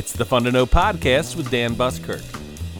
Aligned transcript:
It's 0.00 0.14
the 0.14 0.24
Fun 0.24 0.44
to 0.44 0.50
Know 0.50 0.64
podcast 0.64 1.36
with 1.36 1.50
Dan 1.50 1.74
Buskirk. 1.74 2.22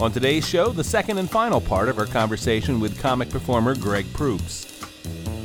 On 0.00 0.11
today's 0.11 0.48
show, 0.48 0.71
the 0.71 0.82
second 0.82 1.18
and 1.18 1.30
final 1.30 1.61
part 1.61 1.91
of 1.91 1.98
our 1.98 2.07
conversation 2.07 2.80
with 2.80 2.98
comic 2.98 3.29
performer 3.29 3.75
Greg 3.75 4.11
Proops. 4.14 4.66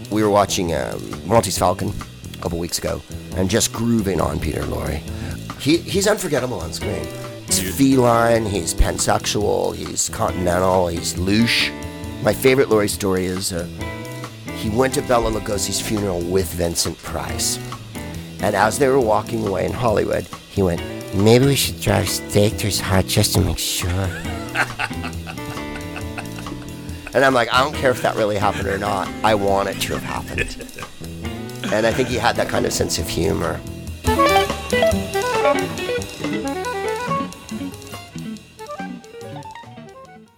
We 0.10 0.24
were 0.24 0.30
watching 0.30 0.74
um, 0.74 1.28
Maltese 1.28 1.58
Falcon 1.58 1.92
a 2.34 2.38
couple 2.38 2.60
weeks 2.60 2.78
ago 2.78 3.02
and 3.36 3.50
just 3.50 3.74
grooving 3.74 4.22
on 4.22 4.40
Peter 4.40 4.62
Lorre. 4.62 5.02
He, 5.60 5.76
he's 5.80 6.08
unforgettable 6.08 6.62
on 6.62 6.72
screen. 6.72 7.06
He's 7.48 7.76
feline, 7.76 8.46
he's 8.46 8.74
pansexual, 8.74 9.76
he's 9.76 10.08
continental, 10.08 10.88
he's 10.88 11.16
louche. 11.16 11.74
My 12.24 12.32
favorite 12.32 12.70
Lorre 12.70 12.90
story 12.90 13.26
is 13.26 13.52
uh, 13.52 13.68
he 14.56 14.70
went 14.70 14.94
to 14.94 15.02
Bela 15.02 15.30
Lugosi's 15.30 15.82
funeral 15.82 16.22
with 16.22 16.50
Vincent 16.54 16.98
Price. 17.00 17.60
And 18.40 18.56
as 18.56 18.80
they 18.80 18.88
were 18.88 19.02
walking 19.02 19.46
away 19.46 19.66
in 19.66 19.74
Hollywood, 19.74 20.26
he 20.50 20.64
went, 20.64 20.80
Maybe 21.16 21.46
we 21.46 21.56
should 21.56 21.80
drive 21.80 22.10
stake 22.10 22.58
to 22.58 22.66
his 22.66 22.82
heart 22.82 23.08
just 23.08 23.34
to 23.36 23.42
make 23.42 23.58
sure. 23.58 23.90
and 23.90 24.12
I'm 27.24 27.34
like, 27.34 27.48
I 27.54 27.64
don't 27.64 27.74
care 27.74 27.92
if 27.92 28.02
that 28.02 28.18
really 28.18 28.36
happened 28.36 28.68
or 28.68 28.78
not. 28.78 29.08
I 29.24 29.34
want 29.34 29.70
it 29.70 29.80
to 29.82 29.98
have 29.98 30.04
happened. 30.04 30.58
and 31.74 31.88
I 31.88 31.94
think 31.94 32.10
he 32.10 32.18
had 32.18 32.36
that 32.36 32.50
kind 32.50 32.66
of 32.66 32.74
sense 32.74 33.00
of 33.00 33.08
humor. 33.08 33.62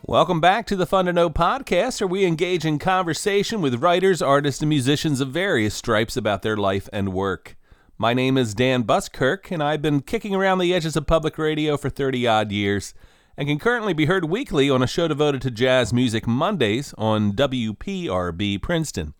Welcome 0.05 0.39
back 0.39 0.67
to 0.67 0.75
the 0.75 0.85
Fun 0.85 1.05
to 1.07 1.13
Know 1.13 1.27
podcast, 1.29 1.99
where 1.99 2.07
we 2.07 2.23
engage 2.23 2.65
in 2.65 2.77
conversation 2.77 3.61
with 3.61 3.81
writers, 3.81 4.21
artists, 4.21 4.61
and 4.61 4.69
musicians 4.69 5.21
of 5.21 5.29
various 5.29 5.73
stripes 5.73 6.15
about 6.15 6.43
their 6.43 6.55
life 6.55 6.87
and 6.93 7.13
work. 7.13 7.56
My 7.99 8.13
name 8.13 8.37
is 8.37 8.53
Dan 8.53 8.83
Buskirk, 8.83 9.49
and 9.49 9.63
I've 9.63 9.81
been 9.81 10.01
kicking 10.01 10.35
around 10.35 10.59
the 10.59 10.71
edges 10.71 10.95
of 10.95 11.07
public 11.07 11.35
radio 11.39 11.77
for 11.77 11.89
30 11.89 12.27
odd 12.27 12.51
years, 12.51 12.93
and 13.35 13.47
can 13.47 13.57
currently 13.57 13.91
be 13.91 14.05
heard 14.05 14.25
weekly 14.25 14.69
on 14.69 14.83
a 14.83 14.87
show 14.87 15.07
devoted 15.07 15.41
to 15.41 15.49
jazz 15.49 15.91
music 15.91 16.27
Mondays 16.27 16.93
on 16.95 17.33
WPRB 17.33 18.61
Princeton. 18.61 19.15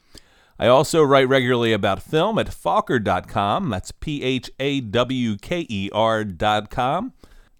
I 0.59 0.67
also 0.67 1.01
write 1.01 1.27
regularly 1.27 1.73
about 1.73 2.03
film 2.03 2.37
at 2.37 2.49
phawker.com. 2.49 3.71
That's 3.71 3.91
P 3.91 4.21
H 4.21 4.51
A 4.59 4.79
W 4.81 5.37
K 5.37 5.65
E 5.67 5.89
R.com. 5.91 7.13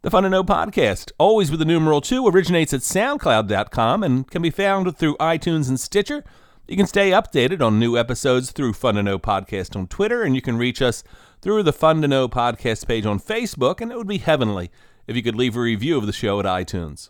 The 0.04 0.12
Fun 0.12 0.22
to 0.22 0.30
Know 0.30 0.44
podcast, 0.44 1.12
always 1.18 1.50
with 1.50 1.60
the 1.60 1.66
numeral 1.66 2.00
2, 2.00 2.28
originates 2.28 2.74
at 2.74 2.82
SoundCloud.com 2.82 4.04
and 4.04 4.30
can 4.30 4.44
be 4.44 4.52
found 4.52 4.96
through 4.96 5.18
iTunes 5.18 5.68
and 5.68 5.80
Stitcher. 5.80 6.24
You 6.70 6.76
can 6.76 6.86
stay 6.86 7.12
updated 7.12 7.62
on 7.62 7.80
new 7.80 7.98
episodes 7.98 8.52
through 8.52 8.74
Fun 8.74 8.96
to 8.96 9.04
Know 9.04 9.18
podcast 9.18 9.74
on 9.78 9.88
Twitter, 9.88 10.24
and 10.24 10.36
you 10.36 10.42
can 10.42 10.58
reach 10.58 10.82
us 10.82 11.02
through 11.42 11.64
the 11.64 11.72
Fun 11.72 12.02
to 12.02 12.10
Know 12.10 12.28
podcast 12.28 12.86
page 12.86 13.06
on 13.06 13.22
Facebook, 13.22 13.80
and 13.80 13.90
it 13.90 13.98
would 13.98 14.06
be 14.06 14.18
heavenly 14.18 14.70
if 15.08 15.16
you 15.16 15.24
could 15.24 15.38
leave 15.38 15.56
a 15.56 15.62
review 15.62 15.98
of 15.98 16.06
the 16.06 16.12
show 16.12 16.42
at 16.42 16.46
iTunes. 16.46 17.10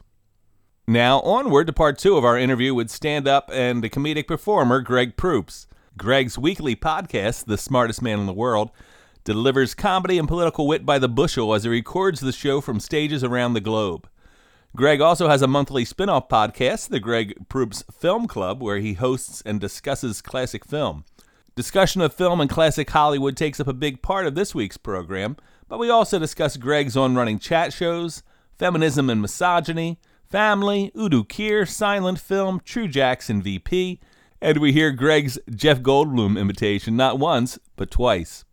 Now, 0.87 1.21
onward 1.21 1.65
to 1.65 1.73
part 1.73 1.97
two 1.97 2.17
of 2.17 2.23
our 2.23 2.37
interview 2.37 2.75
with 2.75 2.91
stand 2.91 3.27
up 3.27 3.49
and 3.51 3.81
comedic 3.81 4.27
performer 4.27 4.79
Greg 4.81 5.17
Proops. 5.17 5.65
Greg's 5.97 6.37
weekly 6.37 6.75
podcast, 6.75 7.45
The 7.45 7.57
Smartest 7.57 8.03
Man 8.03 8.19
in 8.19 8.27
the 8.27 8.33
World, 8.33 8.69
delivers 9.23 9.73
comedy 9.73 10.19
and 10.19 10.27
political 10.27 10.67
wit 10.67 10.85
by 10.85 10.99
the 10.99 11.09
bushel 11.09 11.55
as 11.55 11.63
he 11.63 11.69
records 11.71 12.19
the 12.19 12.31
show 12.31 12.61
from 12.61 12.79
stages 12.79 13.23
around 13.23 13.53
the 13.53 13.59
globe. 13.59 14.07
Greg 14.77 15.01
also 15.01 15.27
has 15.27 15.41
a 15.41 15.47
monthly 15.47 15.83
spin 15.83 16.07
off 16.07 16.29
podcast, 16.29 16.89
the 16.89 16.99
Greg 16.99 17.49
Proops 17.49 17.83
Film 17.91 18.27
Club, 18.27 18.61
where 18.61 18.77
he 18.77 18.93
hosts 18.93 19.41
and 19.43 19.59
discusses 19.59 20.21
classic 20.21 20.63
film. 20.63 21.03
Discussion 21.55 21.99
of 22.01 22.13
film 22.13 22.39
and 22.39 22.47
classic 22.47 22.87
Hollywood 22.87 23.35
takes 23.35 23.59
up 23.59 23.67
a 23.67 23.73
big 23.73 24.03
part 24.03 24.27
of 24.27 24.35
this 24.35 24.53
week's 24.53 24.77
program, 24.77 25.35
but 25.67 25.79
we 25.79 25.89
also 25.89 26.19
discuss 26.19 26.57
Greg's 26.57 26.95
on 26.95 27.15
running 27.15 27.39
chat 27.39 27.73
shows, 27.73 28.21
feminism 28.59 29.09
and 29.09 29.19
misogyny, 29.19 29.99
family, 30.29 30.91
Udo 30.95 31.23
Kier, 31.23 31.67
silent 31.67 32.19
film, 32.19 32.61
True 32.63 32.87
Jackson 32.87 33.41
VP, 33.41 33.99
and 34.39 34.59
we 34.59 34.73
hear 34.73 34.91
Greg's 34.91 35.39
Jeff 35.49 35.79
Goldblum 35.79 36.39
imitation 36.39 36.95
not 36.95 37.17
once, 37.17 37.57
but 37.77 37.89
twice. 37.89 38.45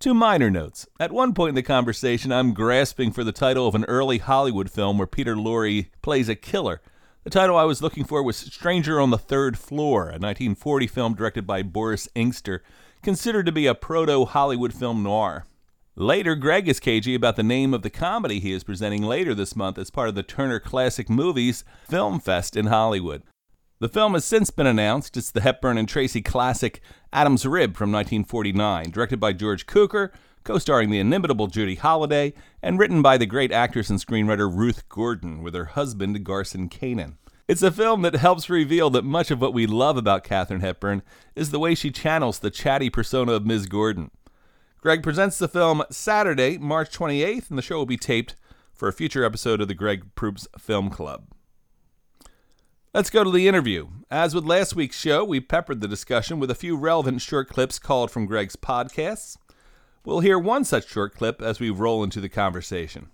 Two 0.00 0.14
minor 0.14 0.48
notes. 0.48 0.86
At 0.98 1.12
one 1.12 1.34
point 1.34 1.50
in 1.50 1.54
the 1.56 1.62
conversation, 1.62 2.32
I'm 2.32 2.54
grasping 2.54 3.12
for 3.12 3.22
the 3.22 3.32
title 3.32 3.68
of 3.68 3.74
an 3.74 3.84
early 3.84 4.16
Hollywood 4.16 4.70
film 4.70 4.96
where 4.96 5.06
Peter 5.06 5.36
Lorre 5.36 5.90
plays 6.00 6.26
a 6.26 6.34
killer. 6.34 6.80
The 7.24 7.28
title 7.28 7.54
I 7.58 7.64
was 7.64 7.82
looking 7.82 8.04
for 8.04 8.22
was 8.22 8.38
Stranger 8.38 8.98
on 8.98 9.10
the 9.10 9.18
Third 9.18 9.58
Floor, 9.58 10.04
a 10.04 10.16
1940 10.16 10.86
film 10.86 11.14
directed 11.14 11.46
by 11.46 11.62
Boris 11.62 12.08
Ingster, 12.16 12.60
considered 13.02 13.44
to 13.44 13.52
be 13.52 13.66
a 13.66 13.74
proto 13.74 14.24
Hollywood 14.24 14.72
film 14.72 15.02
noir. 15.02 15.44
Later, 15.96 16.34
Greg 16.34 16.66
is 16.66 16.80
cagey 16.80 17.14
about 17.14 17.36
the 17.36 17.42
name 17.42 17.74
of 17.74 17.82
the 17.82 17.90
comedy 17.90 18.40
he 18.40 18.52
is 18.52 18.64
presenting 18.64 19.02
later 19.02 19.34
this 19.34 19.54
month 19.54 19.76
as 19.76 19.90
part 19.90 20.08
of 20.08 20.14
the 20.14 20.22
Turner 20.22 20.60
Classic 20.60 21.10
Movies 21.10 21.62
Film 21.86 22.20
Fest 22.20 22.56
in 22.56 22.68
Hollywood. 22.68 23.22
The 23.80 23.88
film 23.88 24.12
has 24.12 24.26
since 24.26 24.50
been 24.50 24.66
announced. 24.66 25.16
It's 25.16 25.30
the 25.30 25.40
Hepburn 25.40 25.78
and 25.78 25.88
Tracy 25.88 26.20
classic 26.20 26.82
Adam's 27.14 27.46
Rib 27.46 27.78
from 27.78 27.90
1949, 27.90 28.90
directed 28.90 29.18
by 29.18 29.32
George 29.32 29.64
Cukor, 29.64 30.10
co 30.44 30.58
starring 30.58 30.90
the 30.90 30.98
inimitable 30.98 31.46
Judy 31.46 31.76
Holliday, 31.76 32.34
and 32.62 32.78
written 32.78 33.00
by 33.00 33.16
the 33.16 33.24
great 33.24 33.50
actress 33.50 33.88
and 33.88 33.98
screenwriter 33.98 34.54
Ruth 34.54 34.86
Gordon 34.90 35.42
with 35.42 35.54
her 35.54 35.64
husband 35.64 36.22
Garson 36.24 36.68
Kanin. 36.68 37.14
It's 37.48 37.62
a 37.62 37.70
film 37.70 38.02
that 38.02 38.16
helps 38.16 38.50
reveal 38.50 38.90
that 38.90 39.04
much 39.06 39.30
of 39.30 39.40
what 39.40 39.54
we 39.54 39.66
love 39.66 39.96
about 39.96 40.24
Katharine 40.24 40.60
Hepburn 40.60 41.00
is 41.34 41.50
the 41.50 41.58
way 41.58 41.74
she 41.74 41.90
channels 41.90 42.38
the 42.38 42.50
chatty 42.50 42.90
persona 42.90 43.32
of 43.32 43.46
Ms. 43.46 43.64
Gordon. 43.64 44.10
Greg 44.82 45.02
presents 45.02 45.38
the 45.38 45.48
film 45.48 45.84
Saturday, 45.90 46.58
March 46.58 46.90
28th, 46.90 47.48
and 47.48 47.56
the 47.56 47.62
show 47.62 47.78
will 47.78 47.86
be 47.86 47.96
taped 47.96 48.36
for 48.74 48.88
a 48.88 48.92
future 48.92 49.24
episode 49.24 49.62
of 49.62 49.68
the 49.68 49.74
Greg 49.74 50.14
Proops 50.14 50.46
Film 50.58 50.90
Club. 50.90 51.24
Let's 52.92 53.08
go 53.08 53.22
to 53.22 53.30
the 53.30 53.46
interview. 53.46 53.86
As 54.10 54.34
with 54.34 54.42
last 54.42 54.74
week's 54.74 54.98
show, 54.98 55.22
we 55.22 55.38
peppered 55.38 55.80
the 55.80 55.86
discussion 55.86 56.40
with 56.40 56.50
a 56.50 56.56
few 56.56 56.76
relevant 56.76 57.20
short 57.22 57.48
clips 57.48 57.78
called 57.78 58.10
from 58.10 58.26
Greg's 58.26 58.56
podcasts. 58.56 59.36
We'll 60.04 60.18
hear 60.18 60.40
one 60.40 60.64
such 60.64 60.88
short 60.88 61.14
clip 61.14 61.40
as 61.40 61.60
we 61.60 61.70
roll 61.70 62.02
into 62.02 62.20
the 62.20 62.28
conversation. 62.28 63.10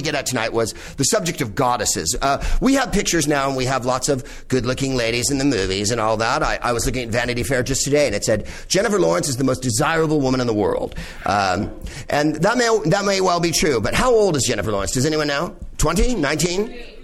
To 0.00 0.04
get 0.04 0.14
at 0.14 0.26
tonight 0.26 0.52
was 0.52 0.72
the 0.96 1.04
subject 1.04 1.40
of 1.40 1.54
goddesses. 1.54 2.16
Uh, 2.20 2.44
we 2.60 2.74
have 2.74 2.92
pictures 2.92 3.26
now, 3.26 3.48
and 3.48 3.56
we 3.56 3.64
have 3.64 3.84
lots 3.84 4.08
of 4.08 4.24
good-looking 4.48 4.96
ladies 4.96 5.30
in 5.30 5.38
the 5.38 5.44
movies 5.44 5.90
and 5.90 6.00
all 6.00 6.16
that. 6.16 6.42
I, 6.42 6.58
I, 6.62 6.72
was 6.72 6.86
looking 6.86 7.04
at 7.04 7.10
Vanity 7.10 7.42
Fair 7.42 7.62
just 7.62 7.84
today, 7.84 8.06
and 8.06 8.14
it 8.14 8.24
said 8.24 8.46
Jennifer 8.68 8.98
Lawrence 8.98 9.28
is 9.28 9.36
the 9.36 9.44
most 9.44 9.62
desirable 9.62 10.20
woman 10.20 10.40
in 10.40 10.46
the 10.46 10.54
world, 10.54 10.94
um, 11.26 11.70
and 12.08 12.36
that 12.36 12.56
may 12.56 12.68
that 12.86 13.04
may 13.04 13.20
well 13.20 13.40
be 13.40 13.50
true. 13.50 13.80
But 13.80 13.94
how 13.94 14.12
old 14.12 14.36
is 14.36 14.44
Jennifer 14.44 14.72
Lawrence? 14.72 14.92
Does 14.92 15.06
anyone 15.06 15.28
know? 15.28 15.56
20? 15.78 16.14
19? 16.16 16.99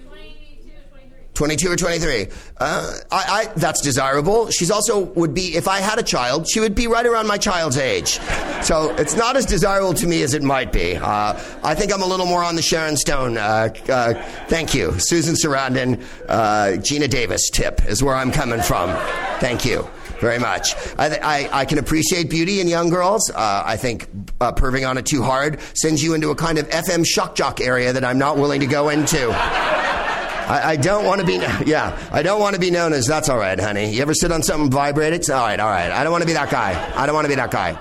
22 1.36 1.70
or 1.70 1.76
23. 1.76 2.28
Uh, 2.56 2.98
I, 3.12 3.16
I, 3.16 3.52
that's 3.56 3.80
desirable. 3.82 4.50
She's 4.50 4.70
also 4.70 5.00
would 5.00 5.34
be, 5.34 5.54
if 5.54 5.68
I 5.68 5.80
had 5.80 5.98
a 5.98 6.02
child, 6.02 6.48
she 6.48 6.60
would 6.60 6.74
be 6.74 6.86
right 6.86 7.04
around 7.04 7.26
my 7.26 7.36
child's 7.36 7.76
age. 7.76 8.18
So 8.62 8.94
it's 8.96 9.14
not 9.14 9.36
as 9.36 9.44
desirable 9.44 9.94
to 9.94 10.06
me 10.06 10.22
as 10.22 10.34
it 10.34 10.42
might 10.42 10.72
be. 10.72 10.96
Uh, 10.96 11.38
I 11.62 11.74
think 11.74 11.92
I'm 11.92 12.02
a 12.02 12.06
little 12.06 12.26
more 12.26 12.42
on 12.42 12.56
the 12.56 12.62
Sharon 12.62 12.96
Stone. 12.96 13.36
Uh, 13.36 13.68
uh 13.88 14.14
thank 14.48 14.74
you. 14.74 14.98
Susan 14.98 15.34
Sarandon, 15.34 16.02
uh, 16.28 16.78
Geena 16.78 17.08
Davis 17.08 17.50
tip 17.50 17.84
is 17.86 18.02
where 18.02 18.14
I'm 18.14 18.32
coming 18.32 18.62
from. 18.62 18.90
Thank 19.38 19.66
you 19.66 19.86
very 20.20 20.38
much. 20.38 20.74
I, 20.98 21.18
I, 21.22 21.60
I, 21.60 21.64
can 21.66 21.76
appreciate 21.76 22.30
beauty 22.30 22.60
in 22.60 22.68
young 22.68 22.88
girls. 22.88 23.30
Uh, 23.30 23.62
I 23.66 23.76
think 23.76 24.08
uh, 24.40 24.52
perving 24.52 24.88
on 24.88 24.96
it 24.96 25.04
too 25.04 25.22
hard 25.22 25.60
sends 25.74 26.02
you 26.02 26.14
into 26.14 26.30
a 26.30 26.34
kind 26.34 26.56
of 26.56 26.66
FM 26.70 27.06
shock 27.06 27.34
jock 27.34 27.60
area 27.60 27.92
that 27.92 28.04
I'm 28.04 28.18
not 28.18 28.38
willing 28.38 28.60
to 28.60 28.66
go 28.66 28.88
into. 28.88 30.05
I, 30.48 30.72
I 30.72 30.76
don't 30.76 31.04
want 31.04 31.20
to 31.20 31.26
be, 31.26 31.34
yeah, 31.68 31.98
I 32.12 32.22
don't 32.22 32.40
want 32.40 32.54
to 32.54 32.60
be 32.60 32.70
known 32.70 32.92
as 32.92 33.06
that's 33.06 33.28
all 33.28 33.38
right, 33.38 33.58
honey. 33.58 33.92
You 33.92 34.02
ever 34.02 34.14
sit 34.14 34.30
on 34.30 34.42
something 34.42 34.70
vibrate? 34.70 35.12
It's 35.12 35.28
all 35.28 35.44
right, 35.44 35.58
all 35.58 35.68
right. 35.68 35.90
I 35.90 36.04
don't 36.04 36.12
want 36.12 36.22
to 36.22 36.26
be 36.26 36.34
that 36.34 36.50
guy. 36.50 36.92
I 36.94 37.04
don't 37.06 37.14
want 37.14 37.24
to 37.24 37.28
be 37.28 37.34
that 37.34 37.50
guy. 37.50 37.76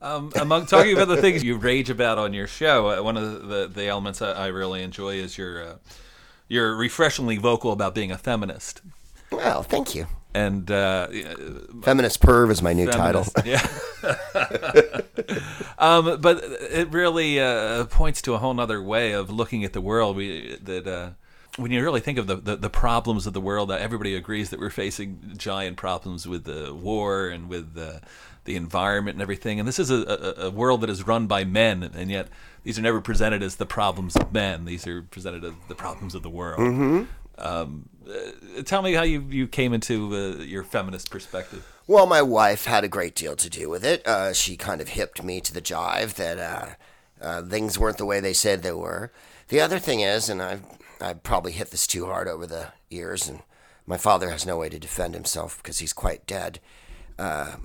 Um, 0.00 0.32
among 0.40 0.66
talking 0.66 0.94
about 0.94 1.08
the 1.08 1.16
things 1.16 1.42
you 1.42 1.56
rage 1.56 1.90
about 1.90 2.18
on 2.18 2.32
your 2.32 2.46
show, 2.46 2.88
uh, 2.88 3.02
one 3.02 3.16
of 3.16 3.48
the, 3.48 3.66
the, 3.66 3.86
elements 3.88 4.22
I, 4.22 4.30
I, 4.30 4.46
really 4.46 4.84
enjoy 4.84 5.16
is 5.16 5.36
your 5.36 5.62
uh, 5.62 5.74
your 6.48 6.76
refreshingly 6.76 7.36
vocal 7.36 7.72
about 7.72 7.96
being 7.96 8.12
a 8.12 8.16
feminist. 8.16 8.80
Well, 9.32 9.64
thank 9.64 9.96
you. 9.96 10.06
and 10.34 10.70
uh, 10.70 11.08
Feminist 11.82 12.22
perv 12.22 12.52
is 12.52 12.62
my 12.62 12.74
new 12.74 12.86
title. 12.86 13.26
Yeah. 13.44 13.66
um, 15.78 16.20
but 16.20 16.44
it 16.44 16.92
really 16.92 17.40
uh, 17.40 17.86
points 17.86 18.22
to 18.22 18.34
a 18.34 18.38
whole 18.38 18.58
other 18.60 18.80
way 18.80 19.12
of 19.12 19.30
looking 19.30 19.64
at 19.64 19.72
the 19.72 19.80
world. 19.80 20.16
We 20.16 20.58
that 20.62 20.86
uh, 20.86 21.10
when 21.58 21.70
you 21.70 21.82
really 21.82 22.00
think 22.00 22.18
of 22.18 22.26
the, 22.26 22.36
the, 22.36 22.56
the 22.56 22.70
problems 22.70 23.26
of 23.26 23.32
the 23.32 23.40
world, 23.40 23.70
everybody 23.70 24.14
agrees 24.14 24.50
that 24.50 24.60
we're 24.60 24.70
facing 24.70 25.34
giant 25.36 25.76
problems 25.76 26.26
with 26.26 26.44
the 26.44 26.72
war 26.74 27.28
and 27.28 27.48
with 27.48 27.74
the 27.74 28.00
the 28.44 28.56
environment 28.56 29.16
and 29.16 29.20
everything. 29.20 29.58
And 29.58 29.68
this 29.68 29.78
is 29.78 29.90
a, 29.90 30.36
a, 30.38 30.46
a 30.46 30.50
world 30.50 30.80
that 30.80 30.88
is 30.88 31.06
run 31.06 31.26
by 31.26 31.44
men, 31.44 31.90
and 31.94 32.10
yet 32.10 32.28
these 32.62 32.78
are 32.78 32.82
never 32.82 33.02
presented 33.02 33.42
as 33.42 33.56
the 33.56 33.66
problems 33.66 34.16
of 34.16 34.32
men. 34.32 34.64
These 34.64 34.86
are 34.86 35.02
presented 35.02 35.44
as 35.44 35.52
the 35.68 35.74
problems 35.74 36.14
of 36.14 36.22
the 36.22 36.30
world. 36.30 37.06
Um, 37.36 37.88
uh, 38.08 38.62
tell 38.64 38.80
me 38.80 38.94
how 38.94 39.02
you, 39.02 39.20
you 39.28 39.46
came 39.46 39.74
into 39.74 40.14
uh, 40.14 40.42
your 40.42 40.64
feminist 40.64 41.10
perspective. 41.10 41.66
Well, 41.86 42.06
my 42.06 42.22
wife 42.22 42.64
had 42.64 42.84
a 42.84 42.88
great 42.88 43.14
deal 43.14 43.36
to 43.36 43.50
do 43.50 43.68
with 43.68 43.84
it. 43.84 44.06
Uh, 44.06 44.32
she 44.32 44.56
kind 44.56 44.80
of 44.80 44.88
hipped 44.88 45.22
me 45.22 45.40
to 45.42 45.52
the 45.52 45.62
jive 45.62 46.14
that 46.14 46.38
uh, 46.38 46.66
uh, 47.20 47.42
things 47.42 47.78
weren't 47.78 47.98
the 47.98 48.06
way 48.06 48.18
they 48.20 48.32
said 48.32 48.62
they 48.62 48.72
were. 48.72 49.12
The 49.48 49.60
other 49.60 49.78
thing 49.78 50.00
is, 50.00 50.28
and 50.28 50.42
I've, 50.42 50.62
I've 51.00 51.22
probably 51.22 51.52
hit 51.52 51.70
this 51.70 51.86
too 51.86 52.06
hard 52.06 52.28
over 52.28 52.46
the 52.46 52.72
years, 52.90 53.28
and 53.28 53.42
my 53.86 53.96
father 53.96 54.30
has 54.30 54.46
no 54.46 54.58
way 54.58 54.68
to 54.68 54.78
defend 54.78 55.14
himself 55.14 55.58
because 55.62 55.78
he's 55.78 55.92
quite 55.92 56.26
dead, 56.26 56.60
uh, 57.18 57.56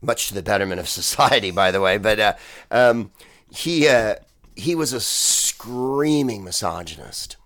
much 0.00 0.28
to 0.28 0.34
the 0.34 0.42
betterment 0.42 0.80
of 0.80 0.88
society, 1.00 1.50
by 1.50 1.70
the 1.70 1.80
way. 1.80 1.98
But 1.98 2.20
uh, 2.20 2.34
um, 2.70 3.12
he, 3.50 3.88
uh, 3.88 4.16
he 4.56 4.74
was 4.74 4.92
a 4.92 5.00
screaming 5.00 6.44
misogynist. 6.44 7.36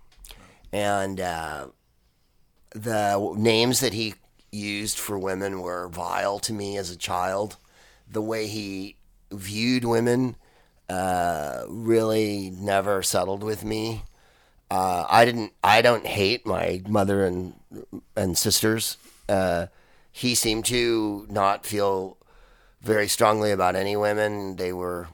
And 0.71 1.21
uh, 1.21 1.67
the 2.71 3.33
names 3.37 3.79
that 3.79 3.93
he 3.93 4.15
used 4.51 4.97
for 4.97 5.17
women 5.17 5.61
were 5.61 5.87
vile 5.89 6.39
to 6.39 6.53
me 6.53 6.77
as 6.77 6.89
a 6.89 6.97
child. 6.97 7.57
The 8.09 8.21
way 8.21 8.47
he 8.47 8.97
viewed 9.31 9.85
women 9.85 10.35
uh, 10.89 11.63
really 11.67 12.51
never 12.51 13.01
settled 13.01 13.43
with 13.43 13.63
me. 13.63 14.03
Uh, 14.69 15.05
I 15.07 15.25
didn't. 15.25 15.53
I 15.63 15.81
don't 15.81 16.05
hate 16.05 16.45
my 16.45 16.81
mother 16.87 17.25
and 17.25 17.53
and 18.15 18.37
sisters. 18.37 18.97
Uh, 19.29 19.67
he 20.11 20.33
seemed 20.35 20.65
to 20.65 21.27
not 21.29 21.65
feel 21.65 22.17
very 22.81 23.07
strongly 23.07 23.51
about 23.51 23.75
any 23.75 23.95
women. 23.95 24.55
They 24.55 24.73
were. 24.73 25.07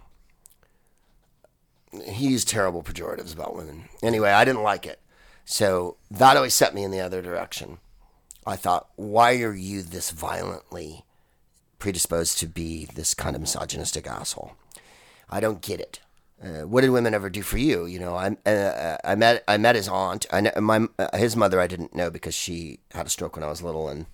He 2.06 2.28
used 2.28 2.48
terrible 2.48 2.84
pejoratives 2.84 3.34
about 3.34 3.56
women. 3.56 3.90
Anyway, 4.02 4.30
I 4.30 4.46
didn't 4.46 4.64
like 4.64 4.86
it. 4.86 5.00
So 5.44 5.98
that 6.10 6.38
always 6.38 6.54
set 6.54 6.74
me 6.74 6.84
in 6.84 6.92
the 6.92 7.02
other 7.02 7.22
direction. 7.22 7.80
I 8.46 8.56
thought, 8.56 8.88
why 8.96 9.42
are 9.42 9.54
you 9.54 9.82
this 9.82 10.12
violently 10.12 11.04
predisposed 11.80 12.38
to 12.40 12.48
be 12.48 12.86
this 12.86 13.14
kind 13.14 13.36
of 13.36 13.42
misogynistic 13.42 14.08
asshole? 14.08 14.54
I 15.30 15.40
don't 15.40 15.62
get 15.62 15.80
it. 15.80 16.00
Uh, 16.44 16.66
what 16.66 16.82
did 16.82 16.90
women 16.90 17.14
ever 17.14 17.30
do 17.30 17.44
for 17.44 17.60
you? 17.60 17.86
You 17.86 18.00
know, 18.00 18.16
I 18.16 18.36
uh, 18.50 18.98
I 19.04 19.16
met 19.16 19.44
I 19.48 19.58
met 19.58 19.76
his 19.76 19.88
aunt. 19.88 20.26
I 20.32 20.52
my 20.60 20.88
uh, 20.98 21.16
his 21.16 21.36
mother 21.36 21.60
I 21.60 21.68
didn't 21.68 21.96
know 21.96 22.10
because 22.10 22.34
she 22.34 22.80
had 22.92 23.06
a 23.06 23.10
stroke 23.10 23.36
when 23.36 23.44
I 23.44 23.50
was 23.50 23.62
little, 23.62 23.88
and 23.88 24.08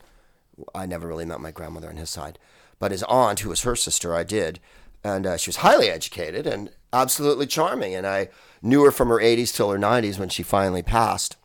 I 0.76 0.86
never 0.86 1.08
really 1.08 1.26
met 1.26 1.40
my 1.40 1.52
grandmother 1.52 1.88
on 1.88 1.96
his 1.96 2.10
side. 2.10 2.38
But 2.80 2.92
his 2.92 3.04
aunt, 3.04 3.40
who 3.40 3.50
was 3.50 3.62
her 3.62 3.76
sister, 3.76 4.14
I 4.14 4.24
did, 4.24 4.60
and 5.04 5.26
uh, 5.26 5.38
she 5.38 5.50
was 5.50 5.58
highly 5.58 5.90
educated 5.90 6.46
and 6.46 6.70
absolutely 6.92 7.48
charming. 7.48 7.96
And 7.96 8.06
I 8.06 8.30
knew 8.62 8.84
her 8.84 8.92
from 8.92 9.08
her 9.08 9.20
80s 9.20 9.56
till 9.56 9.72
her 9.72 9.78
90s 9.78 10.20
when 10.20 10.30
she 10.30 10.44
finally 10.44 10.84
passed. 10.84 11.38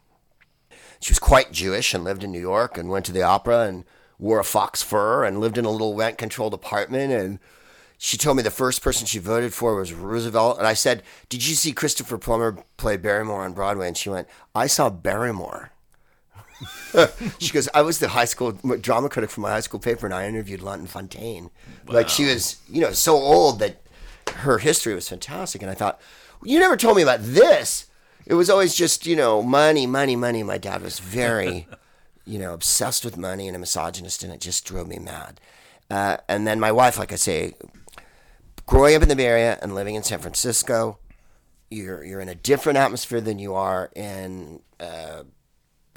She 1.01 1.11
was 1.11 1.19
quite 1.19 1.53
Jewish 1.53 1.95
and 1.95 2.05
lived 2.05 2.25
in 2.25 2.33
New 2.33 2.41
York 2.41 2.77
and 2.77 2.89
went 2.89 3.07
to 3.07 3.13
the 3.13 3.23
opera 3.23 3.61
and 3.61 3.85
wore 4.19 4.39
a 4.39 4.45
fox 4.45 4.83
fur 4.83 5.25
and 5.25 5.41
lived 5.41 5.59
in 5.59 5.65
a 5.65 5.71
little 5.71 5.97
rent 5.97 6.19
controlled 6.19 6.55
apartment. 6.55 7.13
And 7.13 7.39
she 8.05 8.17
told 8.17 8.37
me 8.37 8.43
the 8.43 8.51
first 8.51 8.83
person 8.83 9.07
she 9.07 9.21
voted 9.21 9.55
for 9.55 9.77
was 9.77 9.93
Roosevelt. 9.93 10.59
And 10.59 10.67
I 10.67 10.75
said, 10.75 11.05
Did 11.29 11.47
you 11.47 11.55
see 11.55 11.73
Christopher 11.73 12.19
Plummer 12.19 12.59
play 12.77 12.97
Barrymore 12.97 13.45
on 13.45 13.53
Broadway? 13.53 13.87
And 13.87 13.97
she 13.97 14.09
went, 14.09 14.27
I 14.57 14.67
saw 14.67 14.91
Barrymore. 14.91 15.71
she 17.39 17.53
goes, 17.53 17.69
I 17.73 17.83
was 17.83 18.01
the 18.01 18.09
high 18.09 18.25
school 18.25 18.59
drama 18.81 19.09
critic 19.09 19.31
for 19.31 19.41
my 19.41 19.51
high 19.51 19.61
school 19.61 19.79
paper, 19.79 20.05
and 20.05 20.13
I 20.13 20.27
interviewed 20.27 20.63
Lynn 20.63 20.89
Fontanne. 20.89 21.51
Like 21.87 22.09
she 22.09 22.25
was, 22.25 22.57
you 22.69 22.81
know, 22.81 22.91
so 22.91 23.15
old 23.15 23.61
that 23.61 23.81
her 24.31 24.59
history 24.59 24.97
was 24.97 25.09
fantastic. 25.09 25.63
And 25.63 25.71
I 25.71 25.75
thought, 25.75 26.01
you 26.43 26.59
never 26.59 26.77
told 26.77 26.97
me 26.97 27.03
about 27.03 27.21
this. 27.23 27.87
It 28.27 28.35
was 28.35 28.51
always 28.51 28.75
just, 28.75 29.07
you 29.07 29.15
know, 29.15 29.43
money, 29.45 29.87
money, 29.87 30.17
money. 30.17 30.43
My 30.43 30.59
dad 30.59 30.83
was 30.83 30.99
very, 30.99 31.69
you 32.25 32.41
know, 32.41 32.53
obsessed 32.53 33.05
with 33.05 33.17
money 33.17 33.47
and 33.47 33.55
a 33.55 33.61
misogynist, 33.61 34.25
and 34.25 34.33
it 34.33 34.41
just 34.41 34.65
drove 34.65 34.89
me 34.89 34.99
mad. 34.99 35.41
Uh, 35.89 36.17
and 36.29 36.49
then 36.49 36.59
my 36.59 36.73
wife, 36.73 36.99
like 36.99 37.13
I 37.13 37.17
say, 37.17 37.53
growing 38.67 38.95
up 38.95 39.03
in 39.03 39.09
the 39.09 39.17
Bay 39.17 39.27
Area 39.27 39.59
and 39.63 39.75
living 39.75 39.95
in 39.95 40.03
San 40.03 40.19
Francisco, 40.19 40.99
you're 41.71 42.05
you're 42.05 42.21
in 42.21 42.29
a 42.29 42.35
different 42.35 42.79
atmosphere 42.79 43.21
than 43.21 43.39
you 43.39 43.55
are 43.55 43.91
in 43.95 44.61
uh, 44.81 45.25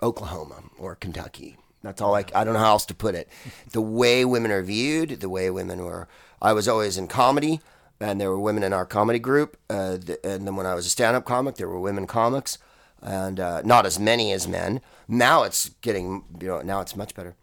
Oklahoma 0.02 0.64
or 0.78 0.96
Kentucky. 0.96 1.58
That's 1.84 2.02
all 2.02 2.16
I, 2.16 2.26
I 2.34 2.44
don't 2.44 2.54
know 2.54 2.60
how 2.60 2.72
else 2.72 2.86
to 2.88 2.96
put 2.96 3.16
it. 3.16 3.30
The 3.72 3.82
way 3.82 4.26
women 4.26 4.52
are 4.52 4.64
viewed, 4.64 5.20
the 5.20 5.30
way 5.30 5.50
women 5.50 5.84
were. 5.84 6.08
I 6.42 6.54
was 6.54 6.68
always 6.68 6.98
in 6.98 7.08
comedy, 7.08 7.60
and 8.00 8.20
there 8.20 8.30
were 8.30 8.40
women 8.40 8.64
in 8.64 8.74
our 8.74 8.86
comedy 8.86 9.20
group. 9.20 9.58
Uh, 9.70 9.98
th- 9.98 10.20
and 10.24 10.48
then 10.48 10.56
when 10.56 10.66
I 10.66 10.74
was 10.74 10.86
a 10.86 10.90
stand-up 10.90 11.26
comic, 11.26 11.56
there 11.56 11.68
were 11.68 11.80
women 11.80 12.08
comics, 12.08 12.58
and 13.02 13.40
uh, 13.40 13.62
not 13.64 13.86
as 13.86 14.00
many 14.00 14.32
as 14.32 14.48
men. 14.48 14.82
Now 15.08 15.44
it's 15.44 15.70
getting, 15.82 16.24
you 16.40 16.48
know, 16.48 16.62
now 16.62 16.82
it's 16.82 16.96
much 16.96 17.14
better. 17.14 17.36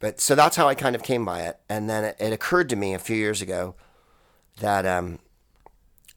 But 0.00 0.20
so 0.20 0.34
that's 0.34 0.56
how 0.56 0.68
I 0.68 0.74
kind 0.74 0.94
of 0.94 1.02
came 1.02 1.24
by 1.24 1.42
it. 1.42 1.58
And 1.68 1.88
then 1.90 2.04
it, 2.04 2.16
it 2.20 2.32
occurred 2.32 2.68
to 2.70 2.76
me 2.76 2.94
a 2.94 2.98
few 2.98 3.16
years 3.16 3.42
ago 3.42 3.74
that 4.60 4.86
um, 4.86 5.18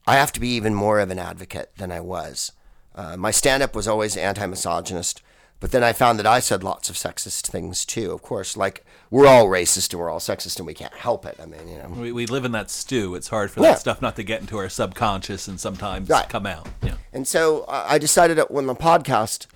I 0.06 0.16
have 0.16 0.32
to 0.32 0.40
be 0.40 0.48
even 0.48 0.74
more 0.74 1.00
of 1.00 1.10
an 1.10 1.18
advocate 1.18 1.72
than 1.76 1.92
I 1.92 2.00
was. 2.00 2.52
Uh, 2.94 3.16
my 3.16 3.30
stand 3.30 3.62
up 3.62 3.74
was 3.74 3.88
always 3.88 4.16
anti 4.16 4.44
misogynist, 4.46 5.22
but 5.60 5.70
then 5.70 5.82
I 5.84 5.92
found 5.92 6.18
that 6.18 6.26
I 6.26 6.40
said 6.40 6.62
lots 6.64 6.90
of 6.90 6.96
sexist 6.96 7.46
things 7.48 7.84
too. 7.86 8.10
Of 8.12 8.20
course, 8.22 8.56
like 8.56 8.84
we're 9.10 9.26
all 9.26 9.46
racist 9.46 9.92
and 9.92 10.00
we're 10.00 10.10
all 10.10 10.18
sexist 10.18 10.58
and 10.58 10.66
we 10.66 10.74
can't 10.74 10.92
help 10.94 11.24
it. 11.24 11.36
I 11.40 11.46
mean, 11.46 11.68
you 11.68 11.78
know. 11.78 11.88
We, 11.88 12.12
we 12.12 12.26
live 12.26 12.44
in 12.44 12.52
that 12.52 12.70
stew. 12.70 13.14
It's 13.14 13.28
hard 13.28 13.50
for 13.50 13.60
Yeah. 13.62 13.70
that 13.72 13.78
stuff 13.80 14.02
not 14.02 14.16
to 14.16 14.22
get 14.22 14.40
into 14.40 14.58
our 14.58 14.68
subconscious 14.68 15.48
and 15.48 15.58
sometimes 15.60 16.08
Right. 16.08 16.28
come 16.28 16.46
out. 16.46 16.68
Yeah. 16.82 16.94
And 17.12 17.26
so 17.26 17.64
I 17.68 17.94
I 17.94 17.98
decided 17.98 18.38
when 18.48 18.66
the 18.66 18.74
podcast 18.74 19.46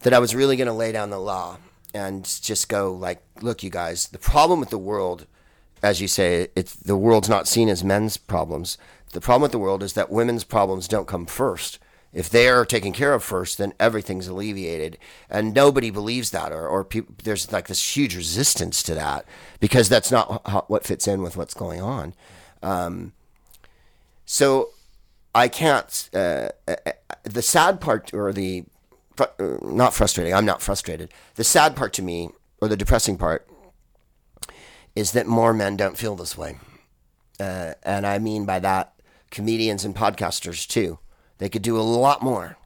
that 0.00 0.12
I 0.12 0.18
was 0.18 0.34
really 0.34 0.56
going 0.56 0.66
to 0.68 0.72
lay 0.74 0.92
down 0.92 1.10
the 1.10 1.18
law 1.18 1.56
and 1.94 2.24
just 2.42 2.68
go 2.68 2.92
like, 2.92 3.22
look, 3.40 3.62
you 3.62 3.70
guys, 3.70 4.08
the 4.08 4.18
problem 4.18 4.60
with 4.60 4.68
the 4.70 4.78
world, 4.78 5.26
as 5.82 6.00
you 6.00 6.08
say, 6.08 6.48
it's 6.56 6.74
the 6.74 6.96
world's 6.96 7.28
not 7.28 7.48
seen 7.48 7.68
as 7.68 7.84
men's 7.84 8.16
problems. 8.16 8.78
The 9.12 9.20
problem 9.20 9.42
with 9.42 9.52
the 9.52 9.58
world 9.58 9.82
is 9.82 9.92
that 9.94 10.10
women's 10.10 10.44
problems 10.44 10.88
don't 10.88 11.06
come 11.06 11.26
first. 11.26 11.78
If 12.12 12.30
they 12.30 12.48
are 12.48 12.64
taken 12.64 12.92
care 12.92 13.12
of 13.12 13.22
first, 13.22 13.58
then 13.58 13.74
everything's 13.78 14.26
alleviated, 14.26 14.96
and 15.28 15.52
nobody 15.52 15.90
believes 15.90 16.30
that, 16.30 16.50
or 16.50 16.66
or 16.66 16.82
peop 16.82 17.22
there's 17.24 17.52
like 17.52 17.66
this 17.68 17.96
huge 17.96 18.16
resistance 18.16 18.82
to 18.84 18.94
that 18.94 19.26
because 19.60 19.88
that's 19.88 20.10
not 20.10 20.70
what 20.70 20.86
fits 20.86 21.06
in 21.06 21.20
with 21.20 21.36
what's 21.36 21.52
going 21.52 21.82
on. 21.82 22.14
Um, 22.62 23.12
so 24.24 24.70
I 25.34 25.48
can't. 25.48 26.08
Uh, 26.14 26.48
uh, 26.66 26.76
uh, 26.86 26.92
the 27.24 27.42
sad 27.42 27.80
part, 27.82 28.14
or 28.14 28.32
the 28.32 28.64
uh, 29.18 29.26
not 29.62 29.92
frustrating. 29.92 30.32
I'm 30.32 30.46
not 30.46 30.62
frustrated. 30.62 31.12
The 31.34 31.44
sad 31.44 31.76
part 31.76 31.92
to 31.94 32.02
me, 32.02 32.30
or 32.62 32.68
the 32.68 32.76
depressing 32.76 33.18
part, 33.18 33.46
is 34.96 35.12
that 35.12 35.26
more 35.28 35.52
men 35.52 35.76
don't 35.76 35.96
feel 35.96 36.16
this 36.16 36.36
way, 36.36 36.58
uh, 37.38 37.74
and 37.84 38.04
I 38.04 38.18
mean 38.18 38.44
by 38.44 38.58
that 38.58 38.94
comedians 39.30 39.84
and 39.84 39.94
podcasters 39.94 40.66
too. 40.66 40.98
They 41.38 41.48
could 41.48 41.62
do 41.62 41.78
a 41.78 41.82
lot 41.82 42.22
more. 42.22 42.56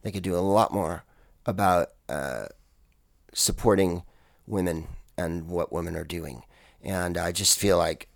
They 0.00 0.10
could 0.10 0.22
do 0.22 0.36
a 0.36 0.38
lot 0.38 0.72
more 0.72 1.04
about 1.44 1.88
uh, 2.08 2.46
supporting 3.34 4.04
women 4.46 4.86
and 5.18 5.48
what 5.48 5.72
women 5.72 5.96
are 5.96 6.04
doing, 6.04 6.44
and 6.82 7.18
I 7.18 7.32
just 7.32 7.58
feel 7.58 7.76
like 7.76 8.08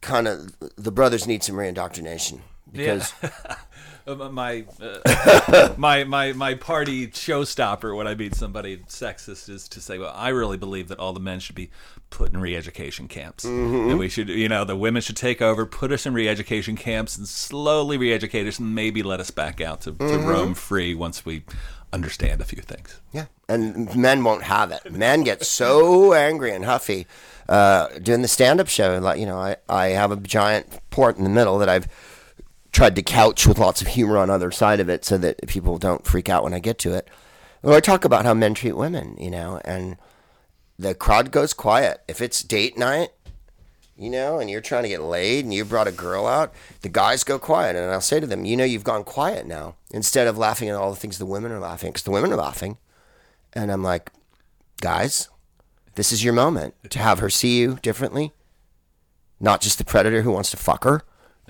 kind 0.00 0.26
of 0.26 0.56
the 0.76 0.92
brothers 0.92 1.28
need 1.28 1.44
some 1.44 1.54
reindoctrination 1.54 2.40
because. 2.72 3.12
Uh, 3.22 3.54
my, 4.06 4.64
uh, 4.80 5.74
my 5.76 6.04
my 6.04 6.32
my 6.32 6.54
party 6.54 7.08
showstopper 7.08 7.96
when 7.96 8.06
I 8.06 8.14
meet 8.14 8.34
somebody 8.34 8.78
sexist 8.88 9.48
is 9.48 9.68
to 9.68 9.80
say, 9.80 9.98
well, 9.98 10.12
I 10.14 10.28
really 10.28 10.56
believe 10.56 10.88
that 10.88 10.98
all 10.98 11.12
the 11.12 11.20
men 11.20 11.40
should 11.40 11.54
be 11.56 11.70
put 12.10 12.32
in 12.32 12.40
re-education 12.40 13.08
camps, 13.08 13.44
Mm-hmm. 13.44 13.90
and 13.90 13.98
we 13.98 14.08
should, 14.08 14.28
you 14.28 14.48
know, 14.48 14.64
the 14.64 14.76
women 14.76 15.02
should 15.02 15.16
take 15.16 15.42
over, 15.42 15.66
put 15.66 15.90
us 15.92 16.06
in 16.06 16.14
re-education 16.14 16.76
camps, 16.76 17.18
and 17.18 17.26
slowly 17.26 17.96
re-educate 17.98 18.46
us, 18.46 18.58
and 18.60 18.74
maybe 18.74 19.02
let 19.02 19.18
us 19.18 19.30
back 19.32 19.60
out 19.60 19.80
to, 19.82 19.92
to 19.92 19.96
Mm-hmm. 19.98 20.26
roam 20.26 20.54
free 20.54 20.94
once 20.94 21.26
we 21.26 21.42
understand 21.92 22.40
a 22.40 22.44
few 22.44 22.62
things. 22.62 23.00
Yeah, 23.12 23.26
and 23.48 23.94
men 23.96 24.22
won't 24.22 24.44
have 24.44 24.70
it. 24.70 24.92
Men 24.92 25.24
get 25.24 25.44
so 25.44 26.12
angry 26.14 26.52
and 26.54 26.64
huffy 26.64 27.06
uh, 27.48 27.88
doing 28.02 28.22
the 28.22 28.28
stand-up 28.28 28.68
show. 28.68 28.98
Like 28.98 29.18
you 29.18 29.26
know, 29.26 29.38
I, 29.38 29.56
I 29.68 29.86
have 29.88 30.12
a 30.12 30.16
giant 30.16 30.78
port 30.90 31.16
in 31.16 31.24
the 31.24 31.30
middle 31.30 31.58
that 31.58 31.68
I've 31.68 31.88
tried 32.76 32.94
to 32.94 33.02
couch 33.02 33.46
with 33.46 33.58
lots 33.58 33.80
of 33.80 33.86
humor 33.86 34.18
on 34.18 34.28
other 34.28 34.50
side 34.50 34.80
of 34.80 34.90
it, 34.90 35.02
so 35.02 35.16
that 35.16 35.46
people 35.48 35.78
don't 35.78 36.06
freak 36.06 36.28
out 36.28 36.44
when 36.44 36.52
I 36.52 36.58
get 36.58 36.78
to 36.80 36.92
it. 36.92 37.08
Well, 37.62 37.74
I 37.74 37.80
talk 37.80 38.04
about 38.04 38.26
how 38.26 38.34
men 38.34 38.52
treat 38.52 38.76
women, 38.76 39.16
you 39.18 39.30
know, 39.30 39.62
and 39.64 39.96
the 40.78 40.94
crowd 40.94 41.30
goes 41.30 41.54
quiet. 41.54 42.02
If 42.06 42.20
it's 42.20 42.42
date 42.42 42.76
night, 42.76 43.12
you 43.96 44.10
know, 44.10 44.38
and 44.38 44.50
you're 44.50 44.60
trying 44.60 44.82
to 44.82 44.90
get 44.90 45.00
laid 45.00 45.46
and 45.46 45.54
you 45.54 45.64
brought 45.64 45.88
a 45.88 45.92
girl 45.92 46.26
out, 46.26 46.52
the 46.82 46.90
guys 46.90 47.24
go 47.24 47.38
quiet. 47.38 47.76
And 47.76 47.90
I'll 47.90 48.02
say 48.02 48.20
to 48.20 48.26
them, 48.26 48.44
you 48.44 48.58
know, 48.58 48.64
you've 48.64 48.84
gone 48.84 49.04
quiet 49.04 49.46
now 49.46 49.76
instead 49.90 50.26
of 50.26 50.36
laughing 50.36 50.68
at 50.68 50.74
all 50.74 50.90
the 50.90 50.96
things 50.96 51.16
the 51.16 51.24
women 51.24 51.52
are 51.52 51.58
laughing 51.58 51.92
because 51.92 52.02
the 52.02 52.10
women 52.10 52.30
are 52.30 52.36
laughing. 52.36 52.76
And 53.54 53.72
I'm 53.72 53.82
like, 53.82 54.12
guys, 54.82 55.30
this 55.94 56.12
is 56.12 56.22
your 56.22 56.34
moment 56.34 56.74
to 56.90 56.98
have 56.98 57.20
her 57.20 57.30
see 57.30 57.58
you 57.58 57.78
differently. 57.80 58.32
Not 59.40 59.62
just 59.62 59.78
the 59.78 59.84
predator 59.84 60.20
who 60.20 60.30
wants 60.30 60.50
to 60.50 60.58
fuck 60.58 60.84
her, 60.84 61.00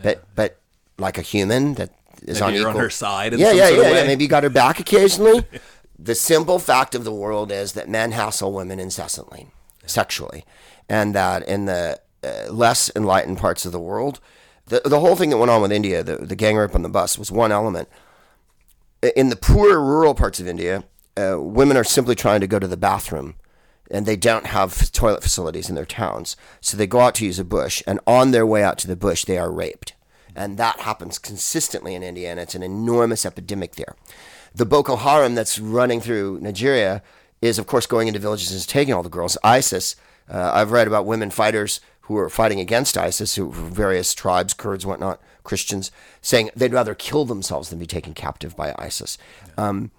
but, 0.00 0.24
but 0.36 0.60
like 0.98 1.18
a 1.18 1.22
human 1.22 1.74
that 1.74 1.90
is 2.22 2.40
Maybe 2.40 2.64
on 2.64 2.76
her 2.76 2.90
side 2.90 3.38
yeah, 3.38 3.52
yeah, 3.52 3.68
yeah, 3.68 3.92
yeah. 3.92 4.04
Maybe 4.04 4.24
you 4.24 4.28
got 4.28 4.42
her 4.42 4.50
back 4.50 4.80
occasionally. 4.80 5.44
the 5.98 6.14
simple 6.14 6.58
fact 6.58 6.94
of 6.94 7.04
the 7.04 7.12
world 7.12 7.52
is 7.52 7.72
that 7.72 7.88
men 7.88 8.12
hassle 8.12 8.52
women 8.52 8.78
incessantly, 8.78 9.48
sexually, 9.84 10.44
and 10.88 11.14
that 11.14 11.46
in 11.46 11.66
the 11.66 12.00
uh, 12.24 12.50
less 12.50 12.90
enlightened 12.96 13.38
parts 13.38 13.66
of 13.66 13.72
the 13.72 13.80
world, 13.80 14.20
the 14.66 14.80
the 14.84 15.00
whole 15.00 15.16
thing 15.16 15.30
that 15.30 15.38
went 15.38 15.50
on 15.50 15.62
with 15.62 15.72
India, 15.72 16.02
the 16.02 16.16
the 16.16 16.36
gang 16.36 16.56
rape 16.56 16.74
on 16.74 16.82
the 16.82 16.88
bus, 16.88 17.18
was 17.18 17.30
one 17.30 17.52
element. 17.52 17.88
In 19.14 19.28
the 19.28 19.36
poor 19.36 19.78
rural 19.78 20.14
parts 20.14 20.40
of 20.40 20.48
India, 20.48 20.84
uh, 21.16 21.40
women 21.40 21.76
are 21.76 21.84
simply 21.84 22.14
trying 22.14 22.40
to 22.40 22.46
go 22.46 22.58
to 22.58 22.66
the 22.66 22.76
bathroom. 22.76 23.34
And 23.88 24.04
they 24.04 24.16
don't 24.16 24.46
have 24.46 24.90
toilet 24.90 25.22
facilities 25.22 25.68
in 25.68 25.76
their 25.76 25.86
towns. 25.86 26.36
So 26.60 26.76
they 26.76 26.88
go 26.88 26.98
out 26.98 27.14
to 27.16 27.24
use 27.24 27.38
a 27.38 27.44
bush, 27.44 27.84
and 27.86 28.00
on 28.04 28.32
their 28.32 28.44
way 28.44 28.64
out 28.64 28.78
to 28.78 28.88
the 28.88 28.96
bush, 28.96 29.24
they 29.24 29.38
are 29.38 29.52
raped. 29.52 29.94
And 30.36 30.58
that 30.58 30.80
happens 30.80 31.18
consistently 31.18 31.94
in 31.94 32.02
India, 32.02 32.30
and 32.30 32.38
it's 32.38 32.54
an 32.54 32.62
enormous 32.62 33.24
epidemic 33.24 33.76
there. 33.76 33.96
The 34.54 34.66
Boko 34.66 34.96
Haram 34.96 35.34
that's 35.34 35.58
running 35.58 36.00
through 36.00 36.40
Nigeria 36.40 37.02
is, 37.42 37.58
of 37.58 37.66
course, 37.66 37.86
going 37.86 38.06
into 38.06 38.20
villages 38.20 38.52
and 38.52 38.68
taking 38.68 38.94
all 38.94 39.02
the 39.02 39.08
girls. 39.08 39.38
ISIS, 39.42 39.96
uh, 40.28 40.50
I've 40.54 40.72
read 40.72 40.86
about 40.86 41.06
women 41.06 41.30
fighters 41.30 41.80
who 42.02 42.16
are 42.18 42.28
fighting 42.28 42.60
against 42.60 42.96
ISIS, 42.96 43.34
who 43.34 43.50
various 43.50 44.14
tribes, 44.14 44.54
Kurds, 44.54 44.86
whatnot, 44.86 45.20
Christians, 45.42 45.90
saying 46.20 46.50
they'd 46.54 46.72
rather 46.72 46.94
kill 46.94 47.24
themselves 47.24 47.70
than 47.70 47.78
be 47.78 47.86
taken 47.86 48.14
captive 48.14 48.54
by 48.54 48.74
ISIS. 48.78 49.18
Um, 49.56 49.90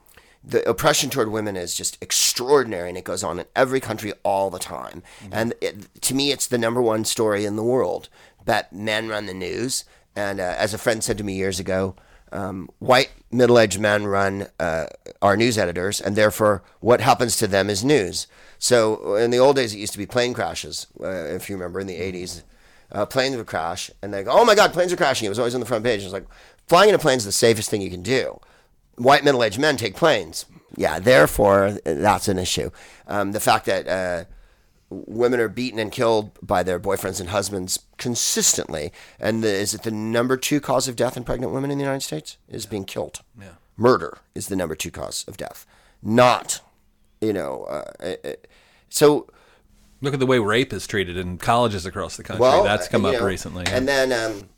the 0.44 0.68
oppression 0.70 1.10
toward 1.10 1.30
women 1.30 1.58
is 1.58 1.76
just 1.76 1.98
extraordinary 2.02 2.88
and 2.90 2.98
it 2.98 3.04
goes 3.04 3.24
on 3.24 3.40
in 3.40 3.46
every 3.56 3.82
country 3.82 4.14
all 4.24 4.50
the 4.50 4.60
time 4.60 5.04
and 5.30 5.54
it, 5.60 6.02
to 6.02 6.16
me 6.16 6.32
it's 6.32 6.48
the 6.48 6.58
number 6.58 6.82
one 6.82 7.04
story 7.04 7.44
in 7.44 7.58
the 7.58 7.64
world 7.64 8.08
that 8.46 8.72
men 8.72 9.10
run 9.10 9.26
the 9.26 9.34
news 9.34 9.84
and 10.18 10.40
uh, 10.40 10.56
as 10.58 10.74
a 10.74 10.78
friend 10.78 11.04
said 11.04 11.18
to 11.20 11.24
me 11.24 11.34
years 11.34 11.60
ago 11.60 11.96
um, 12.32 12.70
white 12.80 13.12
middle-aged 13.32 13.80
men 13.80 14.06
run 14.06 14.48
uh, 14.60 14.88
our 15.22 15.38
news 15.38 15.58
editors 15.58 16.02
and 16.02 16.16
therefore 16.16 16.64
what 16.82 17.00
happens 17.00 17.38
to 17.38 17.48
them 17.48 17.70
is 17.70 17.86
news. 17.86 18.28
So 18.60 19.16
in 19.16 19.32
the 19.32 19.38
old 19.38 19.56
days 19.56 19.74
it 19.74 19.78
used 19.78 19.94
to 19.94 19.98
be 19.98 20.06
plane 20.06 20.34
crashes 20.34 20.88
uh, 21.02 21.08
if 21.08 21.50
you 21.50 21.56
remember 21.56 21.80
in 21.80 21.88
the 21.88 22.00
80s 22.00 22.44
uh, 22.92 23.06
planes 23.06 23.38
would 23.38 23.48
crash 23.48 23.92
and 24.02 24.14
they 24.14 24.24
go 24.24 24.32
oh 24.32 24.44
my 24.44 24.56
god 24.56 24.74
planes 24.74 24.92
are 24.92 24.98
crashing. 24.98 25.26
It 25.26 25.30
was 25.30 25.40
always 25.40 25.54
on 25.56 25.62
the 25.62 25.68
front 25.68 25.86
page. 25.86 26.02
It 26.02 26.06
was 26.06 26.14
like 26.14 26.28
flying 26.68 26.90
in 26.90 26.96
a 26.96 27.00
plane 27.00 27.18
is 27.18 27.26
the 27.26 27.32
safest 27.32 27.70
thing 27.70 27.82
you 27.82 27.92
can 27.92 28.04
do. 28.04 28.40
White 28.96 29.24
middle 29.24 29.44
aged 29.44 29.60
men 29.60 29.78
take 29.78 29.96
planes. 29.96 30.46
Yeah, 30.76 31.00
therefore, 31.00 31.78
that's 31.84 32.28
an 32.28 32.40
issue. 32.40 32.72
Um, 33.08 33.32
the 33.32 33.40
fact 33.40 33.68
that 33.68 33.88
uh, 33.88 34.26
women 34.90 35.40
are 35.40 35.50
beaten 35.50 35.80
and 35.80 35.92
killed 35.92 36.32
by 36.42 36.64
their 36.64 36.80
boyfriends 36.80 37.20
and 37.20 37.30
husbands 37.30 37.80
consistently, 37.98 38.92
and 39.20 39.44
the, 39.44 39.50
is 39.50 39.74
it 39.74 39.84
the 39.84 39.92
number 39.92 40.38
two 40.38 40.60
cause 40.60 40.88
of 40.88 40.96
death 40.96 41.18
in 41.18 41.24
pregnant 41.24 41.54
women 41.54 41.72
in 41.72 41.78
the 41.78 41.84
United 41.84 42.04
States? 42.04 42.38
Is 42.48 42.66
being 42.66 42.86
killed. 42.86 43.22
Yeah. 43.40 43.50
Murder 43.76 44.20
is 44.34 44.48
the 44.48 44.56
number 44.56 44.76
two 44.76 44.92
cause 44.92 45.26
of 45.28 45.38
death, 45.38 45.66
not, 46.02 46.62
you 47.22 47.34
know, 47.34 47.64
uh, 47.66 48.16
uh, 48.24 48.34
so. 48.90 49.28
Look 50.02 50.14
at 50.14 50.20
the 50.20 50.26
way 50.28 50.40
rape 50.40 50.74
is 50.74 50.86
treated 50.86 51.18
in 51.18 51.38
colleges 51.38 51.86
across 51.86 52.18
the 52.18 52.24
country. 52.24 52.42
Well, 52.42 52.64
That's 52.64 52.88
come 52.88 53.06
up 53.06 53.14
know, 53.14 53.26
recently. 53.26 53.66
And 53.68 53.88
then 53.88 54.14
um, 54.14 54.50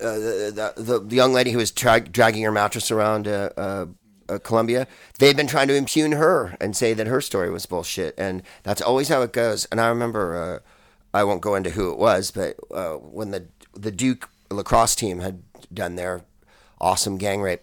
uh, 0.00 0.14
the, 0.14 0.72
the, 0.76 1.00
the 1.00 1.16
young 1.16 1.32
lady 1.32 1.50
who 1.50 1.58
was 1.58 1.70
tra- 1.70 2.00
dragging 2.00 2.42
her 2.42 2.52
mattress 2.52 2.90
around 2.90 3.26
uh, 3.26 3.50
uh, 3.56 3.86
uh, 4.28 4.38
Columbia, 4.38 4.86
they've 5.18 5.36
been 5.36 5.46
trying 5.46 5.68
to 5.68 5.74
impugn 5.74 6.12
her 6.12 6.56
and 6.60 6.76
say 6.76 6.94
that 6.94 7.06
her 7.06 7.20
story 7.20 7.50
was 7.50 7.66
bullshit. 7.66 8.14
And 8.18 8.42
that's 8.62 8.82
always 8.82 9.08
how 9.08 9.22
it 9.22 9.32
goes. 9.32 9.64
And 9.66 9.80
I 9.80 9.88
remember, 9.88 10.36
uh, 10.36 10.58
I 11.16 11.24
won't 11.24 11.40
go 11.40 11.54
into 11.54 11.70
who 11.70 11.92
it 11.92 11.98
was, 11.98 12.30
but 12.30 12.56
uh, 12.72 12.94
when 12.94 13.30
the, 13.30 13.46
the 13.74 13.90
Duke 13.92 14.28
lacrosse 14.50 14.94
team 14.94 15.20
had 15.20 15.42
done 15.72 15.96
their 15.96 16.22
awesome 16.80 17.18
gang 17.18 17.40
rape, 17.40 17.62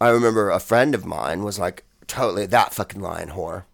I 0.00 0.08
remember 0.08 0.50
a 0.50 0.60
friend 0.60 0.94
of 0.94 1.04
mine 1.04 1.44
was 1.44 1.58
like, 1.58 1.84
totally 2.06 2.46
that 2.46 2.74
fucking 2.74 3.00
lying 3.00 3.28
whore 3.28 3.64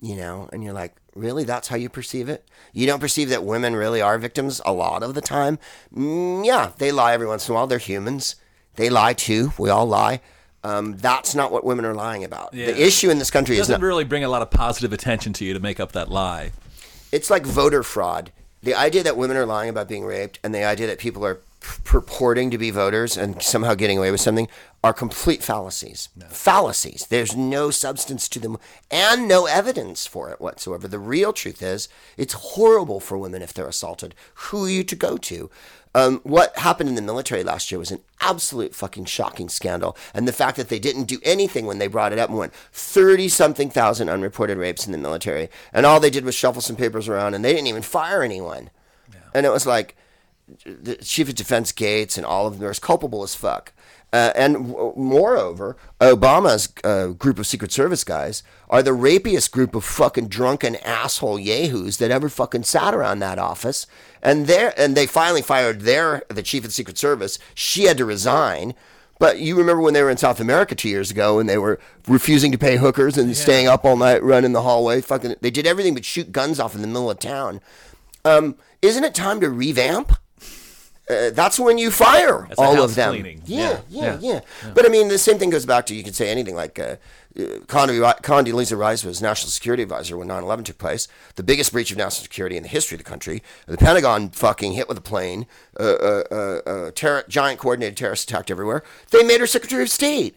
you 0.00 0.16
know, 0.16 0.48
and 0.52 0.62
you're 0.62 0.72
like, 0.72 0.94
really? 1.14 1.44
That's 1.44 1.68
how 1.68 1.76
you 1.76 1.88
perceive 1.88 2.28
it? 2.28 2.48
You 2.72 2.86
don't 2.86 3.00
perceive 3.00 3.28
that 3.30 3.44
women 3.44 3.74
really 3.74 4.00
are 4.00 4.18
victims 4.18 4.60
a 4.64 4.72
lot 4.72 5.02
of 5.02 5.14
the 5.14 5.20
time? 5.20 5.58
Mm, 5.94 6.44
yeah, 6.44 6.72
they 6.78 6.92
lie 6.92 7.14
every 7.14 7.26
once 7.26 7.48
in 7.48 7.52
a 7.52 7.54
while. 7.56 7.66
They're 7.66 7.78
humans. 7.78 8.36
They 8.74 8.90
lie 8.90 9.14
too. 9.14 9.52
We 9.58 9.70
all 9.70 9.86
lie. 9.86 10.20
Um, 10.66 10.96
that's 10.96 11.34
not 11.34 11.52
what 11.52 11.64
women 11.64 11.84
are 11.84 11.94
lying 11.94 12.24
about. 12.24 12.52
Yeah. 12.52 12.66
The 12.66 12.84
issue 12.84 13.08
in 13.08 13.18
this 13.18 13.30
country 13.30 13.56
it 13.56 13.60
is 13.60 13.68
doesn't 13.68 13.80
not, 13.80 13.86
really 13.86 14.04
bring 14.04 14.24
a 14.24 14.28
lot 14.28 14.42
of 14.42 14.50
positive 14.50 14.92
attention 14.92 15.32
to 15.34 15.44
you 15.44 15.54
to 15.54 15.60
make 15.60 15.78
up 15.78 15.92
that 15.92 16.10
lie. 16.10 16.50
it's 17.12 17.30
like 17.30 17.46
voter 17.46 17.82
fraud. 17.82 18.32
The 18.62 18.74
idea 18.74 19.04
that 19.04 19.16
women 19.16 19.36
are 19.36 19.46
lying 19.46 19.70
about 19.70 19.88
being 19.88 20.04
raped 20.04 20.40
and 20.42 20.52
the 20.52 20.64
idea 20.64 20.88
that 20.88 20.98
people 20.98 21.24
are 21.24 21.40
purporting 21.84 22.50
to 22.50 22.58
be 22.58 22.70
voters 22.70 23.16
and 23.16 23.40
somehow 23.42 23.74
getting 23.74 23.98
away 23.98 24.10
with 24.10 24.20
something 24.20 24.48
are 24.82 24.92
complete 24.92 25.42
fallacies. 25.42 26.08
Fallacies. 26.28 27.06
There's 27.08 27.36
no 27.36 27.70
substance 27.70 28.28
to 28.30 28.38
them 28.38 28.58
and 28.90 29.28
no 29.28 29.46
evidence 29.46 30.06
for 30.06 30.30
it 30.30 30.40
whatsoever. 30.40 30.88
The 30.88 30.98
real 30.98 31.32
truth 31.32 31.62
is 31.62 31.88
it's 32.16 32.34
horrible 32.34 33.00
for 33.00 33.18
women 33.18 33.42
if 33.42 33.52
they're 33.52 33.68
assaulted. 33.68 34.14
Who 34.34 34.64
are 34.64 34.70
you 34.70 34.84
to 34.84 34.96
go 34.96 35.16
to? 35.16 35.50
Um, 35.96 36.20
what 36.24 36.54
happened 36.58 36.90
in 36.90 36.94
the 36.94 37.00
military 37.00 37.42
last 37.42 37.72
year 37.72 37.78
was 37.78 37.90
an 37.90 38.02
absolute 38.20 38.74
fucking 38.74 39.06
shocking 39.06 39.48
scandal. 39.48 39.96
And 40.12 40.28
the 40.28 40.32
fact 40.32 40.58
that 40.58 40.68
they 40.68 40.78
didn't 40.78 41.04
do 41.04 41.18
anything 41.22 41.64
when 41.64 41.78
they 41.78 41.86
brought 41.86 42.12
it 42.12 42.18
up 42.18 42.28
and 42.28 42.36
went 42.36 42.52
30 42.72 43.30
something 43.30 43.70
thousand 43.70 44.10
unreported 44.10 44.58
rapes 44.58 44.84
in 44.84 44.92
the 44.92 44.98
military. 44.98 45.48
And 45.72 45.86
all 45.86 45.98
they 45.98 46.10
did 46.10 46.26
was 46.26 46.34
shuffle 46.34 46.60
some 46.60 46.76
papers 46.76 47.08
around 47.08 47.32
and 47.32 47.42
they 47.42 47.54
didn't 47.54 47.68
even 47.68 47.80
fire 47.80 48.22
anyone. 48.22 48.68
And 49.32 49.46
it 49.46 49.52
was 49.52 49.64
like 49.64 49.96
the 50.66 50.96
chief 50.96 51.30
of 51.30 51.34
defense 51.34 51.72
Gates 51.72 52.18
and 52.18 52.26
all 52.26 52.46
of 52.46 52.58
them 52.58 52.66
are 52.66 52.70
as 52.70 52.78
culpable 52.78 53.22
as 53.22 53.34
fuck. 53.34 53.72
Uh, 54.16 54.32
and 54.34 54.68
w- 54.68 54.94
moreover, 54.96 55.76
Obama's 56.00 56.72
uh, 56.84 57.08
group 57.08 57.38
of 57.38 57.46
Secret 57.46 57.70
Service 57.70 58.02
guys 58.02 58.42
are 58.70 58.82
the 58.82 58.94
rapiest 58.94 59.52
group 59.52 59.74
of 59.74 59.84
fucking 59.84 60.28
drunken 60.28 60.76
asshole 60.76 61.38
yahoos 61.38 61.98
that 61.98 62.10
ever 62.10 62.30
fucking 62.30 62.62
sat 62.62 62.94
around 62.94 63.18
that 63.18 63.38
office. 63.38 63.86
And 64.22 64.46
they 64.46 64.72
and 64.78 64.96
they 64.96 65.06
finally 65.06 65.42
fired 65.42 65.82
their 65.82 66.22
the 66.28 66.42
chief 66.42 66.62
of 66.64 66.70
the 66.70 66.72
Secret 66.72 66.96
Service. 66.96 67.38
She 67.54 67.82
had 67.82 67.98
to 67.98 68.06
resign. 68.06 68.74
But 69.18 69.38
you 69.38 69.54
remember 69.54 69.82
when 69.82 69.92
they 69.92 70.02
were 70.02 70.10
in 70.10 70.16
South 70.16 70.40
America 70.40 70.74
two 70.74 70.88
years 70.88 71.10
ago 71.10 71.38
and 71.38 71.46
they 71.46 71.58
were 71.58 71.78
refusing 72.08 72.52
to 72.52 72.58
pay 72.58 72.76
hookers 72.78 73.18
and 73.18 73.36
staying 73.36 73.66
up 73.66 73.84
all 73.84 73.98
night, 73.98 74.22
running 74.22 74.52
the 74.52 74.62
hallway. 74.62 75.02
Fucking, 75.02 75.34
they 75.42 75.50
did 75.50 75.66
everything 75.66 75.92
but 75.92 76.06
shoot 76.06 76.32
guns 76.32 76.58
off 76.58 76.74
in 76.74 76.80
the 76.80 76.86
middle 76.86 77.10
of 77.10 77.18
town. 77.18 77.60
Um, 78.24 78.56
isn't 78.80 79.04
it 79.04 79.14
time 79.14 79.40
to 79.40 79.50
revamp? 79.50 80.12
Uh, 81.08 81.30
that's 81.30 81.58
when 81.58 81.78
you 81.78 81.90
fire 81.90 82.46
That's 82.48 82.58
all 82.58 82.82
of 82.82 82.96
them. 82.96 83.12
cleaning. 83.14 83.40
Yeah, 83.46 83.58
Yeah, 83.60 83.78
yeah, 83.88 84.18
yeah, 84.20 84.40
yeah, 84.64 84.72
But 84.74 84.84
I 84.86 84.88
mean, 84.88 85.06
the 85.08 85.18
same 85.18 85.38
thing 85.38 85.50
goes 85.50 85.64
back 85.64 85.86
to 85.86 85.94
you 85.94 86.02
could 86.02 86.16
say 86.16 86.28
anything 86.30 86.56
like 86.56 86.80
uh, 86.80 86.96
uh, 87.38 87.42
Condi- 87.66 88.00
Condoleezza 88.22 88.76
Rice 88.76 89.04
was 89.04 89.22
national 89.22 89.50
security 89.50 89.84
advisor 89.84 90.16
when 90.16 90.26
9/11 90.26 90.64
took 90.64 90.78
place, 90.78 91.06
the 91.36 91.44
biggest 91.44 91.70
breach 91.72 91.92
of 91.92 91.96
national 91.96 92.24
security 92.24 92.56
in 92.56 92.64
the 92.64 92.68
history 92.68 92.96
of 92.96 93.04
the 93.04 93.08
country. 93.08 93.40
The 93.66 93.76
Pentagon 93.76 94.30
fucking 94.30 94.72
hit 94.72 94.88
with 94.88 94.98
a 94.98 95.02
plane, 95.02 95.46
uh, 95.78 95.82
uh, 95.82 96.22
uh, 96.30 96.34
uh, 96.68 96.90
terror, 96.92 97.24
giant 97.28 97.60
coordinated 97.60 97.96
terrorist 97.96 98.28
attacked 98.28 98.50
everywhere. 98.50 98.82
They 99.10 99.22
made 99.22 99.38
her 99.40 99.46
Secretary 99.46 99.82
of 99.84 99.90
State. 99.90 100.36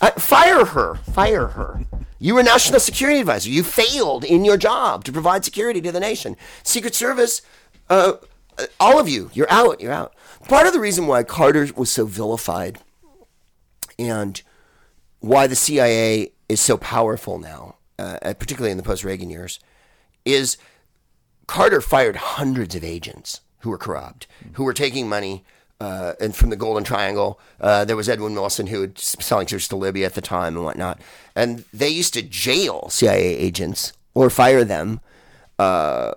Uh, 0.00 0.10
fire 0.12 0.66
her. 0.66 0.94
Fire 1.12 1.48
her. 1.48 1.80
You 2.18 2.34
were 2.36 2.42
national 2.42 2.80
security 2.80 3.20
advisor. 3.20 3.50
You 3.50 3.64
failed 3.64 4.24
in 4.24 4.44
your 4.44 4.56
job 4.56 5.04
to 5.04 5.12
provide 5.12 5.44
security 5.44 5.80
to 5.80 5.90
the 5.90 6.00
nation. 6.00 6.36
Secret 6.62 6.94
Service, 6.94 7.42
uh, 7.88 8.14
all 8.78 8.98
of 8.98 9.08
you, 9.08 9.30
you're 9.32 9.50
out. 9.50 9.80
You're 9.80 9.92
out. 9.92 10.14
Part 10.48 10.66
of 10.66 10.72
the 10.72 10.80
reason 10.80 11.06
why 11.06 11.22
Carter 11.22 11.68
was 11.76 11.90
so 11.90 12.06
vilified 12.06 12.78
and 13.98 14.40
why 15.20 15.46
the 15.46 15.56
CIA 15.56 16.32
is 16.48 16.60
so 16.60 16.76
powerful 16.76 17.38
now, 17.38 17.76
uh, 17.98 18.18
particularly 18.38 18.70
in 18.70 18.76
the 18.76 18.82
post 18.82 19.04
Reagan 19.04 19.30
years, 19.30 19.60
is 20.24 20.56
Carter 21.46 21.80
fired 21.80 22.16
hundreds 22.16 22.74
of 22.74 22.84
agents 22.84 23.40
who 23.60 23.70
were 23.70 23.78
corrupt, 23.78 24.26
who 24.54 24.64
were 24.64 24.74
taking 24.74 25.08
money. 25.08 25.44
Uh, 25.80 26.12
and 26.20 26.36
from 26.36 26.50
the 26.50 26.56
Golden 26.56 26.84
Triangle, 26.84 27.40
uh, 27.60 27.84
there 27.84 27.96
was 27.96 28.08
Edwin 28.08 28.34
Wilson 28.34 28.66
who 28.66 28.80
was 28.80 29.16
selling 29.20 29.46
secrets 29.46 29.68
to 29.68 29.76
Libya 29.76 30.06
at 30.06 30.14
the 30.14 30.20
time 30.20 30.56
and 30.56 30.64
whatnot. 30.64 31.00
And 31.34 31.64
they 31.72 31.88
used 31.88 32.12
to 32.14 32.22
jail 32.22 32.88
CIA 32.90 33.36
agents 33.36 33.94
or 34.12 34.28
fire 34.28 34.62
them. 34.64 35.00
Uh, 35.58 36.12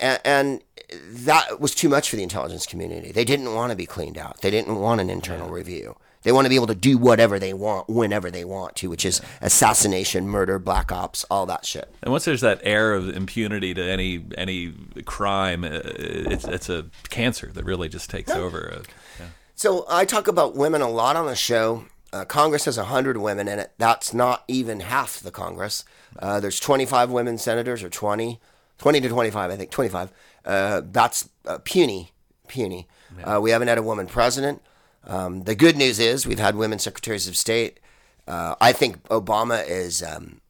and 0.00 0.62
that 1.10 1.60
was 1.60 1.74
too 1.74 1.88
much 1.88 2.10
for 2.10 2.16
the 2.16 2.22
intelligence 2.22 2.66
community. 2.66 3.12
They 3.12 3.24
didn't 3.24 3.54
want 3.54 3.70
to 3.70 3.76
be 3.76 3.86
cleaned 3.86 4.18
out. 4.18 4.40
They 4.40 4.50
didn't 4.50 4.76
want 4.76 5.00
an 5.00 5.10
internal 5.10 5.48
review. 5.48 5.96
They 6.22 6.32
want 6.32 6.44
to 6.44 6.48
be 6.48 6.54
able 6.54 6.68
to 6.68 6.74
do 6.74 6.98
whatever 6.98 7.38
they 7.38 7.52
want 7.52 7.88
whenever 7.88 8.30
they 8.30 8.44
want 8.44 8.76
to, 8.76 8.88
which 8.88 9.04
is 9.04 9.20
assassination, 9.40 10.28
murder, 10.28 10.58
black 10.58 10.92
ops, 10.92 11.24
all 11.30 11.46
that 11.46 11.66
shit. 11.66 11.92
And 12.02 12.12
once 12.12 12.24
there's 12.24 12.42
that 12.42 12.60
air 12.62 12.94
of 12.94 13.08
impunity 13.08 13.74
to 13.74 13.82
any 13.82 14.24
any 14.36 14.72
crime, 15.04 15.64
uh, 15.64 15.80
it's 15.84 16.44
it's 16.44 16.68
a 16.68 16.86
cancer 17.10 17.50
that 17.54 17.64
really 17.64 17.88
just 17.88 18.08
takes 18.08 18.30
over. 18.30 18.72
Uh, 18.72 18.82
yeah. 19.18 19.26
So 19.56 19.84
I 19.88 20.04
talk 20.04 20.28
about 20.28 20.54
women 20.54 20.80
a 20.80 20.88
lot 20.88 21.16
on 21.16 21.26
the 21.26 21.36
show. 21.36 21.86
Uh, 22.12 22.24
Congress 22.24 22.66
has 22.66 22.76
100 22.76 23.16
women 23.16 23.48
in 23.48 23.58
it. 23.58 23.72
That's 23.78 24.12
not 24.12 24.44
even 24.46 24.80
half 24.80 25.20
the 25.20 25.30
Congress. 25.30 25.84
Uh, 26.18 26.40
there's 26.40 26.60
25 26.60 27.10
women 27.10 27.38
senators, 27.38 27.82
or 27.82 27.88
20, 27.88 28.38
20 28.78 29.00
to 29.00 29.08
25, 29.08 29.50
I 29.50 29.56
think, 29.56 29.70
25. 29.70 30.12
Uh, 30.44 30.82
that's 30.84 31.28
uh, 31.46 31.58
puny, 31.64 32.12
puny. 32.48 32.88
Uh, 33.24 33.40
we 33.40 33.50
haven't 33.50 33.68
had 33.68 33.78
a 33.78 33.82
woman 33.82 34.06
president. 34.06 34.62
Um, 35.04 35.42
the 35.44 35.54
good 35.54 35.76
news 35.76 35.98
is 35.98 36.26
we've 36.26 36.38
had 36.38 36.56
women 36.56 36.78
secretaries 36.78 37.28
of 37.28 37.36
state. 37.36 37.80
Uh, 38.26 38.54
I 38.60 38.72
think 38.72 39.02
Obama 39.08 39.66
is 39.68 40.02
um, 40.02 40.40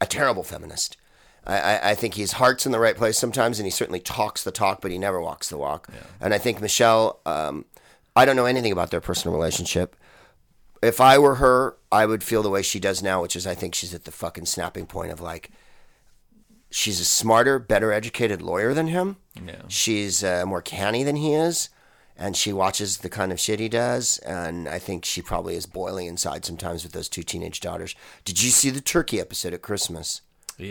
a 0.00 0.06
terrible 0.06 0.42
feminist. 0.42 0.96
I, 1.46 1.58
I, 1.60 1.90
I 1.90 1.94
think 1.94 2.14
his 2.14 2.32
heart's 2.32 2.66
in 2.66 2.72
the 2.72 2.78
right 2.78 2.96
place 2.96 3.18
sometimes, 3.18 3.58
and 3.58 3.66
he 3.66 3.70
certainly 3.70 4.00
talks 4.00 4.44
the 4.44 4.50
talk, 4.50 4.80
but 4.80 4.90
he 4.90 4.98
never 4.98 5.20
walks 5.20 5.48
the 5.48 5.56
walk. 5.56 5.88
And 6.20 6.34
I 6.34 6.38
think 6.38 6.60
Michelle, 6.60 7.20
um, 7.24 7.64
I 8.14 8.24
don't 8.24 8.36
know 8.36 8.46
anything 8.46 8.72
about 8.72 8.90
their 8.90 9.00
personal 9.00 9.36
relationship. 9.36 9.96
If 10.82 11.00
I 11.00 11.18
were 11.18 11.36
her, 11.36 11.76
I 11.90 12.06
would 12.06 12.22
feel 12.22 12.42
the 12.42 12.50
way 12.50 12.62
she 12.62 12.78
does 12.80 13.02
now, 13.02 13.22
which 13.22 13.34
is 13.34 13.46
I 13.46 13.54
think 13.54 13.74
she's 13.74 13.94
at 13.94 14.04
the 14.04 14.12
fucking 14.12 14.46
snapping 14.46 14.86
point 14.86 15.10
of 15.10 15.20
like, 15.20 15.50
she's 16.70 17.00
a 17.00 17.04
smarter, 17.04 17.58
better 17.58 17.92
educated 17.92 18.42
lawyer 18.42 18.74
than 18.74 18.88
him. 18.88 19.16
Yeah. 19.44 19.62
She's 19.68 20.22
uh, 20.24 20.44
more 20.46 20.62
canny 20.62 21.02
than 21.02 21.16
he 21.16 21.34
is. 21.34 21.68
And 22.20 22.36
she 22.36 22.52
watches 22.52 22.98
the 22.98 23.08
kind 23.08 23.30
of 23.30 23.38
shit 23.38 23.60
he 23.60 23.68
does. 23.68 24.18
And 24.18 24.68
I 24.68 24.80
think 24.80 25.04
she 25.04 25.22
probably 25.22 25.54
is 25.54 25.66
boiling 25.66 26.08
inside 26.08 26.44
sometimes 26.44 26.82
with 26.82 26.92
those 26.92 27.08
two 27.08 27.22
teenage 27.22 27.60
daughters. 27.60 27.94
Did 28.24 28.42
you 28.42 28.50
see 28.50 28.70
the 28.70 28.80
turkey 28.80 29.20
episode 29.20 29.54
at 29.54 29.62
Christmas 29.62 30.22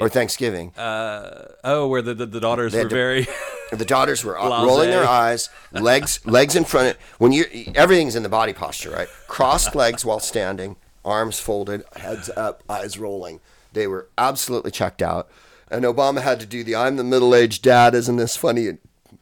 or 0.02 0.10
Thanksgiving? 0.10 0.74
Uh, 0.76 1.54
oh, 1.64 1.88
where 1.88 2.02
the 2.02 2.14
the, 2.14 2.26
the 2.26 2.42
daughters 2.42 2.74
were 2.74 2.84
to- 2.84 2.90
very. 2.90 3.28
The 3.70 3.84
daughters 3.84 4.24
were 4.24 4.36
Blasé. 4.36 4.64
rolling 4.66 4.90
their 4.92 5.06
eyes, 5.06 5.50
legs 5.74 6.26
legs 6.26 6.56
in 6.56 6.64
front. 6.64 6.92
Of, 6.92 6.98
when 7.18 7.34
you 7.34 7.44
everything's 7.76 8.16
in 8.16 8.24
the 8.24 8.30
body 8.30 8.54
posture, 8.54 8.92
right? 8.92 9.10
Crossed 9.28 9.76
legs 9.76 10.06
while 10.06 10.22
standing, 10.22 10.78
arms 11.04 11.38
folded, 11.38 11.84
heads 11.98 12.30
up, 12.38 12.64
eyes 12.70 12.98
rolling. 12.98 13.42
They 13.74 13.86
were 13.86 14.08
absolutely 14.18 14.72
checked 14.72 15.02
out. 15.02 15.30
And 15.70 15.84
Obama 15.86 16.22
had 16.22 16.40
to 16.40 16.46
do 16.46 16.64
the 16.64 16.76
"I'm 16.76 16.98
the 16.98 17.04
middle-aged 17.04 17.62
dad, 17.62 17.94
isn't 17.96 18.16
this 18.16 18.38
funny 18.38 18.68
and 18.68 18.80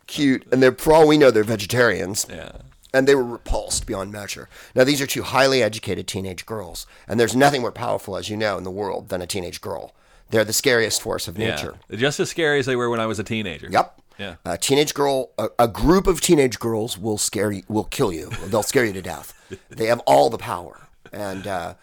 cute?" 0.07 0.45
And 0.51 0.61
they're 0.61 0.73
for 0.73 0.93
all 0.93 1.07
we 1.07 1.17
know, 1.17 1.31
they're 1.31 1.43
vegetarians. 1.43 2.25
Yeah. 2.29 2.51
And 2.93 3.07
they 3.07 3.15
were 3.15 3.25
repulsed 3.25 3.85
beyond 3.85 4.13
measure. 4.13 4.47
Now, 4.73 4.85
these 4.85 5.01
are 5.01 5.07
two 5.07 5.23
highly 5.23 5.61
educated 5.61 6.07
teenage 6.07 6.45
girls, 6.45 6.87
and 7.09 7.19
there's 7.19 7.35
nothing 7.35 7.59
more 7.59 7.73
powerful, 7.73 8.15
as 8.15 8.29
you 8.29 8.37
know, 8.37 8.57
in 8.57 8.63
the 8.63 8.71
world 8.71 9.09
than 9.09 9.21
a 9.21 9.27
teenage 9.27 9.59
girl. 9.59 9.93
They're 10.29 10.45
the 10.45 10.53
scariest 10.53 11.01
force 11.01 11.27
of 11.27 11.37
nature. 11.37 11.75
Yeah. 11.89 11.97
Just 11.97 12.19
as 12.21 12.29
scary 12.29 12.59
as 12.59 12.65
they 12.65 12.75
were 12.75 12.89
when 12.89 13.01
I 13.01 13.05
was 13.05 13.19
a 13.19 13.23
teenager. 13.23 13.67
Yep. 13.69 14.01
Yeah. 14.17 14.35
A 14.45 14.57
teenage 14.57 14.93
girl, 14.93 15.31
a, 15.37 15.49
a 15.59 15.67
group 15.67 16.07
of 16.07 16.21
teenage 16.21 16.57
girls 16.57 16.97
will 16.97 17.17
scare 17.17 17.51
you, 17.51 17.63
will 17.67 17.83
kill 17.83 18.13
you. 18.13 18.29
They'll 18.47 18.63
scare 18.63 18.85
you 18.85 18.93
to 18.93 19.01
death. 19.01 19.33
They 19.69 19.85
have 19.87 19.99
all 20.07 20.31
the 20.31 20.39
power, 20.39 20.87
and 21.13 21.45
uh, 21.45 21.75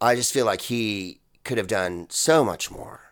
I 0.00 0.14
just 0.14 0.32
feel 0.32 0.46
like 0.46 0.62
he 0.62 1.20
could 1.44 1.58
have 1.58 1.66
done 1.66 2.06
so 2.08 2.42
much 2.44 2.70
more. 2.70 3.09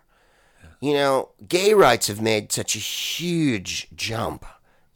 You 0.81 0.95
know, 0.95 1.31
gay 1.49 1.75
rights 1.75 2.07
have 2.07 2.21
made 2.21 2.53
such 2.53 2.77
a 2.77 2.79
huge 2.79 3.89
jump 3.97 4.45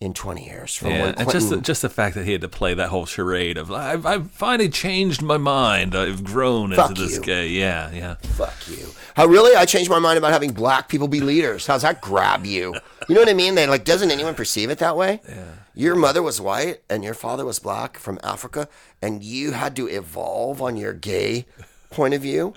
in 0.01 0.13
20 0.15 0.45
years 0.45 0.75
from 0.75 0.91
Yeah, 0.91 1.13
Clinton. 1.13 1.31
just 1.33 1.51
the, 1.51 1.61
just 1.61 1.83
the 1.83 1.89
fact 1.89 2.15
that 2.17 2.25
he 2.25 2.33
had 2.33 2.41
to 2.41 2.49
play 2.49 2.75
that 2.75 2.89
whole 2.89 3.07
charade 3.07 3.57
of 3.57 3.71
I've, 3.71 4.05
I've 4.05 4.31
finally 4.33 4.69
changed 4.69 5.23
my 5.23 5.37
mind. 5.39 5.95
I've 5.95 6.25
grown 6.25 6.73
into 6.73 6.95
this 6.95 7.17
you. 7.17 7.23
gay. 7.23 7.49
Yeah, 7.49 7.91
yeah. 7.93 8.15
Fuck 8.15 8.69
you. 8.69 8.89
How 9.15 9.27
really? 9.27 9.55
I 9.57 9.65
changed 9.65 9.91
my 9.91 9.99
mind 10.01 10.19
about 10.19 10.33
having 10.33 10.53
black 10.53 10.89
people 10.89 11.07
be 11.09 11.21
leaders. 11.21 11.67
How's 11.67 11.83
that 11.83 12.01
grab 12.01 12.45
you? 12.47 12.75
You 13.09 13.15
know 13.15 13.21
what 13.21 13.29
I 13.29 13.35
mean? 13.35 13.55
They 13.55 13.67
like, 13.67 13.85
doesn't 13.85 14.11
anyone 14.11 14.35
perceive 14.35 14.71
it 14.71 14.79
that 14.79 14.97
way? 14.97 15.21
Yeah. 15.29 15.45
Your 15.75 15.95
mother 15.95 16.23
was 16.23 16.41
white 16.41 16.83
and 16.91 17.03
your 17.05 17.15
father 17.15 17.45
was 17.45 17.59
black 17.59 17.97
from 17.99 18.19
Africa, 18.23 18.69
and 19.01 19.23
you 19.23 19.53
had 19.53 19.75
to 19.77 19.87
evolve 19.89 20.61
on 20.61 20.77
your 20.77 20.93
gay 20.93 21.47
point 21.91 22.13
of 22.15 22.23
view. 22.23 22.55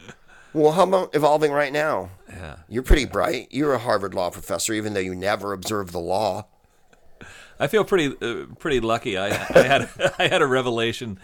Well, 0.56 0.72
how 0.72 0.84
about 0.84 1.14
evolving 1.14 1.52
right 1.52 1.74
now? 1.74 2.12
Yeah. 2.30 2.56
You're 2.70 2.84
pretty 2.84 3.04
bright. 3.04 3.50
You're 3.52 3.74
a 3.74 3.78
Harvard 3.78 4.14
law 4.14 4.30
professor, 4.30 4.72
even 4.72 4.94
though 4.94 5.02
you 5.02 5.14
never 5.14 5.52
observed 5.52 5.92
the 5.92 6.00
law. 6.00 6.48
I 7.60 7.68
feel 7.68 7.84
pretty 7.84 8.16
uh, 8.22 8.46
pretty 8.58 8.80
lucky. 8.80 9.18
I, 9.18 9.28
I 9.28 9.64
had 9.64 9.90
I 10.18 10.30
had 10.30 10.42
a 10.42 10.48
revelation 10.48 11.20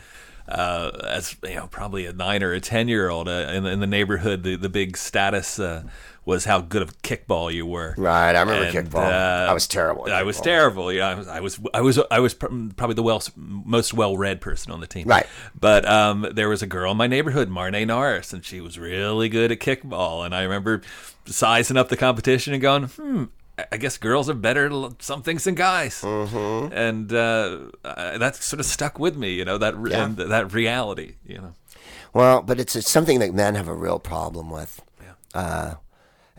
uh, 0.50 0.92
as 1.08 1.38
you 1.44 1.56
know, 1.56 1.68
probably 1.68 2.06
a 2.08 2.12
nine 2.12 2.44
or 2.44 2.52
a 2.52 2.60
ten 2.60 2.90
year 2.90 3.10
old 3.10 3.30
uh, 3.30 3.48
in, 3.54 3.64
the, 3.64 3.70
in 3.70 3.80
the 3.80 3.88
neighborhood. 3.88 4.44
The 4.44 4.58
the 4.58 4.68
big 4.68 4.98
status 4.98 5.60
uh, 5.60 5.84
was 6.24 6.46
how 6.46 6.62
good 6.62 6.82
of 6.84 7.02
kickball 7.02 7.52
you 7.52 7.66
were. 7.66 7.96
Right. 7.98 8.36
I 8.36 8.40
remember 8.42 8.66
And, 8.78 8.90
kickball. 8.90 9.04
uh, 9.12 9.50
I 9.50 9.54
was 9.54 9.68
terrible. 9.68 10.06
I 10.12 10.22
was 10.24 10.40
terrible. 10.40 10.92
Yeah, 10.94 11.08
I 11.10 11.16
was. 11.16 11.28
I 11.28 11.40
was. 11.40 11.60
I 11.74 11.82
was, 11.82 12.00
I 12.12 12.20
was 12.20 12.34
pr- 12.36 12.48
probably 12.78 12.94
the 12.94 13.04
well, 13.04 13.24
most 13.36 13.94
well-read 13.94 14.40
person 14.40 14.72
on 14.72 14.80
the 14.82 14.88
team. 14.88 15.08
Right. 15.08 15.26
But 15.60 15.88
um, 15.90 16.28
there 16.34 16.48
was 16.48 16.62
a 16.62 16.68
girl 16.68 16.92
in 16.92 16.98
my 16.98 17.08
neighborhood, 17.08 17.50
Marne 17.50 17.88
Norris, 17.88 18.34
and 18.34 18.46
she 18.46 18.62
was 18.62 18.78
really 18.78 19.30
good 19.30 19.52
at 19.52 19.60
kickball. 19.60 20.24
And 20.26 20.36
I 20.36 20.44
remember 20.44 20.82
sizing 21.26 21.76
up 21.78 21.90
the 21.90 21.98
competition 21.98 22.54
and 22.54 22.62
going, 22.62 22.84
"Hmm, 22.84 23.24
I- 23.72 23.78
guess 23.78 23.98
girls 23.98 24.30
are 24.30 24.36
better 24.36 24.68
at 24.68 24.72
l- 24.72 24.96
some 25.00 25.24
things 25.24 25.44
than 25.46 25.56
guys." 25.56 26.02
Mm-hmm. 26.02 26.72
And 26.74 27.12
uh, 27.12 27.58
that 27.84 28.36
sort 28.36 28.60
of 28.60 28.66
stuck 28.68 29.00
with 29.00 29.18
me. 29.18 29.32
You 29.34 29.44
know 29.46 29.58
that 29.58 29.76
re- 29.76 29.90
Yeah. 29.92 30.08
that 30.16 30.54
reality. 30.54 31.16
You 31.26 31.38
know. 31.40 31.54
Well, 32.14 32.42
but 32.44 32.60
it's, 32.60 32.76
it's 32.76 32.92
something 32.92 33.20
that 33.20 33.34
men 33.34 33.56
have 33.56 33.68
a 33.68 33.74
real 33.74 33.98
problem 33.98 34.50
with. 34.52 34.82
Uh, 35.34 35.76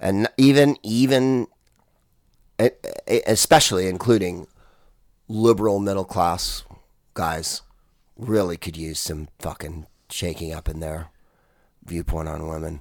and 0.02 0.28
even 0.36 0.76
even 0.82 1.46
especially 3.06 3.88
including 3.88 4.46
liberal 5.28 5.78
middle 5.78 6.04
class 6.04 6.64
guys 7.14 7.62
really 8.16 8.56
could 8.56 8.76
use 8.76 8.98
some 8.98 9.28
fucking 9.38 9.86
shaking 10.10 10.52
up 10.52 10.68
in 10.68 10.80
their 10.80 11.08
viewpoint 11.84 12.28
on 12.28 12.46
women. 12.46 12.80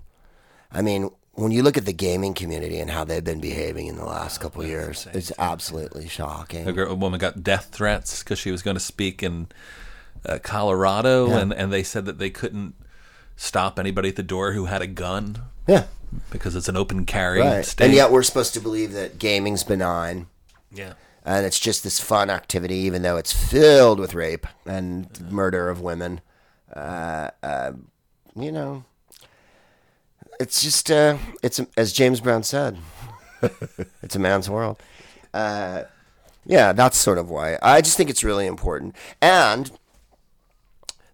I 0.71 0.81
mean, 0.81 1.09
when 1.33 1.51
you 1.51 1.63
look 1.63 1.77
at 1.77 1.85
the 1.85 1.93
gaming 1.93 2.33
community 2.33 2.79
and 2.79 2.89
how 2.89 3.03
they've 3.03 3.23
been 3.23 3.39
behaving 3.39 3.87
in 3.87 3.95
the 3.95 4.05
last 4.05 4.39
couple 4.39 4.61
of 4.61 4.67
years, 4.67 5.07
it's 5.13 5.31
absolutely 5.39 6.07
shocking. 6.07 6.67
A, 6.67 6.73
girl, 6.73 6.91
a 6.91 6.95
woman 6.95 7.19
got 7.19 7.43
death 7.43 7.69
threats 7.71 8.23
because 8.23 8.39
she 8.39 8.51
was 8.51 8.61
going 8.61 8.75
to 8.75 8.81
speak 8.81 9.23
in 9.23 9.47
uh, 10.25 10.39
Colorado, 10.43 11.31
and, 11.31 11.53
and 11.53 11.71
they 11.71 11.83
said 11.83 12.05
that 12.05 12.19
they 12.19 12.29
couldn't 12.29 12.75
stop 13.41 13.79
anybody 13.79 14.09
at 14.09 14.15
the 14.15 14.23
door 14.23 14.51
who 14.51 14.65
had 14.65 14.81
a 14.83 14.87
gun 14.87 15.41
Yeah. 15.67 15.85
because 16.29 16.55
it's 16.55 16.69
an 16.69 16.77
open 16.77 17.05
carry 17.05 17.39
Right. 17.41 17.65
state. 17.65 17.85
And 17.85 17.93
yet 17.93 18.11
we're 18.11 18.21
supposed 18.23 18.53
to 18.53 18.59
believe 18.59 18.93
that 18.93 19.17
gaming's 19.17 19.63
benign. 19.63 20.27
yeah, 20.71 20.93
and 21.25 21.45
it's 21.45 21.59
just 21.59 21.83
this 21.83 21.99
fun 21.99 22.29
activity, 22.29 22.75
even 22.75 23.01
though 23.01 23.17
it's 23.17 23.33
filled 23.33 23.99
with 23.99 24.13
rape 24.13 24.45
and 24.65 25.29
murder 25.31 25.69
of 25.69 25.81
women. 25.81 26.21
Uh, 26.73 27.31
uh, 27.43 27.71
you 28.35 28.51
know, 28.51 28.83
it's 30.39 30.61
just 30.61 30.89
uh, 30.91 31.17
it's 31.43 31.59
as 31.75 31.91
James 31.93 32.21
Brown 32.21 32.43
said, 32.43 32.77
it's 34.03 34.15
a 34.15 34.19
man's 34.19 34.49
world. 34.49 34.81
Uh, 35.33 35.83
yeah, 36.45 36.71
that's 36.73 36.97
sort 36.97 37.17
of 37.17 37.29
why 37.29 37.57
I 37.61 37.81
just 37.81 37.97
think 37.97 38.09
it's 38.09 38.23
really 38.23 38.45
important. 38.47 38.95
And 39.21 39.71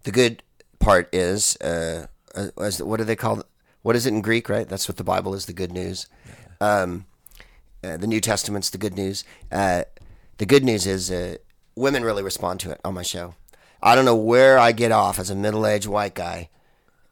the 0.03 0.11
good 0.11 0.43
part 0.79 1.09
is, 1.13 1.55
uh, 1.57 2.07
uh, 2.37 2.61
as- 2.61 2.81
what 2.81 2.97
do 2.97 3.03
they 3.03 3.15
call? 3.15 3.43
What 3.81 3.95
is 3.95 4.05
it 4.05 4.13
in 4.13 4.21
Greek? 4.21 4.49
Right, 4.49 4.67
that's 4.67 4.87
what 4.87 4.97
the 4.97 5.03
Bible 5.03 5.33
is. 5.33 5.45
The 5.45 5.53
good 5.53 5.71
news. 5.71 6.07
Um, 6.61 7.05
uh, 7.83 7.97
the 7.97 8.07
New 8.07 8.21
Testament's 8.21 8.69
the 8.69 8.77
good 8.77 8.95
news. 8.95 9.23
Uh, 9.51 9.83
the 10.37 10.45
good 10.45 10.63
news 10.63 10.85
is 10.87 11.11
uh, 11.11 11.37
women 11.75 12.03
really 12.03 12.23
respond 12.23 12.59
to 12.61 12.71
it 12.71 12.79
on 12.83 12.93
my 12.93 13.03
show. 13.03 13.35
I 13.81 13.95
don't 13.95 14.05
know 14.05 14.15
where 14.15 14.57
I 14.57 14.71
get 14.71 14.91
off 14.91 15.19
as 15.19 15.29
a 15.29 15.35
middle-aged 15.35 15.87
white 15.87 16.15
guy. 16.15 16.49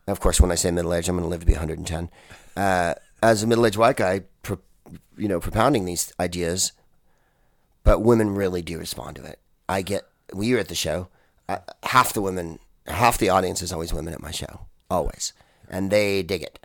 Of 0.08 0.20
course, 0.20 0.42
when 0.42 0.52
I 0.52 0.56
say 0.56 0.72
middle-aged, 0.72 1.08
I'm 1.10 1.16
going 1.16 1.24
to 1.26 1.30
live 1.30 1.42
to 1.42 1.46
be 1.46 1.54
110. 1.54 2.10
Uh, 2.58 2.96
as 3.22 3.44
a 3.44 3.48
middle-aged 3.48 3.78
white 3.78 3.98
guy, 3.98 4.22
pro- 4.42 4.60
you 5.18 5.28
know, 5.28 5.40
propounding 5.40 5.86
these 5.86 6.12
ideas, 6.20 6.72
but 7.84 8.00
women 8.00 8.34
really 8.36 8.62
do 8.62 8.80
respond 8.80 9.16
to 9.18 9.24
it. 9.24 9.40
I 9.70 9.82
get. 9.82 10.04
We 10.34 10.54
were 10.54 10.60
at 10.60 10.68
the 10.68 10.76
show. 10.76 11.08
Uh, 11.48 11.60
half 11.84 12.14
the 12.14 12.22
women, 12.22 12.60
half 12.88 13.18
the 13.20 13.30
audience 13.30 13.62
is 13.62 13.72
always 13.72 13.94
women 13.94 14.14
at 14.14 14.22
my 14.22 14.32
show, 14.32 14.62
always, 14.90 15.34
and 15.70 15.92
they 15.92 16.24
dig 16.24 16.44
it. 16.44 16.60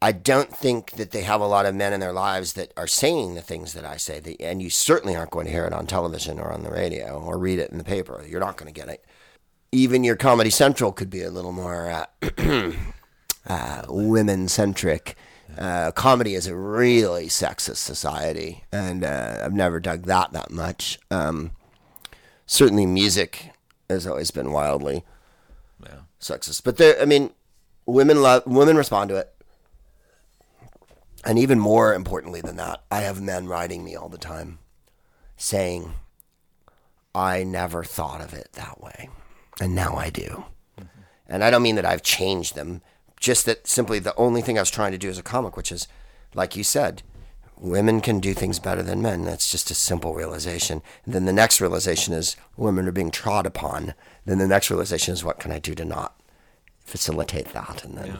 I 0.00 0.12
don't 0.12 0.56
think 0.56 0.92
that 0.92 1.10
they 1.10 1.22
have 1.22 1.40
a 1.40 1.48
lot 1.48 1.66
of 1.66 1.74
men 1.74 1.92
in 1.92 1.98
their 1.98 2.12
lives 2.12 2.52
that 2.52 2.72
are 2.76 2.86
saying 2.86 3.34
the 3.34 3.42
things 3.42 3.72
that 3.72 3.84
I 3.84 3.96
say. 3.96 4.36
And 4.38 4.62
you 4.62 4.70
certainly 4.70 5.16
aren't 5.16 5.32
going 5.32 5.46
to 5.46 5.52
hear 5.52 5.64
it 5.64 5.72
on 5.72 5.86
television 5.86 6.38
or 6.38 6.52
on 6.52 6.62
the 6.62 6.70
radio 6.70 7.20
or 7.20 7.38
read 7.38 7.58
it 7.58 7.72
in 7.72 7.78
the 7.78 7.84
paper. 7.84 8.24
You're 8.24 8.38
not 8.38 8.56
going 8.56 8.72
to 8.72 8.80
get 8.80 8.88
it. 8.88 9.04
Even 9.72 10.04
your 10.04 10.14
Comedy 10.14 10.50
Central 10.50 10.92
could 10.92 11.10
be 11.10 11.22
a 11.22 11.30
little 11.30 11.50
more 11.50 11.90
uh, 11.90 12.72
uh, 13.48 13.82
women 13.88 14.46
centric. 14.46 15.16
Uh, 15.58 15.90
comedy 15.90 16.34
is 16.34 16.46
a 16.46 16.54
really 16.54 17.26
sexist 17.26 17.76
society, 17.76 18.64
and 18.72 19.04
uh, 19.04 19.42
I've 19.44 19.52
never 19.52 19.78
dug 19.78 20.04
that 20.04 20.32
that 20.32 20.50
much. 20.50 20.98
Um, 21.10 21.52
certainly, 22.46 22.86
music 22.86 23.50
has 23.88 24.06
always 24.06 24.30
been 24.30 24.52
wildly 24.52 25.04
Yeah. 25.82 26.00
Sexist. 26.24 26.64
But 26.64 26.78
there, 26.78 27.00
I 27.00 27.04
mean, 27.04 27.30
women 27.86 28.22
love 28.22 28.46
women 28.46 28.76
respond 28.76 29.10
to 29.10 29.16
it, 29.16 29.34
and 31.24 31.38
even 31.38 31.60
more 31.60 31.94
importantly 31.94 32.40
than 32.40 32.56
that, 32.56 32.82
I 32.90 33.00
have 33.00 33.20
men 33.20 33.46
writing 33.46 33.84
me 33.84 33.94
all 33.94 34.08
the 34.08 34.18
time, 34.18 34.58
saying, 35.36 35.92
"I 37.14 37.44
never 37.44 37.84
thought 37.84 38.20
of 38.20 38.32
it 38.32 38.48
that 38.54 38.80
way, 38.80 39.10
and 39.60 39.74
now 39.74 39.96
I 39.96 40.10
do." 40.10 40.44
Mm-hmm. 40.80 41.00
And 41.28 41.44
I 41.44 41.50
don't 41.50 41.62
mean 41.62 41.76
that 41.76 41.86
I've 41.86 42.02
changed 42.02 42.54
them, 42.54 42.80
just 43.20 43.44
that 43.46 43.66
simply 43.66 43.98
the 43.98 44.16
only 44.16 44.42
thing 44.42 44.58
I 44.58 44.62
was 44.62 44.70
trying 44.70 44.92
to 44.92 44.98
do 44.98 45.10
as 45.10 45.18
a 45.18 45.22
comic, 45.22 45.56
which 45.56 45.70
is, 45.70 45.86
like 46.34 46.56
you 46.56 46.64
said, 46.64 47.02
women 47.56 48.00
can 48.00 48.20
do 48.20 48.34
things 48.34 48.58
better 48.58 48.82
than 48.82 49.00
men. 49.02 49.24
That's 49.24 49.50
just 49.50 49.70
a 49.70 49.74
simple 49.74 50.14
realization. 50.14 50.82
And 51.04 51.14
then 51.14 51.24
the 51.24 51.32
next 51.32 51.60
realization 51.60 52.12
is 52.12 52.36
women 52.56 52.88
are 52.88 52.92
being 52.92 53.10
trod 53.10 53.46
upon. 53.46 53.94
Then 54.24 54.38
the 54.38 54.48
next 54.48 54.70
realization 54.70 55.12
is 55.12 55.24
what 55.24 55.38
can 55.38 55.52
I 55.52 55.58
do 55.58 55.74
to 55.74 55.84
not 55.84 56.18
facilitate 56.84 57.52
that? 57.52 57.84
And 57.84 57.96
then, 57.96 58.18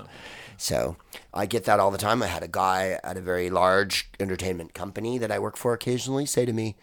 so 0.57 0.97
I 1.33 1.47
get 1.47 1.65
that 1.65 1.81
all 1.81 1.91
the 1.91 1.99
time. 1.99 2.23
I 2.23 2.27
had 2.27 2.43
a 2.43 2.49
guy 2.49 2.99
at 3.03 3.17
a 3.17 3.23
very 3.23 3.51
large 3.51 4.09
entertainment 4.21 4.75
company 4.75 5.19
that 5.19 5.31
I 5.33 5.39
work 5.39 5.57
for 5.57 5.73
occasionally 5.73 6.27
say 6.27 6.45
to 6.45 6.53
me, 6.53 6.77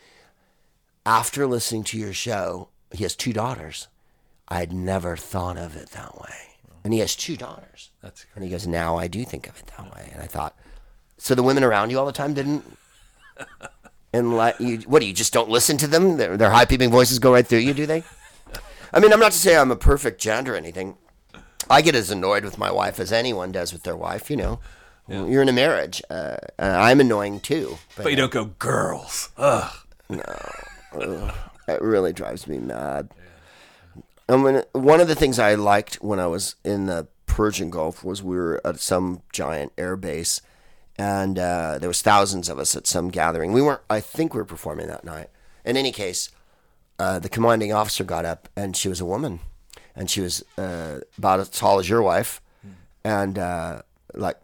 after 1.05 1.47
listening 1.47 1.83
to 1.85 1.97
your 1.97 2.13
show, 2.13 2.69
he 2.91 3.03
has 3.03 3.15
two 3.15 3.33
daughters. 3.33 3.87
I'd 4.47 4.73
never 4.73 5.15
thought 5.15 5.57
of 5.57 5.75
it 5.75 5.91
that 5.91 6.19
way. 6.19 6.35
And 6.83 6.93
he 6.93 6.99
has 6.99 7.15
two 7.15 7.37
daughters. 7.37 7.91
That's 8.01 8.25
And 8.35 8.43
he 8.43 8.49
goes, 8.49 8.67
now 8.67 8.97
I 8.97 9.07
do 9.07 9.23
think 9.23 9.47
of 9.47 9.57
it 9.59 9.67
that 9.77 9.95
way. 9.95 10.09
And 10.13 10.21
I 10.21 10.27
thought, 10.27 10.55
so 11.17 11.35
the 11.35 11.43
women 11.43 11.63
around 11.63 11.91
you 11.91 11.99
all 11.99 12.05
the 12.05 12.11
time 12.11 12.33
didn't. 12.33 12.65
And 14.13 14.35
let 14.35 14.59
you, 14.59 14.79
what 14.79 14.99
do 14.99 15.05
you 15.05 15.13
just 15.13 15.31
don't 15.31 15.47
listen 15.47 15.77
to 15.77 15.87
them? 15.87 16.17
Their, 16.17 16.35
their 16.35 16.49
high 16.49 16.65
peeping 16.65 16.91
voices 16.91 17.17
go 17.17 17.31
right 17.31 17.47
through 17.47 17.59
you, 17.59 17.73
do 17.73 17.85
they? 17.85 18.03
I 18.93 18.99
mean, 18.99 19.13
I'm 19.13 19.19
not 19.19 19.31
to 19.31 19.37
say 19.37 19.55
I'm 19.55 19.71
a 19.71 19.75
perfect 19.75 20.19
gent 20.21 20.49
or 20.49 20.55
anything. 20.55 20.97
I 21.69 21.81
get 21.81 21.95
as 21.95 22.11
annoyed 22.11 22.43
with 22.43 22.57
my 22.57 22.71
wife 22.71 22.99
as 22.99 23.11
anyone 23.11 23.51
does 23.51 23.71
with 23.71 23.83
their 23.83 23.95
wife. 23.95 24.29
You 24.29 24.37
know, 24.37 24.59
you're 25.07 25.41
in 25.41 25.49
a 25.49 25.53
marriage. 25.53 26.01
Uh, 26.09 26.37
uh, 26.59 26.77
I'm 26.77 26.99
annoying 26.99 27.39
too. 27.39 27.77
But 27.95 28.09
you 28.11 28.17
don't 28.17 28.31
go, 28.31 28.45
girls. 28.45 29.29
Ugh. 29.37 29.71
No. 30.09 31.31
it 31.67 31.81
really 31.81 32.11
drives 32.11 32.47
me 32.47 32.57
mad. 32.59 33.09
And 34.27 34.43
when 34.43 34.63
one 34.73 34.99
of 35.01 35.07
the 35.07 35.15
things 35.15 35.39
I 35.39 35.55
liked 35.55 35.95
when 35.95 36.19
I 36.19 36.27
was 36.27 36.55
in 36.63 36.85
the 36.85 37.07
Persian 37.25 37.69
Gulf 37.69 38.03
was 38.03 38.21
we 38.21 38.35
were 38.35 38.61
at 38.65 38.79
some 38.79 39.21
giant 39.31 39.71
air 39.77 39.95
base, 39.95 40.41
and 40.97 41.39
uh, 41.39 41.77
there 41.79 41.89
was 41.89 42.01
thousands 42.01 42.49
of 42.49 42.59
us 42.59 42.75
at 42.75 42.87
some 42.87 43.09
gathering. 43.09 43.53
We 43.53 43.61
weren't. 43.61 43.81
I 43.89 44.01
think 44.01 44.33
we 44.33 44.39
were 44.39 44.45
performing 44.45 44.87
that 44.87 45.05
night. 45.05 45.29
In 45.63 45.77
any 45.77 45.91
case, 45.91 46.29
uh, 47.01 47.19
the 47.19 47.29
commanding 47.29 47.73
officer 47.73 48.03
got 48.03 48.25
up, 48.25 48.47
and 48.55 48.77
she 48.77 48.87
was 48.87 49.01
a 49.01 49.05
woman, 49.05 49.39
and 49.95 50.09
she 50.09 50.21
was 50.21 50.43
uh, 50.57 50.99
about 51.17 51.39
as 51.39 51.49
tall 51.49 51.79
as 51.79 51.89
your 51.89 52.01
wife, 52.01 52.41
and 53.03 53.39
uh, 53.39 53.81
like 54.13 54.37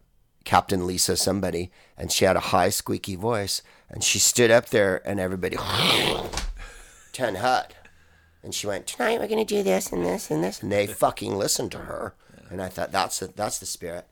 Captain 0.44 0.88
Lisa 0.88 1.16
somebody, 1.16 1.70
and 1.98 2.12
she 2.12 2.26
had 2.26 2.36
a 2.36 2.40
high 2.40 2.70
squeaky 2.70 3.16
voice, 3.16 3.62
and 3.90 4.04
she 4.04 4.18
stood 4.18 4.50
up 4.50 4.70
there, 4.70 5.08
and 5.08 5.20
everybody 5.20 5.58
ten 7.14 7.36
hut. 7.36 7.74
And 8.44 8.56
she 8.56 8.66
went, 8.66 8.88
tonight 8.88 9.20
we're 9.20 9.28
going 9.28 9.46
to 9.46 9.56
do 9.56 9.62
this 9.62 9.92
and 9.92 10.06
this 10.06 10.32
and 10.32 10.44
this. 10.44 10.62
And 10.62 10.72
they 10.72 10.88
fucking 10.88 11.36
listened 11.36 11.72
to 11.74 11.80
her. 11.80 12.16
And 12.50 12.62
I 12.62 12.70
thought, 12.70 12.92
that's 12.94 13.20
the, 13.20 13.28
that's 13.28 13.60
the 13.60 13.66
spirit. 13.66 14.06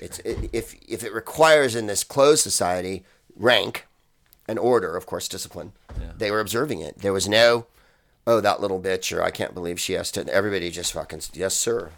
It's, 0.00 0.20
it, 0.20 0.50
if, 0.52 0.74
if 0.86 1.02
it 1.02 1.12
requires 1.12 1.74
in 1.74 1.86
this 1.86 2.04
closed 2.04 2.42
society 2.42 3.04
rank 3.34 3.86
and 4.46 4.58
order, 4.58 4.96
of 4.96 5.06
course, 5.06 5.26
discipline, 5.26 5.72
they 6.16 6.30
were 6.30 6.40
observing 6.40 6.80
it. 6.80 6.98
There 6.98 7.12
was 7.12 7.28
no, 7.28 7.66
oh, 8.26 8.40
that 8.40 8.60
little 8.60 8.80
bitch, 8.80 9.16
or 9.16 9.22
I 9.22 9.30
can't 9.30 9.54
believe 9.54 9.78
she 9.78 9.94
has 9.94 10.10
to. 10.12 10.26
Everybody 10.32 10.70
just 10.70 10.92
fucking, 10.92 11.20
yes, 11.34 11.54
sir. 11.54 11.90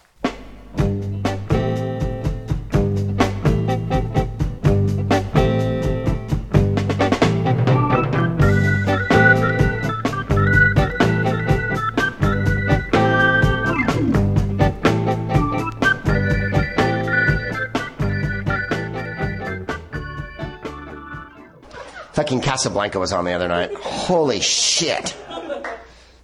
Fucking 22.13 22.41
Casablanca 22.41 22.99
was 22.99 23.13
on 23.13 23.27
the 23.27 23.33
other 23.33 23.47
night. 23.47 23.75
Holy 23.75 24.41
shit. 24.41 25.15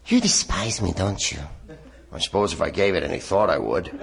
You 0.07 0.21
despise 0.21 0.83
me, 0.83 0.93
don't 0.93 1.33
you? 1.33 1.39
I 2.13 2.19
suppose 2.19 2.53
if 2.53 2.61
I 2.61 2.71
gave 2.71 2.95
it 2.95 3.03
any 3.03 3.19
thought, 3.21 3.49
I 3.49 3.59
would. 3.59 3.89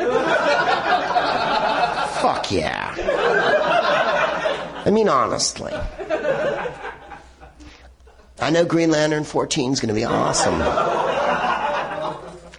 Fuck 2.20 2.52
yeah. 2.52 2.96
I 4.86 4.90
mean, 4.92 5.08
honestly. 5.10 5.74
I 8.42 8.50
know 8.50 8.66
Green 8.66 8.90
Lantern 8.90 9.26
14 9.26 9.74
is 9.74 9.80
going 9.80 9.90
to 9.90 9.94
be 9.94 10.06
awesome. 10.06 10.60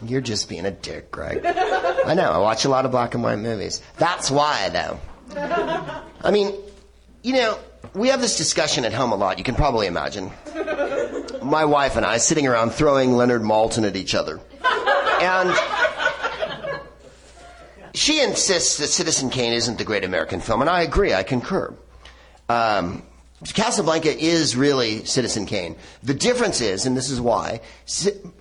You're 0.08 0.20
just 0.20 0.48
being 0.48 0.66
a 0.66 0.70
dick, 0.70 1.10
Greg. 1.10 1.44
I 1.44 2.14
know. 2.14 2.30
I 2.30 2.38
watch 2.38 2.64
a 2.64 2.68
lot 2.68 2.84
of 2.84 2.90
black 2.90 3.14
and 3.14 3.22
white 3.22 3.38
movies. 3.38 3.82
That's 3.96 4.30
why, 4.30 4.68
though. 4.70 5.00
I 6.22 6.30
mean, 6.30 6.54
you 7.22 7.34
know, 7.34 7.58
we 7.94 8.08
have 8.08 8.20
this 8.20 8.36
discussion 8.36 8.84
at 8.84 8.92
home 8.92 9.12
a 9.12 9.16
lot. 9.16 9.38
You 9.38 9.44
can 9.44 9.54
probably 9.54 9.86
imagine. 9.86 10.30
My 11.42 11.64
wife 11.64 11.96
and 11.96 12.04
I 12.04 12.18
sitting 12.18 12.46
around 12.46 12.70
throwing 12.70 13.16
Leonard 13.16 13.42
Maltin 13.42 13.86
at 13.86 13.96
each 13.96 14.14
other. 14.14 14.40
And 15.20 15.54
she 17.94 18.22
insists 18.22 18.78
that 18.78 18.88
Citizen 18.88 19.30
Kane 19.30 19.52
isn't 19.52 19.78
the 19.78 19.84
great 19.84 20.04
American 20.04 20.40
film, 20.40 20.60
and 20.60 20.70
I 20.70 20.82
agree. 20.82 21.12
I 21.12 21.22
concur. 21.22 21.74
Um, 22.48 23.02
Casablanca 23.54 24.14
is 24.14 24.54
really 24.54 25.02
Citizen 25.06 25.46
Kane. 25.46 25.74
The 26.02 26.12
difference 26.12 26.60
is, 26.60 26.84
and 26.84 26.94
this 26.94 27.08
is 27.08 27.22
why, 27.22 27.60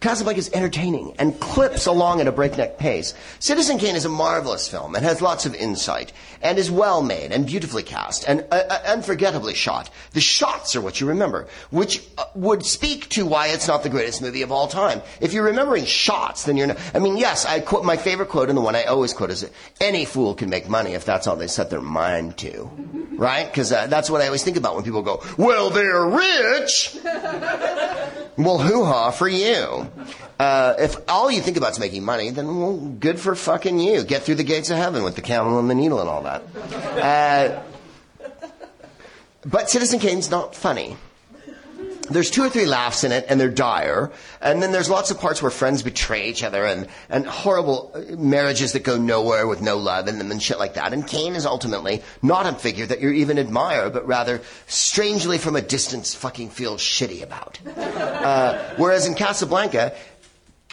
Casablanca 0.02 0.40
is 0.40 0.52
entertaining 0.54 1.16
and 1.18 1.40
clips 1.40 1.86
along 1.86 2.20
at 2.20 2.28
a 2.28 2.34
breakneck 2.34 2.78
pace. 2.78 3.14
Citizen 3.40 3.78
Kane 3.78 3.96
is 3.96 4.04
a 4.04 4.10
marvelous 4.10 4.68
film 4.68 4.96
and 4.96 5.06
has 5.06 5.22
lots 5.22 5.46
of 5.46 5.56
insight 5.56 6.12
and 6.42 6.58
is 6.58 6.70
well 6.70 7.02
made 7.02 7.32
and 7.32 7.46
beautifully 7.46 7.82
cast 7.82 8.28
and 8.28 8.46
uh, 8.52 8.62
uh, 8.70 8.80
unforgettably 8.88 9.54
shot. 9.54 9.90
The 10.12 10.20
shots 10.20 10.76
are 10.76 10.82
what 10.82 11.00
you 11.00 11.08
remember, 11.08 11.48
which 11.70 12.04
uh, 12.18 12.26
would 12.36 12.66
speak 12.66 13.08
to 13.10 13.26
why 13.26 13.48
it's 13.48 13.70
not 13.70 13.84
the 13.84 13.90
greatest 13.90 14.22
movie 14.22 14.42
of 14.42 14.52
all 14.52 14.68
time. 14.68 15.02
If 15.22 15.32
you're 15.32 15.46
remembering 15.46 15.86
shots, 15.86 16.44
then 16.44 16.58
you're 16.58 16.68
not. 16.68 16.78
I 16.94 17.00
mean, 17.00 17.16
yes, 17.16 17.46
I 17.46 17.62
quote 17.62 17.86
my 17.86 17.96
favorite 17.96 18.28
quote 18.28 18.50
and 18.50 18.58
the 18.58 18.62
one 18.62 18.76
I 18.76 18.84
always 18.84 19.14
quote 19.14 19.32
is, 19.32 19.50
"Any 19.80 20.04
fool 20.04 20.36
can 20.36 20.50
make 20.50 20.68
money 20.68 20.92
if 20.92 21.06
that's 21.06 21.26
all 21.26 21.38
they 21.38 21.48
set 21.48 21.70
their 21.70 21.82
mind 21.82 22.38
to." 22.40 22.70
Right? 23.20 23.48
Because 23.48 23.74
uh, 23.74 23.88
that's 23.88 24.10
what 24.10 24.22
I 24.22 24.28
always 24.28 24.46
think 24.46 24.56
about 24.56 24.76
when 24.76 24.86
people 24.86 24.88
go, 24.91 25.23
"Well, 25.38 25.69
they're 25.69 26.06
rich." 26.06 26.95
well, 28.38 28.60
hoo 28.60 28.84
ha 28.86 29.12
for 29.12 29.28
you. 29.28 29.89
Uh, 30.39 30.75
if 30.80 30.95
all 31.08 31.30
you 31.30 31.41
think 31.41 31.58
about 31.58 31.71
is 31.71 31.80
making 31.80 32.04
money, 32.04 32.30
then 32.30 32.60
well, 32.60 32.78
good 32.78 33.19
for 33.19 33.36
fucking 33.36 33.80
you. 33.80 34.04
Get 34.04 34.23
through 34.23 34.36
the 34.36 34.43
gates 34.43 34.69
of 34.69 34.78
heaven 34.78 35.04
with 35.04 35.15
the 35.15 35.21
camel 35.21 35.60
and 35.60 35.69
the 35.69 35.75
needle 35.75 35.99
and 35.99 36.10
all 36.10 36.23
that. 36.23 36.43
Uh, 36.97 37.62
but 39.45 39.69
Citizen 39.69 39.99
Kane's 39.99 40.30
not 40.30 40.56
funny. 40.56 40.97
There's 42.10 42.30
two 42.32 42.43
or 42.43 42.50
three 42.50 42.65
laughs 42.65 43.04
in 43.04 43.12
it, 43.12 43.26
and 43.30 43.39
they're 43.39 43.50
dire. 43.50 44.12
And 44.41 44.62
then 44.62 44.72
there's 44.72 44.89
lots 44.89 45.12
of 45.12 45.19
parts 45.19 45.41
where 45.41 45.52
friends 45.52 45.84
betray 45.84 46.30
each 46.30 46.43
other, 46.43 46.65
and, 46.65 46.88
and 47.10 47.26
horrible 47.26 47.91
uh, 47.93 48.15
marriages 48.15 48.74
that 48.74 48.84
go 48.84 48.98
nowhere 48.98 49.48
with 49.48 49.62
no 49.62 49.78
love 49.78 50.08
in 50.08 50.17
them, 50.17 50.32
and 50.32 50.41
shit 50.41 50.60
like 50.60 50.74
that. 50.76 50.93
And 50.93 51.08
Kane 51.08 51.36
is 51.36 51.45
ultimately 51.45 52.02
not 52.22 52.45
a 52.45 52.54
figure 52.54 52.86
that 52.86 53.02
you 53.02 53.12
even 53.12 53.38
admire, 53.38 53.89
but 53.89 54.08
rather, 54.08 54.41
strangely 54.67 55.38
from 55.38 55.56
a 55.56 55.62
distance, 55.62 56.13
fucking 56.13 56.50
feel 56.50 56.78
shitty 56.78 57.24
about. 57.24 57.60
Uh, 58.19 58.76
whereas 58.76 59.08
in 59.08 59.15
Casablanca, 59.15 59.95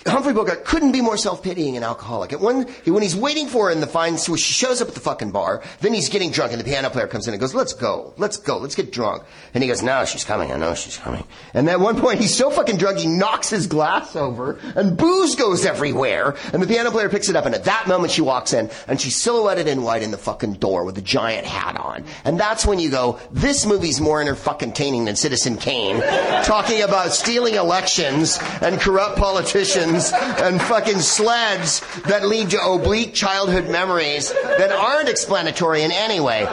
Humphrey 0.07 0.33
Bogart 0.33 0.65
couldn't 0.65 0.93
be 0.93 1.01
more 1.01 1.17
self-pitying 1.17 1.77
and 1.77 1.85
alcoholic. 1.85 2.33
And 2.33 2.41
when, 2.41 2.63
when 2.85 3.03
he's 3.03 3.17
waiting 3.17 3.49
for 3.49 3.67
her 3.67 3.73
in 3.73 3.81
the 3.81 3.87
fine, 3.87 4.19
so 4.19 4.37
she 4.37 4.53
shows 4.53 4.81
up 4.81 4.89
at 4.89 4.95
the 4.95 5.01
fucking 5.01 5.31
bar, 5.31 5.63
then 5.81 5.93
he's 5.93 6.09
getting 6.09 6.31
drunk 6.31 6.53
and 6.53 6.61
the 6.61 6.65
piano 6.65 6.91
player 6.91 7.07
comes 7.07 7.27
in 7.27 7.35
and 7.35 7.41
goes, 7.41 7.55
let's 7.55 7.73
go, 7.73 8.15
let's 8.17 8.37
go, 8.37 8.59
let's 8.59 8.75
get 8.75 8.93
drunk. 8.93 9.25
And 9.55 9.63
he 9.63 9.69
goes, 9.69 9.83
no, 9.83 10.05
she's 10.05 10.25
coming, 10.25 10.53
I 10.53 10.57
know 10.57 10.75
she's 10.75 10.97
coming. 10.97 11.25
And 11.55 11.69
at 11.69 11.81
one 11.81 12.01
point 12.01 12.21
he's 12.21 12.37
so 12.37 12.51
fucking 12.51 12.77
drunk 12.77 12.99
he 12.99 13.07
knocks 13.07 13.51
his 13.51 13.67
glass 13.67 14.17
over 14.17 14.59
and 14.75 14.97
booze 14.97 15.35
goes 15.35 15.65
everywhere. 15.65 16.37
And 16.53 16.63
the 16.63 16.67
piano 16.67 16.91
player 16.91 17.09
picks 17.09 17.29
it 17.29 17.37
up 17.37 17.47
and 17.47 17.55
at 17.55 17.65
that 17.65 17.87
moment 17.89 18.13
she 18.13 18.23
walks 18.23 18.53
in 18.53 18.71
and 18.87 19.01
she's 19.01 19.17
silhouetted 19.17 19.67
in 19.67 19.83
white 19.83 20.03
in 20.03 20.11
the 20.11 20.19
fucking 20.19 20.55
door 20.55 20.85
with 20.85 20.99
a 20.99 21.03
giant 21.03 21.47
hat 21.47 21.77
on. 21.77 22.05
And 22.25 22.39
that's 22.39 22.67
when 22.67 22.79
you 22.79 22.91
go, 22.91 23.19
this 23.31 23.67
movie's 23.67 24.01
more 24.01 24.21
entertaining 24.21 25.07
than 25.07 25.17
Citizen 25.17 25.57
Kane, 25.57 26.01
talking 26.45 26.83
about 26.83 27.13
stealing 27.13 27.55
elections 27.55 28.39
and 28.61 28.81
corrupt 28.81 29.17
politicians 29.17 29.96
and 30.13 30.61
fucking 30.63 31.01
sleds 31.01 31.81
that 32.03 32.27
lead 32.27 32.51
to 32.51 32.61
oblique 32.61 33.15
childhood 33.15 33.69
memories 33.69 34.33
that 34.33 34.71
aren't 34.73 35.09
explanatory 35.09 35.83
in 35.83 35.91
any 35.93 36.21
way. 36.21 36.45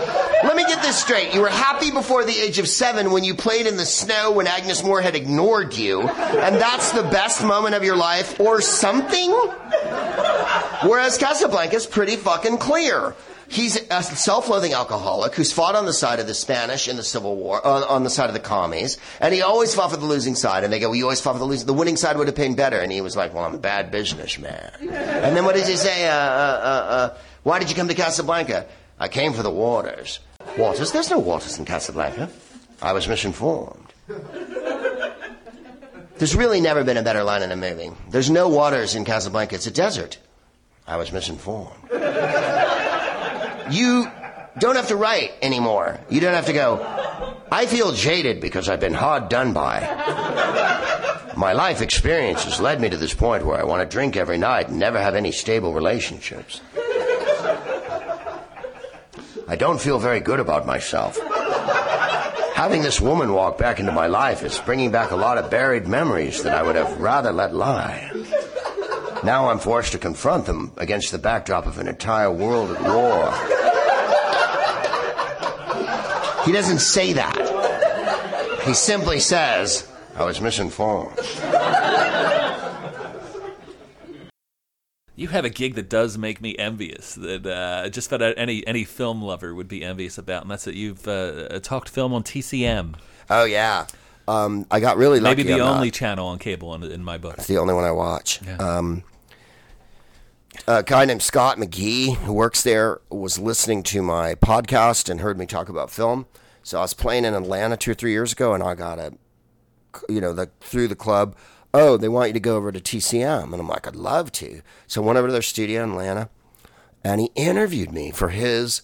Let 0.43 0.55
me 0.55 0.63
get 0.65 0.81
this 0.81 0.99
straight. 0.99 1.33
You 1.33 1.41
were 1.41 1.49
happy 1.49 1.91
before 1.91 2.25
the 2.25 2.37
age 2.37 2.59
of 2.59 2.67
seven 2.67 3.11
when 3.11 3.23
you 3.23 3.33
played 3.33 3.65
in 3.65 3.77
the 3.77 3.85
snow 3.85 4.31
when 4.31 4.47
Agnes 4.47 4.83
Moore 4.83 5.01
had 5.01 5.15
ignored 5.15 5.75
you, 5.75 6.01
and 6.01 6.55
that's 6.55 6.91
the 6.91 7.03
best 7.03 7.43
moment 7.43 7.75
of 7.75 7.83
your 7.83 7.95
life, 7.95 8.39
or 8.39 8.61
something? 8.61 9.31
Whereas 10.83 11.17
Casablanca's 11.17 11.85
pretty 11.85 12.17
fucking 12.17 12.57
clear. 12.57 13.15
He's 13.53 13.79
a 13.91 14.01
self-loathing 14.01 14.73
alcoholic 14.73 15.35
who's 15.35 15.53
fought 15.53 15.75
on 15.75 15.85
the 15.85 15.93
side 15.93 16.19
of 16.19 16.25
the 16.25 16.33
Spanish 16.33 16.87
in 16.87 16.97
the 16.97 17.03
Civil 17.03 17.35
War, 17.35 17.61
uh, 17.63 17.85
on 17.85 18.03
the 18.03 18.09
side 18.09 18.27
of 18.27 18.33
the 18.33 18.39
commies, 18.39 18.97
and 19.21 19.31
he 19.31 19.43
always 19.43 19.75
fought 19.75 19.91
for 19.91 19.97
the 19.97 20.07
losing 20.07 20.33
side. 20.33 20.63
And 20.63 20.73
they 20.73 20.79
go, 20.79 20.89
"Well, 20.89 20.95
you 20.95 21.03
always 21.03 21.21
fought 21.21 21.33
for 21.33 21.39
the 21.39 21.45
losing. 21.45 21.67
The 21.67 21.73
winning 21.73 21.95
side 21.95 22.17
would 22.17 22.25
have 22.25 22.35
paid 22.35 22.55
better." 22.57 22.79
And 22.79 22.91
he 22.91 22.99
was 23.01 23.15
like, 23.15 23.31
"Well, 23.31 23.43
I'm 23.43 23.53
a 23.53 23.59
bad 23.59 23.91
businessman." 23.91 24.71
And 25.23 25.37
then 25.37 25.45
what 25.45 25.53
does 25.53 25.67
he 25.67 25.75
say? 25.75 26.09
Uh, 26.09 26.15
uh, 26.15 26.17
uh, 26.17 26.93
uh, 26.95 27.17
why 27.43 27.59
did 27.59 27.69
you 27.69 27.75
come 27.75 27.87
to 27.89 27.93
Casablanca? 27.93 28.65
I 28.99 29.07
came 29.07 29.33
for 29.33 29.43
the 29.43 29.51
waters. 29.51 30.19
Waters? 30.57 30.91
There's 30.91 31.11
no 31.11 31.19
waters 31.19 31.59
in 31.59 31.65
Casablanca. 31.65 32.29
I 32.81 32.93
was 32.93 33.07
misinformed. 33.07 33.93
There's 36.17 36.35
really 36.35 36.59
never 36.59 36.83
been 36.83 36.97
a 36.97 37.03
better 37.03 37.23
line 37.23 37.43
in 37.43 37.51
a 37.51 37.55
movie. 37.55 37.91
There's 38.09 38.31
no 38.31 38.49
waters 38.49 38.95
in 38.95 39.05
Casablanca. 39.05 39.55
It's 39.55 39.67
a 39.67 39.71
desert. 39.71 40.17
I 40.87 40.97
was 40.97 41.11
misinformed. 41.11 41.91
you 43.71 44.09
don't 44.59 44.75
have 44.75 44.89
to 44.89 44.95
write 44.95 45.33
anymore. 45.41 45.99
You 46.09 46.21
don't 46.21 46.33
have 46.33 46.45
to 46.47 46.53
go, 46.53 46.81
I 47.51 47.65
feel 47.65 47.91
jaded 47.91 48.41
because 48.41 48.69
I've 48.69 48.79
been 48.79 48.93
hard 48.93 49.29
done 49.29 49.53
by. 49.53 49.81
My 51.35 51.53
life 51.53 51.81
experience 51.81 52.43
has 52.43 52.59
led 52.59 52.79
me 52.79 52.89
to 52.89 52.97
this 52.97 53.13
point 53.13 53.45
where 53.45 53.59
I 53.59 53.63
want 53.63 53.81
to 53.81 53.91
drink 53.91 54.15
every 54.15 54.37
night 54.37 54.69
and 54.69 54.79
never 54.79 54.99
have 54.99 55.15
any 55.15 55.31
stable 55.31 55.73
relationships. 55.73 56.61
I 59.47 59.55
don't 59.57 59.81
feel 59.81 59.99
very 59.99 60.19
good 60.19 60.39
about 60.39 60.65
myself. 60.65 61.19
Having 62.53 62.83
this 62.83 63.01
woman 63.01 63.33
walk 63.33 63.57
back 63.57 63.79
into 63.79 63.91
my 63.91 64.07
life 64.07 64.43
is 64.43 64.57
bringing 64.59 64.91
back 64.91 65.11
a 65.11 65.15
lot 65.15 65.37
of 65.37 65.49
buried 65.49 65.87
memories 65.87 66.43
that 66.43 66.55
I 66.55 66.61
would 66.61 66.75
have 66.75 67.01
rather 67.01 67.31
let 67.31 67.53
lie. 67.53 68.11
Now 69.23 69.49
I'm 69.49 69.59
forced 69.59 69.93
to 69.93 69.97
confront 69.97 70.45
them 70.45 70.73
against 70.75 71.11
the 71.11 71.17
backdrop 71.17 71.65
of 71.65 71.77
an 71.77 71.87
entire 71.87 72.29
world 72.29 72.71
at 72.71 72.81
war. 72.81 73.31
He 76.45 76.51
doesn't 76.51 76.79
say 76.79 77.13
that. 77.13 78.61
He 78.65 78.73
simply 78.73 79.19
says, 79.21 79.89
I 80.15 80.25
was 80.25 80.41
misinformed. 80.41 81.17
You 85.15 85.27
have 85.29 85.45
a 85.45 85.49
gig 85.49 85.75
that 85.75 85.89
does 85.89 86.17
make 86.17 86.41
me 86.41 86.57
envious. 86.57 87.15
That 87.15 87.45
uh, 87.45 87.87
just 87.89 88.11
about 88.11 88.33
any 88.35 88.65
any 88.67 88.83
film 88.83 89.21
lover 89.21 89.53
would 89.53 89.67
be 89.67 89.85
envious 89.85 90.17
about, 90.17 90.41
and 90.41 90.51
that's 90.51 90.65
that 90.65 90.75
you've 90.75 91.07
uh, 91.07 91.59
talked 91.59 91.87
film 91.87 92.13
on 92.13 92.23
TCM. 92.23 92.95
Oh 93.29 93.45
yeah, 93.45 93.85
um, 94.27 94.65
I 94.71 94.79
got 94.79 94.97
really 94.97 95.19
lucky. 95.19 95.43
Maybe 95.43 95.53
the 95.53 95.59
on 95.61 95.75
only 95.75 95.89
that. 95.89 95.95
channel 95.95 96.27
on 96.27 96.39
cable 96.39 96.73
in, 96.73 96.83
in 96.83 97.03
my 97.03 97.17
book. 97.17 97.35
It's 97.37 97.47
the 97.47 97.57
only 97.57 97.73
one 97.73 97.83
I 97.83 97.91
watch. 97.91 98.41
Yeah. 98.45 98.57
Um, 98.57 99.03
a 100.67 100.83
guy 100.83 101.05
named 101.05 101.21
Scott 101.21 101.57
McGee 101.57 102.15
who 102.15 102.33
works 102.33 102.61
there 102.61 103.01
was 103.09 103.39
listening 103.39 103.83
to 103.83 104.01
my 104.01 104.35
podcast 104.35 105.09
and 105.09 105.19
heard 105.19 105.37
me 105.37 105.45
talk 105.45 105.69
about 105.69 105.91
film. 105.91 106.25
So 106.61 106.77
I 106.79 106.81
was 106.81 106.93
playing 106.93 107.25
in 107.25 107.33
Atlanta 107.33 107.75
two 107.75 107.91
or 107.91 107.95
three 107.95 108.11
years 108.11 108.31
ago, 108.31 108.53
and 108.53 108.63
I 108.63 108.73
got 108.75 108.97
a, 108.97 109.13
you 110.07 110.21
know, 110.21 110.31
the, 110.31 110.49
through 110.61 110.87
the 110.87 110.95
club. 110.95 111.35
Oh, 111.73 111.97
they 111.97 112.07
want 112.07 112.29
you 112.29 112.33
to 112.33 112.39
go 112.39 112.55
over 112.55 112.71
to 112.71 112.79
TCM, 112.79 113.51
and 113.51 113.55
I'm 113.55 113.67
like, 113.67 113.87
I'd 113.87 113.95
love 113.95 114.31
to. 114.33 114.61
So 114.87 115.01
I 115.01 115.05
went 115.05 115.17
over 115.17 115.27
to 115.27 115.33
their 115.33 115.41
studio 115.41 115.83
in 115.83 115.91
Atlanta, 115.91 116.29
and 117.03 117.19
he 117.19 117.31
interviewed 117.35 117.91
me 117.91 118.11
for 118.11 118.29
his 118.29 118.81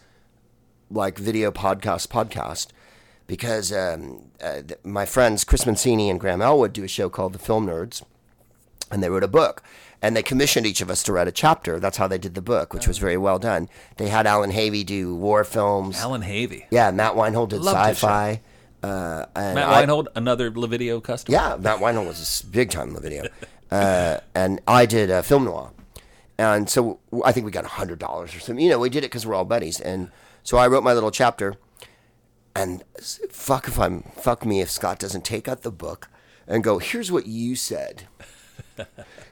like 0.92 1.18
video 1.18 1.52
podcast 1.52 2.08
podcast 2.08 2.68
because 3.28 3.72
um, 3.72 4.32
uh, 4.44 4.64
my 4.84 5.06
friends 5.06 5.44
Chris 5.44 5.66
Mancini 5.66 6.10
and 6.10 6.20
Graham 6.20 6.42
Elwood 6.42 6.74
do 6.74 6.84
a 6.84 6.88
show 6.88 7.10
called 7.10 7.34
The 7.34 7.40
Film 7.40 7.68
Nerds, 7.68 8.04
and 8.92 9.02
they 9.02 9.10
wrote 9.10 9.24
a 9.24 9.28
book. 9.28 9.64
And 10.02 10.16
they 10.16 10.24
commissioned 10.24 10.66
each 10.66 10.80
of 10.80 10.90
us 10.90 11.04
to 11.04 11.12
write 11.14 11.28
a 11.28 11.32
chapter. 11.32 11.78
That's 11.80 11.98
how 11.98 12.08
they 12.08 12.18
did 12.18 12.34
the 12.34 12.42
book, 12.42 12.74
which 12.74 12.88
was 12.88 12.98
very 13.00 13.18
well 13.18 13.38
done. 13.38 13.68
They 13.98 14.08
had 14.08 14.26
Alan 14.26 14.52
Havey 14.52 14.86
do 14.86 15.14
war 15.14 15.44
films. 15.44 15.98
Alan 16.00 16.22
Havey. 16.22 16.66
Yeah, 16.72 16.92
Matt 16.92 17.18
Weinhold 17.18 17.50
did 17.50 17.60
Loved 17.62 17.90
his 17.90 17.98
sci-fi. 17.98 18.42
Uh, 18.82 19.26
and 19.36 19.56
Matt 19.56 19.68
I- 19.68 19.80
Weinhold, 19.80 20.08
another 20.16 20.52
Le 20.52 20.68
Video 20.70 21.02
customer. 21.02 21.38
yeah, 21.38 21.58
Matt 21.60 21.82
Weinhold 21.82 22.08
was 22.08 22.42
a 22.42 22.46
big 22.48 22.70
time 22.72 22.88
in 22.90 22.94
the 22.94 23.02
video. 23.02 23.26
Uh, 23.70 24.20
and 24.34 24.62
I 24.68 24.86
did 24.86 25.12
uh, 25.12 25.22
film 25.22 25.44
noir. 25.44 25.72
And 26.38 26.70
so 26.70 27.00
w- 27.12 27.24
I 27.26 27.34
think 27.34 27.46
we 27.46 27.52
got 27.52 27.66
$100 27.66 28.02
or 28.02 28.28
something. 28.28 28.58
You 28.60 28.70
know, 28.70 28.80
we 28.80 28.90
did 28.90 29.00
it 29.04 29.08
because 29.08 29.28
we're 29.28 29.36
all 29.36 29.44
buddies. 29.44 29.82
And 29.82 30.12
so 30.44 30.58
I 30.58 30.68
wrote 30.68 30.84
my 30.86 30.94
little 30.94 31.12
chapter. 31.12 31.56
And 32.56 32.84
s- 32.98 33.20
fuck 33.30 33.68
if 33.68 33.78
I'm, 33.78 34.04
fuck 34.16 34.46
me 34.46 34.62
if 34.62 34.72
Scott 34.72 34.98
doesn't 34.98 35.26
take 35.26 35.50
out 35.50 35.64
the 35.64 35.72
book 35.72 36.08
and 36.48 36.64
go, 36.64 36.80
here's 36.80 37.12
what 37.12 37.28
you 37.28 37.58
said. 37.58 38.04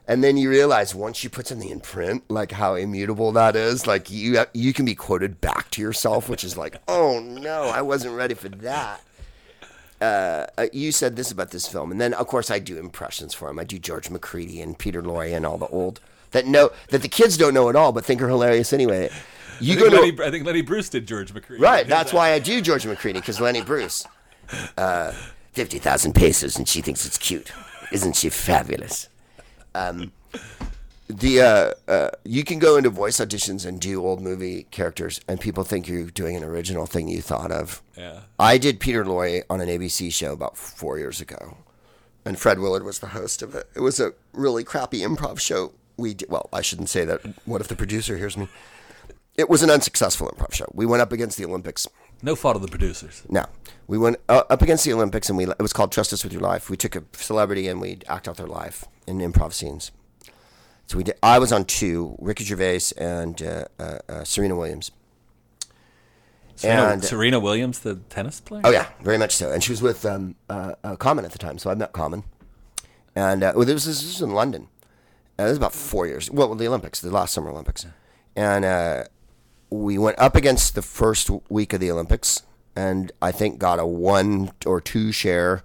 And 0.08 0.24
then 0.24 0.38
you 0.38 0.50
realize 0.50 0.96
once 0.96 1.24
you 1.24 1.30
put 1.30 1.48
something 1.48 1.70
in 1.70 1.82
print, 1.82 2.24
like 2.30 2.52
how 2.52 2.76
immutable 2.76 3.32
that 3.34 3.56
is. 3.56 3.86
Like 3.86 4.10
you, 4.10 4.46
you 4.54 4.72
can 4.74 4.86
be 4.86 4.96
quoted 4.96 5.41
back 5.41 5.70
to 5.72 5.82
yourself, 5.82 6.30
which 6.30 6.43
is 6.43 6.56
like, 6.58 6.82
oh 6.88 7.20
no, 7.20 7.63
I 7.63 7.82
wasn't 7.82 8.15
ready 8.15 8.34
for 8.34 8.50
that 8.50 9.02
uh, 10.02 10.46
you 10.72 10.91
said 10.91 11.15
this 11.15 11.32
about 11.32 11.52
this 11.52 11.67
film, 11.67 11.91
and 11.91 12.00
then 12.00 12.13
of 12.13 12.28
course 12.28 12.52
I 12.52 12.60
do 12.60 12.78
impressions 12.78 13.34
for 13.34 13.50
him. 13.50 13.60
I 13.60 13.63
do 13.63 13.80
George 13.80 14.10
Macready 14.10 14.62
and 14.62 14.78
Peter 14.78 15.02
Lorre 15.02 15.36
and 15.36 15.46
all 15.46 15.58
the 15.58 15.67
old 15.67 16.00
that 16.32 16.46
know 16.46 16.72
that 16.89 17.02
the 17.02 17.08
kids 17.08 17.38
don't 17.38 17.54
know 17.54 17.70
at 17.70 17.76
all, 17.76 17.91
but 17.91 18.06
think 18.06 18.22
are 18.22 18.28
hilarious 18.28 18.74
anyway. 18.74 19.10
You 19.60 19.74
I 19.74 19.76
go 19.76 19.82
think, 19.89 19.93
to 19.93 20.02
Lenny, 20.02 20.28
I 20.28 20.32
think 20.32 20.46
Lenny 20.46 20.62
Bruce 20.62 20.89
did 20.89 21.08
George 21.08 21.34
Macready. 21.34 21.62
right. 21.62 21.88
That's 21.88 22.13
why 22.13 22.32
I 22.32 22.39
do 22.39 22.62
George 22.62 22.86
Macready 22.86 23.20
because 23.20 23.41
Lenny 23.41 23.63
Bruce, 23.63 24.06
uh, 24.78 25.13
fifty 25.54 25.80
thousand 25.80 26.13
pesos, 26.13 26.58
and 26.58 26.67
she 26.67 26.82
thinks 26.82 27.06
it's 27.06 27.17
cute. 27.17 27.52
Isn't 27.91 28.15
she 28.15 28.30
fabulous? 28.30 29.10
Um, 29.77 30.11
the 31.07 31.41
uh, 31.41 31.91
uh, 31.91 32.09
you 32.25 32.43
can 32.43 32.59
go 32.59 32.75
into 32.75 32.89
voice 32.89 33.17
auditions 33.17 33.65
and 33.65 33.79
do 33.79 34.03
old 34.03 34.21
movie 34.21 34.67
characters, 34.71 35.21
and 35.27 35.39
people 35.39 35.63
think 35.63 35.87
you're 35.87 36.05
doing 36.05 36.35
an 36.35 36.43
original 36.43 36.85
thing 36.85 37.07
you 37.07 37.21
thought 37.21 37.51
of. 37.51 37.81
Yeah. 37.97 38.21
I 38.37 38.57
did 38.57 38.79
Peter 38.79 39.05
Lorre 39.05 39.43
on 39.49 39.61
an 39.61 39.69
ABC 39.69 40.11
show 40.11 40.33
about 40.33 40.57
four 40.57 40.97
years 40.97 41.21
ago, 41.21 41.57
and 42.25 42.37
Fred 42.37 42.59
Willard 42.59 42.83
was 42.83 42.99
the 42.99 43.07
host 43.07 43.41
of 43.41 43.55
it. 43.55 43.69
It 43.73 43.79
was 43.79 43.99
a 43.99 44.13
really 44.33 44.63
crappy 44.65 44.99
improv 44.99 45.39
show. 45.39 45.73
We 45.95 46.13
did, 46.13 46.29
well, 46.29 46.49
I 46.51 46.61
shouldn't 46.61 46.89
say 46.89 47.05
that. 47.05 47.21
What 47.45 47.61
if 47.61 47.69
the 47.69 47.75
producer 47.75 48.17
hears 48.17 48.35
me? 48.37 48.49
It 49.35 49.49
was 49.49 49.63
an 49.63 49.69
unsuccessful 49.69 50.29
improv 50.29 50.53
show. 50.53 50.65
We 50.73 50.85
went 50.85 51.01
up 51.01 51.11
against 51.11 51.37
the 51.37 51.45
Olympics. 51.45 51.87
No 52.21 52.36
fault 52.36 52.56
of 52.56 52.62
the 52.62 52.67
producers. 52.67 53.23
No, 53.30 53.45
we 53.88 53.97
went 53.97 54.17
uh, 54.27 54.43
up 54.49 54.62
against 54.62 54.84
the 54.86 54.93
Olympics, 54.93 55.30
and 55.30 55.38
we 55.38 55.45
it 55.45 55.60
was 55.62 55.73
called 55.73 55.91
Trust 55.91 56.13
Us 56.13 56.23
with 56.23 56.34
Your 56.34 56.41
Life. 56.41 56.69
We 56.69 56.77
took 56.77 56.95
a 56.95 57.03
celebrity 57.13 57.67
and 57.67 57.80
we 57.80 57.99
act 58.08 58.27
out 58.27 58.38
their 58.38 58.47
life 58.47 58.86
in 59.06 59.19
improv 59.19 59.53
scenes. 59.53 59.91
So 60.88 60.97
we 60.97 61.03
did. 61.03 61.15
I 61.21 61.38
was 61.38 61.51
on 61.51 61.65
two: 61.65 62.15
Ricky 62.19 62.43
Gervais 62.43 62.82
and 62.97 63.41
uh, 63.41 63.65
uh, 63.80 63.99
uh, 64.10 64.23
Serena 64.23 64.56
Williams. 64.56 64.91
Serena, 66.56 66.88
And- 66.88 67.03
Serena 67.03 67.39
Williams, 67.39 67.80
the 67.80 67.95
tennis 68.10 68.39
player. 68.41 68.62
Oh 68.65 68.71
yeah, 68.71 68.88
very 69.03 69.19
much 69.19 69.36
so. 69.36 69.51
And 69.51 69.63
she 69.63 69.71
was 69.71 69.82
with 69.84 70.03
um, 70.06 70.36
uh, 70.49 70.73
uh, 70.84 70.95
Common 70.95 71.23
at 71.23 71.32
the 71.32 71.38
time, 71.38 71.60
so 71.60 71.69
I 71.69 71.75
met 71.75 71.91
Common. 71.93 72.23
And 73.15 73.43
uh, 73.43 73.53
well, 73.56 73.65
this, 73.65 73.86
was, 73.86 73.86
this 73.86 74.06
was 74.06 74.21
in 74.23 74.32
London. 74.34 74.67
Uh, 75.38 75.43
this 75.43 75.51
was 75.51 75.58
about 75.58 75.73
four 75.73 76.08
years. 76.08 76.32
Well, 76.32 76.56
the 76.56 76.67
Olympics, 76.67 76.99
the 76.99 77.12
last 77.12 77.34
Summer 77.36 77.51
Olympics, 77.51 77.86
and 78.36 78.65
uh, 78.65 79.03
we 79.69 79.97
went 79.97 80.19
up 80.19 80.36
against 80.36 80.75
the 80.75 80.82
first 80.82 81.30
week 81.49 81.73
of 81.73 81.80
the 81.80 81.91
Olympics, 81.91 82.43
and 82.75 83.12
I 83.21 83.32
think 83.32 83.60
got 83.60 83.80
a 83.80 83.86
one 83.86 84.51
or 84.65 84.80
two 84.80 85.12
share. 85.12 85.63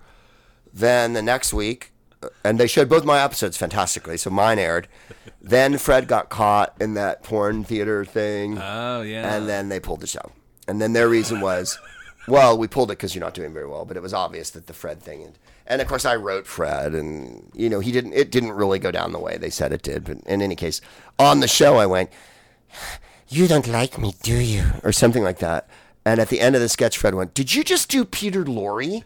Then 0.73 1.13
the 1.13 1.23
next 1.23 1.53
week, 1.53 1.93
uh, 2.23 2.29
and 2.45 2.59
they 2.59 2.67
showed 2.67 2.89
both 2.89 3.05
my 3.05 3.21
episodes 3.23 3.57
fantastically, 3.57 4.17
so 4.17 4.31
mine 4.31 4.59
aired. 4.59 4.89
then 5.41 5.79
Fred 5.79 6.09
got 6.09 6.31
caught 6.31 6.75
in 6.81 6.95
that 6.95 7.23
porn 7.23 7.65
theater 7.65 8.05
thing. 8.05 8.59
Oh 8.59 9.03
yeah. 9.03 9.35
And 9.35 9.49
then 9.49 9.69
they 9.69 9.81
pulled 9.81 10.01
the 10.01 10.07
show. 10.07 10.33
And 10.69 10.81
then 10.81 10.93
their 10.93 11.09
reason 11.09 11.41
was, 11.41 11.79
well, 12.29 12.57
we 12.57 12.69
pulled 12.69 12.91
it 12.91 12.95
because 12.95 13.15
you're 13.15 13.25
not 13.25 13.35
doing 13.35 13.53
very 13.53 13.67
well. 13.67 13.85
But 13.85 13.97
it 13.97 14.03
was 14.03 14.15
obvious 14.15 14.51
that 14.51 14.67
the 14.67 14.73
Fred 14.73 15.03
thing, 15.03 15.23
and, 15.23 15.39
and 15.67 15.83
of 15.83 15.89
course 15.89 16.05
I 16.05 16.17
wrote 16.17 16.47
Fred, 16.47 16.95
and 16.95 17.51
you 17.55 17.69
know 17.69 17.81
he 17.81 17.93
didn't. 17.93 18.15
It 18.15 18.31
didn't 18.31 18.53
really 18.53 18.79
go 18.79 18.91
down 18.91 19.13
the 19.13 19.21
way 19.21 19.37
they 19.37 19.51
said 19.51 19.73
it 19.73 19.83
did. 19.83 20.05
But 20.05 20.19
in 20.27 20.41
any 20.43 20.57
case, 20.57 20.81
on 21.19 21.41
the 21.41 21.49
show 21.49 21.77
I 21.77 21.87
went, 21.87 22.11
"You 23.33 23.49
don't 23.49 23.67
like 23.67 23.99
me, 23.99 24.15
do 24.23 24.37
you?" 24.37 24.65
or 24.85 24.93
something 24.93 25.23
like 25.25 25.39
that. 25.39 25.69
And 26.05 26.21
at 26.21 26.29
the 26.29 26.41
end 26.41 26.55
of 26.57 26.61
the 26.61 26.69
sketch, 26.69 26.99
Fred 26.99 27.15
went, 27.15 27.35
"Did 27.35 27.55
you 27.55 27.63
just 27.65 27.89
do 27.89 28.05
Peter 28.05 28.45
Lorre?" 28.45 29.05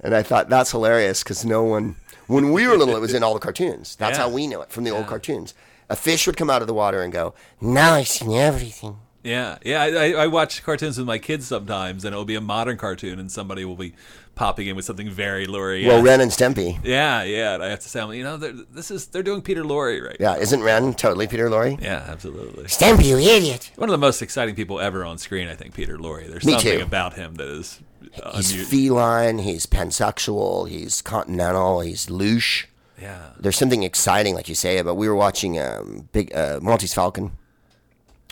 And 0.00 0.14
I 0.14 0.22
thought 0.22 0.48
that's 0.48 0.70
hilarious 0.72 1.22
because 1.22 1.44
no 1.44 1.62
one, 1.64 1.96
when 2.26 2.52
we 2.52 2.66
were 2.66 2.76
little, 2.76 2.94
it 2.96 3.00
was 3.00 3.14
in 3.14 3.22
all 3.22 3.34
the 3.34 3.40
cartoons. 3.40 3.96
That's 3.96 4.18
Yeah. 4.18 4.24
how 4.24 4.28
we 4.28 4.46
knew 4.46 4.60
it 4.60 4.70
from 4.70 4.84
the 4.84 4.90
old 4.90 5.06
cartoons. 5.06 5.54
A 5.88 5.96
fish 5.96 6.26
would 6.26 6.36
come 6.36 6.50
out 6.50 6.60
of 6.62 6.68
the 6.68 6.74
water 6.74 7.00
and 7.02 7.12
go, 7.12 7.32
"Now 7.60 7.94
I've 7.94 8.08
seen 8.08 8.32
everything." 8.32 8.98
Yeah, 9.24 9.58
yeah. 9.64 9.82
I, 9.82 9.86
I, 9.86 10.10
I 10.24 10.26
watch 10.28 10.62
cartoons 10.62 10.98
with 10.98 11.06
my 11.06 11.18
kids 11.18 11.48
sometimes, 11.48 12.04
and 12.04 12.12
it'll 12.12 12.24
be 12.24 12.34
a 12.36 12.40
modern 12.40 12.76
cartoon, 12.76 13.18
and 13.18 13.30
somebody 13.32 13.64
will 13.64 13.74
be 13.74 13.94
popping 14.36 14.68
in 14.68 14.76
with 14.76 14.84
something 14.84 15.10
very 15.10 15.46
Lorre. 15.48 15.84
Well, 15.84 16.00
Ren 16.02 16.20
and 16.20 16.30
Stimpy. 16.30 16.78
Yeah, 16.84 17.24
yeah. 17.24 17.54
And 17.54 17.62
I 17.64 17.68
have 17.70 17.80
to 17.80 17.88
say, 17.88 18.00
you 18.16 18.22
know, 18.22 18.36
this 18.36 18.92
is 18.92 19.06
they're 19.08 19.24
doing 19.24 19.42
Peter 19.42 19.64
Lorre 19.64 20.00
right. 20.06 20.16
Yeah, 20.20 20.36
isn't 20.36 20.62
Ren 20.62 20.94
totally 20.94 21.26
Peter 21.26 21.48
Lorre? 21.50 21.80
Yeah, 21.82 22.04
absolutely. 22.06 22.64
Stimpy, 22.66 23.06
you 23.06 23.18
idiot. 23.18 23.72
One 23.74 23.88
of 23.88 23.92
the 23.92 23.98
most 23.98 24.22
exciting 24.22 24.54
people 24.54 24.78
ever 24.78 25.04
on 25.04 25.18
screen, 25.18 25.48
I 25.48 25.56
think, 25.56 25.74
Peter 25.74 25.98
Lorre. 25.98 26.28
There's 26.28 26.44
Me 26.44 26.52
something 26.52 26.78
too. 26.78 26.84
about 26.84 27.14
him 27.14 27.34
that 27.34 27.48
is 27.48 27.80
uh, 28.22 28.36
He's 28.36 28.52
unused. 28.52 28.70
feline, 28.70 29.38
he's 29.38 29.66
pansexual, 29.66 30.68
he's 30.68 31.02
continental, 31.02 31.80
he's 31.80 32.06
louche. 32.06 32.66
Yeah. 33.00 33.30
There's 33.40 33.56
something 33.58 33.82
exciting, 33.82 34.34
like 34.34 34.48
you 34.48 34.54
say, 34.54 34.80
but 34.82 34.94
we 34.94 35.08
were 35.08 35.14
watching 35.16 35.58
um, 35.58 36.08
Big 36.12 36.34
uh, 36.34 36.60
Maltese 36.62 36.94
Falcon 36.94 37.32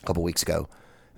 a 0.03 0.07
couple 0.07 0.23
weeks 0.23 0.43
ago, 0.43 0.69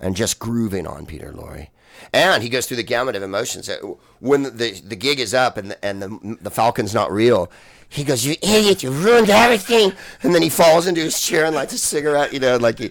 and 0.01 0.16
just 0.16 0.38
grooving 0.38 0.87
on 0.87 1.07
Peter 1.07 1.33
Lorre. 1.33 1.68
And 2.12 2.42
he 2.42 2.48
goes 2.48 2.66
through 2.66 2.78
the 2.78 2.82
gamut 2.82 3.16
of 3.16 3.22
emotions. 3.22 3.68
Uh, 3.68 3.78
When 4.20 4.42
the 4.42 4.50
the, 4.50 4.80
the 4.80 4.96
gig 4.96 5.20
is 5.20 5.35
up 5.35 5.56
and 5.56 5.70
the, 5.70 5.85
and 5.85 6.02
the 6.02 6.38
the 6.40 6.50
Falcon's 6.50 6.94
not 6.94 7.11
real, 7.12 7.50
he 7.88 8.04
goes, 8.04 8.24
"You 8.24 8.37
idiot! 8.42 8.82
You 8.82 8.90
ruined 8.90 9.30
everything!" 9.30 9.92
And 10.22 10.35
then 10.35 10.42
he 10.42 10.50
falls 10.50 10.87
into 10.87 11.00
his 11.00 11.20
chair 11.20 11.44
and 11.44 11.54
lights 11.54 11.74
a 11.74 11.78
cigarette. 11.78 12.32
You 12.32 12.40
know, 12.40 12.56
like 12.56 12.78
he. 12.78 12.90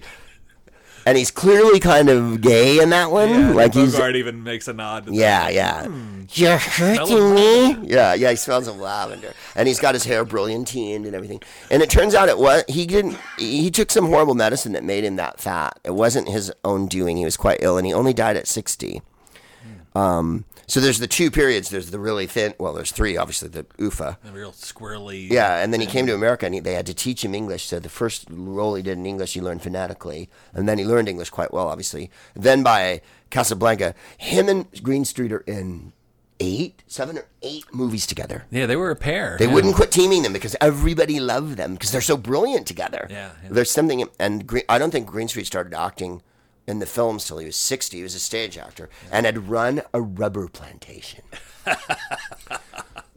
And 1.05 1.17
he's 1.17 1.29
clearly 1.29 1.79
kind 1.79 2.09
of 2.09 2.41
gay 2.41 2.79
in 2.79 2.89
that 2.89 3.11
one. 3.11 3.53
like 3.53 3.75
he's 3.75 3.93
Bogart 3.93 4.15
even 4.15 4.43
makes 4.43 4.67
a 4.67 4.73
nod. 4.73 5.07
Yeah, 5.07 5.49
yeah. 5.49 5.87
You're 6.33 6.57
hurting 6.57 7.35
me. 7.35 7.77
Yeah, 7.87 8.15
yeah. 8.15 8.31
He 8.31 8.35
smells 8.35 8.67
of 8.67 8.77
lavender, 8.77 9.33
and 9.55 9.67
he's 9.67 9.79
got 9.79 9.93
his 9.93 10.05
hair 10.05 10.25
brilliantined 10.25 11.05
and 11.05 11.13
everything. 11.13 11.41
And 11.69 11.83
it 11.83 11.89
turns 11.91 12.15
out 12.15 12.27
it 12.27 12.39
was 12.39 12.63
he 12.67 12.87
didn't. 12.87 13.17
He 13.37 13.69
took 13.69 13.91
some 13.91 14.07
horrible 14.07 14.33
medicine 14.33 14.71
that 14.71 14.83
made 14.83 15.03
him 15.03 15.15
that 15.17 15.39
fat. 15.39 15.79
It 15.83 15.93
wasn't 15.93 16.27
his 16.29 16.51
own 16.63 16.87
doing. 16.87 17.17
He 17.17 17.25
was 17.25 17.37
quite 17.37 17.59
ill, 17.61 17.77
and 17.77 17.85
he 17.85 17.93
only 17.93 18.13
died 18.13 18.37
at 18.37 18.47
sixty. 18.47 19.01
Um. 19.93 20.45
So 20.67 20.79
there's 20.79 20.99
the 20.99 21.07
two 21.07 21.31
periods. 21.31 21.69
There's 21.69 21.91
the 21.91 21.99
really 21.99 22.27
thin. 22.27 22.53
Well, 22.57 22.73
there's 22.73 22.91
three. 22.91 23.17
Obviously, 23.17 23.49
the 23.49 23.65
UFA. 23.77 24.17
The 24.23 24.31
real 24.31 24.51
squirrely. 24.51 25.29
Yeah, 25.29 25.57
and 25.57 25.71
then 25.71 25.81
he 25.81 25.87
came 25.87 26.05
to 26.07 26.15
America 26.15 26.45
and 26.45 26.55
he, 26.55 26.61
they 26.61 26.73
had 26.73 26.85
to 26.87 26.93
teach 26.93 27.23
him 27.23 27.35
English. 27.35 27.65
So 27.65 27.79
the 27.79 27.89
first 27.89 28.27
role 28.29 28.75
he 28.75 28.83
did 28.83 28.97
in 28.97 29.05
English, 29.05 29.33
he 29.33 29.41
learned 29.41 29.61
phonetically, 29.61 30.29
and 30.53 30.67
then 30.67 30.77
he 30.77 30.85
learned 30.85 31.09
English 31.09 31.29
quite 31.29 31.53
well, 31.53 31.67
obviously. 31.67 32.09
Then 32.35 32.63
by 32.63 33.01
Casablanca, 33.29 33.95
him 34.17 34.49
and 34.49 34.71
Greenstreet 34.83 35.31
are 35.31 35.43
in 35.47 35.93
eight, 36.39 36.83
seven 36.87 37.17
or 37.17 37.25
eight 37.41 37.65
movies 37.73 38.05
together. 38.05 38.45
Yeah, 38.51 38.65
they 38.65 38.75
were 38.75 38.91
a 38.91 38.95
pair. 38.95 39.37
They 39.39 39.45
yeah. 39.45 39.53
wouldn't 39.53 39.75
quit 39.75 39.91
teaming 39.91 40.23
them 40.23 40.33
because 40.33 40.55
everybody 40.59 41.19
loved 41.19 41.57
them 41.57 41.73
because 41.73 41.91
they're 41.91 42.01
so 42.01 42.17
brilliant 42.17 42.67
together. 42.67 43.07
Yeah, 43.09 43.31
yeah. 43.43 43.49
There's 43.51 43.71
something, 43.71 44.05
and 44.19 44.45
Green, 44.45 44.63
I 44.67 44.77
don't 44.77 44.91
think 44.91 45.07
Greenstreet 45.07 45.45
started 45.45 45.73
acting 45.73 46.21
in 46.67 46.79
the 46.79 46.85
films 46.85 47.25
till 47.25 47.37
he 47.37 47.45
was 47.45 47.55
60. 47.55 47.97
He 47.97 48.03
was 48.03 48.15
a 48.15 48.19
stage 48.19 48.57
actor 48.57 48.89
and 49.11 49.25
had 49.25 49.49
run 49.49 49.81
a 49.93 50.01
rubber 50.01 50.47
plantation. 50.47 51.23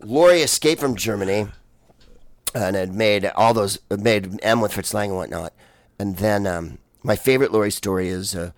Lorre 0.01 0.43
escaped 0.43 0.81
from 0.81 0.97
Germany 0.97 1.49
and 2.55 2.77
had 2.77 2.95
made 2.95 3.27
all 3.35 3.55
those, 3.55 3.79
made 3.91 4.39
M 4.43 4.61
with 4.61 4.73
Fritz 4.73 4.95
Lang 4.95 5.11
and 5.11 5.19
whatnot. 5.19 5.53
And 5.99 6.17
then 6.17 6.47
um, 6.47 6.79
my 7.03 7.17
favorite 7.17 7.51
Lorre 7.51 7.73
story 7.73 8.09
is 8.09 8.35
uh, 8.35 8.53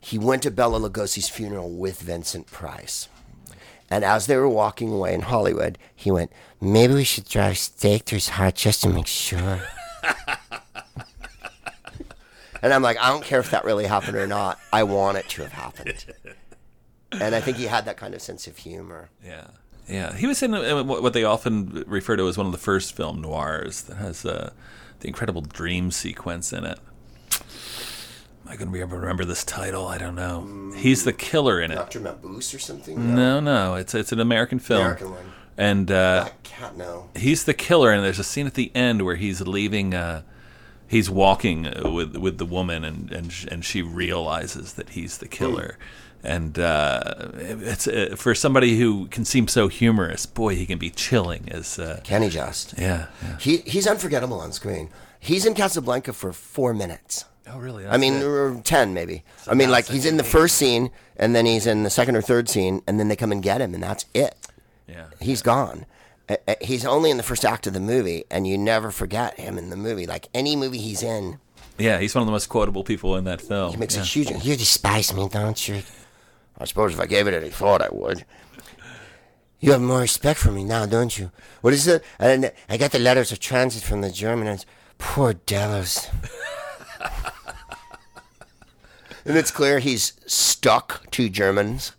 he 0.00 0.18
went 0.18 0.42
to 0.42 0.50
Bela 0.50 0.78
Lugosi's 0.78 1.28
funeral 1.28 1.70
with 1.70 2.00
Vincent 2.00 2.46
Price. 2.46 3.08
And 3.90 4.04
as 4.04 4.26
they 4.26 4.36
were 4.36 4.48
walking 4.48 4.92
away 4.92 5.14
in 5.14 5.22
Hollywood, 5.22 5.78
he 5.94 6.10
went, 6.10 6.32
Maybe 6.60 6.94
we 6.94 7.04
should 7.04 7.28
drive 7.28 7.58
stake 7.58 8.04
through 8.04 8.16
his 8.16 8.30
heart 8.30 8.54
just 8.54 8.82
to 8.82 8.88
make 8.88 9.06
sure. 9.06 9.60
and 12.64 12.72
I'm 12.72 12.82
like, 12.82 12.98
I 12.98 13.10
don't 13.10 13.22
care 13.22 13.38
if 13.38 13.50
that 13.50 13.64
really 13.64 13.86
happened 13.86 14.16
or 14.16 14.26
not. 14.26 14.58
I 14.72 14.82
want 14.82 15.18
it 15.18 15.28
to 15.28 15.42
have 15.42 15.52
happened. 15.52 16.04
And 17.12 17.34
I 17.34 17.40
think 17.40 17.58
he 17.58 17.66
had 17.66 17.84
that 17.84 17.96
kind 17.96 18.14
of 18.14 18.20
sense 18.22 18.46
of 18.48 18.56
humor. 18.56 19.10
Yeah. 19.24 19.46
Yeah, 19.88 20.16
he 20.16 20.26
was 20.26 20.42
in 20.42 20.54
uh, 20.54 20.82
what 20.82 21.12
they 21.12 21.24
often 21.24 21.84
refer 21.86 22.16
to 22.16 22.26
as 22.26 22.38
one 22.38 22.46
of 22.46 22.52
the 22.52 22.58
first 22.58 22.96
film 22.96 23.20
noirs 23.20 23.82
that 23.82 23.96
has 23.98 24.24
uh, 24.24 24.50
the 25.00 25.08
incredible 25.08 25.42
dream 25.42 25.90
sequence 25.90 26.54
in 26.54 26.64
it. 26.64 26.78
Am 27.30 28.48
I 28.48 28.56
going 28.56 28.68
to 28.68 28.72
be 28.72 28.80
able 28.80 28.92
to 28.92 28.98
remember 28.98 29.24
this 29.26 29.44
title? 29.44 29.86
I 29.86 29.98
don't 29.98 30.14
know. 30.14 30.72
He's 30.76 31.04
the 31.04 31.12
killer 31.12 31.60
in 31.60 31.70
it. 31.70 31.74
Dr. 31.74 32.00
Mabuse 32.00 32.54
or 32.54 32.58
something? 32.58 33.14
No, 33.14 33.40
no, 33.40 33.74
it's 33.74 33.94
it's 33.94 34.10
an 34.12 34.20
American 34.20 34.58
film, 34.58 34.80
American 34.80 35.10
one. 35.10 35.32
and 35.58 35.90
uh, 35.90 36.24
I 36.28 36.32
can't 36.42 36.76
know. 36.78 37.10
he's 37.14 37.44
the 37.44 37.54
killer. 37.54 37.92
And 37.92 38.02
there's 38.02 38.18
a 38.18 38.24
scene 38.24 38.46
at 38.46 38.54
the 38.54 38.72
end 38.74 39.02
where 39.02 39.16
he's 39.16 39.40
leaving. 39.42 39.94
Uh, 39.94 40.22
he's 40.94 41.10
walking 41.10 41.66
uh, 41.66 41.90
with 41.90 42.16
with 42.16 42.38
the 42.38 42.46
woman, 42.46 42.84
and 42.84 43.10
and 43.12 43.32
and 43.50 43.64
she 43.64 43.82
realizes 43.82 44.74
that 44.74 44.90
he's 44.90 45.18
the 45.18 45.28
killer. 45.28 45.76
And 46.22 46.58
uh, 46.58 47.32
it's 47.34 47.86
uh, 47.86 48.14
for 48.16 48.34
somebody 48.34 48.78
who 48.78 49.08
can 49.08 49.24
seem 49.26 49.46
so 49.46 49.68
humorous. 49.68 50.24
Boy, 50.26 50.56
he 50.56 50.64
can 50.66 50.78
be 50.78 50.90
chilling 50.90 51.48
as. 51.50 51.78
Uh, 51.78 52.00
Can 52.04 52.22
he 52.22 52.30
just? 52.30 52.74
yeah, 52.78 53.06
yeah. 53.22 53.36
He, 53.38 53.58
he's 53.58 53.86
unforgettable 53.86 54.40
on 54.40 54.52
screen. 54.52 54.88
He's 55.20 55.44
in 55.44 55.52
Casablanca 55.54 56.12
for 56.14 56.32
four 56.32 56.72
minutes. 56.72 57.26
Oh, 57.46 57.58
really? 57.58 57.86
I 57.86 57.98
mean, 57.98 58.22
or 58.22 58.58
10 58.64 58.94
maybe. 58.94 59.22
I 59.46 59.52
mean, 59.54 59.70
like, 59.70 59.86
he's 59.86 60.06
in 60.06 60.16
the 60.16 60.24
first 60.24 60.56
scene, 60.56 60.90
and 61.18 61.34
then 61.36 61.44
he's 61.44 61.66
in 61.66 61.82
the 61.82 61.90
second 61.90 62.16
or 62.16 62.22
third 62.22 62.48
scene, 62.48 62.80
and 62.86 62.98
then 62.98 63.08
they 63.08 63.16
come 63.16 63.30
and 63.32 63.42
get 63.42 63.60
him, 63.60 63.74
and 63.74 63.82
that's 63.82 64.06
it. 64.14 64.34
yeah. 64.88 65.06
He's 65.20 65.42
gone. 65.42 65.84
Uh, 66.28 66.36
uh, 66.48 66.54
He's 66.60 66.84
only 66.84 67.10
in 67.10 67.16
the 67.16 67.22
first 67.22 67.44
act 67.44 67.66
of 67.66 67.72
the 67.74 67.80
movie, 67.80 68.24
and 68.30 68.46
you 68.46 68.56
never 68.56 68.90
forget 68.90 69.38
him 69.38 69.58
in 69.58 69.70
the 69.70 69.76
movie. 69.76 70.06
Like, 70.06 70.28
any 70.34 70.56
movie 70.56 70.78
he's 70.78 71.02
in, 71.02 71.38
Yeah, 71.78 71.98
he's 71.98 72.14
one 72.14 72.22
of 72.22 72.26
the 72.26 72.32
most 72.32 72.48
quotable 72.48 72.84
people 72.84 73.16
in 73.16 73.24
that 73.24 73.40
film. 73.40 73.72
he 73.72 73.76
makes 73.76 73.96
yeah. 73.96 74.02
a 74.02 74.04
huge. 74.04 74.30
You 74.44 74.56
despise 74.56 75.12
me, 75.12 75.28
don't 75.28 75.68
you? 75.68 75.82
I 76.58 76.64
suppose 76.66 76.94
if 76.94 77.00
I 77.00 77.06
gave 77.06 77.26
it 77.26 77.34
any 77.34 77.50
thought, 77.50 77.82
I 77.82 77.88
would. 77.90 78.24
You 79.60 79.72
have 79.72 79.80
more 79.80 80.00
respect 80.00 80.38
for 80.38 80.52
me 80.52 80.62
now, 80.62 80.84
don't 80.86 81.18
you? 81.18 81.30
What 81.62 81.72
is 81.72 81.86
it? 81.86 82.04
And 82.18 82.52
I 82.68 82.76
got 82.76 82.92
the 82.92 82.98
letters 82.98 83.32
of 83.32 83.40
transit 83.40 83.82
from 83.82 84.02
the 84.02 84.10
Germans. 84.10 84.66
Poor 84.98 85.32
devils. 85.32 86.08
and 89.24 89.36
it's 89.36 89.50
clear 89.50 89.78
he's 89.78 90.12
stuck 90.26 91.10
to 91.12 91.28
Germans 91.30 91.92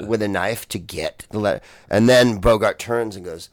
with 0.00 0.22
a 0.22 0.28
knife 0.28 0.66
to 0.68 0.78
get 0.78 1.26
the 1.30 1.38
letter. 1.38 1.60
And 1.90 2.08
then 2.08 2.38
Bogart 2.38 2.78
turns 2.78 3.14
and 3.14 3.24
goes, 3.24 3.50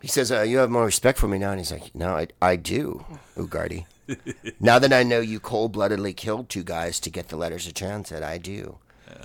he 0.00 0.08
says, 0.08 0.32
uh, 0.32 0.42
"You 0.42 0.58
have 0.58 0.70
more 0.70 0.84
respect 0.84 1.18
for 1.18 1.28
me 1.28 1.38
now." 1.38 1.50
And 1.50 1.60
he's 1.60 1.72
like, 1.72 1.94
"No, 1.94 2.16
I, 2.16 2.28
I 2.40 2.56
do, 2.56 3.04
Ugarte. 3.36 3.86
now 4.60 4.78
that 4.78 4.92
I 4.92 5.02
know 5.02 5.20
you 5.20 5.38
cold-bloodedly 5.38 6.14
killed 6.14 6.48
two 6.48 6.64
guys 6.64 6.98
to 7.00 7.10
get 7.10 7.28
the 7.28 7.36
letters 7.36 7.66
of 7.66 7.74
transit, 7.74 8.22
I 8.22 8.38
do. 8.38 8.78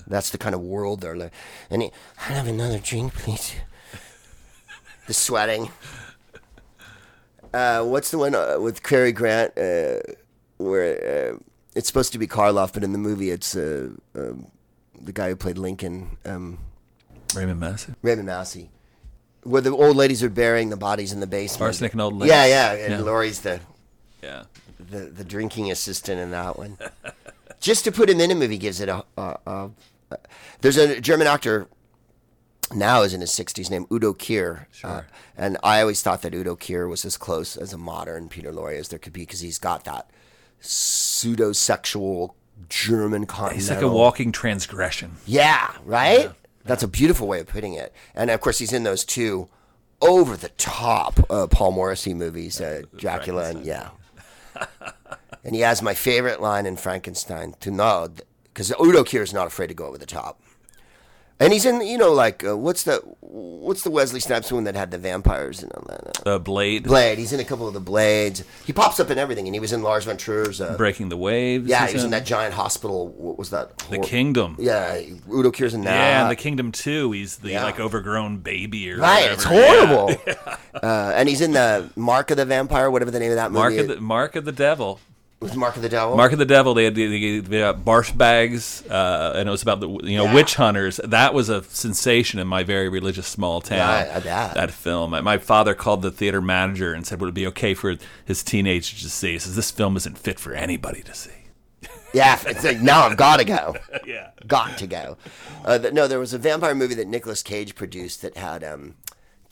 That's 0.07 0.29
the 0.29 0.37
kind 0.37 0.53
of 0.53 0.61
world 0.61 1.01
they're 1.01 1.15
living." 1.15 1.33
And 1.69 1.81
he, 1.81 1.91
"I'll 2.27 2.35
have 2.35 2.47
another 2.47 2.79
drink, 2.79 3.13
please." 3.13 3.55
the 5.07 5.13
sweating. 5.13 5.71
Uh, 7.53 7.83
what's 7.83 8.11
the 8.11 8.17
one 8.17 8.35
uh, 8.35 8.57
with 8.59 8.83
Cary 8.83 9.13
Grant 9.13 9.57
uh, 9.57 9.99
where 10.57 11.33
uh, 11.33 11.37
it's 11.73 11.87
supposed 11.87 12.11
to 12.11 12.19
be 12.19 12.27
Karloff, 12.27 12.73
but 12.73 12.83
in 12.83 12.91
the 12.91 12.97
movie 12.97 13.29
it's 13.29 13.55
uh, 13.55 13.89
um, 14.13 14.47
the 14.99 15.13
guy 15.13 15.29
who 15.29 15.35
played 15.37 15.57
Lincoln, 15.57 16.17
um, 16.25 16.57
Raymond 17.33 17.59
Massey. 17.59 17.93
Raymond 18.01 18.27
Massey, 18.27 18.71
where 19.45 19.61
the 19.61 19.69
old 19.71 19.95
ladies 19.95 20.21
are 20.23 20.29
burying 20.29 20.69
the 20.69 20.77
bodies 20.77 21.11
in 21.13 21.19
the 21.21 21.27
basement. 21.27 21.67
Arsenic 21.69 21.93
and 21.93 22.01
Old 22.01 22.15
Ladies. 22.17 22.31
Yeah, 22.33 22.45
yeah, 22.45 22.71
and 22.73 22.93
Yeah. 22.93 22.99
Lorre's 22.99 23.39
the, 23.41 23.59
Yeah. 24.21 24.43
the 24.79 25.01
the 25.05 25.23
drinking 25.23 25.71
assistant 25.71 26.19
in 26.19 26.31
that 26.31 26.57
one. 26.57 26.77
Just 27.59 27.83
to 27.85 27.91
put 27.91 28.09
him 28.09 28.19
in 28.19 28.31
a 28.31 28.35
movie 28.35 28.57
gives 28.57 28.81
it 28.81 28.89
a. 28.89 29.03
a, 29.17 29.37
a, 29.47 29.69
a 30.11 30.17
there's 30.61 30.77
a 30.77 30.99
German 30.99 31.27
actor 31.27 31.67
now 32.73 33.01
is 33.03 33.13
in 33.13 33.21
his 33.21 33.29
60s 33.31 33.69
named 33.69 33.85
Udo 33.91 34.13
Kier. 34.13 34.61
Uh, 34.61 34.63
sure. 34.71 35.07
and 35.37 35.57
I 35.63 35.81
always 35.81 36.01
thought 36.01 36.21
that 36.23 36.33
Udo 36.33 36.55
Kier 36.55 36.89
was 36.89 37.05
as 37.05 37.15
close 37.17 37.55
as 37.55 37.71
a 37.73 37.77
modern 37.77 38.27
Peter 38.29 38.51
Lorre 38.51 38.77
as 38.79 38.89
there 38.89 38.99
could 38.99 39.13
be 39.13 39.21
because 39.21 39.39
he's 39.41 39.59
got 39.59 39.83
that 39.85 40.09
pseudo 40.59 41.51
sexual 41.51 42.35
German 42.69 43.25
continental. 43.25 43.55
He's 43.55 43.69
like 43.69 43.81
a 43.81 43.87
walking 43.87 44.31
transgression. 44.31 45.17
Yeah, 45.27 45.71
right? 45.85 46.31
That's 46.65 46.83
a 46.83 46.87
beautiful 46.87 47.27
way 47.27 47.39
of 47.39 47.47
putting 47.47 47.73
it. 47.73 47.93
And 48.13 48.29
of 48.29 48.41
course, 48.41 48.59
he's 48.59 48.73
in 48.73 48.83
those 48.83 49.05
two 49.05 49.47
over 50.01 50.35
the 50.35 50.49
top 50.49 51.19
uh, 51.29 51.47
Paul 51.47 51.71
Morrissey 51.71 52.13
movies, 52.13 52.59
uh, 52.59 52.83
Dracula 52.95 53.49
and 53.49 53.65
yeah. 53.65 53.89
and 55.43 55.55
he 55.55 55.61
has 55.61 55.81
my 55.81 55.93
favorite 55.93 56.41
line 56.41 56.65
in 56.65 56.75
Frankenstein 56.75 57.55
to 57.59 57.71
know 57.71 58.09
because 58.45 58.71
Udo 58.71 59.03
Kier 59.03 59.21
is 59.21 59.33
not 59.33 59.47
afraid 59.47 59.67
to 59.67 59.73
go 59.73 59.85
over 59.85 59.97
the 59.97 60.05
top. 60.05 60.41
And 61.37 61.51
he's 61.51 61.65
in, 61.65 61.81
you 61.81 61.97
know, 61.97 62.13
like 62.13 62.45
uh, 62.45 62.55
what's 62.55 62.83
the 62.83 63.01
what's 63.19 63.83
the 63.83 63.89
Wesley 63.91 64.21
Snipes 64.21 64.51
one 64.53 64.63
that 64.63 64.75
had 64.75 64.91
the 64.91 64.97
vampires 64.97 65.61
and 65.61 65.69
all 65.73 65.83
that? 65.89 66.25
Uh, 66.25 66.39
Blade, 66.39 66.83
Blade. 66.85 67.17
He's 67.17 67.33
in 67.33 67.41
a 67.41 67.43
couple 67.43 67.67
of 67.67 67.73
the 67.73 67.81
Blades. 67.81 68.43
He 68.65 68.71
pops 68.71 69.01
up 69.01 69.09
in 69.09 69.17
everything, 69.17 69.45
and 69.45 69.53
he 69.53 69.59
was 69.59 69.73
in 69.73 69.83
Lars 69.83 70.05
von 70.05 70.15
Trier's. 70.15 70.61
Uh, 70.61 70.77
Breaking 70.77 71.09
the 71.09 71.17
Waves. 71.17 71.67
yeah, 71.67 71.87
he 71.87 71.93
was 71.93 72.05
in 72.05 72.11
that 72.11 72.25
giant 72.25 72.53
hospital. 72.53 73.09
What 73.09 73.37
was 73.37 73.49
that? 73.49 73.77
The 73.79 73.97
Hor- 73.97 74.05
Kingdom. 74.05 74.55
Yeah, 74.59 74.97
Udo 75.29 75.51
Kier's 75.51 75.73
in 75.73 75.81
that. 75.81 75.93
Yeah, 75.93 76.21
and 76.21 76.31
the 76.31 76.37
Kingdom 76.37 76.71
too. 76.71 77.11
He's 77.11 77.35
the 77.37 77.49
Yeah. 77.51 77.65
like 77.65 77.81
overgrown 77.81 78.37
baby 78.37 78.89
or 78.91 78.99
Right, 78.99 79.29
whatever. 79.29 79.33
it's 79.33 79.45
Yeah. 79.51 79.85
horrible. 79.87 80.55
Uh, 80.75 81.13
and 81.15 81.29
he's 81.29 81.39
in 81.39 81.53
the 81.53 81.89
Mark 81.95 82.31
of 82.31 82.37
the 82.37 82.43
Vampire, 82.43 82.91
whatever 82.91 83.09
the 83.09 83.17
name 83.19 83.31
of 83.31 83.37
that 83.37 83.49
movie. 83.49 83.61
Mark 83.61 83.77
of 83.77 83.87
the 83.87 84.01
Mark 84.01 84.35
of 84.35 84.43
the 84.43 84.51
Devil. 84.51 84.99
Was 85.45 85.55
Mark 85.55 85.75
of 85.75 85.81
the 85.81 85.89
Devil. 85.89 86.15
Mark 86.17 86.31
of 86.33 86.39
the 86.39 86.45
Devil. 86.45 86.73
They 86.73 86.83
had 86.85 86.95
the, 86.95 87.07
the, 87.07 87.39
the 87.39 87.61
uh, 87.63 87.73
barf 87.73 88.15
bags, 88.17 88.83
uh, 88.89 89.33
and 89.35 89.47
it 89.47 89.51
was 89.51 89.61
about 89.61 89.79
the 89.79 89.89
you 89.89 90.17
know 90.17 90.25
Yeah. 90.25 90.33
witch 90.33 90.55
hunters. 90.55 90.99
That 91.03 91.33
was 91.33 91.49
a 91.49 91.63
sensation 91.63 92.39
in 92.39 92.47
my 92.47 92.63
very 92.63 92.89
religious 92.89 93.27
small 93.27 93.61
town. 93.61 93.79
Right, 94.07 94.09
I 94.15 94.19
bet. 94.19 94.53
That 94.55 94.71
film. 94.71 95.11
My, 95.11 95.37
father 95.37 95.73
called 95.75 96.01
the 96.01 96.11
theater 96.11 96.41
manager 96.41 96.93
and 96.93 97.05
said, 97.05 97.19
"Would 97.21 97.29
it 97.29 97.33
be 97.35 97.47
okay 97.47 97.73
for 97.73 97.95
his 98.25 98.43
teenagers 98.43 99.01
to 99.01 99.09
see?" 99.09 99.33
He 99.33 99.39
says, 99.39 99.55
"This 99.55 99.71
film 99.71 99.95
isn't 99.97 100.17
fit 100.17 100.39
for 100.39 100.53
anybody 100.53 101.01
to 101.03 101.13
see." 101.13 101.31
Yeah, 102.13 102.39
it's 102.45 102.63
like 102.63 102.79
now 102.79 103.01
I've 103.01 103.17
got 103.17 103.37
to 103.37 103.45
go. 103.45 103.75
Yeah. 104.05 104.29
Got 104.47 104.77
to 104.77 104.87
go. 104.87 105.17
Uh, 105.65 105.79
no, 105.91 106.07
there 106.07 106.19
was 106.19 106.31
a 106.33 106.37
vampire 106.37 106.75
movie 106.75 106.93
that 106.95 107.07
Nicolas 107.07 107.41
Cage 107.43 107.73
produced 107.75 108.21
that 108.21 108.37
had 108.37 108.63
um, 108.63 108.95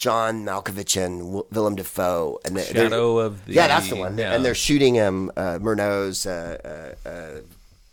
John 0.04 0.43
Malkovich 0.43 1.01
and 1.01 1.43
Willem 1.49 1.76
Dafoe, 1.78 2.38
and 2.43 2.58
they're- 2.58 2.66
Shadow 2.66 3.20
of 3.20 3.45
the 3.45 3.54
yeah, 3.54 3.68
that's 3.68 3.88
the 3.89 3.95
one. 3.95 4.18
yeah. 4.18 4.34
And 4.34 4.43
they're 4.43 4.54
shooting 4.54 4.95
him, 4.95 5.32
uh, 5.38 5.60
Murnau's 5.62 6.26
uh, 6.26 6.93
uh, 7.06 7.10
uh, 7.10 7.39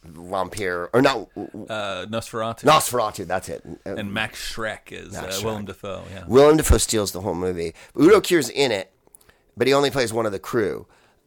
vampire, 0.05 0.89
or 0.93 1.01
not 1.03 1.29
uh, 1.37 2.07
Nosferatu. 2.11 2.63
Nosferatu. 2.65 3.27
That's 3.29 3.49
it. 3.49 3.63
Uh, 3.87 3.95
and 3.95 4.13
Max 4.13 4.41
Schreck 4.55 4.91
is 4.91 5.17
uh, 5.17 5.23
Max 5.23 5.41
Willem 5.45 5.67
Dafoe. 5.67 6.03
Yeah. 6.13 6.25
Willem 6.27 6.57
Dafoe 6.57 6.79
steals 6.79 7.13
the 7.13 7.21
whole 7.21 7.37
movie. 7.37 7.75
Udo 7.97 8.21
Kier's 8.21 8.49
in 8.51 8.73
it, 8.73 8.91
but 9.57 9.69
he 9.69 9.73
only 9.73 9.91
plays 9.91 10.13
one 10.13 10.27
of 10.27 10.33
the 10.33 10.41
crew. 10.41 10.87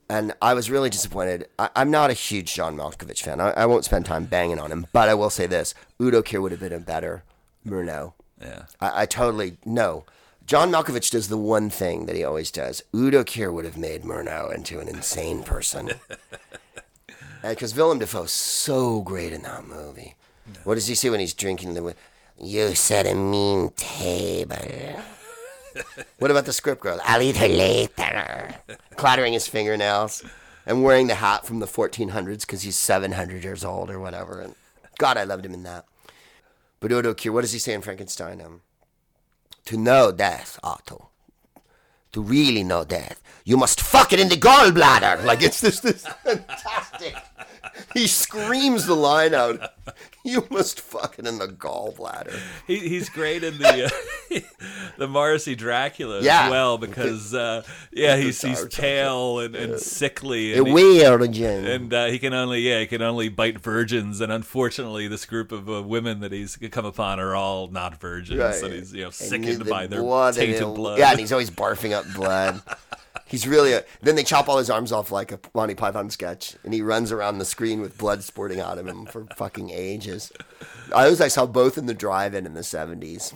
And 0.09 0.33
I 0.41 0.53
was 0.53 0.69
really 0.69 0.89
disappointed. 0.89 1.47
I, 1.57 1.69
I'm 1.77 1.89
not 1.91 2.09
a 2.09 2.13
huge 2.13 2.53
John 2.53 2.75
Malkovich 2.75 3.21
fan. 3.23 3.39
I, 3.39 3.51
I 3.51 3.65
won't 3.65 3.85
spend 3.85 4.05
time 4.05 4.25
banging 4.25 4.59
on 4.59 4.69
him, 4.69 4.85
but 4.91 5.07
I 5.07 5.13
will 5.13 5.29
say 5.29 5.47
this: 5.47 5.73
Udo 6.01 6.21
Kier 6.21 6.41
would 6.41 6.51
have 6.51 6.59
been 6.59 6.73
a 6.73 6.79
better 6.79 7.23
Murnau. 7.65 8.11
Yeah. 8.41 8.63
I, 8.81 9.03
I 9.03 9.05
totally 9.05 9.55
no. 9.63 10.03
John 10.45 10.71
Malkovich 10.71 11.11
does 11.11 11.29
the 11.29 11.37
one 11.37 11.69
thing 11.69 12.05
that 12.05 12.15
he 12.15 12.23
always 12.23 12.51
does. 12.51 12.83
Udo 12.93 13.23
Kier 13.23 13.51
would 13.53 13.65
have 13.65 13.77
made 13.77 14.03
Murnau 14.03 14.53
into 14.53 14.79
an 14.79 14.87
insane 14.87 15.43
person. 15.43 15.91
Because 17.43 17.75
Willem 17.75 17.99
Dafoe's 17.99 18.31
so 18.31 19.01
great 19.01 19.33
in 19.33 19.41
that 19.41 19.67
movie. 19.67 20.15
What 20.63 20.75
does 20.75 20.87
he 20.87 20.95
say 20.95 21.09
when 21.09 21.19
he's 21.19 21.33
drinking 21.33 21.73
the? 21.73 21.93
You 22.39 22.73
set 22.73 23.05
a 23.05 23.15
mean 23.15 23.71
table. 23.75 24.55
what 26.19 26.31
about 26.31 26.45
the 26.45 26.53
script 26.53 26.81
girl? 26.81 27.01
I'll 27.03 27.21
eat 27.21 27.35
her 27.35 27.49
later. 27.49 28.55
Clattering 28.95 29.33
his 29.33 29.45
fingernails 29.45 30.23
and 30.65 30.83
wearing 30.83 31.07
the 31.07 31.15
hat 31.15 31.45
from 31.45 31.59
the 31.59 31.65
1400s 31.65 32.41
because 32.41 32.61
he's 32.61 32.77
700 32.77 33.43
years 33.43 33.65
old 33.65 33.89
or 33.89 33.99
whatever. 33.99 34.39
And 34.39 34.55
God, 34.97 35.17
I 35.17 35.25
loved 35.25 35.45
him 35.45 35.53
in 35.53 35.63
that. 35.63 35.85
But 36.79 36.93
Udo 36.93 37.13
Kier, 37.13 37.33
what 37.33 37.41
does 37.41 37.51
he 37.51 37.59
say 37.59 37.73
in 37.73 37.81
Frankenstein? 37.81 38.41
Um, 38.41 38.61
to 39.65 39.77
know 39.77 40.11
death, 40.11 40.59
Otto. 40.63 41.09
To 42.11 42.21
really 42.21 42.63
know 42.63 42.83
death, 42.83 43.22
you 43.45 43.57
must 43.57 43.81
fuck 43.81 44.13
it 44.13 44.19
in 44.19 44.29
the 44.29 44.35
gallbladder. 44.37 45.23
Like 45.25 45.41
it's 45.41 45.59
this, 45.61 45.79
this 45.79 46.05
fantastic. 46.23 47.15
He 47.93 48.07
screams 48.07 48.85
the 48.85 48.95
line 48.95 49.33
out. 49.33 49.71
You 50.23 50.47
must 50.49 50.79
fuck 50.79 51.17
it 51.19 51.25
in 51.27 51.39
the 51.39 51.47
gallbladder. 51.47 52.37
He, 52.67 52.77
he's 52.77 53.09
great 53.09 53.43
in 53.43 53.57
the 53.57 53.85
uh, 54.31 54.39
the 54.97 55.07
Morrissey 55.07 55.55
Dracula 55.55 56.21
Yeah. 56.21 56.45
as 56.45 56.51
well 56.51 56.77
because 56.77 57.33
uh, 57.33 57.63
yeah 57.91 58.15
he's 58.15 58.41
he's 58.41 58.65
pale 58.67 59.39
and, 59.39 59.55
and 59.55 59.79
sickly 59.79 60.53
and, 60.53 60.71
weird 60.73 61.21
and 61.21 61.93
uh, 61.93 62.05
he 62.05 62.19
can 62.19 62.33
only 62.33 62.61
yeah 62.61 62.79
he 62.79 62.85
can 62.87 63.01
only 63.01 63.27
bite 63.29 63.59
virgins 63.59 64.21
and 64.21 64.31
unfortunately 64.31 65.07
this 65.07 65.25
group 65.25 65.51
of 65.51 65.69
uh, 65.69 65.81
women 65.83 66.21
that 66.21 66.31
he's 66.31 66.55
come 66.71 66.85
upon 66.85 67.19
are 67.19 67.35
all 67.35 67.67
not 67.67 67.99
virgins 67.99 68.39
Right. 68.39 68.63
and 68.63 68.73
he's 68.73 68.93
you 68.93 69.03
know 69.03 69.09
sickened 69.09 69.67
by 69.67 69.87
their 69.87 70.01
blood 70.01 70.35
tainted 70.35 70.73
blood. 70.75 70.99
Yeah, 70.99 71.11
and 71.11 71.19
he's 71.19 71.31
always 71.31 71.49
barfing 71.49 71.91
up 71.91 72.05
blood. 72.13 72.61
He's 73.33 73.47
really 73.47 73.73
a. 73.73 73.83
Then 74.01 74.15
they 74.15 74.23
chop 74.23 74.47
all 74.47 74.59
his 74.59 74.69
arms 74.69 74.91
off 74.91 75.11
like 75.11 75.31
a 75.31 75.39
Monty 75.55 75.73
Python 75.73 76.09
sketch, 76.11 76.55
and 76.63 76.71
he 76.73 76.81
runs 76.83 77.11
around 77.11 77.39
the 77.39 77.45
screen 77.45 77.81
with 77.81 77.97
blood 77.97 78.23
spurting 78.23 78.59
out 78.59 78.77
of 78.77 78.85
him 78.87 79.07
for 79.07 79.25
fucking 79.35 79.71
ages. 79.71 80.31
I 80.95 81.09
was 81.09 81.19
I 81.19 81.29
saw 81.29 81.45
both 81.47 81.77
in 81.77 81.87
the 81.87 81.93
drive-in 81.95 82.45
in 82.45 82.53
the 82.53 82.63
seventies. 82.63 83.33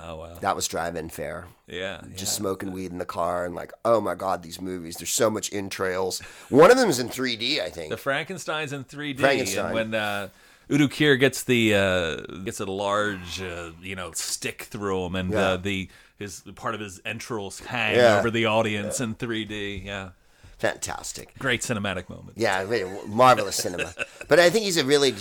oh 0.00 0.16
wow 0.16 0.34
That 0.40 0.54
was 0.54 0.68
drive-in 0.68 1.08
fare. 1.08 1.46
yeah 1.66 2.02
Just 2.10 2.34
yeah. 2.34 2.40
smoking 2.42 2.72
weed 2.72 2.92
in 2.92 2.98
the 2.98 3.06
car 3.06 3.46
and 3.46 3.54
like, 3.54 3.72
oh 3.86 4.00
my 4.02 4.14
god, 4.14 4.42
these 4.42 4.60
movies. 4.60 4.96
There's 4.96 5.10
so 5.10 5.30
much 5.30 5.50
entrails. 5.52 6.20
One 6.50 6.70
of 6.70 6.76
them 6.76 6.90
is 6.90 6.98
in 6.98 7.08
3D, 7.08 7.60
I 7.60 7.70
think. 7.70 7.88
The 7.90 7.96
Frankenstein's 7.96 8.72
in 8.74 8.84
3D, 8.84 9.18
Frankenstein. 9.20 9.64
and 9.64 9.74
when 9.74 9.94
uh, 9.94 10.28
Udo 10.70 10.86
Kier 10.88 11.18
gets 11.18 11.44
the 11.44 11.74
uh, 11.74 12.16
gets 12.44 12.60
a 12.60 12.66
large 12.66 13.40
uh, 13.40 13.70
you 13.80 13.96
know 13.96 14.12
stick 14.12 14.64
through 14.64 15.06
him, 15.06 15.14
and 15.14 15.32
Yeah. 15.32 15.38
uh, 15.52 15.56
the 15.56 15.88
his 16.18 16.42
part 16.56 16.74
of 16.74 16.80
his 16.80 17.00
entrails 17.04 17.60
hang 17.60 17.96
Yeah. 17.96 18.18
over 18.18 18.30
the 18.30 18.46
audience 18.46 19.00
in 19.00 19.14
3D. 19.14 19.84
Yeah, 19.84 20.10
Fantastic. 20.58 21.38
great 21.38 21.60
cinematic 21.62 22.08
moment. 22.08 22.32
Yeah, 22.36 22.62
really 22.62 22.90
marvelous 23.06 23.56
cinema. 23.56 23.94
But 24.28 24.38
I 24.38 24.50
think 24.50 24.64
he's 24.66 24.76
a 24.76 24.84
really. 24.84 25.12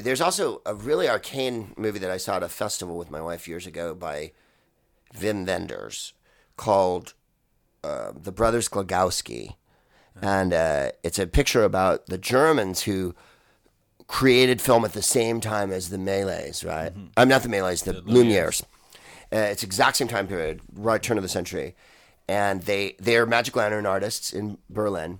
There's 0.00 0.20
also 0.22 0.62
a 0.64 0.74
really 0.74 1.08
arcane 1.10 1.74
movie 1.76 1.98
that 1.98 2.10
I 2.10 2.16
saw 2.16 2.36
at 2.36 2.42
a 2.42 2.48
festival 2.48 2.96
with 2.96 3.10
my 3.10 3.20
wife 3.20 3.46
years 3.46 3.66
ago 3.66 3.94
by 3.94 4.32
Wim 5.18 5.46
Wenders 5.46 6.14
called 6.56 7.12
uh, 7.84 8.12
The 8.18 8.32
Brothers 8.32 8.68
Glogowski. 8.70 9.56
And 10.22 10.54
uh, 10.54 10.92
it's 11.02 11.18
a 11.18 11.26
picture 11.26 11.64
about 11.64 12.06
the 12.06 12.16
Germans 12.16 12.84
who 12.84 13.14
created 14.06 14.62
film 14.62 14.84
at 14.86 14.94
the 14.94 15.02
same 15.02 15.40
time 15.42 15.70
as 15.70 15.90
the 15.90 15.98
Melies, 15.98 16.64
right? 16.64 16.92
I'm 17.18 17.28
not 17.28 17.42
the 17.42 17.50
Melies, 17.50 17.84
the, 17.84 17.94
Lumieres. 17.94 18.62
Uh, 19.36 19.40
it's 19.40 19.62
exact 19.62 19.98
same 19.98 20.08
time 20.08 20.26
period, 20.26 20.62
right 20.74 21.02
turn 21.02 21.18
of 21.18 21.22
the 21.22 21.28
century, 21.28 21.74
and 22.26 22.62
they 22.62 22.96
they're 22.98 23.26
magic 23.26 23.54
lantern 23.54 23.84
artists 23.84 24.32
in 24.32 24.56
Berlin. 24.70 25.18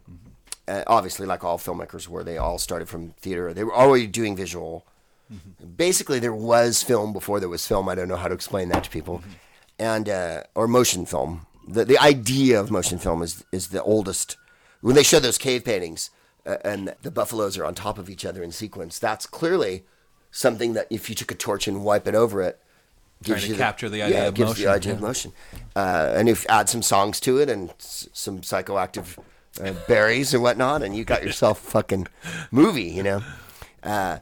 Uh, 0.67 0.85
obviously, 0.87 1.27
like 1.27 1.45
all 1.45 1.59
filmmakers 1.59 2.09
were, 2.09 2.25
they 2.25 2.39
all 2.39 2.57
started 2.57 2.89
from 2.89 3.11
theater. 3.21 3.53
They 3.53 3.63
were 3.63 3.75
already 3.75 4.07
doing 4.07 4.35
visual. 4.35 4.87
Basically, 5.77 6.19
there 6.19 6.33
was 6.33 6.83
film 6.83 7.13
before 7.13 7.41
there 7.41 7.51
was 7.51 7.67
film. 7.67 7.91
I 7.91 7.95
don't 7.95 8.09
know 8.09 8.17
how 8.17 8.29
to 8.29 8.35
explain 8.35 8.71
that 8.71 8.85
to 8.85 8.91
people, 8.91 9.23
and 9.79 10.09
uh, 10.09 10.45
or 10.55 10.67
motion 10.67 11.05
film. 11.05 11.47
The 11.69 11.85
the 11.85 11.99
idea 11.99 12.59
of 12.59 12.71
motion 12.71 12.99
film 12.99 13.21
is 13.23 13.45
is 13.53 13.69
the 13.69 13.83
oldest. 13.83 14.39
When 14.81 14.95
they 14.95 15.03
show 15.03 15.21
those 15.21 15.37
cave 15.37 15.63
paintings 15.63 16.09
uh, 16.47 16.57
and 16.65 16.95
the 17.03 17.11
buffaloes 17.11 17.59
are 17.59 17.67
on 17.67 17.75
top 17.75 17.99
of 17.99 18.09
each 18.09 18.25
other 18.25 18.43
in 18.43 18.51
sequence, 18.51 18.99
that's 18.99 19.27
clearly 19.27 19.85
something 20.31 20.73
that 20.73 20.87
if 20.89 21.11
you 21.11 21.15
took 21.15 21.33
a 21.33 21.35
torch 21.35 21.69
and 21.69 21.85
wipe 21.85 22.09
it 22.09 22.15
over 22.15 22.41
it, 22.41 22.63
Trying 23.25 23.41
to 23.41 23.57
capture 23.57 23.89
the 23.89 24.03
idea 24.03 24.23
yeah, 24.23 24.29
of 24.29 24.35
gives 24.35 24.51
motion, 24.51 24.65
the 24.65 24.71
idea 24.71 24.93
yeah. 24.93 24.97
of 24.97 25.03
motion. 25.03 25.33
Uh, 25.75 26.13
and 26.15 26.29
if 26.29 26.49
add 26.49 26.69
some 26.69 26.83
songs 26.83 27.19
to 27.21 27.39
it 27.39 27.49
and 27.49 27.71
s- 27.71 28.09
some 28.13 28.41
psychoactive 28.41 29.19
uh, 29.61 29.73
berries 29.89 30.35
and 30.35 30.43
whatnot, 30.43 30.83
and 30.83 30.95
you 30.95 31.05
got 31.05 31.23
yourself 31.25 31.67
a 31.67 31.71
fucking 31.71 32.07
movie, 32.51 32.85
you 32.85 33.03
know. 33.03 33.23
Uh, 33.83 34.19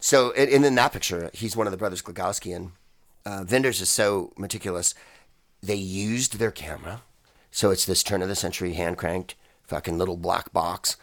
so, 0.00 0.32
and, 0.32 0.50
and 0.50 0.64
in 0.64 0.74
that 0.76 0.92
picture, 0.92 1.30
he's 1.34 1.56
one 1.56 1.66
of 1.66 1.70
the 1.70 1.76
brothers 1.76 2.02
Glogowski, 2.02 2.56
and 2.56 2.72
uh, 3.26 3.44
Wenders 3.48 3.80
is 3.80 3.90
so 3.90 4.32
meticulous. 4.36 4.94
They 5.62 5.76
used 5.76 6.38
their 6.38 6.50
camera, 6.50 7.02
so 7.50 7.70
it's 7.70 7.84
this 7.84 8.02
turn 8.02 8.22
of 8.22 8.28
the 8.28 8.34
century 8.34 8.72
hand 8.72 8.96
cranked 8.96 9.34
fucking 9.72 9.98
little 9.98 10.16
black 10.16 10.52
box. 10.52 10.96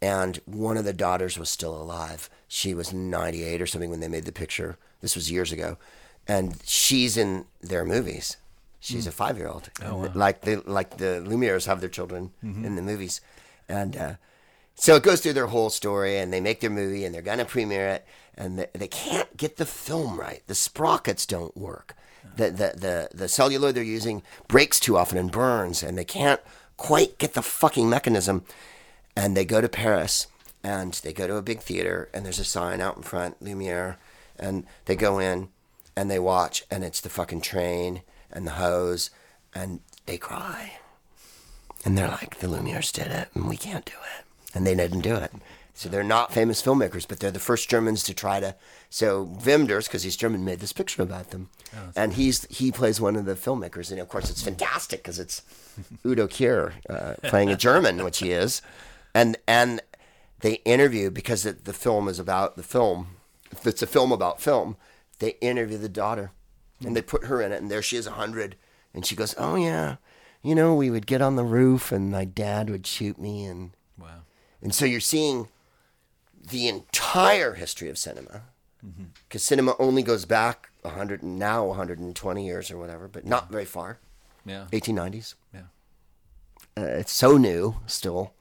And 0.00 0.40
one 0.46 0.76
of 0.76 0.84
the 0.84 0.92
daughters 0.92 1.38
was 1.38 1.48
still 1.48 1.80
alive. 1.80 2.28
She 2.48 2.74
was 2.74 2.92
98 2.92 3.62
or 3.62 3.66
something 3.66 3.90
when 3.90 4.00
they 4.00 4.08
made 4.08 4.24
the 4.24 4.32
picture. 4.32 4.76
This 5.00 5.14
was 5.14 5.30
years 5.30 5.52
ago, 5.52 5.78
and 6.28 6.58
she's 6.64 7.16
in 7.16 7.46
their 7.60 7.84
movies. 7.84 8.36
She's 8.80 9.06
a 9.06 9.12
five 9.12 9.36
year 9.38 9.48
old, 9.48 9.70
Oh, 9.84 10.10
like 10.14 10.40
the 10.40 10.62
like 10.66 10.96
the 10.98 11.22
Lumieres 11.24 11.66
have 11.66 11.80
their 11.80 11.88
children 11.88 12.32
in 12.42 12.74
the 12.74 12.82
movies, 12.82 13.20
and 13.68 13.96
uh, 13.96 14.14
so 14.74 14.96
it 14.96 15.04
goes 15.04 15.20
through 15.20 15.34
their 15.34 15.46
whole 15.48 15.70
story, 15.70 16.18
and 16.18 16.32
they 16.32 16.40
make 16.40 16.58
their 16.60 16.70
movie, 16.70 17.04
and 17.04 17.14
they're 17.14 17.22
gonna 17.22 17.44
premiere 17.44 17.86
it, 17.88 18.04
and 18.36 18.58
they, 18.58 18.66
they 18.72 18.88
can't 18.88 19.36
get 19.36 19.56
the 19.56 19.66
film 19.66 20.18
right. 20.18 20.42
The 20.48 20.54
sprockets 20.56 21.26
don't 21.26 21.56
work. 21.56 21.94
The, 22.36 22.50
the 22.50 22.72
the 22.76 23.08
the 23.14 23.28
celluloid 23.28 23.74
they're 23.76 23.84
using 23.84 24.22
breaks 24.48 24.80
too 24.80 24.96
often 24.96 25.16
and 25.18 25.30
burns, 25.30 25.82
and 25.84 25.96
they 25.96 26.04
can't 26.04 26.40
quite 26.76 27.18
get 27.18 27.34
the 27.34 27.42
fucking 27.42 27.88
mechanism. 27.88 28.44
And 29.14 29.36
they 29.36 29.44
go 29.44 29.60
to 29.60 29.68
Paris, 29.68 30.26
and 30.64 30.92
they 31.04 31.12
go 31.12 31.26
to 31.28 31.36
a 31.36 31.42
big 31.42 31.60
theater, 31.60 32.08
and 32.12 32.24
there's 32.24 32.38
a 32.40 32.44
sign 32.44 32.80
out 32.80 32.96
in 32.96 33.02
front, 33.04 33.40
Lumiere, 33.42 33.98
and 34.38 34.64
they 34.86 34.96
go 34.96 35.18
in, 35.20 35.50
and 35.96 36.10
they 36.10 36.18
watch, 36.18 36.64
and 36.70 36.84
it's 36.84 37.00
the 37.00 37.08
fucking 37.08 37.40
train 37.40 38.02
and 38.30 38.46
the 38.46 38.52
hose, 38.52 39.10
and 39.54 39.80
they 40.06 40.18
cry. 40.18 40.74
And 41.84 41.98
they're 41.98 42.08
like, 42.08 42.38
the 42.38 42.46
Lumieres 42.46 42.92
did 42.92 43.08
it, 43.08 43.28
and 43.34 43.48
we 43.48 43.56
can't 43.56 43.84
do 43.84 43.92
it. 44.18 44.24
And 44.54 44.66
they 44.66 44.74
didn't 44.74 45.00
do 45.00 45.16
it. 45.16 45.32
So 45.74 45.88
they're 45.88 46.04
not 46.04 46.32
famous 46.32 46.62
filmmakers, 46.62 47.08
but 47.08 47.18
they're 47.18 47.30
the 47.30 47.38
first 47.38 47.68
Germans 47.68 48.02
to 48.04 48.14
try 48.14 48.40
to. 48.40 48.54
So 48.90 49.22
Wenders, 49.44 49.88
because 49.88 50.02
he's 50.02 50.16
German, 50.16 50.44
made 50.44 50.60
this 50.60 50.72
picture 50.72 51.02
about 51.02 51.30
them, 51.30 51.48
and 51.96 52.12
he's 52.12 52.44
he 52.50 52.70
plays 52.70 53.00
one 53.00 53.16
of 53.16 53.24
the 53.24 53.34
filmmakers, 53.34 53.90
and 53.90 53.98
of 53.98 54.08
course 54.08 54.28
it's 54.28 54.42
fantastic 54.42 55.02
because 55.02 55.18
it's 55.18 55.42
Udo 56.04 56.28
Kier 56.28 56.74
uh, 56.90 57.14
playing 57.28 57.50
a 57.50 57.56
German, 57.56 58.04
which 58.04 58.18
he 58.18 58.32
is, 58.32 58.60
and 59.14 59.38
and 59.48 59.80
they 60.40 60.54
interview 60.66 61.10
because 61.10 61.46
it, 61.46 61.64
the 61.64 61.72
film 61.72 62.06
is 62.06 62.18
about 62.18 62.56
the 62.56 62.62
film. 62.62 63.16
It's 63.64 63.82
a 63.82 63.86
film 63.86 64.12
about 64.12 64.42
film, 64.42 64.76
they 65.22 65.30
interview 65.40 65.78
the 65.78 65.88
daughter, 65.88 66.32
and 66.84 66.94
they 66.96 67.00
put 67.02 67.26
her 67.26 67.40
in 67.40 67.52
it, 67.52 67.62
and 67.62 67.70
there 67.70 67.80
she 67.82 67.96
is, 67.96 68.06
a 68.06 68.12
hundred, 68.12 68.56
and 68.92 69.06
she 69.06 69.14
goes, 69.16 69.34
"Oh 69.38 69.54
yeah, 69.54 69.96
you 70.42 70.54
know, 70.54 70.74
we 70.74 70.90
would 70.90 71.06
get 71.06 71.22
on 71.22 71.36
the 71.36 71.44
roof, 71.44 71.92
and 71.92 72.10
my 72.10 72.24
dad 72.24 72.68
would 72.68 72.86
shoot 72.86 73.18
me, 73.18 73.44
and 73.44 73.70
Wow. 73.98 74.22
and 74.60 74.74
so 74.74 74.84
you're 74.84 75.00
seeing 75.00 75.48
the 76.50 76.66
entire 76.68 77.54
history 77.54 77.88
of 77.88 77.96
cinema, 77.96 78.42
because 79.28 79.44
cinema 79.44 79.76
only 79.78 80.02
goes 80.02 80.24
back 80.24 80.70
100 80.82 81.22
and 81.22 81.38
now 81.38 81.64
120 81.66 82.44
years 82.44 82.68
or 82.70 82.76
whatever, 82.78 83.06
but 83.06 83.24
not 83.24 83.48
very 83.50 83.64
far, 83.64 83.98
Yeah. 84.44 84.66
1890s. 84.72 85.34
Yeah. 85.54 85.60
Uh, 86.76 86.80
it's 86.82 87.12
so 87.12 87.36
new 87.36 87.76
still. 87.86 88.32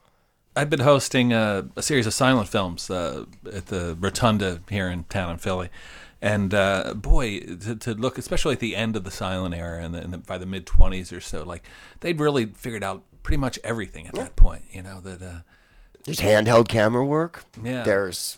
I've 0.56 0.70
been 0.70 0.80
hosting 0.82 1.32
a, 1.32 1.70
a 1.76 1.82
series 1.84 2.08
of 2.08 2.14
silent 2.14 2.50
films 2.50 2.90
uh, 2.90 3.26
at 3.54 3.68
the 3.68 3.96
Rotunda 4.00 4.62
here 4.70 4.90
in 4.90 5.04
town 5.06 5.30
in 5.32 5.38
Philly, 5.38 5.70
And 6.22 6.54
uh, 6.54 6.94
boy, 6.96 7.40
to, 7.40 7.76
to 7.76 7.94
look, 7.96 8.18
especially 8.18 8.54
at 8.54 8.60
the 8.60 8.76
end 8.76 8.96
of 8.96 9.04
the 9.04 9.12
silent 9.12 9.56
era 9.56 9.84
and, 9.84 9.96
the, 9.96 10.02
and 10.02 10.14
the, 10.14 10.18
by 10.20 10.38
the 10.38 10.46
mid 10.46 10.66
twenties 10.68 11.12
or 11.12 11.20
so, 11.20 11.44
like 11.44 11.64
they'd 12.02 12.20
really 12.20 12.46
figured 12.46 12.84
out 12.84 13.04
pretty 13.24 13.38
much 13.38 13.58
everything 13.64 14.08
at 14.08 14.14
that 14.16 14.36
point. 14.36 14.64
You 14.72 14.84
know 14.84 15.02
that. 15.02 15.22
Uh, 15.22 15.40
There's 16.06 16.20
handheld 16.20 16.68
camera 16.68 17.04
work. 17.06 17.44
Yeah. 17.64 17.84
There's 17.84 18.38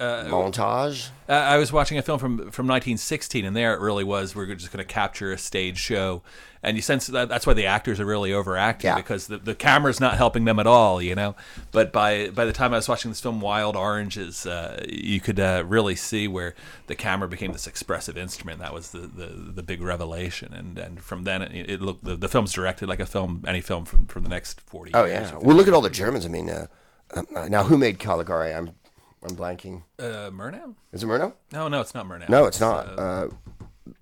montage. 0.00 1.10
Uh, 1.28 1.32
I 1.32 1.56
was 1.56 1.72
watching 1.72 1.98
a 1.98 2.02
film 2.02 2.18
from 2.18 2.36
from 2.50 2.66
1916, 2.66 3.44
and 3.44 3.56
there 3.56 3.74
it 3.74 3.80
really 3.80 4.04
was. 4.04 4.34
We're 4.34 4.52
just 4.54 4.72
going 4.72 4.84
to 4.84 4.92
capture 4.92 5.32
a 5.32 5.38
stage 5.38 5.78
show, 5.78 6.22
and 6.64 6.76
you 6.76 6.82
sense 6.82 7.06
that 7.08 7.28
that's 7.28 7.46
why 7.46 7.52
the 7.54 7.66
actors 7.66 8.00
are 8.00 8.04
really 8.06 8.32
overacting 8.32 8.88
Yeah. 8.88 8.96
because 8.96 9.26
the, 9.26 9.38
the 9.38 9.54
camera's 9.54 10.00
not 10.00 10.16
helping 10.16 10.44
them 10.44 10.58
at 10.58 10.66
all, 10.66 11.00
you 11.02 11.14
know. 11.14 11.36
But 11.70 11.92
by 11.92 12.30
by 12.30 12.44
the 12.44 12.52
time 12.52 12.72
I 12.72 12.76
was 12.76 12.88
watching 12.88 13.10
this 13.10 13.20
film, 13.20 13.40
Wild 13.40 13.76
Oranges, 13.76 14.46
uh, 14.46 14.84
you 14.88 15.20
could 15.20 15.38
uh, 15.38 15.64
really 15.66 15.94
see 15.94 16.26
where 16.26 16.54
the 16.86 16.94
camera 16.94 17.28
became 17.28 17.52
this 17.52 17.66
expressive 17.66 18.16
instrument. 18.16 18.58
That 18.60 18.72
was 18.74 18.90
the 18.90 19.00
the, 19.00 19.26
the 19.26 19.62
big 19.62 19.80
revelation, 19.82 20.52
and 20.54 20.78
and 20.78 21.02
from 21.02 21.24
then 21.24 21.42
it, 21.42 21.70
it 21.70 21.80
looked 21.80 22.04
the, 22.04 22.16
the 22.16 22.28
film's 22.28 22.52
directed 22.52 22.88
like 22.88 23.00
a 23.00 23.06
film, 23.06 23.44
any 23.46 23.60
film 23.60 23.84
from 23.84 24.06
from 24.06 24.22
the 24.24 24.30
next 24.30 24.60
40 24.62 24.92
Oh 24.94 25.04
years. 25.04 25.30
yeah. 25.30 25.38
Well, 25.38 25.56
look 25.56 25.68
at 25.68 25.74
all 25.74 25.80
the 25.82 25.90
Germans. 25.90 26.24
I 26.26 26.28
mean, 26.28 26.48
uh, 26.50 26.66
uh, 27.14 27.48
now 27.48 27.64
who 27.64 27.76
made 27.78 27.98
Caligari? 27.98 28.52
I'm 28.54 28.70
I'm 29.22 29.36
blanking. 29.36 29.82
Uh, 29.98 30.30
Murnau? 30.30 30.74
Is 30.92 31.02
it 31.02 31.06
Murnau? 31.06 31.32
No, 31.52 31.68
no, 31.68 31.80
it's 31.80 31.94
not 31.94 32.06
Murnau. 32.06 32.28
No, 32.28 32.44
it's 32.46 32.60
not. 32.60 32.98
Uh, 32.98 33.28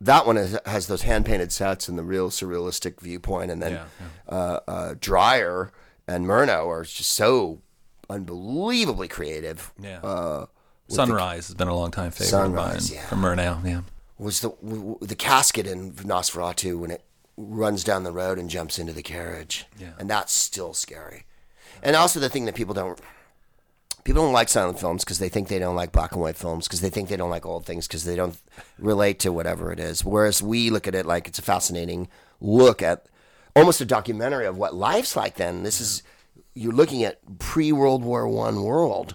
that 0.00 0.26
one 0.26 0.36
is, 0.36 0.58
has 0.66 0.86
those 0.86 1.02
hand 1.02 1.26
painted 1.26 1.50
sets 1.52 1.88
and 1.88 1.98
the 1.98 2.02
real 2.04 2.30
surrealistic 2.30 3.00
viewpoint, 3.00 3.50
and 3.50 3.60
then 3.62 3.72
Yeah, 3.72 3.84
Uh, 4.28 4.60
uh, 4.68 4.94
Dreyer 5.00 5.72
and 6.06 6.26
Murnau 6.26 6.66
are 6.68 6.84
just 6.84 7.10
so 7.10 7.60
unbelievably 8.08 9.08
creative. 9.08 9.72
Yeah. 9.80 10.00
Uh, 10.00 10.46
Sunrise 10.88 11.46
has 11.48 11.54
been 11.54 11.68
a 11.68 11.74
long 11.74 11.90
time 11.90 12.10
favorite 12.10 12.28
Sunrise, 12.28 12.90
of 12.90 12.96
mine 12.96 13.02
yeah. 13.02 13.08
from 13.08 13.22
Murnau. 13.22 13.64
Yeah. 13.66 13.80
was 14.18 14.40
the 14.40 14.50
w- 14.50 14.76
w- 14.78 14.98
the 15.00 15.16
casket 15.16 15.66
in 15.66 15.92
Nosferatu 15.92 16.78
when 16.78 16.90
it 16.90 17.02
runs 17.36 17.82
down 17.82 18.04
the 18.04 18.12
road 18.12 18.38
and 18.38 18.50
jumps 18.50 18.78
into 18.78 18.92
the 18.92 19.02
carriage, 19.02 19.66
Yeah. 19.78 19.92
and 19.98 20.08
that's 20.10 20.32
still 20.32 20.74
scary. 20.74 21.24
And 21.82 21.96
also 21.96 22.20
the 22.20 22.28
thing 22.28 22.44
that 22.44 22.54
people 22.54 22.74
don't 22.74 23.00
people 24.04 24.22
don't 24.22 24.32
like 24.32 24.48
silent 24.48 24.78
films 24.80 25.04
because 25.04 25.18
they 25.18 25.28
think 25.28 25.48
they 25.48 25.58
don't 25.58 25.76
like 25.76 25.92
black 25.92 26.12
and 26.12 26.20
white 26.20 26.36
films 26.36 26.66
because 26.66 26.80
they 26.80 26.90
think 26.90 27.08
they 27.08 27.16
don't 27.16 27.30
like 27.30 27.46
old 27.46 27.64
things 27.66 27.86
because 27.86 28.04
they 28.04 28.16
don't 28.16 28.36
relate 28.78 29.18
to 29.20 29.32
whatever 29.32 29.72
it 29.72 29.78
is. 29.80 30.04
Whereas 30.04 30.42
we 30.42 30.70
look 30.70 30.86
at 30.88 30.94
it 30.94 31.06
like 31.06 31.28
it's 31.28 31.38
a 31.38 31.42
fascinating 31.42 32.08
look 32.40 32.82
at 32.82 33.06
almost 33.54 33.80
a 33.80 33.84
documentary 33.84 34.46
of 34.46 34.56
what 34.58 34.74
life's 34.74 35.14
like. 35.16 35.36
Then 35.36 35.62
this 35.62 35.80
is 35.80 36.02
you're 36.54 36.72
looking 36.72 37.04
at 37.04 37.38
pre 37.38 37.72
World 37.72 38.02
War 38.02 38.26
One 38.28 38.62
world 38.62 39.14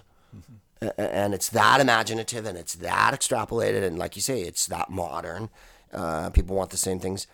a- 0.80 1.00
and 1.00 1.34
it's 1.34 1.48
that 1.50 1.80
imaginative 1.80 2.46
and 2.46 2.56
it's 2.56 2.74
that 2.76 3.12
extrapolated 3.12 3.82
and 3.82 3.98
like 3.98 4.16
you 4.16 4.22
say 4.22 4.40
it's 4.42 4.66
that 4.66 4.90
modern 4.90 5.50
uh, 5.92 6.30
people 6.30 6.56
want 6.56 6.70
the 6.70 6.76
same 6.76 7.00
things 7.00 7.26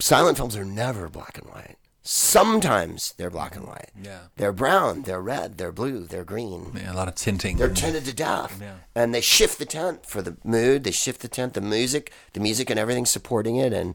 silent 0.00 0.36
films 0.36 0.56
are 0.56 0.64
never 0.64 1.08
black 1.08 1.38
and 1.38 1.46
white 1.48 1.76
sometimes 2.10 3.12
they're 3.18 3.28
black 3.28 3.54
and 3.54 3.66
white 3.66 3.90
Yeah. 4.02 4.20
they're 4.36 4.52
brown 4.52 5.02
they're 5.02 5.20
red 5.20 5.58
they're 5.58 5.72
blue 5.72 6.06
they're 6.06 6.24
green 6.24 6.72
Yeah, 6.74 6.92
a 6.92 6.94
lot 6.94 7.06
of 7.06 7.14
tinting. 7.14 7.58
they're 7.58 7.68
tinted 7.68 8.06
to 8.06 8.14
death 8.14 8.58
Yeah. 8.62 8.76
and 8.94 9.14
they 9.14 9.20
shift 9.20 9.58
the 9.58 9.66
tent 9.66 10.06
for 10.06 10.22
the 10.22 10.36
mood 10.42 10.84
they 10.84 10.90
shift 10.90 11.20
the 11.20 11.28
tent 11.28 11.52
the 11.52 11.60
music 11.60 12.10
the 12.32 12.40
music 12.40 12.70
and 12.70 12.78
everything 12.80 13.04
supporting 13.04 13.56
it 13.56 13.74
and 13.74 13.94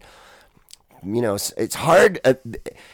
you 1.03 1.21
know 1.23 1.33
it's, 1.33 1.51
it's 1.57 1.73
hard 1.75 2.19
uh, 2.23 2.35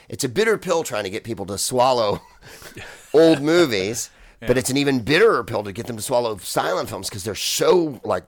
it's 0.08 0.24
a 0.24 0.30
bitter 0.30 0.58
pill 0.58 0.84
trying 0.84 1.04
to 1.04 1.10
get 1.10 1.26
people 1.26 1.46
to 1.48 1.58
swallow 1.58 2.22
old 3.14 3.42
movies 3.42 4.10
but 4.48 4.58
it's 4.58 4.70
an 4.70 4.78
even 4.78 5.02
bitterer 5.02 5.44
pill 5.44 5.64
to 5.66 5.74
get 5.74 5.86
them 5.88 5.98
to 5.98 6.02
swallow 6.02 6.38
silent 6.38 6.88
films 6.88 7.10
because 7.10 7.26
they're 7.26 7.36
so 7.36 8.00
like 8.06 8.24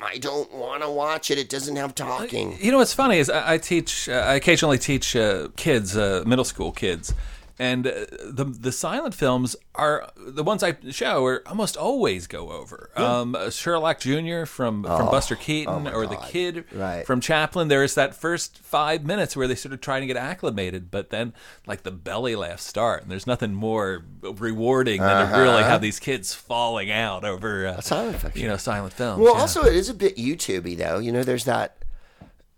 i 0.00 0.18
don't 0.18 0.52
want 0.52 0.82
to 0.82 0.90
watch 0.90 1.30
it 1.30 1.38
it 1.38 1.48
doesn't 1.48 1.76
have 1.76 1.94
talking 1.94 2.56
You 2.60 2.70
know 2.70 2.78
what's 2.78 2.94
funny 2.94 3.18
is 3.18 3.28
I, 3.30 3.54
I 3.54 3.58
teach. 3.58 4.08
Uh, 4.08 4.12
I 4.12 4.34
occasionally 4.34 4.78
teach 4.78 5.16
uh, 5.16 5.48
kids, 5.56 5.96
uh, 5.96 6.22
middle 6.26 6.44
school 6.44 6.72
kids, 6.72 7.14
and 7.58 7.86
uh, 7.86 7.92
the 8.24 8.44
the 8.44 8.70
silent 8.72 9.14
films 9.14 9.56
are 9.74 10.10
the 10.16 10.44
ones 10.44 10.62
I 10.62 10.76
show 10.90 11.24
are 11.24 11.42
almost 11.46 11.76
always 11.76 12.26
go 12.26 12.52
over. 12.52 12.90
Um, 12.96 13.34
uh, 13.34 13.50
Sherlock 13.50 14.00
Jr. 14.00 14.44
from 14.44 14.84
from 14.84 15.06
Buster 15.10 15.34
Keaton 15.36 15.86
or 15.88 16.06
the 16.06 16.16
Kid 16.16 16.64
Right. 16.72 17.04
from 17.06 17.20
Chaplin. 17.20 17.68
There 17.68 17.82
is 17.82 17.94
that 17.96 18.14
first 18.14 18.58
five 18.58 19.04
minutes 19.04 19.36
where 19.36 19.48
they 19.48 19.54
sort 19.56 19.72
of 19.72 19.80
try 19.80 19.98
to 20.00 20.06
get 20.06 20.16
acclimated, 20.16 20.90
but 20.90 21.10
then 21.10 21.32
like 21.66 21.82
the 21.82 21.90
belly 21.90 22.36
laughs 22.36 22.62
start, 22.64 23.02
and 23.02 23.10
there's 23.10 23.26
nothing 23.26 23.54
more 23.54 24.04
rewarding 24.22 25.00
than 25.00 25.32
to 25.32 25.38
really 25.38 25.62
have 25.62 25.80
these 25.80 25.98
kids 25.98 26.34
falling 26.34 26.90
out 26.90 27.24
over 27.24 27.66
uh, 27.66 27.80
silent 27.80 28.18
fiction. 28.18 28.42
You 28.42 28.48
know, 28.48 28.56
silent 28.56 28.92
films. 28.92 29.20
well 29.20 29.34
yeah. 29.34 29.40
also 29.40 29.62
it 29.64 29.74
is 29.74 29.88
a 29.88 29.94
bit 29.94 30.16
youtubey 30.16 30.76
though 30.76 30.98
you 30.98 31.10
know 31.12 31.22
there's 31.24 31.44
that 31.44 31.76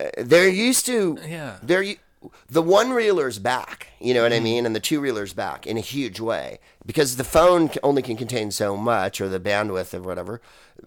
uh, 0.00 0.06
they're 0.18 0.48
used 0.48 0.86
to 0.86 1.18
Yeah. 1.26 1.56
they're 1.62 1.84
the 2.48 2.62
one 2.62 2.90
reeler's 2.90 3.38
back 3.38 3.90
you 4.00 4.14
know 4.14 4.22
what 4.22 4.32
i 4.32 4.36
mm-hmm. 4.36 4.44
mean? 4.44 4.66
And 4.66 4.74
the 4.74 4.80
two 4.80 5.00
reelers 5.00 5.34
back 5.34 5.66
in 5.66 5.76
a 5.76 5.80
huge 5.80 6.20
way. 6.20 6.58
Because 6.86 7.16
the 7.16 7.24
phone 7.24 7.70
only 7.82 8.00
can 8.00 8.16
contain 8.16 8.50
so 8.50 8.76
much 8.76 9.20
or 9.20 9.28
the 9.28 9.38
bandwidth 9.38 9.94
or 9.94 10.00
whatever 10.00 10.40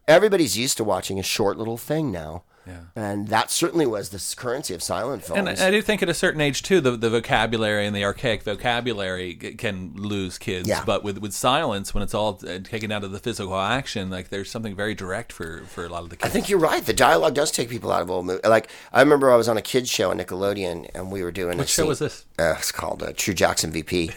everybody's 0.08 0.58
used 0.58 0.78
to 0.78 0.84
watching 0.84 1.20
a 1.20 1.24
short 1.24 1.58
little 1.58 1.78
thing 1.78 2.12
now 2.12 2.44
Yeah. 2.66 2.80
and 2.95 3.28
that 3.28 3.51
certainly 3.51 3.86
was 3.86 4.09
the 4.09 4.36
currency 4.36 4.74
of 4.74 4.82
silent 4.82 5.24
films 5.24 5.38
And 5.38 5.49
I 5.49 5.70
do 5.70 5.82
think 5.82 6.01
at 6.01 6.07
a 6.09 6.14
certain 6.14 6.39
age 6.39 6.64
too, 6.64 6.80
the, 6.80 6.91
the 6.91 7.09
vocabulary 7.09 7.86
and 7.86 7.95
the 7.95 8.05
archaic 8.05 8.43
vocabulary 8.43 9.36
can 9.36 9.93
lose 9.95 10.38
kids. 10.38 10.70
Yeah. 10.70 10.84
But 10.86 11.03
with, 11.03 11.18
with 11.18 11.34
silence, 11.34 11.93
when 11.93 12.03
it's 12.03 12.14
all 12.14 12.39
uh, 12.47 12.59
taken 12.59 12.91
out 12.91 13.03
of 13.03 13.11
the 13.11 13.20
physical 13.20 13.55
action, 13.59 14.09
like 14.09 14.30
there's 14.30 14.49
something 14.49 14.76
very 14.76 14.95
direct 14.95 15.32
for, 15.32 15.64
for 15.66 15.86
a 15.86 15.89
lot 15.89 16.03
of 16.03 16.09
the 16.09 16.16
kids. 16.16 16.30
I 16.30 16.32
think 16.32 16.49
you're 16.49 16.59
right. 16.59 16.86
The 16.86 16.93
dialogue 16.93 17.34
does 17.34 17.51
take 17.51 17.70
people 17.70 17.91
out 17.91 18.01
of 18.01 18.09
old 18.09 18.26
movies. 18.26 18.45
Like 18.45 18.70
I 18.91 19.01
remember, 19.01 19.32
I 19.32 19.36
was 19.36 19.49
on 19.49 19.57
a 19.57 19.61
kids 19.61 19.89
show 19.89 20.11
on 20.11 20.20
Nickelodeon, 20.20 20.89
and 20.95 21.11
we 21.11 21.24
were 21.24 21.32
doing. 21.32 21.57
Which 21.57 21.68
a 21.68 21.72
show 21.72 21.82
scene- 21.84 21.89
was 21.89 21.99
this? 21.99 22.26
Uh, 22.39 22.55
it's 22.57 22.72
called 22.72 23.03
uh, 23.03 23.14
True 23.16 23.34
Jackson 23.34 23.72
VP. 23.72 24.11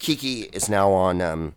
Keke 0.00 0.52
is 0.52 0.68
now 0.68 0.90
on 0.90 1.20
um, 1.20 1.54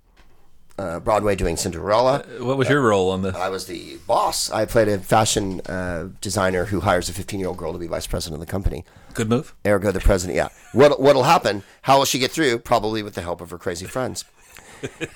uh, 0.78 1.00
Broadway 1.00 1.36
doing 1.36 1.58
Cinderella. 1.58 2.26
what 2.40 2.58
was 2.58 2.70
your 2.70 2.82
role 2.82 3.12
on 3.12 3.22
this? 3.22 3.36
I 3.36 3.50
was 3.50 3.68
the 3.68 3.98
boss. 4.08 4.50
I 4.52 4.66
played 4.66 4.88
a 4.88 5.00
fashion 5.00 5.62
uh, 5.62 6.10
designer 6.22 6.66
who 6.66 6.82
hires 6.82 7.10
a 7.10 7.14
15 7.14 7.40
year 7.40 7.50
old 7.50 7.58
girl 7.58 7.74
to 7.74 7.80
be 7.80 7.88
vice 7.88 8.08
president 8.08 8.42
of 8.42 8.46
the 8.48 8.52
company. 8.52 8.84
Good 9.14 9.30
move. 9.30 9.56
Ergo, 9.66 9.92
the 9.92 10.00
president. 10.00 10.36
Yeah. 10.36 10.50
What 10.74 11.00
What'll 11.00 11.24
happen? 11.24 11.64
How 11.84 11.98
will 11.98 12.06
she 12.06 12.20
get 12.20 12.32
through? 12.32 12.60
Probably 12.60 13.02
with 13.02 13.14
the 13.16 13.22
help 13.22 13.42
of 13.42 13.50
her 13.52 13.58
crazy 13.58 13.86
friends. 13.86 14.26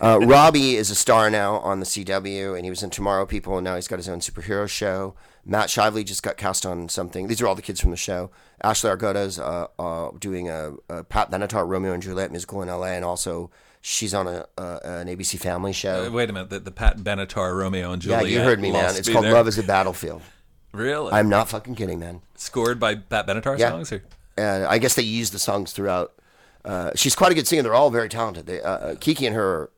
Uh, 0.01 0.17
Robbie 0.21 0.77
is 0.77 0.89
a 0.89 0.95
star 0.95 1.29
now 1.29 1.57
on 1.57 1.79
the 1.79 1.85
CW, 1.85 2.55
and 2.55 2.63
he 2.63 2.69
was 2.71 2.81
in 2.81 2.89
Tomorrow 2.89 3.25
People, 3.27 3.57
and 3.57 3.65
now 3.65 3.75
he's 3.75 3.87
got 3.87 3.97
his 3.99 4.09
own 4.09 4.19
superhero 4.19 4.67
show. 4.67 5.13
Matt 5.45 5.67
Shively 5.67 6.03
just 6.03 6.23
got 6.23 6.37
cast 6.37 6.65
on 6.65 6.89
something. 6.89 7.27
These 7.27 7.41
are 7.41 7.47
all 7.47 7.53
the 7.53 7.61
kids 7.61 7.79
from 7.79 7.91
the 7.91 7.97
show. 7.97 8.31
Ashley 8.63 8.89
Argota's 8.89 9.37
uh, 9.39 9.67
uh, 9.77 10.11
doing 10.17 10.49
a, 10.49 10.73
a 10.89 11.03
Pat 11.03 11.29
Benatar 11.29 11.67
Romeo 11.67 11.93
and 11.93 12.01
Juliet 12.01 12.31
musical 12.31 12.61
in 12.63 12.69
LA, 12.69 12.87
and 12.87 13.05
also 13.05 13.51
she's 13.81 14.13
on 14.13 14.27
a, 14.27 14.45
uh, 14.57 14.79
an 14.83 15.07
ABC 15.07 15.39
Family 15.39 15.73
show. 15.73 16.05
Uh, 16.07 16.11
wait 16.11 16.29
a 16.29 16.33
minute. 16.33 16.49
The, 16.49 16.59
the 16.59 16.71
Pat 16.71 16.97
Benatar 16.97 17.55
Romeo 17.57 17.91
and 17.91 18.01
Juliet. 18.01 18.23
yeah, 18.29 18.37
you 18.39 18.41
heard 18.41 18.59
me, 18.59 18.71
man. 18.71 18.95
It's 18.95 19.09
called 19.09 19.25
there. 19.25 19.33
Love 19.33 19.47
is 19.47 19.57
a 19.57 19.63
Battlefield. 19.63 20.21
Really? 20.71 21.11
I'm 21.11 21.29
not 21.29 21.49
fucking 21.49 21.75
kidding, 21.75 21.99
man. 21.99 22.21
Scored 22.35 22.79
by 22.79 22.95
Pat 22.95 23.25
Benatar 23.27 23.57
Yeah. 23.57 23.69
songs? 23.71 23.91
Or? 23.91 24.03
and 24.37 24.65
I 24.65 24.77
guess 24.77 24.95
they 24.95 25.01
use 25.03 25.31
the 25.31 25.39
songs 25.39 25.71
throughout. 25.73 26.13
Uh, 26.63 26.91
she's 26.95 27.15
quite 27.15 27.31
a 27.31 27.35
good 27.35 27.47
singer. 27.47 27.63
They're 27.63 27.73
all 27.73 27.89
very 27.89 28.09
talented. 28.09 28.45
They, 28.45 28.61
uh, 28.61 28.69
uh, 28.69 28.95
Keke 28.95 29.25
and 29.25 29.35
her, 29.35 29.69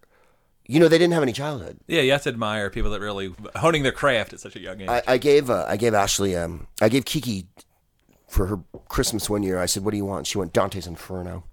you 0.67 0.79
know, 0.79 0.87
they 0.87 0.97
didn't 0.97 1.13
have 1.13 1.23
any 1.23 1.31
childhood. 1.33 1.79
Yeah, 1.87 2.01
you 2.01 2.11
have 2.11 2.23
to 2.23 2.29
admire 2.29 2.69
people 2.69 2.91
that 2.91 2.99
really 2.99 3.33
honing 3.55 3.83
their 3.83 3.91
craft 3.91 4.33
at 4.33 4.39
such 4.39 4.55
a 4.55 4.59
young 4.59 4.81
age. 4.81 4.89
I, 4.89 5.01
I 5.07 5.17
gave 5.17 5.49
uh, 5.49 5.65
I 5.67 5.77
gave 5.77 5.93
Ashley 5.93 6.35
um, 6.35 6.67
I 6.81 6.89
gave 6.89 7.05
Keke 7.05 7.45
for 8.27 8.47
her 8.47 8.59
Christmas 8.89 9.29
one 9.29 9.43
year. 9.43 9.59
I 9.59 9.65
said, 9.65 9.83
"What 9.83 9.91
do 9.91 9.97
you 9.97 10.05
want?" 10.05 10.27
She 10.27 10.37
went 10.37 10.53
Dante's 10.53 10.87
Inferno. 10.87 11.43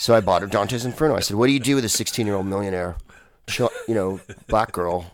So 0.00 0.14
I 0.14 0.22
bought 0.22 0.40
her 0.40 0.48
Dante's 0.48 0.86
Inferno. 0.86 1.14
I 1.14 1.20
said, 1.20 1.36
"What 1.36 1.46
do 1.46 1.52
you 1.52 1.60
do 1.60 1.74
with 1.74 1.84
a 1.84 1.88
16 1.90 2.26
year 2.26 2.34
old 2.34 2.46
millionaire, 2.46 2.96
she, 3.46 3.68
you 3.86 3.94
know, 3.94 4.18
black 4.48 4.72
girl 4.72 5.12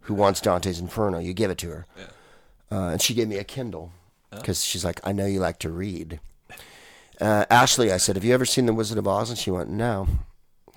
who 0.00 0.14
wants 0.14 0.40
Dante's 0.40 0.80
Inferno? 0.80 1.20
You 1.20 1.32
give 1.32 1.52
it 1.52 1.58
to 1.58 1.68
her." 1.68 1.86
Uh, 2.68 2.88
and 2.88 3.00
she 3.00 3.14
gave 3.14 3.28
me 3.28 3.38
a 3.38 3.44
Kindle 3.44 3.92
because 4.32 4.64
she's 4.64 4.84
like, 4.84 5.00
"I 5.04 5.12
know 5.12 5.24
you 5.24 5.38
like 5.38 5.60
to 5.60 5.70
read." 5.70 6.18
Uh, 7.20 7.44
Ashley, 7.48 7.92
I 7.92 7.96
said, 7.96 8.16
"Have 8.16 8.24
you 8.24 8.34
ever 8.34 8.44
seen 8.44 8.66
The 8.66 8.74
Wizard 8.74 8.98
of 8.98 9.06
Oz?" 9.06 9.30
And 9.30 9.38
she 9.38 9.52
went, 9.52 9.70
"No." 9.70 10.08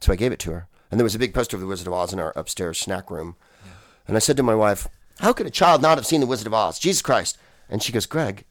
So 0.01 0.13
I 0.13 0.17
gave 0.17 0.31
it 0.31 0.39
to 0.41 0.51
her. 0.51 0.67
And 0.91 0.99
there 0.99 1.03
was 1.03 1.15
a 1.15 1.19
big 1.19 1.33
poster 1.33 1.57
of 1.57 1.61
The 1.61 1.67
Wizard 1.67 1.87
of 1.87 1.93
Oz 1.93 2.13
in 2.13 2.19
our 2.19 2.33
upstairs 2.35 2.77
snack 2.77 3.09
room. 3.09 3.37
And 4.07 4.15
I 4.15 4.19
said 4.19 4.37
to 4.37 4.43
my 4.43 4.53
wife, 4.53 4.87
How 5.19 5.33
could 5.33 5.47
a 5.47 5.49
child 5.49 5.81
not 5.81 5.97
have 5.97 6.05
seen 6.05 6.21
The 6.21 6.27
Wizard 6.27 6.45
of 6.45 6.53
Oz? 6.53 6.77
Jesus 6.77 7.01
Christ. 7.01 7.39
And 7.69 7.81
she 7.81 7.91
goes, 7.91 8.05
Greg, 8.05 8.45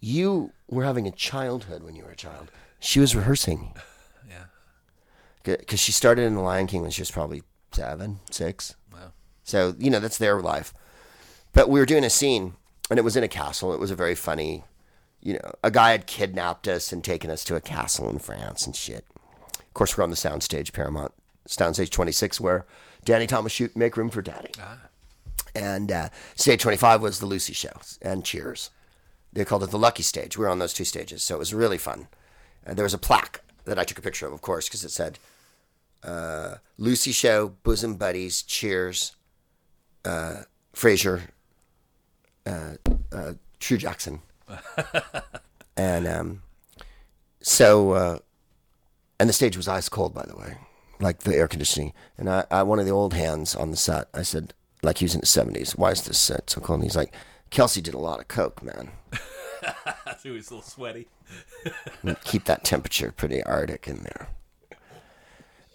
you 0.00 0.52
were 0.68 0.82
having 0.82 1.06
a 1.06 1.12
childhood 1.12 1.84
when 1.84 1.94
you 1.94 2.02
were 2.02 2.10
a 2.10 2.16
child. 2.16 2.50
She 2.80 2.98
was 2.98 3.14
rehearsing. 3.14 3.72
Because 5.56 5.80
she 5.80 5.92
started 5.92 6.22
in 6.22 6.34
The 6.34 6.40
Lion 6.40 6.66
King 6.66 6.82
when 6.82 6.90
she 6.90 7.00
was 7.00 7.10
probably 7.10 7.42
seven, 7.72 8.20
six. 8.30 8.74
Wow. 8.92 9.12
So, 9.44 9.74
you 9.78 9.90
know, 9.90 10.00
that's 10.00 10.18
their 10.18 10.40
life. 10.40 10.74
But 11.52 11.68
we 11.68 11.80
were 11.80 11.86
doing 11.86 12.04
a 12.04 12.10
scene, 12.10 12.54
and 12.90 12.98
it 12.98 13.02
was 13.02 13.16
in 13.16 13.24
a 13.24 13.28
castle. 13.28 13.72
It 13.72 13.80
was 13.80 13.90
a 13.90 13.96
very 13.96 14.14
funny, 14.14 14.64
you 15.22 15.34
know, 15.34 15.52
a 15.62 15.70
guy 15.70 15.92
had 15.92 16.06
kidnapped 16.06 16.68
us 16.68 16.92
and 16.92 17.02
taken 17.02 17.30
us 17.30 17.44
to 17.44 17.56
a 17.56 17.60
castle 17.60 18.08
in 18.10 18.18
France 18.18 18.66
and 18.66 18.76
shit. 18.76 19.04
Of 19.58 19.74
course, 19.74 19.96
we're 19.96 20.04
on 20.04 20.10
the 20.10 20.16
soundstage, 20.16 20.72
Paramount, 20.72 21.12
soundstage 21.46 21.90
26, 21.90 22.40
where 22.40 22.66
Danny 23.04 23.26
Thomas 23.26 23.52
shoot 23.52 23.76
Make 23.76 23.96
Room 23.96 24.10
for 24.10 24.22
Daddy. 24.22 24.50
And 25.54 25.90
uh, 25.90 26.08
stage 26.34 26.62
25 26.62 27.00
was 27.02 27.20
the 27.20 27.26
Lucy 27.26 27.52
show 27.52 27.72
and 28.02 28.24
Cheers. 28.24 28.70
They 29.32 29.44
called 29.44 29.62
it 29.62 29.70
the 29.70 29.78
Lucky 29.78 30.02
Stage. 30.02 30.36
We 30.36 30.44
were 30.44 30.50
on 30.50 30.58
those 30.58 30.74
two 30.74 30.84
stages, 30.84 31.22
so 31.22 31.34
it 31.34 31.38
was 31.38 31.54
really 31.54 31.78
fun. 31.78 32.08
And 32.64 32.76
there 32.76 32.84
was 32.84 32.94
a 32.94 32.98
plaque 32.98 33.40
that 33.64 33.78
I 33.78 33.84
took 33.84 33.98
a 33.98 34.02
picture 34.02 34.26
of, 34.26 34.32
of 34.32 34.42
course, 34.42 34.68
because 34.68 34.84
it 34.84 34.90
said 34.90 35.18
uh, 36.02 36.56
Lucy 36.76 37.12
Show, 37.12 37.54
Bosom 37.62 37.96
Buddies, 37.96 38.42
Cheers, 38.42 39.16
uh, 40.04 40.42
Frasier, 40.74 41.22
uh, 42.46 42.74
uh, 43.12 43.34
True 43.58 43.78
Jackson. 43.78 44.20
and 45.76 46.06
um, 46.06 46.42
so, 47.40 47.92
uh, 47.92 48.18
and 49.18 49.28
the 49.28 49.32
stage 49.32 49.56
was 49.56 49.68
ice 49.68 49.88
cold, 49.88 50.14
by 50.14 50.24
the 50.26 50.36
way, 50.36 50.58
like 51.00 51.20
the 51.20 51.34
air 51.34 51.48
conditioning. 51.48 51.92
And 52.16 52.30
I, 52.30 52.44
I, 52.50 52.62
one 52.62 52.78
of 52.78 52.86
the 52.86 52.92
old 52.92 53.14
hands 53.14 53.54
on 53.54 53.70
the 53.70 53.76
set, 53.76 54.08
I 54.14 54.22
said, 54.22 54.54
like 54.82 54.98
he 54.98 55.04
was 55.04 55.14
in 55.14 55.20
the 55.20 55.26
70s, 55.26 55.76
why 55.76 55.90
is 55.90 56.02
this 56.02 56.18
set 56.18 56.50
so 56.50 56.60
cold? 56.60 56.80
And 56.80 56.84
he's 56.84 56.96
like, 56.96 57.12
Kelsey 57.50 57.80
did 57.80 57.94
a 57.94 57.98
lot 57.98 58.20
of 58.20 58.28
coke, 58.28 58.62
man. 58.62 58.90
so 60.22 60.32
he's 60.34 60.50
a 60.50 60.54
little 60.54 60.62
sweaty. 60.62 61.08
Keep 62.24 62.44
that 62.44 62.64
temperature 62.64 63.12
pretty 63.12 63.42
arctic 63.42 63.88
in 63.88 64.04
there. 64.04 64.28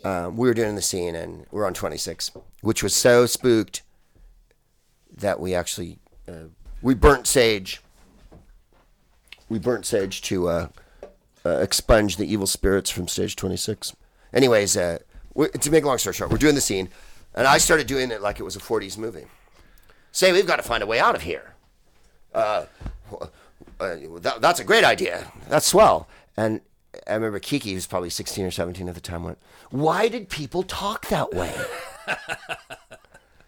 Um, 0.04 0.36
we 0.36 0.47
were 0.47 0.54
doing 0.54 0.76
the 0.76 0.82
scene 0.82 1.16
and 1.16 1.45
we 1.51 1.62
are 1.62 1.66
on 1.66 1.74
26, 1.74 2.32
which 2.62 2.84
was 2.84 2.93
so 2.93 3.26
spooked 3.26 3.84
that 5.16 5.39
we 5.39 5.56
actually 5.56 5.99
uh, 6.28 6.49
we 6.82 6.93
burnt 6.93 7.28
sage. 7.28 7.82
We 9.49 9.60
burnt 9.60 9.86
sage 9.86 10.22
to 10.24 10.47
uh, 10.49 10.68
uh, 11.45 11.58
expunge 11.58 12.18
the 12.18 12.32
evil 12.32 12.47
spirits 12.47 12.89
from 12.89 13.08
stage 13.08 13.36
26. 13.36 13.95
Anyways, 14.34 14.76
uh, 14.76 14.99
to 15.60 15.72
make 15.72 15.84
a 15.84 15.88
long 15.88 15.97
story 15.97 16.14
short, 16.14 16.32
we're 16.32 16.38
doing 16.38 16.56
the 16.56 16.62
scene, 16.62 16.89
and 17.36 17.47
I 17.47 17.58
started 17.58 17.88
doing 17.88 18.12
it 18.12 18.22
like 18.22 18.39
it 18.39 18.43
was 18.43 18.56
a 18.56 18.60
40s 18.60 18.97
movie. 18.97 19.26
Say, 20.12 20.32
we've 20.32 20.47
got 20.47 20.58
to 20.58 20.64
find 20.64 20.84
a 20.84 20.86
way 20.86 20.99
out 20.99 21.16
of 21.16 21.22
here. 21.22 21.56
Uh, 22.34 22.66
uh, 23.80 23.95
that, 24.20 24.41
that's 24.41 24.60
a 24.60 24.64
great 24.64 24.84
idea. 24.84 25.32
That's 25.49 25.66
swell. 25.66 26.08
And 26.38 26.62
I 27.08 27.14
remember 27.14 27.39
Keke, 27.39 27.74
who's 27.74 27.88
probably 27.88 28.10
16 28.10 28.46
or 28.46 28.52
17 28.52 28.88
at 28.88 28.96
the 28.96 29.02
time, 29.02 29.24
went, 29.24 29.39
Why 29.72 30.08
did 30.08 30.30
people 30.30 30.64
talk 30.64 31.08
that 31.08 31.34
way? 31.34 31.54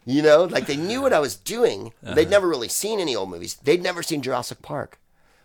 you 0.05 0.21
know, 0.21 0.45
like 0.45 0.67
they 0.67 0.75
knew 0.75 1.01
what 1.01 1.13
I 1.13 1.19
was 1.19 1.35
doing. 1.35 1.93
Uh-huh. 2.03 2.15
They'd 2.15 2.29
never 2.29 2.47
really 2.47 2.67
seen 2.67 2.99
any 2.99 3.15
old 3.15 3.29
movies, 3.29 3.55
they'd 3.55 3.83
never 3.83 4.03
seen 4.03 4.21
Jurassic 4.21 4.61
Park. 4.61 4.99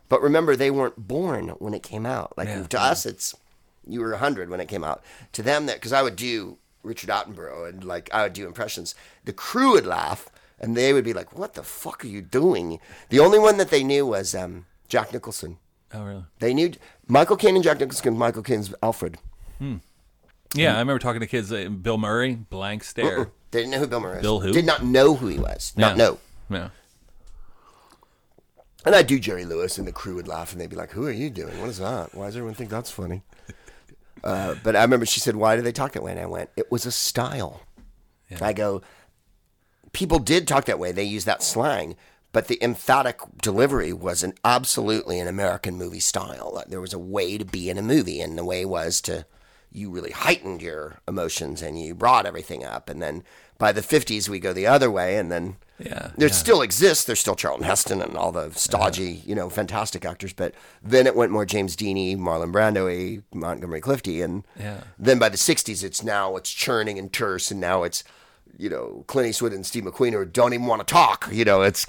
But 0.09 0.23
remember, 0.23 0.57
they 0.57 0.73
weren't 0.73 1.07
born 1.09 1.51
when 1.61 1.73
it 1.73 1.85
came 1.85 2.05
out. 2.05 2.37
Like 2.37 2.49
yeah. 2.49 2.65
to 2.65 2.81
us, 2.81 3.07
it's 3.07 3.35
you 3.87 4.01
were 4.01 4.11
100 4.11 4.51
when 4.51 4.61
it 4.61 4.67
came 4.67 4.85
out. 4.85 5.03
To 5.33 5.43
them, 5.43 5.67
that 5.67 5.77
because 5.77 5.93
I 5.93 6.03
would 6.03 6.17
do 6.17 6.59
Richard 6.83 7.11
Attenborough 7.11 7.69
and 7.69 7.85
like 7.85 8.13
I 8.13 8.25
would 8.25 8.33
do 8.33 8.47
impressions, 8.47 8.95
the 9.25 9.33
crew 9.33 9.73
would 9.73 9.87
laugh 9.87 10.29
and 10.59 10.77
they 10.77 10.93
would 10.93 11.05
be 11.05 11.13
like, 11.13 11.37
"What 11.39 11.55
the 11.55 11.63
fuck 11.63 12.05
are 12.05 12.09
you 12.09 12.23
doing?" 12.23 12.81
The 13.09 13.21
only 13.21 13.39
one 13.39 13.57
that 13.59 13.71
they 13.71 13.85
knew 13.85 14.07
was 14.07 14.35
um, 14.35 14.67
Jack 14.89 15.13
Nicholson. 15.13 15.59
Oh, 15.93 16.05
really? 16.05 16.25
They 16.39 16.55
knew 16.55 16.73
Michael 17.11 17.37
Caine 17.37 17.57
and 17.57 17.65
Jack 17.65 17.81
Nicholson. 17.81 18.17
Michael 18.17 18.43
Caine's 18.43 18.73
Alfred. 18.83 19.19
Hmm. 19.59 19.77
Yeah, 20.55 20.77
I 20.77 20.79
remember 20.79 20.99
talking 20.99 21.21
to 21.21 21.27
kids. 21.27 21.53
Uh, 21.53 21.69
Bill 21.69 21.99
Murray, 21.99 22.35
blank 22.35 22.85
stare. 22.85 23.31
They 23.51 23.61
didn't 23.61 23.73
know 23.73 23.79
who 23.81 23.87
Bill 23.87 24.01
Murray 24.01 24.17
was. 24.17 24.23
Bill 24.23 24.41
who? 24.41 24.53
Did 24.53 24.65
not 24.65 24.85
know 24.85 25.15
who 25.15 25.27
he 25.29 25.39
was. 25.39 25.73
Not 25.77 25.97
know. 25.97 26.19
Yeah. 26.49 26.71
And 28.85 28.95
I'd 28.95 29.07
do 29.07 29.19
Jerry 29.19 29.45
Lewis, 29.45 29.77
and 29.77 29.87
the 29.87 29.93
crew 29.93 30.15
would 30.15 30.27
laugh, 30.29 30.53
and 30.53 30.61
they'd 30.61 30.71
be 30.71 30.77
like, 30.77 30.91
"Who 30.93 31.07
are 31.07 31.13
you 31.13 31.31
doing? 31.31 31.61
What 31.61 31.69
is 31.69 31.79
that? 31.79 32.15
Why 32.15 32.27
does 32.27 32.37
everyone 32.37 32.55
think 32.55 32.71
that's 32.71 32.91
funny?" 32.91 33.23
Uh, 34.23 34.55
but 34.63 34.77
I 34.77 34.83
remember 34.83 35.07
she 35.07 35.19
said, 35.19 35.35
"Why 35.35 35.57
do 35.57 35.63
they 35.63 35.73
talk 35.73 35.93
that 35.93 36.03
way?" 36.03 36.11
And 36.11 36.21
I 36.21 36.27
went, 36.27 36.51
"It 36.55 36.71
was 36.71 36.85
a 36.85 36.93
style." 36.93 37.63
Yeah. 38.29 38.37
I 38.43 38.53
go, 38.53 38.83
"People 39.93 40.19
did 40.19 40.47
talk 40.47 40.67
that 40.67 40.79
way. 40.79 40.93
They 40.93 41.05
used 41.05 41.25
that 41.25 41.43
slang, 41.43 41.97
but 42.33 42.49
the 42.49 42.63
emphatic 42.63 43.21
delivery 43.43 43.93
was 43.93 44.23
an 44.23 44.35
absolutely 44.45 45.19
an 45.19 45.29
American 45.29 45.77
movie 45.77 46.01
style. 46.01 46.55
Uh, 46.57 46.65
there 46.69 46.81
was 46.81 46.93
a 46.93 46.99
way 46.99 47.39
to 47.39 47.45
be 47.45 47.71
in 47.71 47.79
a 47.79 47.83
movie, 47.83 48.21
and 48.21 48.39
the 48.39 48.45
way 48.45 48.65
was 48.65 49.01
to 49.03 49.27
you 49.73 49.91
really 49.91 50.11
heightened 50.11 50.63
your 50.63 51.01
emotions 51.07 51.63
and 51.63 51.81
you 51.81 51.95
brought 51.95 52.27
everything 52.27 52.65
up. 52.65 52.89
And 52.89 53.01
then 53.01 53.23
by 53.59 53.73
the 53.73 53.81
50s, 53.83 54.29
we 54.29 54.41
go 54.41 54.53
the 54.53 54.67
other 54.67 54.91
way, 54.91 55.17
and 55.17 55.31
then 55.31 55.57
yeah, 55.79 56.11
there 56.17 56.29
yeah. 56.29 56.35
still 56.35 56.63
exists. 56.63 57.05
There's 57.05 57.21
still 57.21 57.37
Charlton 57.37 57.67
Heston 57.67 58.03
and 58.03 58.17
all 58.17 58.33
the 58.33 58.51
stodgy, 58.53 59.05
yeah. 59.05 59.23
you 59.27 59.35
know, 59.35 59.51
fantastic 59.51 60.05
actors. 60.05 60.33
But 60.33 60.55
then 60.83 61.07
it 61.07 61.15
went 61.15 61.31
more 61.31 61.45
James 61.45 61.77
Deany, 61.77 62.17
Marlon 62.17 62.53
Brando, 62.53 63.23
Montgomery 63.33 63.81
Clifty, 63.81 64.25
and 64.25 64.45
yeah. 64.59 64.81
then 64.99 65.19
by 65.19 65.29
the 65.29 65.37
60s, 65.37 65.85
it's 65.85 66.03
now 66.03 66.37
it's 66.37 66.51
churning 66.51 66.99
and 66.99 67.13
terse, 67.13 67.51
and 67.51 67.61
now 67.61 67.83
it's 67.83 68.03
you 68.61 68.69
know, 68.69 69.05
Clint 69.07 69.29
Eastwood 69.29 69.53
and 69.53 69.65
Steve 69.65 69.85
McQueen 69.85 70.15
or 70.15 70.25
don't 70.25 70.53
even 70.53 70.67
want 70.67 70.87
to 70.87 70.93
talk. 70.93 71.29
You 71.33 71.45
know, 71.45 71.63
it's 71.63 71.87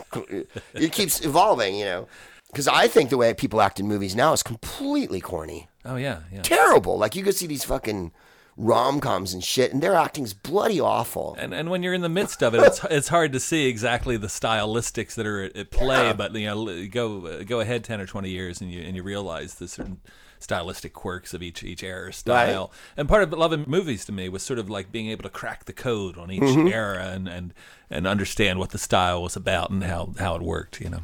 it 0.74 0.91
keeps 0.91 1.24
evolving. 1.24 1.76
You 1.76 1.86
know, 1.86 2.07
because 2.47 2.67
I 2.67 2.88
think 2.88 3.09
the 3.09 3.17
way 3.17 3.34
people 3.34 3.61
act 3.61 3.80
in 3.80 3.88
movies 3.88 4.15
now 4.15 4.34
is 4.34 4.41
completely 4.41 5.19
corny. 5.19 5.67
Oh 5.84 5.97
yeah, 5.97 6.19
yeah, 6.32 6.41
terrible. 6.41 6.97
Like 6.97 7.15
you 7.15 7.24
could 7.24 7.36
see 7.36 7.47
these 7.47 7.63
fucking 7.63 8.11
rom 8.58 8.99
coms 8.99 9.34
and 9.34 9.43
shit, 9.43 9.74
and 9.74 9.82
their 9.82 9.95
acting's 9.95 10.34
bloody 10.34 10.80
awful. 10.80 11.36
And 11.39 11.54
and 11.54 11.70
when 11.70 11.84
you're 11.84 11.93
in 11.93 12.02
the 12.02 12.10
midst 12.10 12.41
of 12.41 12.54
it, 12.54 12.62
it's 12.62 12.84
it's 12.89 13.08
hard 13.08 13.34
to 13.34 13.39
see 13.39 13.68
exactly 13.68 14.18
the 14.18 14.28
stylistics 14.28 15.16
that 15.16 15.26
are 15.26 15.43
at, 15.43 15.56
at 15.56 15.72
play. 15.72 16.08
Yeah. 16.08 16.14
But 16.14 16.34
you 16.36 16.45
know, 16.45 16.88
go 16.88 17.43
go 17.43 17.60
ahead 17.60 17.84
ten 17.84 18.02
or 18.02 18.06
twenty 18.06 18.30
years, 18.30 18.62
and 18.62 18.72
you 18.72 18.82
and 18.82 18.95
you 18.95 19.04
realize 19.04 19.56
the 19.56 19.68
certain 19.68 19.99
stylistic 20.39 20.93
quirks 20.93 21.34
of 21.34 21.43
each 21.43 21.64
each 21.64 21.84
era 21.84 22.12
style. 22.12 22.72
Right. 22.72 22.80
And 22.97 23.08
part 23.10 23.24
of 23.24 23.32
loving 23.32 23.66
movies 23.68 24.06
to 24.06 24.12
me 24.12 24.28
was 24.30 24.43
sort 24.43 24.60
of 24.60 24.70
like 24.70 24.91
being 24.91 25.10
able 25.10 25.24
to 25.24 25.30
crack 25.30 25.66
the 25.66 25.74
code 25.74 26.18
on 26.18 26.32
each 26.32 26.41
mm-hmm. 26.41 26.68
era 26.68 27.08
and, 27.10 27.28
and 27.28 27.54
and 27.89 28.08
understand 28.08 28.60
what 28.60 28.72
the 28.72 28.78
style 28.78 29.22
was 29.22 29.36
about 29.36 29.70
and 29.70 29.84
how 29.84 30.14
how 30.20 30.36
it 30.36 30.41
worked. 30.41 30.82
You 30.82 30.89
know. 30.89 31.04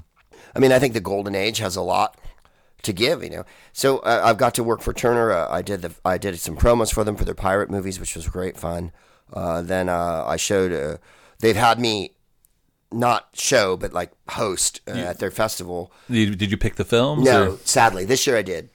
I 0.56 0.60
mean, 0.60 0.72
I 0.72 0.80
think 0.80 0.94
the 0.94 1.02
golden 1.02 1.36
age 1.36 1.60
has 1.60 1.76
a 1.76 1.82
lot 1.82 2.18
to 2.84 2.94
give, 2.94 3.24
you 3.24 3.30
know. 3.30 3.46
So 3.74 4.00
uh, 4.00 4.22
I've 4.24 4.38
got 4.38 4.54
to 4.56 4.64
work 4.64 4.82
for 4.82 4.94
Turner. 4.94 5.32
Uh, 5.32 5.48
I 5.50 5.62
did 5.62 5.82
the 5.82 5.94
I 6.06 6.18
did 6.18 6.40
some 6.40 6.58
promos 6.58 6.94
for 6.94 7.04
them 7.04 7.16
for 7.16 7.26
their 7.26 7.36
pirate 7.36 7.70
movies, 7.70 8.00
which 8.00 8.16
was 8.16 8.28
great 8.28 8.58
fun. 8.58 8.92
Uh, 9.34 9.62
then 9.62 9.90
uh, 9.90 10.24
I 10.26 10.38
showed. 10.38 10.72
Uh, 10.72 10.98
they've 11.40 11.56
had 11.56 11.80
me 11.80 12.12
not 12.92 13.30
show, 13.34 13.78
but 13.78 13.94
like 13.94 14.12
host 14.30 14.82
uh, 14.88 14.92
at 14.92 15.20
their 15.20 15.32
festival. 15.32 15.92
Did 16.10 16.52
you 16.52 16.58
pick 16.58 16.76
the 16.76 16.86
film? 16.86 17.24
No, 17.24 17.54
or? 17.54 17.58
sadly, 17.64 18.06
this 18.06 18.26
year 18.28 18.38
I 18.38 18.42
did. 18.42 18.70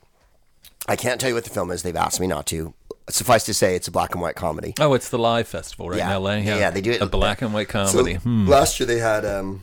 I 0.89 0.97
can't 0.97 1.21
tell 1.21 1.29
you 1.29 1.35
what 1.35 1.45
the 1.45 1.51
film 1.51 1.71
is. 1.71 1.83
They've 1.83 1.97
asked 1.97 2.21
me 2.21 2.27
not 2.27 2.47
to. 2.47 2.75
Suffice 3.09 3.45
to 3.45 3.55
say, 3.55 3.75
it's 3.75 3.89
a 3.89 3.91
black 3.91 4.13
and 4.13 4.23
white 4.23 4.37
comedy. 4.37 4.75
Oh, 4.79 4.95
it's 4.95 5.09
the 5.09 5.19
live 5.19 5.49
festival 5.49 5.89
right 5.89 5.99
yeah. 5.99 6.17
in 6.17 6.23
LA. 6.23 6.35
Yeah. 6.37 6.59
yeah, 6.59 6.71
they 6.71 6.81
do 6.81 6.93
it. 6.93 7.03
A 7.03 7.07
black 7.07 7.43
and 7.43 7.53
white 7.53 7.69
comedy. 7.69 8.15
So 8.15 8.21
hmm. 8.21 8.47
Last 8.47 8.79
year 8.79 8.87
they 8.87 8.99
had. 8.99 9.25
Um, 9.25 9.63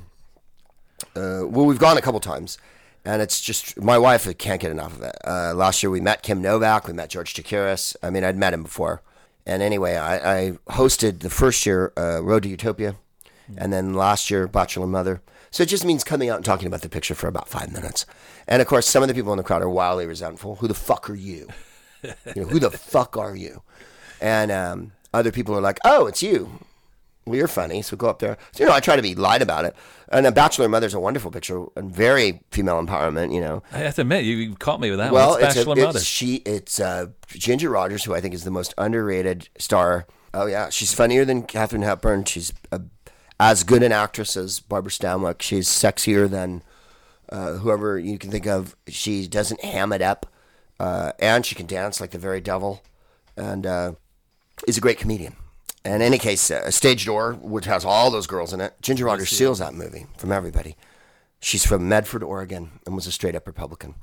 uh, 1.15 1.43
well, 1.47 1.65
we've 1.65 1.79
gone 1.79 1.97
a 1.97 2.01
couple 2.01 2.19
times, 2.19 2.57
and 3.09 3.21
it's 3.23 3.41
just 3.41 3.81
my 3.81 3.97
wife 3.97 4.27
can't 4.37 4.61
get 4.61 4.71
enough 4.71 4.95
of 4.95 5.01
it. 5.01 5.15
Uh, 5.25 5.53
last 5.55 5.81
year 5.81 5.89
we 5.89 5.99
met 5.99 6.21
Kim 6.21 6.41
Novak, 6.41 6.87
we 6.87 6.93
met 6.93 7.09
George 7.09 7.33
Chakiris. 7.33 7.95
I 8.03 8.09
mean, 8.11 8.23
I'd 8.23 8.37
met 8.37 8.53
him 8.53 8.63
before, 8.63 9.01
and 9.45 9.63
anyway, 9.63 9.95
I, 9.95 10.37
I 10.37 10.51
hosted 10.69 11.19
the 11.19 11.29
first 11.29 11.65
year 11.65 11.91
uh, 11.97 12.21
Road 12.23 12.43
to 12.43 12.49
Utopia, 12.49 12.95
and 13.57 13.73
then 13.73 13.95
last 13.95 14.29
year 14.29 14.47
Bachelor 14.47 14.87
Mother. 14.87 15.21
So 15.51 15.63
it 15.63 15.69
just 15.69 15.83
means 15.83 16.03
coming 16.03 16.29
out 16.29 16.35
and 16.35 16.45
talking 16.45 16.67
about 16.67 16.81
the 16.81 16.89
picture 16.89 17.15
for 17.15 17.27
about 17.27 17.49
five 17.49 17.71
minutes. 17.73 18.05
And 18.47 18.61
of 18.61 18.67
course, 18.67 18.85
some 18.85 19.01
of 19.01 19.09
the 19.09 19.15
people 19.15 19.33
in 19.33 19.37
the 19.37 19.43
crowd 19.43 19.63
are 19.63 19.69
wildly 19.69 20.05
resentful. 20.05 20.57
Who 20.57 20.67
the 20.67 20.75
fuck 20.75 21.09
are 21.09 21.15
you? 21.15 21.47
you 22.03 22.13
know, 22.35 22.47
who 22.47 22.59
the 22.59 22.69
fuck 22.69 23.17
are 23.17 23.35
you? 23.35 23.63
And 24.21 24.51
um, 24.51 24.91
other 25.11 25.31
people 25.31 25.57
are 25.57 25.61
like, 25.61 25.79
oh, 25.83 26.05
it's 26.05 26.21
you. 26.21 26.59
Well, 27.29 27.37
you're 27.37 27.47
funny, 27.47 27.81
so 27.81 27.95
go 27.95 28.09
up 28.09 28.19
there. 28.19 28.37
So, 28.51 28.63
you 28.63 28.69
know, 28.69 28.75
I 28.75 28.79
try 28.79 28.95
to 28.95 29.01
be 29.01 29.15
light 29.15 29.41
about 29.41 29.63
it. 29.65 29.75
And 30.11 30.25
a 30.25 30.31
Bachelor 30.31 30.67
Mother's 30.67 30.95
a 30.95 30.99
wonderful 30.99 31.31
picture 31.31 31.65
and 31.75 31.93
very 31.93 32.41
female 32.51 32.83
empowerment. 32.83 33.33
You 33.33 33.41
know, 33.41 33.63
I 33.71 33.77
have 33.77 33.95
to 33.95 34.01
admit, 34.01 34.25
you 34.25 34.55
caught 34.55 34.81
me 34.81 34.89
with 34.89 34.99
that. 34.99 35.11
Well, 35.11 35.31
one. 35.31 35.43
It's, 35.43 35.55
it's 35.55 35.65
Bachelor 35.65 35.83
a, 35.83 35.85
Mother. 35.85 35.99
It's, 35.99 36.07
she, 36.07 36.35
it's 36.37 36.79
uh, 36.79 37.07
Ginger 37.27 37.69
Rogers, 37.69 38.03
who 38.03 38.15
I 38.15 38.19
think 38.21 38.33
is 38.33 38.43
the 38.43 38.51
most 38.51 38.73
underrated 38.77 39.49
star. 39.57 40.07
Oh 40.33 40.45
yeah, 40.45 40.69
she's 40.69 40.93
funnier 40.93 41.25
than 41.25 41.43
Katharine 41.43 41.83
Hepburn. 41.83 42.23
She's 42.25 42.53
a, 42.71 42.81
as 43.39 43.63
good 43.63 43.83
an 43.83 43.91
actress 43.91 44.35
as 44.35 44.59
Barbara 44.59 44.91
Stanwyck. 44.91 45.41
She's 45.41 45.67
sexier 45.67 46.29
than 46.29 46.61
uh, 47.29 47.53
whoever 47.53 47.97
you 47.97 48.17
can 48.17 48.31
think 48.31 48.45
of. 48.45 48.75
She 48.87 49.27
doesn't 49.27 49.63
ham 49.63 49.93
it 49.93 50.01
up, 50.01 50.25
uh, 50.79 51.13
and 51.19 51.45
she 51.45 51.55
can 51.55 51.65
dance 51.65 52.01
like 52.01 52.11
the 52.11 52.19
very 52.19 52.41
devil, 52.41 52.83
and 53.37 53.65
uh, 53.65 53.93
is 54.67 54.77
a 54.77 54.81
great 54.81 54.97
comedian. 54.97 55.35
In 55.85 56.01
any 56.01 56.17
case, 56.17 56.51
uh, 56.51 56.69
Stage 56.71 57.05
Door, 57.05 57.33
which 57.41 57.65
has 57.65 57.85
all 57.85 58.11
those 58.11 58.27
girls 58.27 58.51
in 58.53 58.59
it, 58.59 58.73
Ginger 58.81 59.05
Rogers 59.05 59.29
steals 59.29 59.59
that 59.59 59.73
movie 59.73 60.07
from 60.17 60.31
everybody. 60.31 60.75
She's 61.39 61.65
from 61.65 61.87
Medford, 61.87 62.21
Oregon, 62.21 62.79
and 62.85 62.95
was 62.95 63.07
a 63.07 63.11
straight 63.11 63.35
up 63.35 63.47
Republican. 63.47 63.95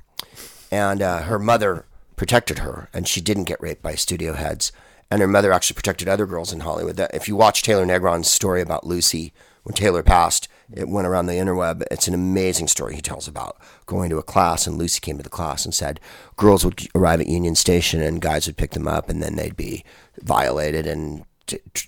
And 0.71 1.01
uh, 1.01 1.21
her 1.23 1.37
mother 1.37 1.85
protected 2.15 2.59
her, 2.59 2.89
and 2.93 3.07
she 3.07 3.21
didn't 3.21 3.43
get 3.43 3.61
raped 3.61 3.83
by 3.83 3.93
studio 3.93 4.33
heads. 4.33 4.71
And 5.11 5.21
her 5.21 5.27
mother 5.27 5.53
actually 5.53 5.75
protected 5.75 6.09
other 6.09 6.25
girls 6.25 6.51
in 6.51 6.61
Hollywood. 6.61 6.99
If 7.13 7.27
you 7.27 7.35
watch 7.35 7.61
Taylor 7.61 7.85
Negron's 7.85 8.29
story 8.29 8.61
about 8.61 8.85
Lucy 8.85 9.31
when 9.63 9.75
Taylor 9.75 10.03
passed, 10.03 10.49
it 10.73 10.89
went 10.89 11.07
around 11.07 11.27
the 11.27 11.33
interweb. 11.33 11.83
It's 11.91 12.07
an 12.07 12.13
amazing 12.13 12.67
story 12.67 12.95
he 12.95 13.01
tells 13.01 13.27
about 13.27 13.57
going 13.85 14.09
to 14.09 14.17
a 14.17 14.23
class, 14.23 14.67
and 14.67 14.77
Lucy 14.77 14.99
came 14.99 15.17
to 15.17 15.23
the 15.23 15.29
class 15.29 15.63
and 15.63 15.73
said 15.73 15.99
girls 16.35 16.65
would 16.65 16.87
arrive 16.93 17.21
at 17.21 17.27
Union 17.27 17.55
Station 17.55 18.01
and 18.01 18.19
guys 18.19 18.47
would 18.47 18.57
pick 18.57 18.71
them 18.71 18.87
up, 18.87 19.09
and 19.09 19.21
then 19.21 19.35
they'd 19.35 19.55
be 19.55 19.85
violated 20.21 20.85
and 20.85 21.23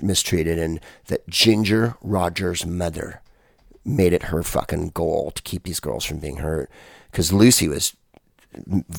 mistreated, 0.01 0.57
and 0.59 0.79
that 1.07 1.27
Ginger 1.27 1.95
Rogers' 2.01 2.65
mother 2.65 3.21
made 3.85 4.13
it 4.13 4.23
her 4.23 4.43
fucking 4.43 4.89
goal 4.89 5.31
to 5.31 5.41
keep 5.41 5.63
these 5.63 5.79
girls 5.79 6.05
from 6.05 6.19
being 6.19 6.37
hurt 6.37 6.69
because 7.11 7.33
Lucy 7.33 7.67
was 7.67 7.95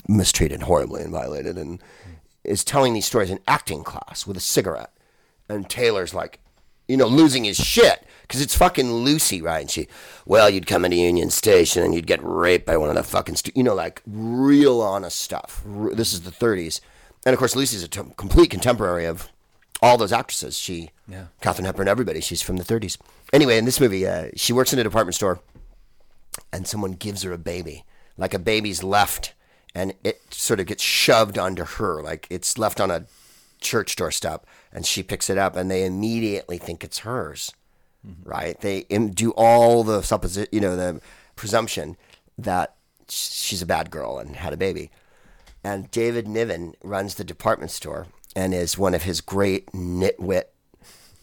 mistreated 0.09 0.63
horribly 0.63 1.03
and 1.03 1.13
violated 1.13 1.57
and 1.59 1.83
is 2.45 2.65
telling 2.65 2.95
these 2.95 3.07
stories 3.07 3.31
in 3.31 3.41
acting 3.47 3.85
class 3.85 4.27
with 4.27 4.37
a 4.37 4.41
cigarette. 4.41 4.93
And 5.49 5.69
Taylor's 5.69 6.15
like, 6.15 6.41
you 6.89 6.97
know, 6.97 7.07
losing 7.07 7.45
his 7.45 7.57
shit 7.57 8.05
because 8.23 8.41
it's 8.41 8.57
fucking 8.57 8.93
Lucy, 8.93 9.43
right? 9.43 9.61
And 9.61 9.71
she, 9.71 9.89
well, 10.25 10.49
you'd 10.49 10.67
come 10.67 10.85
into 10.85 10.97
Union 10.97 11.31
Station 11.31 11.83
and 11.83 11.95
you'd 11.95 12.07
get 12.07 12.21
raped 12.23 12.67
by 12.67 12.77
one 12.77 12.89
of 12.89 12.95
the 12.95 13.03
fucking, 13.03 13.37
stu-, 13.37 13.53
you 13.55 13.63
know, 13.63 13.75
like 13.75 14.03
real 14.07 14.81
honest 14.81 15.21
stuff. 15.21 15.63
This 15.93 16.13
is 16.13 16.23
the 16.23 16.31
30s. 16.31 16.81
And 17.27 17.33
of 17.33 17.39
course, 17.39 17.55
Lucy's 17.55 17.83
a 17.83 17.89
t- 17.89 18.01
complete 18.17 18.51
contemporary 18.51 19.05
of 19.05 19.31
all 19.83 19.97
those 19.99 20.13
actresses. 20.13 20.59
She, 20.59 20.91
Yeah. 21.09 21.27
Katharine 21.41 21.67
Hepburn, 21.67 21.89
everybody. 21.89 22.21
She's 22.21 22.43
from 22.43 22.57
the 22.57 22.65
30s. 22.65 22.99
Anyway, 23.33 23.57
in 23.59 23.65
this 23.65 23.81
movie, 23.81 24.07
uh, 24.07 24.29
she 24.37 24.53
works 24.53 24.73
in 24.73 24.79
a 24.79 24.85
department 24.85 25.15
store 25.15 25.41
and 26.53 26.67
someone 26.67 26.93
gives 26.93 27.23
her 27.23 27.33
a 27.33 27.39
baby, 27.39 27.85
like 28.17 28.35
a 28.35 28.39
baby's 28.39 28.83
left, 28.83 29.35
and 29.75 29.95
it 30.05 30.21
sort 30.31 30.61
of 30.61 30.67
gets 30.67 30.83
shoved 30.83 31.39
onto 31.39 31.65
her, 31.65 32.03
like 32.03 32.27
it's 32.31 32.59
left 32.59 32.81
on 32.81 32.91
a 32.91 33.07
church 33.61 33.97
doorstep, 33.97 34.47
and 34.73 34.87
she 34.87 35.03
picks 35.03 35.29
it 35.31 35.39
up, 35.39 35.55
and 35.57 35.71
they 35.71 35.85
immediately 35.85 36.59
think 36.59 36.83
it's 36.83 37.01
hers, 37.01 37.53
right? 38.25 38.61
They 38.61 38.83
do 38.83 39.31
all 39.33 39.85
the 39.85 40.01
supposi- 40.01 40.49
you 40.53 40.61
know, 40.61 40.77
the 40.77 41.01
presumption 41.37 41.97
that 42.39 42.75
she's 43.09 43.63
a 43.63 43.67
bad 43.67 43.91
girl 43.91 44.19
and 44.19 44.37
had 44.37 44.53
a 44.53 44.57
baby. 44.57 44.91
And 45.63 45.91
David 45.91 46.27
Niven 46.27 46.75
runs 46.83 47.15
the 47.17 47.25
department 47.25 47.71
store 47.71 48.07
and 48.37 48.55
is 48.55 48.79
one 48.79 48.95
of 48.95 49.03
his 49.03 49.21
great 49.21 49.67
nitwit 49.73 50.45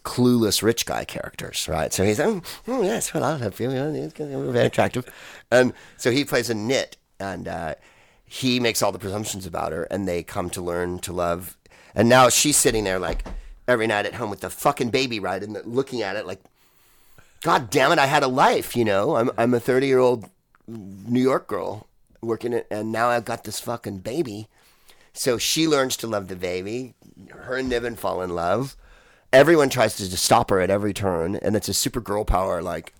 clueless 0.07 0.63
rich 0.63 0.85
guy 0.85 1.03
characters, 1.03 1.67
right? 1.67 1.91
So 1.91 2.05
he's, 2.05 2.17
oh, 2.19 2.41
oh 2.67 2.81
yes, 2.81 3.13
well, 3.13 3.25
I'll 3.25 3.37
help 3.37 3.59
you. 3.59 3.69
very 3.69 4.65
attractive. 4.65 5.05
And 5.51 5.73
so 5.97 6.11
he 6.11 6.23
plays 6.23 6.49
a 6.49 6.53
nit, 6.53 6.95
and 7.19 7.45
uh, 7.45 7.75
he 8.25 8.61
makes 8.61 8.81
all 8.81 8.93
the 8.93 8.99
presumptions 8.99 9.45
about 9.45 9.73
her, 9.73 9.83
and 9.83 10.07
they 10.07 10.23
come 10.23 10.49
to 10.51 10.61
learn 10.61 10.99
to 10.99 11.11
love. 11.11 11.57
And 11.93 12.07
now 12.07 12.29
she's 12.29 12.55
sitting 12.55 12.85
there, 12.85 12.99
like, 12.99 13.25
every 13.67 13.85
night 13.85 14.05
at 14.05 14.15
home 14.15 14.29
with 14.29 14.39
the 14.39 14.49
fucking 14.49 14.91
baby, 14.91 15.19
right? 15.19 15.43
And 15.43 15.59
looking 15.65 16.01
at 16.01 16.15
it, 16.15 16.25
like, 16.25 16.39
God 17.43 17.69
damn 17.69 17.91
it, 17.91 17.99
I 17.99 18.05
had 18.05 18.23
a 18.23 18.27
life, 18.27 18.77
you 18.77 18.85
know? 18.85 19.17
I'm, 19.17 19.29
I'm 19.37 19.53
a 19.53 19.59
30 19.59 19.87
year 19.87 19.99
old 19.99 20.29
New 20.67 21.21
York 21.21 21.47
girl 21.47 21.87
working 22.21 22.53
it, 22.53 22.65
and 22.71 22.93
now 22.93 23.09
I've 23.09 23.25
got 23.25 23.43
this 23.43 23.59
fucking 23.59 23.99
baby. 23.99 24.47
So 25.17 25.39
she 25.39 25.67
learns 25.67 25.97
to 25.97 26.07
love 26.07 26.27
the 26.27 26.35
baby. 26.35 26.93
Her 27.31 27.55
and 27.55 27.67
Niven 27.67 27.95
fall 27.95 28.21
in 28.21 28.29
love. 28.29 28.77
Everyone 29.33 29.67
tries 29.67 29.95
to 29.97 30.09
just 30.09 30.23
stop 30.23 30.51
her 30.51 30.61
at 30.61 30.69
every 30.69 30.93
turn, 30.93 31.35
and 31.37 31.55
it's 31.55 31.67
a 31.67 31.73
super 31.73 31.99
girl 31.99 32.23
power. 32.23 32.61
Like 32.61 32.93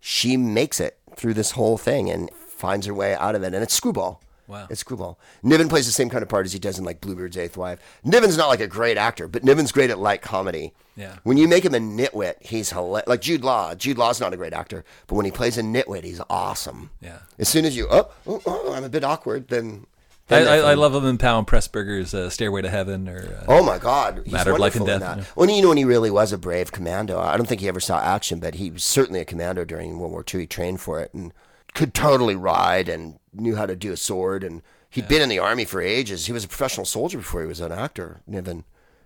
she 0.00 0.36
makes 0.36 0.80
it 0.80 0.98
through 1.14 1.34
this 1.34 1.52
whole 1.52 1.78
thing 1.78 2.10
and 2.10 2.30
finds 2.34 2.86
her 2.86 2.94
way 2.94 3.14
out 3.14 3.36
of 3.36 3.44
it, 3.44 3.54
and 3.54 3.62
it's 3.62 3.74
screwball. 3.74 4.20
Wow. 4.48 4.66
It's 4.68 4.80
screwball. 4.80 5.20
Niven 5.44 5.68
plays 5.68 5.86
the 5.86 5.92
same 5.92 6.10
kind 6.10 6.22
of 6.22 6.28
part 6.28 6.46
as 6.46 6.52
he 6.52 6.58
does 6.58 6.78
in 6.78 6.84
like 6.84 7.00
Bluebeard's 7.00 7.38
Eighth 7.38 7.56
Wife. 7.56 7.78
Niven's 8.04 8.36
not 8.36 8.48
like 8.48 8.60
a 8.60 8.66
great 8.66 8.98
actor, 8.98 9.28
but 9.28 9.44
Niven's 9.44 9.72
great 9.72 9.88
at 9.88 9.98
light 9.98 10.20
comedy. 10.20 10.74
Yeah. 10.96 11.16
When 11.22 11.38
you 11.38 11.46
make 11.46 11.64
him 11.64 11.74
a 11.74 11.78
nitwit, 11.78 12.34
he's 12.40 12.70
hilarious. 12.70 13.08
Like 13.08 13.20
Jude 13.20 13.44
Law. 13.44 13.74
Jude 13.76 13.98
Law's 13.98 14.20
not 14.20 14.34
a 14.34 14.36
great 14.36 14.52
actor, 14.52 14.84
but 15.06 15.14
when 15.14 15.24
he 15.24 15.30
plays 15.30 15.56
a 15.56 15.62
nitwit, 15.62 16.02
he's 16.02 16.20
awesome. 16.28 16.90
Yeah. 17.00 17.20
As 17.38 17.48
soon 17.48 17.64
as 17.64 17.76
you, 17.76 17.86
oh, 17.88 18.10
oh, 18.26 18.42
oh 18.44 18.72
I'm 18.74 18.84
a 18.84 18.88
bit 18.88 19.04
awkward, 19.04 19.48
then. 19.48 19.86
I, 20.32 20.44
I, 20.44 20.56
I 20.70 20.74
love 20.74 20.94
him 20.94 21.04
in 21.04 21.18
Powell 21.18 21.38
and 21.38 21.46
Pressburger's 21.46 22.14
uh, 22.14 22.30
Stairway 22.30 22.62
to 22.62 22.70
Heaven 22.70 23.08
or 23.08 23.38
uh, 23.40 23.44
Oh 23.48 23.62
my 23.64 23.78
God, 23.78 24.22
he's 24.24 24.32
Matter 24.32 24.52
of 24.52 24.58
Life 24.58 24.74
and 24.76 24.86
Death, 24.86 25.00
that. 25.00 25.18
yeah. 25.18 25.24
Well, 25.36 25.48
you 25.50 25.62
know, 25.62 25.68
when 25.68 25.76
he 25.78 25.84
really 25.84 26.10
was 26.10 26.32
a 26.32 26.38
brave 26.38 26.72
commando. 26.72 27.18
I 27.20 27.36
don't 27.36 27.46
think 27.46 27.60
he 27.60 27.68
ever 27.68 27.80
saw 27.80 28.00
action, 28.00 28.40
but 28.40 28.54
he 28.56 28.70
was 28.70 28.84
certainly 28.84 29.20
a 29.20 29.24
commando 29.24 29.64
during 29.64 29.98
World 29.98 30.12
War 30.12 30.24
II. 30.32 30.40
He 30.40 30.46
trained 30.46 30.80
for 30.80 31.00
it 31.00 31.12
and 31.14 31.32
could 31.74 31.94
totally 31.94 32.36
ride 32.36 32.88
and 32.88 33.18
knew 33.32 33.56
how 33.56 33.66
to 33.66 33.74
do 33.76 33.92
a 33.92 33.96
sword. 33.96 34.44
And 34.44 34.62
he'd 34.90 35.08
been 35.08 35.22
in 35.22 35.28
the 35.28 35.38
army 35.38 35.64
for 35.64 35.80
ages. 35.80 36.26
He 36.26 36.32
was 36.32 36.44
a 36.44 36.48
professional 36.48 36.84
soldier 36.86 37.18
before 37.18 37.40
he 37.40 37.46
was 37.46 37.60
an 37.60 37.72
actor. 37.72 38.20
Niven. 38.26 38.64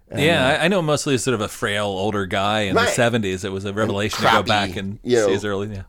And, 0.09 0.21
yeah, 0.21 0.47
I, 0.61 0.67
I 0.67 0.69
know 0.69 0.83
mostly 0.83 1.15
as 1.15 1.25
sort 1.25 1.35
of 1.35 1.41
a 1.41 1.49
frail 1.49 1.87
older 1.87 2.27
guy 2.27 2.61
in 2.63 2.77
Right. 2.77 2.95
the 2.95 3.03
'70s. 3.03 3.45
It 3.45 3.51
was 3.51 3.65
a 3.65 3.73
revelation 3.73 4.25
to 4.25 4.31
go 4.31 4.43
back 4.45 4.77
and 4.77 5.01
you 5.03 5.17
know. 5.17 5.27
see 5.27 5.33
his 5.33 5.45
early. 5.45 5.69
Yeah, 5.75 5.83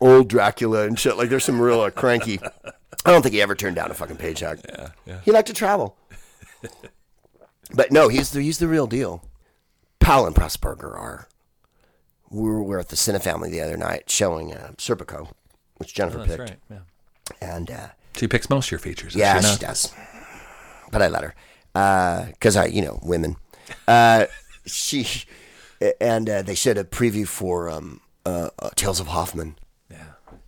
old 0.00 0.26
Dracula 0.28 0.86
and 0.88 0.98
shit. 0.98 1.16
Like 1.16 1.28
there's 1.28 1.44
some 1.44 1.60
real 1.60 1.80
uh, 1.82 1.90
cranky. 1.90 2.40
I 3.04 3.10
don't 3.10 3.22
think 3.22 3.34
he 3.34 3.42
ever 3.42 3.54
turned 3.54 3.76
down 3.76 3.90
a 3.90 3.94
fucking 3.94 4.16
paycheck. 4.16 4.58
yeah, 4.68 4.88
yeah. 5.06 5.20
He 5.24 5.30
liked 5.30 5.48
to 5.48 5.54
travel. 5.54 5.96
but 7.74 7.92
no, 7.92 8.08
he's 8.08 8.30
the 8.30 8.42
he's 8.42 8.58
the 8.58 8.68
real 8.68 8.86
deal. 8.86 9.24
Powell 9.98 10.26
and 10.26 10.34
Pressburger 10.34 10.94
are. 10.94 11.28
We 12.30 12.42
were, 12.42 12.62
we 12.62 12.70
were 12.70 12.80
at 12.80 12.88
the 12.88 12.96
Cine 12.96 13.22
family 13.22 13.50
the 13.50 13.60
other 13.60 13.76
night 13.76 14.10
showing 14.10 14.52
uh, 14.52 14.72
Serpico, 14.76 15.28
which 15.76 15.94
Jennifer 15.94 16.18
That's 16.18 16.30
picked, 16.30 16.40
right. 16.40 16.58
Yeah, 16.70 16.78
and 17.40 17.70
uh, 17.70 17.88
she 18.16 18.26
picks 18.26 18.50
most 18.50 18.66
of 18.68 18.72
your 18.72 18.80
features. 18.80 19.14
yeah, 19.14 19.40
she 19.40 19.54
she 19.54 19.58
does. 19.58 19.94
But 20.90 21.02
I 21.02 21.08
let 21.08 21.24
her 21.24 21.34
because 22.32 22.56
I, 22.56 22.66
you 22.66 22.82
know, 22.82 23.00
women. 23.02 23.36
Uh, 23.88 24.26
she 24.66 25.06
and 26.00 26.28
uh, 26.28 26.42
they 26.42 26.54
showed 26.54 26.78
a 26.78 26.84
preview 26.84 27.26
for 27.26 27.68
um, 27.68 28.00
uh, 28.24 28.50
uh, 28.58 28.70
Tales 28.74 29.00
of 29.00 29.08
Hoffmann 29.08 29.56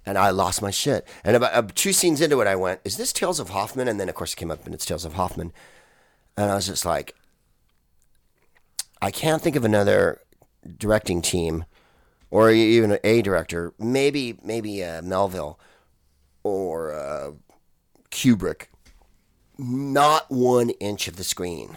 and 0.07 0.16
I 0.16 0.30
lost 0.30 0.62
my 0.62 0.70
shit. 0.70 1.07
And 1.24 1.36
about 1.36 1.52
uh, 1.52 1.68
two 1.74 1.92
scenes 1.92 2.20
into 2.20 2.40
it, 2.40 2.46
I 2.46 2.57
went, 2.57 2.80
"Is 2.84 2.96
this 2.96 3.12
Tales 3.12 3.40
of 3.40 3.50
Hoffmann?" 3.50 3.88
And 3.88 4.00
then, 4.00 4.09
of 4.09 4.14
course, 4.14 4.32
it 4.32 4.36
came 4.36 4.50
up 4.50 4.64
and 4.64 4.74
it's 4.74 4.86
Tales 4.86 5.04
of 5.04 5.14
Hoffmann, 5.14 5.52
and 6.36 6.50
I 6.50 6.54
was 6.54 6.66
just 6.66 6.86
like, 6.86 7.14
I 9.02 9.11
can't 9.11 9.42
think 9.42 9.57
of 9.57 9.64
another 9.64 10.20
directing 10.78 11.20
team, 11.20 11.64
or 12.30 12.50
even 12.50 12.98
a 13.04 13.22
director. 13.22 13.74
Maybe, 13.78 14.38
maybe 14.42 14.82
uh, 14.82 15.02
Melville 15.02 15.59
or 16.42 16.92
uh, 16.92 17.32
Kubrick. 18.11 18.66
Not 19.59 20.30
one 20.30 20.70
inch 20.70 21.09
of 21.09 21.16
the 21.16 21.24
screen 21.24 21.76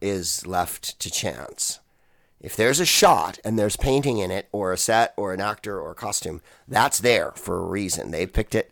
is 0.00 0.46
left 0.46 0.98
to 1.00 1.10
chance. 1.10 1.80
If 2.40 2.54
there's 2.56 2.80
a 2.80 2.86
shot 2.86 3.38
and 3.44 3.58
there's 3.58 3.76
painting 3.76 4.18
in 4.18 4.30
it, 4.30 4.48
or 4.52 4.72
a 4.72 4.76
set, 4.76 5.12
or 5.16 5.34
an 5.34 5.40
actor, 5.40 5.80
or 5.80 5.90
a 5.90 5.94
costume, 5.94 6.40
that's 6.68 6.98
there 7.00 7.32
for 7.32 7.58
a 7.58 7.64
reason. 7.66 8.10
They 8.12 8.26
picked 8.26 8.54
it. 8.54 8.70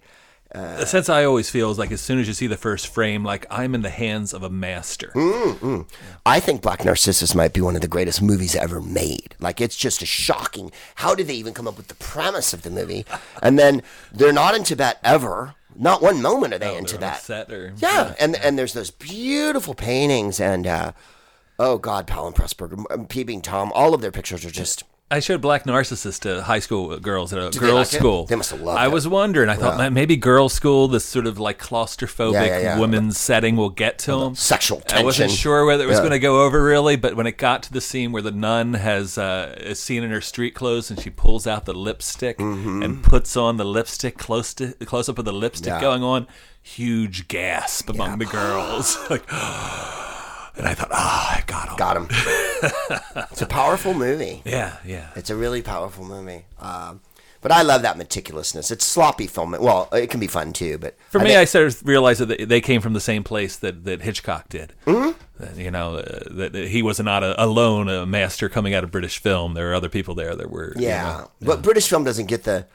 the 0.52 0.86
sense 0.86 1.08
I 1.08 1.24
always 1.24 1.50
feel 1.50 1.70
is 1.72 1.78
like 1.78 1.90
as 1.90 2.00
soon 2.00 2.20
as 2.20 2.28
you 2.28 2.32
see 2.32 2.46
the 2.46 2.56
first 2.56 2.86
frame, 2.86 3.24
like 3.24 3.44
I'm 3.50 3.74
in 3.74 3.82
the 3.82 3.90
hands 3.90 4.32
of 4.32 4.42
a 4.44 4.48
master. 4.48 5.10
Hmm. 5.14 5.80
I 6.24 6.38
think 6.38 6.62
Black 6.62 6.84
Narcissus 6.84 7.34
might 7.34 7.52
be 7.52 7.60
one 7.60 7.74
of 7.74 7.82
the 7.82 7.88
greatest 7.88 8.22
movies 8.22 8.54
ever 8.54 8.80
made. 8.80 9.34
Like 9.40 9.60
it's 9.60 9.76
just 9.76 10.00
a 10.00 10.06
shocking. 10.06 10.70
How 10.96 11.14
did 11.16 11.26
they 11.26 11.34
even 11.34 11.52
come 11.52 11.66
up 11.66 11.76
with 11.76 11.88
the 11.88 11.94
premise 11.96 12.54
of 12.54 12.62
the 12.62 12.70
movie? 12.70 13.04
And 13.42 13.58
then 13.58 13.82
they're 14.12 14.32
not 14.32 14.54
in 14.54 14.62
Tibet 14.62 14.98
ever. 15.02 15.54
Not 15.74 16.00
one 16.00 16.22
moment 16.22 16.54
are 16.54 16.58
they 16.58 16.68
in 16.76 16.84
They're 16.84 16.96
on 16.96 17.02
a 17.02 17.16
Tibet. 17.16 17.52
or 17.52 17.74
Yeah, 17.76 18.14
and 18.18 18.36
and 18.36 18.56
there's 18.58 18.72
those 18.72 18.90
beautiful 18.90 19.74
paintings 19.74 20.40
and 20.40 20.66
uh, 20.66 20.92
oh 21.58 21.78
God, 21.78 22.06
Powell 22.06 22.26
and 22.28 22.36
Pressburger, 22.36 23.08
Peeping 23.08 23.40
Tom, 23.42 23.72
all 23.74 23.94
of 23.94 24.00
their 24.00 24.12
pictures 24.12 24.44
are 24.44 24.50
just 24.50 24.84
I 25.08 25.20
showed 25.20 25.40
Black 25.40 25.64
Narcissus 25.66 26.18
to 26.20 26.42
high 26.42 26.58
school 26.58 26.98
girls 26.98 27.32
at 27.32 27.38
a 27.38 27.50
they 27.50 27.60
girls' 27.60 27.74
like 27.74 27.94
it? 27.94 27.96
school. 27.98 28.24
They 28.26 28.34
must 28.34 28.50
have 28.50 28.60
loved 28.60 28.80
I 28.80 28.86
it. 28.86 28.92
was 28.92 29.06
wondering. 29.06 29.48
I 29.48 29.54
thought 29.54 29.78
man, 29.78 29.94
maybe 29.94 30.16
girls' 30.16 30.52
school, 30.52 30.88
this 30.88 31.04
sort 31.04 31.28
of 31.28 31.38
like 31.38 31.60
claustrophobic 31.60 32.32
Yeah, 32.32 32.44
yeah, 32.44 32.58
yeah. 32.60 32.78
women's 32.80 33.16
setting, 33.16 33.54
will 33.54 33.70
get 33.70 34.00
to 34.00 34.16
them. 34.18 34.34
sexual 34.34 34.82
I 34.92 35.04
wasn't 35.04 35.28
tension. 35.30 35.36
sure 35.36 35.64
whether 35.64 35.84
it 35.84 35.86
was 35.86 35.98
Yeah. 35.98 36.00
going 36.00 36.10
to 36.10 36.18
go 36.18 36.44
over 36.44 36.60
really, 36.60 36.96
but 36.96 37.14
when 37.14 37.28
it 37.28 37.38
got 37.38 37.62
to 37.62 37.72
the 37.72 37.80
scene 37.80 38.10
where 38.10 38.20
the 38.20 38.32
nun 38.32 38.74
has 38.74 39.16
uh, 39.16 39.54
is 39.60 39.78
seen 39.78 40.02
in 40.02 40.10
her 40.10 40.20
street 40.20 40.56
clothes 40.56 40.90
and 40.90 40.98
she 41.00 41.10
pulls 41.10 41.46
out 41.46 41.66
the 41.66 41.72
lipstick 41.72 42.40
and 42.40 43.04
puts 43.04 43.36
on 43.36 43.58
the 43.58 43.64
lipstick 43.64 44.18
close 44.18 44.52
to 44.54 44.72
close 44.86 45.08
up 45.08 45.20
of 45.20 45.24
the 45.24 45.32
lipstick 45.32 45.72
Mm-hmm. 45.74 45.82
Yeah. 45.84 45.88
going 45.88 46.02
on, 46.02 46.26
huge 46.60 47.28
gasp 47.28 47.88
among 47.90 48.18
the 48.18 48.24
girls. 48.26 48.98
like, 49.08 49.22
and 50.56 50.66
I 50.66 50.74
thought, 50.74 50.88
ah, 50.92 51.36
I 51.36 51.42
got 51.46 51.68
him. 51.68 51.76
got 51.76 51.96
him. 51.96 52.08
it's 53.30 53.42
a 53.42 53.46
powerful 53.46 53.94
movie. 53.94 54.42
Yeah, 54.44 54.76
yeah. 54.84 55.10
It's 55.16 55.30
a 55.30 55.36
really 55.36 55.62
powerful 55.62 56.04
movie. 56.04 56.44
Um, 56.58 57.00
but 57.42 57.52
I 57.52 57.62
love 57.62 57.82
that 57.82 57.96
meticulousness. 57.96 58.70
It's 58.72 58.84
sloppy 58.84 59.26
film. 59.26 59.54
Well, 59.60 59.88
it 59.92 60.08
can 60.10 60.18
be 60.18 60.26
fun 60.26 60.52
too, 60.52 60.78
but 60.78 60.96
For 61.10 61.18
me, 61.20 61.26
think- 61.26 61.38
I 61.38 61.44
sort 61.44 61.66
of 61.68 61.86
realized 61.86 62.20
that 62.20 62.26
they- 62.26 62.44
they 62.44 62.60
came 62.60 62.80
from 62.80 62.92
the 62.94 63.00
same 63.00 63.22
place 63.22 63.56
that, 63.56 63.84
that 63.84 64.02
Hitchcock 64.02 64.48
did. 64.48 64.72
Mm-hmm. 64.86 65.60
you 65.60 65.70
know, 65.70 65.96
uh, 65.96 66.18
that 66.30 66.52
that 66.54 66.68
he 66.68 66.82
was 66.82 66.98
not 66.98 67.22
a, 67.22 67.40
alone 67.42 67.88
a 67.88 68.06
master 68.06 68.48
coming 68.48 68.74
out 68.74 68.82
of 68.84 68.90
British 68.90 69.18
film. 69.18 69.54
There 69.54 69.66
were 69.66 69.74
other 69.74 69.90
people 69.90 70.14
there 70.14 70.34
that 70.34 70.50
were. 70.50 70.72
you 70.76 70.86
yeah. 70.86 71.02
know, 71.02 71.30
But 71.42 71.62
British 71.62 71.88
film 71.88 72.04
doesn't 72.04 72.26
get 72.26 72.44
the, 72.44 72.66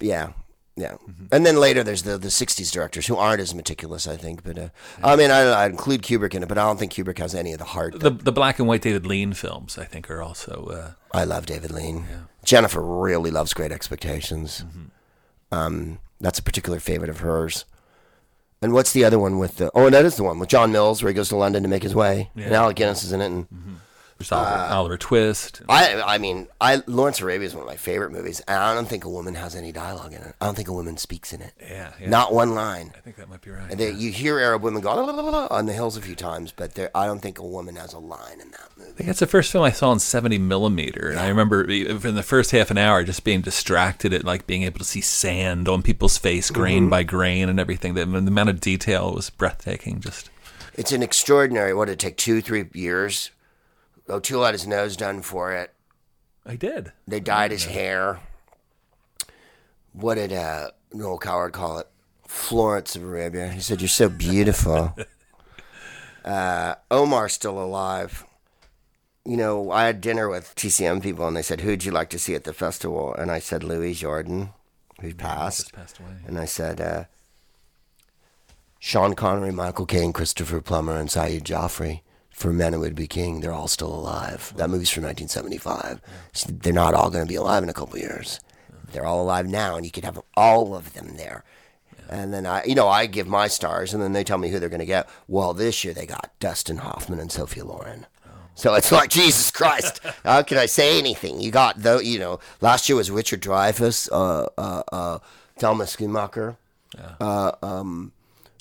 yeah, 0.00 0.32
yeah. 0.76 0.92
Mm-hmm. 0.92 1.26
And 1.30 1.46
then 1.46 1.56
later 1.56 1.84
there's 1.84 2.02
the 2.02 2.18
the 2.18 2.28
'60s 2.28 2.72
directors 2.72 3.06
who 3.06 3.16
aren't 3.16 3.40
as 3.40 3.54
meticulous, 3.54 4.08
I 4.08 4.16
think. 4.16 4.42
But 4.42 4.58
uh, 4.58 4.68
I 5.02 5.16
mean, 5.16 5.30
I, 5.30 5.40
I 5.42 5.66
include 5.66 6.02
Kubrick 6.02 6.34
in 6.34 6.42
it, 6.42 6.48
but 6.48 6.58
I 6.58 6.66
don't 6.66 6.78
think 6.78 6.92
Kubrick 6.92 7.18
has 7.18 7.34
any 7.34 7.52
of 7.52 7.58
the 7.58 7.64
heart. 7.64 8.00
the 8.00 8.10
the 8.10 8.32
black 8.32 8.58
and 8.58 8.66
white 8.66 8.82
David 8.82 9.06
Lean 9.06 9.32
films, 9.34 9.78
I 9.78 9.84
think, 9.84 10.10
are 10.10 10.22
also. 10.22 10.66
Uh, 10.66 11.16
I 11.16 11.24
love 11.24 11.46
David 11.46 11.70
Lean. 11.70 12.06
Jennifer 12.44 12.82
really 12.82 13.30
loves 13.30 13.54
Great 13.54 13.72
Expectations. 13.72 14.64
Mm-hmm. 14.66 15.54
Um, 15.54 15.98
that's 16.20 16.38
a 16.38 16.42
particular 16.42 16.80
favorite 16.80 17.10
of 17.10 17.20
hers. 17.20 17.64
And 18.60 18.72
what's 18.72 18.92
the 18.92 19.04
other 19.04 19.18
one 19.18 19.38
with 19.38 19.58
the? 19.58 19.70
Oh, 19.74 19.86
and 19.86 19.94
that 19.94 20.04
is 20.04 20.16
the 20.16 20.24
one 20.24 20.38
with 20.38 20.48
John 20.48 20.72
Mills 20.72 21.02
where 21.02 21.10
he 21.10 21.14
goes 21.14 21.28
to 21.28 21.36
London 21.36 21.62
to 21.62 21.68
make 21.68 21.82
his 21.82 21.94
way. 21.94 22.30
And 22.34 22.52
Alec 22.52 22.76
Guinness 22.76 23.04
is 23.04 23.12
in 23.12 23.20
it. 23.20 23.26
And 23.26 23.46
There's 24.18 24.30
Oliver, 24.30 24.50
uh, 24.50 24.74
Oliver 24.74 24.96
Twist. 24.96 25.62
I 25.68 26.00
I 26.00 26.18
mean, 26.18 26.46
I 26.60 26.82
Lawrence 26.86 27.20
Arabia 27.20 27.46
is 27.46 27.54
one 27.54 27.62
of 27.62 27.68
my 27.68 27.76
favorite 27.76 28.10
movies, 28.10 28.40
and 28.46 28.56
I 28.56 28.74
don't 28.74 28.88
think 28.88 29.04
a 29.04 29.08
woman 29.08 29.34
has 29.34 29.56
any 29.56 29.72
dialogue 29.72 30.12
in 30.12 30.22
it. 30.22 30.34
I 30.40 30.46
don't 30.46 30.54
think 30.54 30.68
a 30.68 30.72
woman 30.72 30.96
speaks 30.96 31.32
in 31.32 31.40
it. 31.40 31.52
Yeah, 31.60 31.92
yeah. 32.00 32.08
Not 32.08 32.32
one 32.32 32.54
line. 32.54 32.92
I 32.96 33.00
think 33.00 33.16
that 33.16 33.28
might 33.28 33.42
be 33.42 33.50
right. 33.50 33.70
And 33.70 33.80
they, 33.80 33.90
you 33.90 34.12
hear 34.12 34.38
Arab 34.38 34.62
women 34.62 34.82
go 34.82 34.94
"La, 34.94 35.02
la, 35.02 35.12
la, 35.12 35.30
la," 35.30 35.48
on 35.50 35.66
the 35.66 35.72
hills 35.72 35.96
a 35.96 36.00
few 36.00 36.14
times, 36.14 36.52
but 36.52 36.74
there, 36.74 36.90
I 36.94 37.06
don't 37.06 37.20
think 37.20 37.38
a 37.38 37.44
woman 37.44 37.74
has 37.76 37.92
a 37.92 37.98
line 37.98 38.40
in 38.40 38.50
that 38.52 38.68
movie. 38.76 38.90
I 38.90 38.94
think 38.94 39.06
that's 39.08 39.20
the 39.20 39.26
first 39.26 39.50
film 39.50 39.64
I 39.64 39.72
saw 39.72 39.92
in 39.92 39.98
70 39.98 40.38
millimeter, 40.38 41.10
and 41.10 41.18
I 41.18 41.28
remember 41.28 41.64
in 41.64 42.14
the 42.14 42.22
first 42.22 42.52
half 42.52 42.70
an 42.70 42.78
hour 42.78 43.02
just 43.02 43.24
being 43.24 43.40
distracted 43.40 44.12
at 44.12 44.24
like 44.24 44.46
being 44.46 44.62
able 44.62 44.78
to 44.78 44.84
see 44.84 45.00
sand 45.00 45.68
on 45.68 45.82
people's 45.82 46.18
face, 46.18 46.50
grain 46.50 46.84
mm-hmm. 46.84 46.90
by 46.90 47.02
grain, 47.02 47.48
and 47.48 47.58
everything. 47.58 47.94
The, 47.94 48.04
the 48.06 48.18
amount 48.18 48.48
of 48.50 48.60
detail 48.60 49.12
was 49.12 49.30
breathtaking. 49.30 50.00
Just 50.00 50.30
It's 50.74 50.92
an 50.92 51.02
extraordinary. 51.02 51.74
What 51.74 51.86
did 51.86 51.92
it 51.92 51.98
take? 51.98 52.16
Two, 52.16 52.40
three 52.40 52.66
years. 52.72 53.30
O'Toole 54.08 54.44
had 54.44 54.54
his 54.54 54.66
nose 54.66 54.96
done 54.96 55.22
for 55.22 55.52
it. 55.52 55.72
I 56.46 56.56
did. 56.56 56.92
They 57.06 57.20
dyed 57.20 57.50
his 57.50 57.64
hair. 57.64 58.20
What 59.92 60.16
did 60.16 60.32
uh, 60.32 60.70
Noel 60.92 61.18
Coward 61.18 61.52
call 61.52 61.78
it? 61.78 61.88
Florence 62.26 62.96
of 62.96 63.02
Arabia. 63.02 63.48
He 63.48 63.60
said, 63.60 63.80
"You're 63.80 63.88
so 63.88 64.08
beautiful." 64.08 64.96
uh, 66.24 66.74
Omar's 66.90 67.32
still 67.32 67.58
alive. 67.58 68.24
You 69.24 69.36
know, 69.36 69.70
I 69.70 69.84
had 69.84 70.00
dinner 70.00 70.28
with 70.28 70.54
TCM 70.54 71.02
people, 71.02 71.26
and 71.26 71.36
they 71.36 71.42
said, 71.42 71.62
"Who'd 71.62 71.84
you 71.84 71.92
like 71.92 72.10
to 72.10 72.18
see 72.18 72.34
at 72.34 72.44
the 72.44 72.52
festival?" 72.52 73.14
And 73.14 73.30
I 73.30 73.38
said, 73.38 73.62
"Louis 73.62 73.94
Jourdan, 73.94 74.50
who 75.00 75.14
passed." 75.14 75.72
Passed 75.72 76.00
away. 76.00 76.16
And 76.26 76.38
I 76.38 76.44
said, 76.44 76.80
uh, 76.80 77.04
Sean 78.78 79.14
Connery, 79.14 79.52
Michael 79.52 79.86
Caine, 79.86 80.12
Christopher 80.12 80.60
Plummer, 80.60 80.98
and 80.98 81.10
Saeed 81.10 81.44
Jaffrey 81.44 82.02
for 82.44 82.52
Men 82.52 82.74
Who 82.74 82.80
Would 82.80 82.94
Be 82.94 83.06
King. 83.06 83.40
They're 83.40 83.54
all 83.54 83.68
still 83.68 83.94
alive. 83.94 84.52
That 84.56 84.68
movie's 84.68 84.90
from 84.90 85.04
1975. 85.04 85.98
So 86.34 86.50
They're 86.52 86.74
not 86.74 86.92
all 86.92 87.08
going 87.08 87.24
to 87.24 87.28
be 87.28 87.36
alive 87.36 87.62
in 87.62 87.70
a 87.70 87.72
couple 87.72 87.98
years. 87.98 88.38
They're 88.92 89.06
all 89.06 89.22
alive 89.22 89.46
now, 89.46 89.76
and 89.76 89.86
you 89.86 89.90
could 89.90 90.04
have 90.04 90.20
all 90.36 90.76
of 90.76 90.92
them 90.92 91.16
there. 91.16 91.42
And 92.10 92.34
then 92.34 92.44
I, 92.44 92.62
you 92.64 92.74
know, 92.74 92.86
I 92.86 93.06
give 93.06 93.26
my 93.26 93.48
stars, 93.48 93.94
and 93.94 94.02
then 94.02 94.12
they 94.12 94.24
tell 94.24 94.36
me 94.36 94.50
who 94.50 94.58
they're 94.58 94.68
going 94.68 94.80
to 94.80 94.84
get. 94.84 95.08
Well, 95.26 95.54
this 95.54 95.84
year 95.84 95.94
they 95.94 96.04
got 96.04 96.32
Dustin 96.38 96.76
Hoffman 96.76 97.18
and 97.18 97.32
Sophia 97.32 97.64
Loren. 97.64 98.04
So 98.54 98.74
it's 98.74 98.92
like 98.92 99.08
Jesus 99.08 99.50
Christ. 99.50 100.00
How 100.22 100.42
can 100.42 100.58
I 100.58 100.66
say 100.66 100.98
anything? 100.98 101.40
You 101.40 101.50
got 101.50 101.78
though, 101.78 101.98
you 101.98 102.18
know. 102.18 102.40
Last 102.60 102.90
year 102.90 102.96
was 102.96 103.10
Richard 103.10 103.40
Dreyfuss, 103.40 104.10
uh, 104.12 104.48
uh, 104.58 104.82
uh, 104.92 105.18
Thelma 105.56 105.84
Schoonmaker, 105.84 106.58
uh, 107.20 107.52
um, 107.62 108.12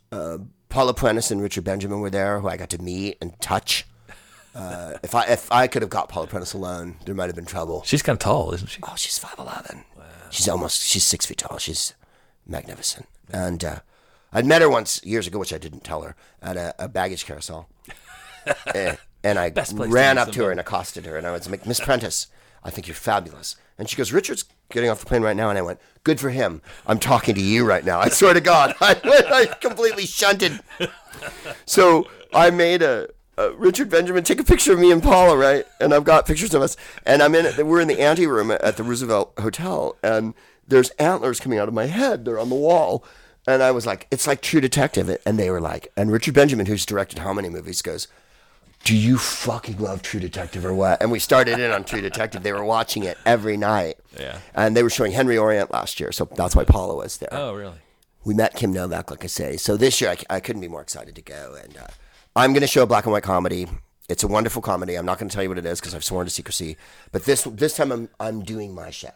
uh, 0.09 0.37
Paula 0.73 0.95
Prentiss 0.95 1.29
and 1.29 1.39
Richard 1.39 1.63
Benjamin 1.63 1.99
were 1.99 2.09
there, 2.09 2.39
who 2.39 2.47
I 2.47 2.57
got 2.57 2.71
to 2.71 2.81
meet 2.81 3.19
and 3.21 3.39
touch. 3.39 3.85
Uh, 4.55 4.93
if 5.03 5.13
I 5.13 5.25
if 5.25 5.51
I 5.51 5.67
could 5.67 5.83
have 5.83 5.91
got 5.91 6.09
Paula 6.09 6.25
Prentiss 6.25 6.53
alone, 6.53 6.95
there 7.05 7.13
might 7.13 7.27
have 7.27 7.35
been 7.35 7.45
trouble. 7.45 7.83
She's 7.83 8.01
kind 8.01 8.15
of 8.15 8.19
tall, 8.19 8.51
isn't 8.55 8.67
she? 8.71 8.79
Oh, 8.81 8.95
she's 8.95 9.19
five 9.19 9.35
eleven. 9.37 9.85
Wow. 9.95 10.03
She's 10.31 10.49
almost 10.49 10.81
she's 10.81 11.03
six 11.03 11.27
feet 11.27 11.37
tall. 11.37 11.59
She's 11.59 11.93
magnificent. 12.47 13.07
And 13.31 13.63
uh, 13.63 13.79
I'd 14.31 14.47
met 14.47 14.63
her 14.63 14.69
once 14.69 14.99
years 15.03 15.27
ago, 15.27 15.37
which 15.37 15.53
I 15.53 15.59
didn't 15.59 15.83
tell 15.83 16.01
her 16.01 16.15
at 16.41 16.57
a, 16.57 16.73
a 16.79 16.89
baggage 16.89 17.25
carousel. 17.25 17.69
Eh, 18.75 18.97
and 19.23 19.39
I 19.39 19.51
to 19.51 19.73
ran 19.73 20.17
up 20.17 20.33
to 20.33 20.43
her 20.43 20.51
and 20.51 20.59
accosted 20.59 21.05
her, 21.05 21.15
and 21.15 21.25
I 21.25 21.31
was 21.31 21.49
like, 21.49 21.65
Miss 21.65 21.79
Prentiss, 21.79 22.27
I 22.63 22.69
think 22.69 22.87
you're 22.87 22.95
fabulous. 22.95 23.55
And 23.77 23.89
she 23.89 23.95
goes, 23.95 24.13
Richard's 24.13 24.45
getting 24.69 24.89
off 24.89 24.99
the 24.99 25.05
plane 25.05 25.21
right 25.21 25.35
now. 25.35 25.49
And 25.49 25.57
I 25.57 25.61
went, 25.61 25.79
Good 26.03 26.19
for 26.19 26.29
him. 26.29 26.61
I'm 26.85 26.99
talking 26.99 27.33
to 27.35 27.41
you 27.41 27.65
right 27.65 27.85
now. 27.85 27.99
I 27.99 28.09
swear 28.09 28.33
to 28.33 28.41
God. 28.41 28.75
I, 28.81 28.95
I 29.05 29.45
completely 29.61 30.05
shunted. 30.05 30.59
So 31.65 32.07
I 32.33 32.49
made 32.49 32.81
a, 32.81 33.07
Richard 33.55 33.89
Benjamin 33.89 34.23
take 34.23 34.39
a 34.39 34.43
picture 34.43 34.73
of 34.73 34.79
me 34.79 34.91
and 34.91 35.01
Paula, 35.01 35.37
right? 35.37 35.65
And 35.79 35.93
I've 35.93 36.03
got 36.03 36.25
pictures 36.25 36.53
of 36.53 36.61
us. 36.61 36.75
And 37.05 37.23
I'm 37.23 37.33
in. 37.35 37.67
We're 37.67 37.79
in 37.79 37.87
the 37.87 38.01
ante 38.01 38.27
room 38.27 38.51
at 38.51 38.77
the 38.77 38.83
Roosevelt 38.83 39.33
Hotel, 39.39 39.95
and 40.03 40.33
there's 40.67 40.89
antlers 40.91 41.39
coming 41.39 41.57
out 41.57 41.67
of 41.67 41.73
my 41.73 41.85
head. 41.85 42.25
They're 42.25 42.39
on 42.39 42.49
the 42.49 42.55
wall. 42.55 43.05
And 43.45 43.61
I 43.61 43.71
was 43.71 43.85
like, 43.85 44.07
it's 44.09 44.25
like 44.27 44.41
True 44.41 44.61
Detective. 44.61 45.17
And 45.25 45.37
they 45.37 45.49
were 45.49 45.59
like, 45.61 45.91
and 45.97 46.11
Richard 46.11 46.33
Benjamin, 46.33 46.65
who's 46.65 46.85
directed 46.85 47.19
how 47.19 47.33
many 47.33 47.49
movies, 47.49 47.81
goes, 47.81 48.07
do 48.83 48.95
you 48.95 49.17
fucking 49.17 49.77
love 49.77 50.01
True 50.01 50.19
Detective 50.19 50.65
or 50.65 50.73
what? 50.73 51.01
And 51.01 51.11
we 51.11 51.19
started 51.19 51.59
in 51.59 51.71
on 51.71 51.85
True 51.85 52.01
Detective. 52.01 52.43
They 52.43 52.51
were 52.51 52.65
watching 52.65 53.03
it 53.03 53.17
every 53.25 53.55
night. 53.55 53.95
Yeah. 54.19 54.39
And 54.53 54.75
they 54.75 54.83
were 54.83 54.89
showing 54.89 55.13
Henry 55.13 55.37
Orient 55.37 55.71
last 55.71 55.99
year, 55.99 56.11
so 56.11 56.25
that's 56.35 56.55
why 56.55 56.65
Paula 56.65 56.95
was 56.95 57.17
there. 57.17 57.29
Oh, 57.31 57.53
really? 57.53 57.77
We 58.25 58.33
met 58.33 58.55
Kim 58.55 58.73
Novak, 58.73 59.09
like 59.09 59.23
I 59.23 59.27
say. 59.27 59.57
So 59.57 59.77
this 59.77 60.01
year, 60.01 60.11
I, 60.11 60.35
I 60.35 60.39
couldn't 60.39 60.61
be 60.61 60.67
more 60.67 60.81
excited 60.81 61.15
to 61.15 61.21
go. 61.21 61.57
And 61.61 61.77
uh, 61.77 61.87
I'm 62.35 62.51
going 62.51 62.61
to 62.61 62.67
show 62.67 62.83
a 62.83 62.87
black 62.87 63.05
and 63.05 63.13
white 63.13 63.23
comedy. 63.23 63.67
It's 64.09 64.23
a 64.23 64.27
wonderful 64.27 64.61
comedy. 64.61 64.95
I'm 64.95 65.05
not 65.05 65.17
going 65.17 65.29
to 65.29 65.33
tell 65.33 65.43
you 65.43 65.49
what 65.49 65.57
it 65.57 65.65
is 65.65 65.79
because 65.79 65.95
I've 65.95 66.03
sworn 66.03 66.25
to 66.25 66.29
secrecy. 66.29 66.77
But 67.11 67.23
this 67.23 67.43
this 67.43 67.75
time, 67.75 67.91
I'm 67.91 68.09
I'm 68.19 68.43
doing 68.43 68.75
my 68.75 68.91
show. 68.91 69.11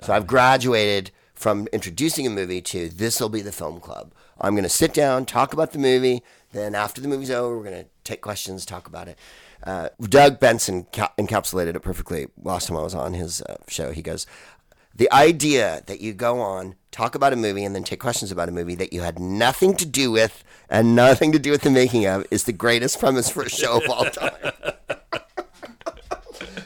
So 0.00 0.12
I've 0.12 0.26
graduated 0.26 1.10
from 1.34 1.68
introducing 1.72 2.26
a 2.26 2.30
movie 2.30 2.60
to 2.60 2.88
this 2.88 3.20
will 3.20 3.28
be 3.28 3.40
the 3.40 3.52
film 3.52 3.80
club. 3.80 4.12
I'm 4.40 4.54
going 4.54 4.62
to 4.62 4.68
sit 4.68 4.94
down, 4.94 5.26
talk 5.26 5.52
about 5.52 5.72
the 5.72 5.78
movie. 5.78 6.22
Then 6.52 6.74
after 6.74 7.00
the 7.00 7.08
movie's 7.08 7.30
over, 7.30 7.56
we're 7.56 7.70
to 7.70 7.86
take 8.04 8.20
questions, 8.20 8.66
talk 8.66 8.86
about 8.86 9.08
it. 9.08 9.18
Uh, 9.62 9.90
Doug 10.00 10.40
Benson 10.40 10.86
ca- 10.92 11.12
encapsulated 11.18 11.76
it 11.76 11.80
perfectly 11.80 12.26
last 12.42 12.68
time 12.68 12.76
I 12.76 12.82
was 12.82 12.94
on 12.94 13.14
his 13.14 13.42
uh, 13.42 13.56
show. 13.68 13.92
He 13.92 14.02
goes, 14.02 14.26
the 14.94 15.10
idea 15.12 15.82
that 15.86 16.00
you 16.00 16.12
go 16.12 16.40
on, 16.40 16.74
talk 16.90 17.14
about 17.14 17.32
a 17.32 17.36
movie, 17.36 17.64
and 17.64 17.74
then 17.74 17.84
take 17.84 18.00
questions 18.00 18.32
about 18.32 18.48
a 18.48 18.52
movie 18.52 18.74
that 18.74 18.92
you 18.92 19.02
had 19.02 19.18
nothing 19.18 19.76
to 19.76 19.86
do 19.86 20.10
with 20.10 20.42
and 20.68 20.96
nothing 20.96 21.32
to 21.32 21.38
do 21.38 21.50
with 21.50 21.62
the 21.62 21.70
making 21.70 22.06
of 22.06 22.26
is 22.30 22.44
the 22.44 22.52
greatest 22.52 22.98
premise 22.98 23.30
for 23.30 23.42
a 23.42 23.48
show 23.48 23.78
of 23.78 23.88
all 23.88 24.04
time. 24.06 24.52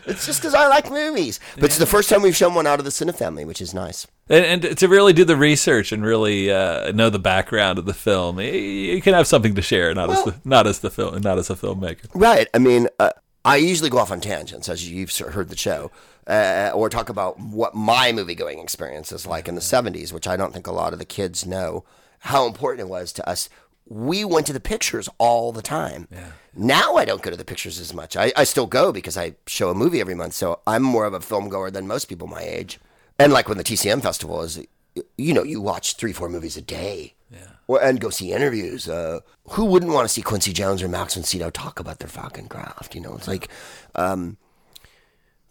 it's 0.07 0.27
just 0.27 0.41
because 0.41 0.55
I 0.55 0.69
like 0.69 0.91
movies. 0.91 1.41
But 1.55 1.65
it's 1.65 1.79
the 1.79 1.87
first 1.87 2.09
time 2.09 2.23
we've 2.23 2.37
shown 2.37 2.55
one 2.55 2.67
out 2.67 2.79
of 2.79 2.85
the 2.85 2.91
Cine 2.91 3.15
family, 3.15 3.45
which 3.45 3.61
is 3.61 3.75
nice. 3.75 4.07
And, 4.29 4.65
and 4.65 4.79
to 4.79 4.89
really 4.89 5.13
do 5.13 5.25
the 5.25 5.37
research 5.37 5.93
and 5.93 6.05
really 6.05 6.51
uh, 6.51 6.93
know 6.93 7.11
the 7.11 7.19
background 7.19 7.79
of 7.79 7.85
the 7.85 7.95
film, 7.95 8.41
you 8.41 9.01
can 9.03 9.15
have 9.15 9.27
something 9.27 9.55
to 9.55 9.63
share, 9.63 9.95
not 9.95 10.11
as 10.11 10.25
the, 10.25 10.35
not 10.45 10.67
as 10.67 10.81
the 10.81 10.91
film, 10.91 11.21
not 11.21 11.39
as 11.39 11.51
a 11.51 11.55
filmmaker. 11.55 12.07
Right. 12.15 12.49
I 12.55 12.59
mean, 12.59 12.89
uh, 12.99 13.11
I 13.45 13.57
usually 13.57 13.91
go 13.91 13.99
off 13.99 14.11
on 14.11 14.21
tangents, 14.21 14.69
as 14.69 14.91
you've 14.91 15.15
heard 15.15 15.51
the 15.51 15.57
show, 15.57 15.91
uh, 16.27 16.71
or 16.75 16.89
talk 16.89 17.11
about 17.11 17.39
what 17.39 17.75
my 17.75 18.11
movie 18.13 18.35
going 18.35 18.59
experience 18.59 19.13
is 19.13 19.27
like 19.27 19.49
in 19.49 19.55
the 19.55 19.61
70s, 19.61 20.13
which 20.13 20.27
I 20.27 20.37
don't 20.37 20.53
think 20.53 20.67
a 20.67 20.73
lot 20.73 20.95
of 20.95 20.99
the 20.99 21.05
kids 21.05 21.45
know 21.45 21.85
how 22.21 22.47
important 22.47 22.81
it 22.81 22.91
was 22.91 23.13
to 23.13 23.29
us. 23.29 23.51
We 23.87 24.25
went 24.25 24.47
to 24.47 24.53
the 24.53 24.61
pictures 24.61 25.09
all 25.19 25.53
the 25.53 25.63
time. 25.63 26.09
Now 26.57 26.95
I 26.97 27.05
don't 27.05 27.21
go 27.23 27.31
to 27.31 27.37
the 27.37 27.45
pictures 27.45 27.79
as 27.79 27.93
much. 27.93 28.17
I, 28.17 28.33
I 28.37 28.45
still 28.45 28.67
go 28.67 28.93
because 28.93 29.17
I 29.17 29.35
show 29.47 29.71
a 29.71 29.75
movie 29.75 30.01
every 30.01 30.15
month, 30.15 30.35
so 30.35 30.61
I'm 30.67 30.83
more 30.83 31.05
of 31.05 31.13
a 31.15 31.21
film 31.21 31.49
goer 31.49 31.71
than 31.71 31.87
most 31.87 32.07
people 32.07 32.27
my 32.27 32.43
age. 32.43 32.81
And 33.19 33.33
like 33.33 33.49
when 33.49 33.59
the 33.59 33.65
TCM 33.65 34.03
festival 34.03 34.41
is, 34.43 34.61
you 35.19 35.35
know, 35.35 35.43
you 35.43 35.61
watch 35.61 35.97
three, 35.97 36.13
four 36.13 36.29
movies 36.29 36.57
a 36.57 36.63
day. 36.63 37.15
Yeah. 37.31 37.39
Or, 37.67 37.83
and 37.83 38.01
go 38.01 38.11
see 38.11 38.33
interviews. 38.33 38.89
Uh, 38.89 39.21
who 39.51 39.65
wouldn't 39.65 39.93
want 39.93 40.05
to 40.07 40.13
see 40.13 40.23
Quincy 40.23 40.53
Jones 40.53 40.83
or 40.83 40.89
Max 40.89 41.15
Sydow 41.15 41.51
talk 41.51 41.81
about 41.81 41.99
their 41.99 42.09
fucking 42.09 42.49
craft? 42.49 42.95
You 42.95 43.01
know, 43.01 43.15
it's 43.17 43.27
like, 43.29 43.49
um, 43.97 44.37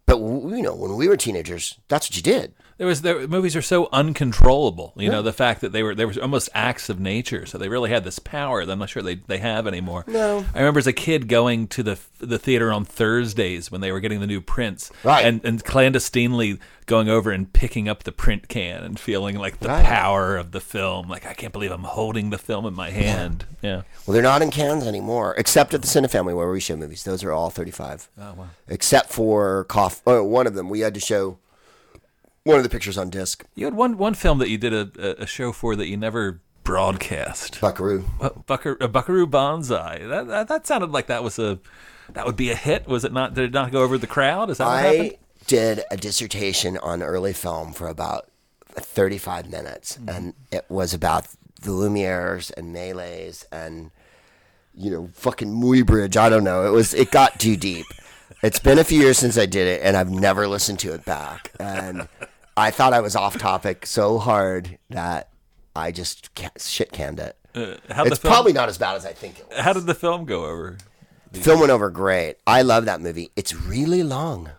but 0.06 0.18
w- 0.20 0.56
you 0.56 0.62
know, 0.62 0.76
when 0.76 0.96
we 0.96 1.08
were 1.08 1.18
teenagers, 1.18 1.78
that's 1.88 2.08
what 2.10 2.16
you 2.16 2.22
did. 2.24 2.54
There 2.78 2.88
was 2.88 3.02
there, 3.04 3.28
movies 3.28 3.56
are 3.56 3.62
so 3.62 3.88
uncontrollable. 3.92 4.94
You 4.98 5.10
know, 5.10 5.22
the 5.22 5.34
fact 5.34 5.62
that 5.62 5.72
they 5.72 5.84
were 5.84 5.94
they 5.94 6.06
were 6.06 6.14
almost 6.22 6.50
acts 6.54 6.90
of 6.90 7.00
nature, 7.00 7.46
so 7.46 7.58
they 7.58 7.70
really 7.70 7.90
had 7.92 8.04
this 8.04 8.20
power 8.20 8.66
that 8.66 8.72
I'm 8.72 8.80
not 8.80 8.90
sure 8.90 9.04
they, 9.04 9.16
they 9.16 9.38
have 9.38 9.68
anymore. 9.68 10.04
No. 10.08 10.46
I 10.54 10.60
remember 10.60 10.80
as 10.80 10.88
a 10.88 10.94
kid 10.94 11.28
going 11.28 11.68
to 11.68 11.84
the 11.84 12.00
the 12.20 12.40
theater 12.40 12.72
on 12.72 12.84
Thursdays 12.86 13.70
when 13.72 13.82
they 13.82 13.92
were 13.92 14.00
getting 14.00 14.20
the 14.22 14.28
new 14.28 14.42
prints, 14.42 14.92
Right. 15.04 15.26
And 15.26 15.44
and 15.46 15.64
clandestinely 15.64 16.60
going 16.86 17.08
over 17.10 17.32
and 17.32 17.52
picking 17.54 17.88
up 17.88 18.04
the 18.04 18.12
print 18.12 18.48
can 18.50 18.84
and 18.84 19.00
feeling 19.00 19.38
like 19.38 19.60
the 19.60 19.68
Right. 19.70 19.86
power 19.86 20.36
of 20.36 20.52
the 20.52 20.60
film. 20.60 21.08
Like 21.10 21.26
I 21.26 21.34
can't 21.34 21.54
believe 21.54 21.72
I'm 21.72 21.84
holding 21.84 22.30
the 22.32 22.38
film 22.38 22.66
in 22.66 22.74
my 22.74 22.90
hand. 22.90 23.46
Yeah. 23.62 23.84
Well, 24.06 24.14
they're 24.14 24.22
not 24.24 24.42
in 24.42 24.50
cans 24.52 24.86
anymore, 24.86 25.36
except 25.38 25.74
at 25.74 25.82
the 25.82 25.88
Cine 25.88 26.10
Family 26.10 26.34
where 26.34 26.50
we 26.50 26.60
show 26.60 26.76
movies. 26.76 27.04
Those 27.04 27.24
are 27.24 27.32
all 27.32 27.50
35. 27.50 28.10
Oh 28.20 28.34
wow. 28.34 28.48
Except 28.68 29.12
for 29.12 29.64
Cough. 29.66 30.02
Oh, 30.08 30.24
one 30.24 30.48
of 30.48 30.56
them, 30.56 30.70
we 30.70 30.80
had 30.82 30.94
to 30.96 31.00
show 31.00 31.38
one 32.44 32.58
of 32.58 32.64
the 32.64 32.70
pictures 32.70 32.98
on 32.98 33.10
disc. 33.10 33.46
You 33.56 33.66
had 33.66 33.74
one 33.74 33.98
one 33.98 34.14
film 34.14 34.40
that 34.40 34.50
you 34.50 34.58
did 34.58 34.74
a, 34.74 35.22
a, 35.22 35.26
show 35.26 35.52
for 35.52 35.76
that 35.76 35.88
you 35.88 35.98
never 35.98 36.42
broadcast. 36.64 37.60
Buckaroo. 37.62 38.02
What, 38.18 38.46
Bucker, 38.46 38.78
a 38.82 38.88
Buckaroo 38.88 39.28
Banzai. 39.28 40.00
That, 40.06 40.28
that 40.28 40.48
that 40.50 40.68
sounded 40.68 40.92
like 40.92 41.08
that 41.08 41.24
was 41.24 41.40
a 41.40 41.60
that 42.12 42.26
would 42.26 42.36
be 42.36 42.52
a 42.52 42.56
hit. 42.56 42.88
Was 42.88 43.06
it 43.06 43.14
not? 43.14 43.34
Did 43.34 43.46
it 43.46 43.54
not 43.54 43.72
go 43.72 43.82
over 43.82 43.98
the 43.98 44.08
crowd? 44.08 44.50
Is 44.50 44.58
that 44.58 44.66
what 44.68 44.84
happened? 44.84 45.12
I 45.14 45.18
did 45.48 45.84
a 45.92 45.98
dissertation 45.98 46.78
on 46.78 47.02
early 47.02 47.34
film 47.34 47.74
for 47.74 47.88
about 47.88 48.30
35 48.70 49.50
minutes, 49.50 49.98
Mm-hmm. 49.98 50.10
and 50.10 50.34
it 50.52 50.66
was 50.70 50.94
about 50.94 51.28
the 51.62 51.72
Lumieres 51.72 52.52
and 52.58 52.76
Melies 52.76 53.46
and 53.52 53.92
you 54.76 54.92
know 54.92 55.10
fucking 55.14 55.50
Muybridge. 55.50 56.18
I 56.18 56.28
don't 56.30 56.44
know. 56.44 56.66
It 56.66 56.72
was 56.72 56.94
it 56.94 57.10
got 57.12 57.40
too 57.40 57.56
deep. 57.56 57.86
It's 58.42 58.60
been 58.60 58.80
a 58.80 58.84
few 58.84 59.00
years 59.00 59.18
since 59.18 59.38
I 59.38 59.46
did 59.46 59.68
it, 59.68 59.82
and 59.84 59.96
I've 59.96 60.10
never 60.12 60.46
listened 60.48 60.80
to 60.80 60.94
it 60.94 61.06
back. 61.06 61.52
And 61.62 62.10
I 62.56 62.72
thought 62.72 62.94
I 62.94 63.00
was 63.02 63.16
off 63.16 63.38
topic 63.38 63.86
so 63.86 64.20
hard 64.20 64.78
that 64.90 65.30
I 65.76 65.92
just 65.92 66.30
shit 66.60 66.92
canned 66.92 67.20
it. 67.20 67.36
Uh, 67.56 67.76
It's 68.06 68.20
film, 68.20 68.32
probably 68.34 68.54
not 68.54 68.70
as 68.70 68.78
bad 68.78 68.96
as 68.96 69.06
I 69.06 69.14
think 69.14 69.40
it 69.40 69.48
was. 69.50 69.60
how 69.60 69.74
did 69.74 69.86
the 69.86 69.96
film 69.96 70.26
go 70.26 70.46
over? 70.46 70.78
Film 71.34 71.60
went 71.60 71.72
over 71.72 71.90
great. 71.90 72.36
I 72.46 72.62
love 72.62 72.86
that 72.86 73.02
movie. 73.02 73.32
It's 73.36 73.56
really 73.56 74.04
long. 74.04 74.52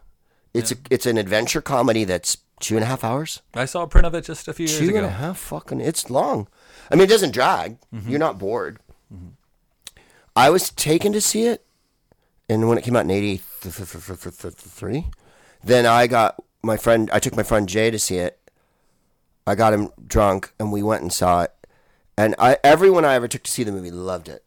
It's 0.52 0.72
a, 0.72 0.76
it's 0.90 1.06
an 1.06 1.18
adventure 1.18 1.60
comedy 1.60 2.04
that's 2.04 2.38
two 2.60 2.74
and 2.76 2.82
a 2.84 2.86
half 2.86 3.04
hours. 3.04 3.42
I 3.54 3.64
saw 3.64 3.82
a 3.82 3.86
print 3.88 4.06
of 4.06 4.14
it 4.14 4.24
just 4.24 4.46
a 4.48 4.52
few 4.52 4.66
years 4.66 4.78
Two 4.78 4.88
ago. 4.88 4.98
and 4.98 5.06
a 5.06 5.10
half 5.10 5.38
fucking. 5.38 5.80
It's 5.80 6.10
long. 6.10 6.48
I 6.90 6.94
mean, 6.96 7.04
it 7.04 7.08
doesn't 7.10 7.32
drag. 7.32 7.78
You're 8.06 8.18
not 8.18 8.38
bored. 8.38 8.78
I 10.36 10.50
was 10.50 10.70
taken 10.70 11.12
to 11.12 11.20
see 11.20 11.44
it, 11.46 11.64
and 12.48 12.68
when 12.68 12.76
it 12.78 12.82
came 12.82 12.96
out 12.96 13.04
in 13.04 13.10
'83, 13.10 15.06
then 15.62 15.86
I 15.86 16.06
got 16.06 16.42
my 16.64 16.76
friend. 16.76 17.10
I 17.12 17.18
took 17.18 17.36
my 17.36 17.42
friend 17.42 17.68
Jay 17.68 17.90
to 17.90 17.98
see 17.98 18.16
it. 18.16 18.38
I 19.46 19.54
got 19.54 19.72
him 19.74 19.90
drunk, 20.06 20.52
and 20.58 20.72
we 20.72 20.82
went 20.82 21.02
and 21.02 21.12
saw 21.12 21.42
it. 21.42 21.52
And 22.16 22.34
I, 22.38 22.58
everyone 22.64 23.04
I 23.04 23.14
ever 23.14 23.28
took 23.28 23.42
to 23.42 23.50
see 23.50 23.62
the 23.64 23.72
movie 23.72 23.90
loved 23.90 24.28
it. 24.28 24.44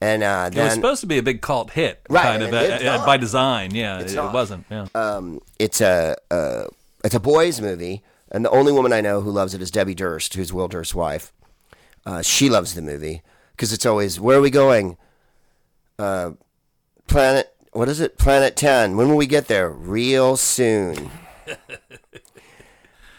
And 0.00 0.22
uh, 0.22 0.50
It 0.52 0.58
was 0.58 0.72
supposed 0.74 1.00
to 1.02 1.06
be 1.06 1.18
a 1.18 1.22
big 1.22 1.42
cult 1.42 1.70
hit, 1.72 2.00
Right, 2.08 2.22
kind 2.22 2.42
of 2.42 2.52
uh, 2.54 2.56
uh, 2.56 3.04
by 3.06 3.16
design. 3.16 3.74
Yeah, 3.74 3.98
It's 4.00 4.14
it, 4.14 4.22
wasn't. 4.22 4.64
Yeah. 4.70 4.86
um, 4.94 5.40
it's 5.58 5.80
a 5.80 6.16
uh, 6.30 6.64
it's 7.04 7.14
a 7.14 7.20
boys' 7.20 7.60
movie, 7.60 8.02
and 8.30 8.44
the 8.44 8.50
only 8.50 8.72
woman 8.72 8.92
I 8.92 9.00
know 9.02 9.20
who 9.20 9.30
loves 9.30 9.52
it 9.52 9.60
is 9.60 9.70
Debbie 9.70 9.94
Durst, 9.94 10.34
who's 10.34 10.52
Will 10.52 10.68
Durst's 10.68 10.94
wife. 10.94 11.32
Uh, 12.06 12.22
she 12.22 12.48
loves 12.48 12.74
the 12.74 12.80
movie 12.82 13.20
because 13.52 13.72
it's 13.74 13.84
always 13.84 14.18
where 14.18 14.38
are 14.38 14.42
we 14.42 14.50
going? 14.50 14.96
Uh, 15.98 16.32
planet. 17.06 17.52
What 17.72 17.88
is 17.88 18.00
it? 18.00 18.16
Planet 18.18 18.56
Ten. 18.56 18.96
When 18.96 19.08
will 19.08 19.16
we 19.16 19.26
get 19.26 19.48
there? 19.48 19.68
Real 19.70 20.36
soon. 20.36 21.10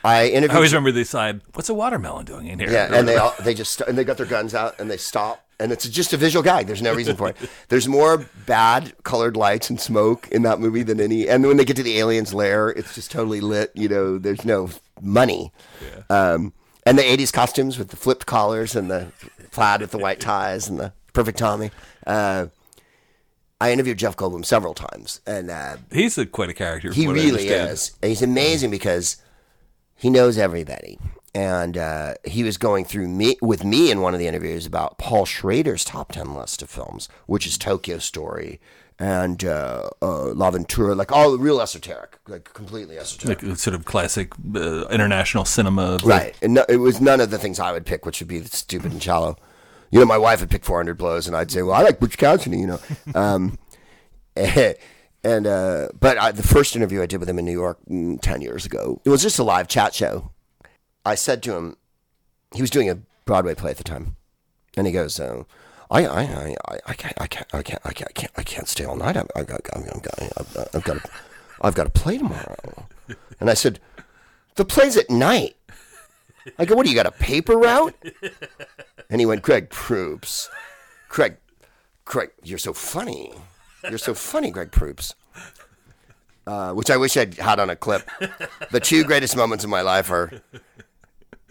I 0.03 0.31
I 0.31 0.47
always 0.47 0.73
remember 0.73 0.91
they 0.91 1.03
side. 1.03 1.41
What's 1.53 1.69
a 1.69 1.73
watermelon 1.73 2.25
doing 2.25 2.47
in 2.47 2.59
here? 2.59 2.71
Yeah, 2.71 2.93
and 2.93 3.07
they 3.07 3.17
all, 3.17 3.35
they 3.43 3.53
just 3.53 3.81
and 3.81 3.97
they 3.97 4.03
got 4.03 4.17
their 4.17 4.25
guns 4.25 4.55
out 4.55 4.79
and 4.79 4.89
they 4.89 4.97
stop, 4.97 5.45
and 5.59 5.71
it's 5.71 5.87
just 5.87 6.11
a 6.13 6.17
visual 6.17 6.41
gag. 6.41 6.65
There's 6.65 6.81
no 6.81 6.93
reason 6.93 7.15
for 7.15 7.29
it. 7.29 7.37
There's 7.69 7.87
more 7.87 8.25
bad 8.45 8.93
colored 9.03 9.37
lights 9.37 9.69
and 9.69 9.79
smoke 9.79 10.27
in 10.29 10.41
that 10.41 10.59
movie 10.59 10.83
than 10.83 10.99
any. 10.99 11.29
And 11.29 11.45
when 11.45 11.57
they 11.57 11.65
get 11.65 11.75
to 11.77 11.83
the 11.83 11.99
aliens' 11.99 12.33
lair, 12.33 12.69
it's 12.69 12.95
just 12.95 13.11
totally 13.11 13.41
lit. 13.41 13.71
You 13.75 13.89
know, 13.89 14.17
there's 14.17 14.43
no 14.43 14.69
money. 15.01 15.51
Yeah. 15.81 16.03
Um, 16.33 16.53
and 16.85 16.97
the 16.97 17.03
'80s 17.03 17.31
costumes 17.31 17.77
with 17.77 17.89
the 17.89 17.97
flipped 17.97 18.25
collars 18.25 18.75
and 18.75 18.89
the 18.89 19.11
plaid 19.51 19.81
with 19.81 19.91
the 19.91 19.99
white 19.99 20.19
ties 20.19 20.67
and 20.67 20.79
the 20.79 20.93
perfect 21.13 21.37
Tommy. 21.37 21.69
Uh, 22.07 22.47
I 23.61 23.71
interviewed 23.71 23.99
Jeff 23.99 24.17
Goldblum 24.17 24.43
several 24.43 24.73
times, 24.73 25.21
and 25.27 25.51
uh, 25.51 25.77
He's 25.91 26.17
a, 26.17 26.25
quite 26.25 26.49
a 26.49 26.53
character. 26.53 26.91
he 26.91 27.05
from 27.05 27.13
what 27.13 27.21
I 27.21 27.25
really 27.25 27.47
is. 27.47 27.91
And 28.01 28.09
he's 28.09 28.23
amazing 28.23 28.71
because 28.71 29.17
he 29.95 30.09
knows 30.09 30.39
everybody. 30.39 30.97
And 31.35 31.77
uh, 31.77 32.15
he 32.25 32.43
was 32.43 32.57
going 32.57 32.85
through 32.85 33.07
me 33.07 33.37
with 33.39 33.63
me 33.63 33.91
in 33.91 34.01
one 34.01 34.15
of 34.15 34.19
the 34.19 34.25
interviews 34.27 34.65
about 34.65 34.97
Paul 34.97 35.25
Schrader's 35.25 35.85
top 35.85 36.11
ten 36.11 36.33
list 36.33 36.63
of 36.63 36.71
films, 36.71 37.07
which 37.27 37.45
is 37.45 37.57
Tokyo 37.57 37.99
Story 37.99 38.59
and 38.97 39.45
uh, 39.45 39.89
uh, 40.01 40.31
L'Avventura, 40.33 40.95
like 40.95 41.11
all 41.11 41.37
real 41.37 41.61
esoteric, 41.61 42.17
like 42.27 42.51
completely 42.53 42.97
esoteric. 42.97 43.43
Like 43.43 43.57
sort 43.57 43.75
of 43.75 43.85
classic 43.85 44.33
uh, 44.55 44.87
international 44.87 45.45
cinema. 45.45 45.99
Right. 46.03 46.35
And 46.41 46.55
no, 46.55 46.65
it 46.67 46.77
was 46.77 46.99
none 46.99 47.21
of 47.21 47.29
the 47.29 47.37
things 47.37 47.59
I 47.59 47.71
would 47.71 47.85
pick, 47.85 48.05
which 48.07 48.19
would 48.21 48.27
be 48.27 48.43
stupid 48.43 48.91
and 48.91 49.01
shallow. 49.01 49.37
You 49.91 49.99
know, 49.99 50.05
my 50.05 50.17
wife 50.17 50.39
would 50.39 50.49
pick 50.49 50.63
400 50.63 50.97
blows, 50.97 51.27
and 51.27 51.35
I'd 51.35 51.51
say, 51.51 51.61
well, 51.61 51.75
I 51.75 51.81
like 51.81 51.99
Butch 51.99 52.17
Cassidy, 52.17 52.59
you 52.59 52.67
know. 52.67 52.79
Um, 53.13 53.59
and, 54.35 55.47
uh, 55.47 55.89
but 55.99 56.17
I, 56.17 56.31
the 56.31 56.43
first 56.43 56.75
interview 56.75 57.01
I 57.01 57.05
did 57.05 57.19
with 57.19 57.29
him 57.29 57.37
in 57.37 57.45
New 57.45 57.51
York 57.51 57.77
mm, 57.89 58.19
10 58.21 58.41
years 58.41 58.65
ago, 58.65 59.01
it 59.03 59.09
was 59.09 59.21
just 59.21 59.37
a 59.37 59.43
live 59.43 59.67
chat 59.67 59.93
show. 59.93 60.31
I 61.05 61.15
said 61.15 61.43
to 61.43 61.55
him, 61.55 61.77
he 62.53 62.61
was 62.61 62.69
doing 62.69 62.89
a 62.89 62.99
Broadway 63.25 63.53
play 63.53 63.71
at 63.71 63.77
the 63.77 63.83
time, 63.83 64.15
and 64.77 64.87
he 64.87 64.93
goes, 64.93 65.19
uh, 65.19 65.43
I, 65.89 66.05
I, 66.05 66.21
I, 66.21 66.77
I, 66.85 66.93
can't, 66.93 67.21
I 67.21 67.27
can't, 67.27 67.47
I 67.53 67.61
can't, 67.61 67.81
I 67.83 67.91
can't, 67.91 68.09
I 68.09 68.13
can't, 68.13 68.31
I 68.37 68.43
can't 68.43 68.67
stay 68.67 68.85
all 68.85 68.95
night. 68.95 69.17
I've, 69.17 69.27
I've 69.35 69.47
got, 69.47 69.61
I've 69.75 70.01
got, 70.01 70.73
I've 70.73 70.83
got, 70.83 70.97
a, 70.97 71.09
I've 71.61 71.75
got 71.75 71.87
a 71.87 71.89
play 71.89 72.17
tomorrow. 72.17 72.87
And 73.41 73.49
I 73.49 73.55
said, 73.55 73.81
the 74.55 74.63
play's 74.63 74.95
at 74.95 75.09
night. 75.09 75.57
I 76.57 76.65
go, 76.65 76.75
what 76.75 76.85
do 76.85 76.89
you 76.89 76.95
got 76.95 77.07
a 77.07 77.11
paper 77.11 77.57
route? 77.57 77.95
And 79.11 79.19
he 79.19 79.25
went, 79.25 79.41
Greg 79.43 79.69
Proops. 79.69 80.49
Craig, 81.09 81.37
Craig, 82.05 82.31
you're 82.43 82.57
so 82.57 82.73
funny. 82.73 83.33
You're 83.87 83.97
so 83.97 84.13
funny, 84.13 84.51
Greg 84.51 84.71
Proops. 84.71 85.15
Uh, 86.47 86.71
which 86.73 86.89
I 86.89 86.97
wish 86.97 87.15
I'd 87.17 87.35
had 87.35 87.59
on 87.59 87.69
a 87.69 87.75
clip. 87.75 88.09
The 88.71 88.79
two 88.79 89.03
greatest 89.03 89.35
moments 89.37 89.63
of 89.63 89.69
my 89.69 89.81
life 89.81 90.09
are, 90.09 90.31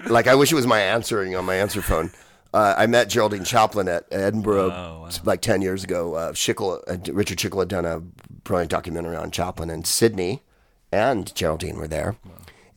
like, 0.09 0.27
I 0.27 0.35
wish 0.35 0.51
it 0.51 0.57
was 0.57 0.67
my 0.67 0.81
answering 0.81 1.37
on 1.37 1.45
my 1.45 1.55
answer 1.55 1.81
phone. 1.83 2.11
Uh, 2.53 2.75
I 2.77 2.87
met 2.87 3.09
Geraldine 3.09 3.45
Chaplin 3.45 3.87
at 3.89 4.07
Edinburgh 4.11 5.09
like 5.23 5.41
10 5.41 5.63
years 5.63 5.85
ago. 5.85 6.15
Uh, 6.15 6.33
Schickel, 6.33 6.83
uh, 6.89 7.13
Richard 7.13 7.39
Schickel 7.39 7.61
had 7.61 7.69
done 7.69 7.85
a 7.85 8.01
brilliant 8.01 8.71
documentary 8.71 9.17
on 9.17 9.31
Chaplin, 9.31 9.71
and 9.71 9.87
Sydney 9.87 10.43
and 10.91 11.33
Geraldine 11.35 11.77
were 11.77 11.87
there. 11.87 12.17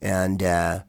And 0.02 0.44
uh, 0.44 0.84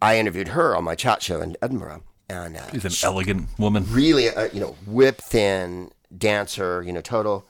I 0.00 0.18
interviewed 0.18 0.48
her 0.48 0.74
on 0.74 0.84
my 0.84 0.94
chat 0.94 1.20
show 1.22 1.42
in 1.42 1.56
Edinburgh. 1.60 2.02
And 2.42 2.56
uh, 2.56 2.66
He's 2.72 2.84
an 2.84 2.92
elegant 3.08 3.48
woman. 3.58 3.86
really, 3.88 4.28
uh, 4.28 4.48
you 4.52 4.60
know, 4.60 4.76
whip 4.86 5.18
thin 5.18 5.90
dancer, 6.16 6.82
you 6.82 6.92
know, 6.92 7.00
total, 7.00 7.44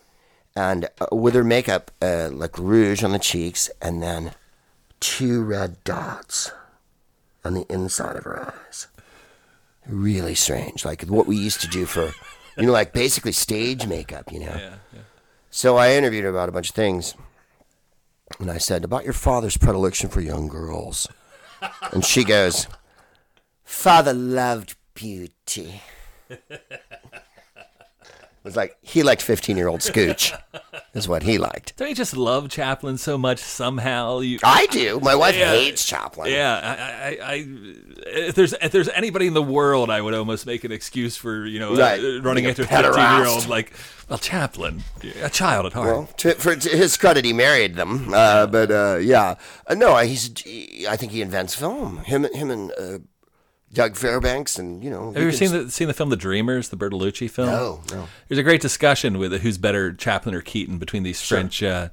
and 0.54 0.88
uh, 1.00 1.14
with 1.14 1.34
her 1.34 1.44
makeup 1.44 1.90
uh, 2.02 2.28
like 2.32 2.58
rouge 2.58 3.02
on 3.02 3.12
the 3.12 3.18
cheeks, 3.18 3.70
and 3.82 4.02
then 4.02 4.32
two 5.00 5.42
red 5.42 5.82
dots 5.84 6.50
on 7.44 7.54
the 7.54 7.66
inside 7.68 8.16
of 8.16 8.24
her 8.24 8.52
eyes. 8.52 8.86
Really 9.86 10.34
strange, 10.34 10.84
like 10.84 11.02
what 11.04 11.26
we 11.26 11.36
used 11.36 11.60
to 11.60 11.68
do 11.68 11.84
for, 11.84 12.12
you 12.56 12.66
know, 12.66 12.72
like 12.72 12.92
basically 12.92 13.32
stage 13.32 13.86
makeup, 13.86 14.32
you 14.32 14.40
know. 14.40 14.72
So 15.50 15.76
I 15.76 15.92
interviewed 15.92 16.24
her 16.24 16.30
about 16.30 16.48
a 16.48 16.52
bunch 16.52 16.70
of 16.70 16.74
things, 16.74 17.14
and 18.40 18.50
I 18.50 18.58
said 18.58 18.82
about 18.82 19.04
your 19.04 19.12
father's 19.12 19.56
predilection 19.58 20.08
for 20.08 20.20
young 20.20 20.48
girls, 20.48 21.06
and 21.92 22.04
she 22.04 22.24
goes. 22.24 22.66
Father 23.74 24.12
loved 24.14 24.76
beauty. 24.94 25.82
it 26.30 26.50
was 28.42 28.56
like 28.56 28.76
he 28.82 29.02
liked 29.02 29.20
15 29.22 29.56
year 29.56 29.68
old 29.68 29.80
Scooch, 29.80 30.32
is 30.94 31.06
what 31.08 31.22
he 31.22 31.36
liked. 31.38 31.76
Don't 31.76 31.88
you 31.88 31.94
just 31.94 32.16
love 32.16 32.48
Chaplin 32.48 32.96
so 32.98 33.18
much 33.18 33.38
somehow? 33.40 34.20
You, 34.20 34.38
I 34.42 34.66
do. 34.70 35.00
My 35.00 35.14
wife 35.14 35.36
Yeah. 35.36 35.50
hates 35.50 35.84
Chaplin. 35.86 36.30
yeah, 36.30 36.54
I, 36.62 37.08
I, 37.26 37.32
I, 37.34 37.44
if 38.06 38.34
there's 38.34 38.52
if 38.54 38.70
there's 38.72 38.88
anybody 38.90 39.26
in 39.26 39.34
the 39.34 39.42
world, 39.42 39.90
I 39.90 40.00
would 40.00 40.14
almost 40.14 40.46
make 40.46 40.64
an 40.64 40.72
excuse 40.72 41.16
for 41.16 41.44
you 41.46 41.58
know 41.58 41.76
Right. 41.76 42.00
uh, 42.02 42.22
running 42.22 42.44
Like 42.44 42.58
a 42.58 42.62
after 42.62 42.90
a 42.90 42.94
fifteen 42.94 43.16
year 43.18 43.26
old 43.26 43.42
pederast. 43.42 43.48
like 43.48 43.72
well 44.08 44.18
Chaplin, 44.18 44.82
a 45.22 45.30
child 45.30 45.66
at 45.66 45.72
heart. 45.74 45.86
Well, 45.88 46.06
to, 46.18 46.34
for 46.34 46.54
to 46.56 46.68
his 46.70 46.96
credit, 46.96 47.24
he 47.24 47.32
married 47.32 47.74
them. 47.74 48.12
Uh, 48.14 48.46
but 48.46 48.70
uh, 48.70 48.96
yeah, 49.00 49.34
uh, 49.66 49.74
no, 49.74 49.96
he's. 49.98 50.30
I 50.88 50.96
think 50.96 51.12
he 51.12 51.20
invents 51.22 51.54
film. 51.54 51.98
Him, 52.04 52.24
him, 52.32 52.50
and 52.50 52.72
uh, 52.72 52.98
Doug 53.74 53.96
Fairbanks, 53.96 54.58
and 54.58 54.82
you 54.82 54.90
know. 54.90 55.06
Have 55.12 55.16
you 55.22 55.28
ever 55.28 55.36
seen 55.36 55.50
the 55.52 55.70
seen 55.70 55.88
the 55.88 55.94
film 55.94 56.08
The 56.10 56.16
Dreamers, 56.16 56.68
the 56.70 56.76
Bertolucci 56.76 57.28
film? 57.30 57.48
No, 57.48 57.80
no. 57.90 58.08
There's 58.28 58.38
a 58.38 58.42
great 58.42 58.60
discussion 58.62 59.18
with 59.18 59.32
who's 59.42 59.58
better, 59.58 59.92
Chaplin 59.92 60.34
or 60.34 60.40
Keaton, 60.40 60.78
between 60.78 61.02
these 61.02 61.20
French 61.20 61.62
uh, 61.62 61.88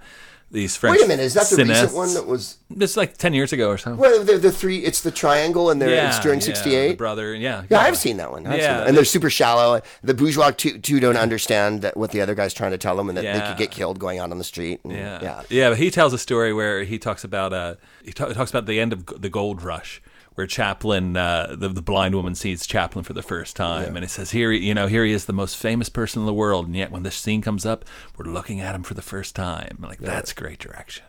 these 0.51 0.75
French. 0.75 0.97
Wait 0.97 1.05
a 1.05 1.07
minute, 1.07 1.23
is 1.23 1.33
that 1.35 1.47
the 1.49 1.63
recent 1.63 1.93
one 1.93 2.13
that 2.13 2.27
was? 2.27 2.57
It's 2.77 2.97
like 2.97 3.15
ten 3.17 3.33
years 3.33 3.53
ago 3.53 3.69
or 3.69 3.77
something. 3.77 3.99
Well, 3.99 4.23
the, 4.23 4.37
the 4.37 4.51
three. 4.51 4.79
It's 4.79 5.01
the 5.01 5.09
triangle, 5.11 5.69
and 5.69 5.81
they're, 5.81 6.07
it's 6.07 6.19
during 6.19 6.41
'68. 6.41 6.89
the 6.89 6.93
brother. 6.95 7.33
Yeah, 7.33 7.63
Yeah, 7.69 7.79
I've 7.79 7.97
seen 7.97 8.17
that 8.17 8.31
one. 8.31 8.45
I've 8.45 8.59
Yeah. 8.59 8.79
that. 8.79 8.87
and 8.87 8.97
they're 8.97 9.05
super 9.05 9.29
shallow. 9.29 9.81
The 10.03 10.13
bourgeois 10.13 10.51
two, 10.51 10.77
two 10.77 10.99
don't 10.99 11.15
understand 11.17 11.81
that 11.83 11.95
what 11.95 12.11
the 12.11 12.19
other 12.21 12.35
guy's 12.35 12.53
trying 12.53 12.71
to 12.71 12.77
tell 12.77 12.97
them, 12.97 13.07
and 13.09 13.17
that 13.17 13.23
they 13.23 13.47
could 13.47 13.57
get 13.57 13.71
killed 13.71 13.97
going 13.97 14.19
out 14.19 14.31
on 14.31 14.37
the 14.37 14.43
street. 14.43 14.81
And, 14.83 14.91
Yeah. 14.93 15.19
yeah, 15.21 15.41
yeah, 15.49 15.69
But 15.69 15.77
he 15.79 15.89
tells 15.89 16.11
a 16.13 16.17
story 16.17 16.53
where 16.53 16.83
he 16.83 16.99
talks 16.99 17.23
about 17.23 17.53
uh, 17.53 17.75
he 18.03 18.11
ta- 18.11 18.33
talks 18.33 18.49
about 18.51 18.65
the 18.65 18.79
end 18.79 18.91
of 18.93 19.05
the 19.21 19.29
gold 19.29 19.61
rush, 19.61 20.01
where 20.35 20.47
Chaplin, 20.47 21.17
uh, 21.17 21.55
the 21.57 21.69
the 21.69 21.81
blind 21.81 22.15
woman 22.15 22.35
sees 22.35 22.65
Chaplin 22.65 23.03
for 23.03 23.13
the 23.13 23.21
first 23.21 23.55
time, 23.55 23.95
and 23.95 24.03
he 24.03 24.07
says, 24.07 24.31
"Here, 24.31 24.51
you 24.51 24.73
know, 24.73 24.87
here 24.87 25.03
he 25.05 25.11
is, 25.11 25.25
the 25.25 25.33
most 25.33 25.57
famous 25.57 25.89
person 25.89 26.21
in 26.21 26.25
the 26.25 26.33
world, 26.33 26.67
and 26.67 26.75
yet 26.75 26.91
when 26.91 27.03
this 27.03 27.15
scene 27.15 27.41
comes 27.41 27.65
up, 27.65 27.85
we're 28.17 28.31
looking 28.31 28.59
at 28.59 28.75
him 28.75 28.83
for 28.83 28.93
the 28.93 29.01
first 29.01 29.35
time. 29.35 29.77
Like 29.81 29.99
that's 29.99 30.33
great 30.33 30.59
direction." 30.59 31.05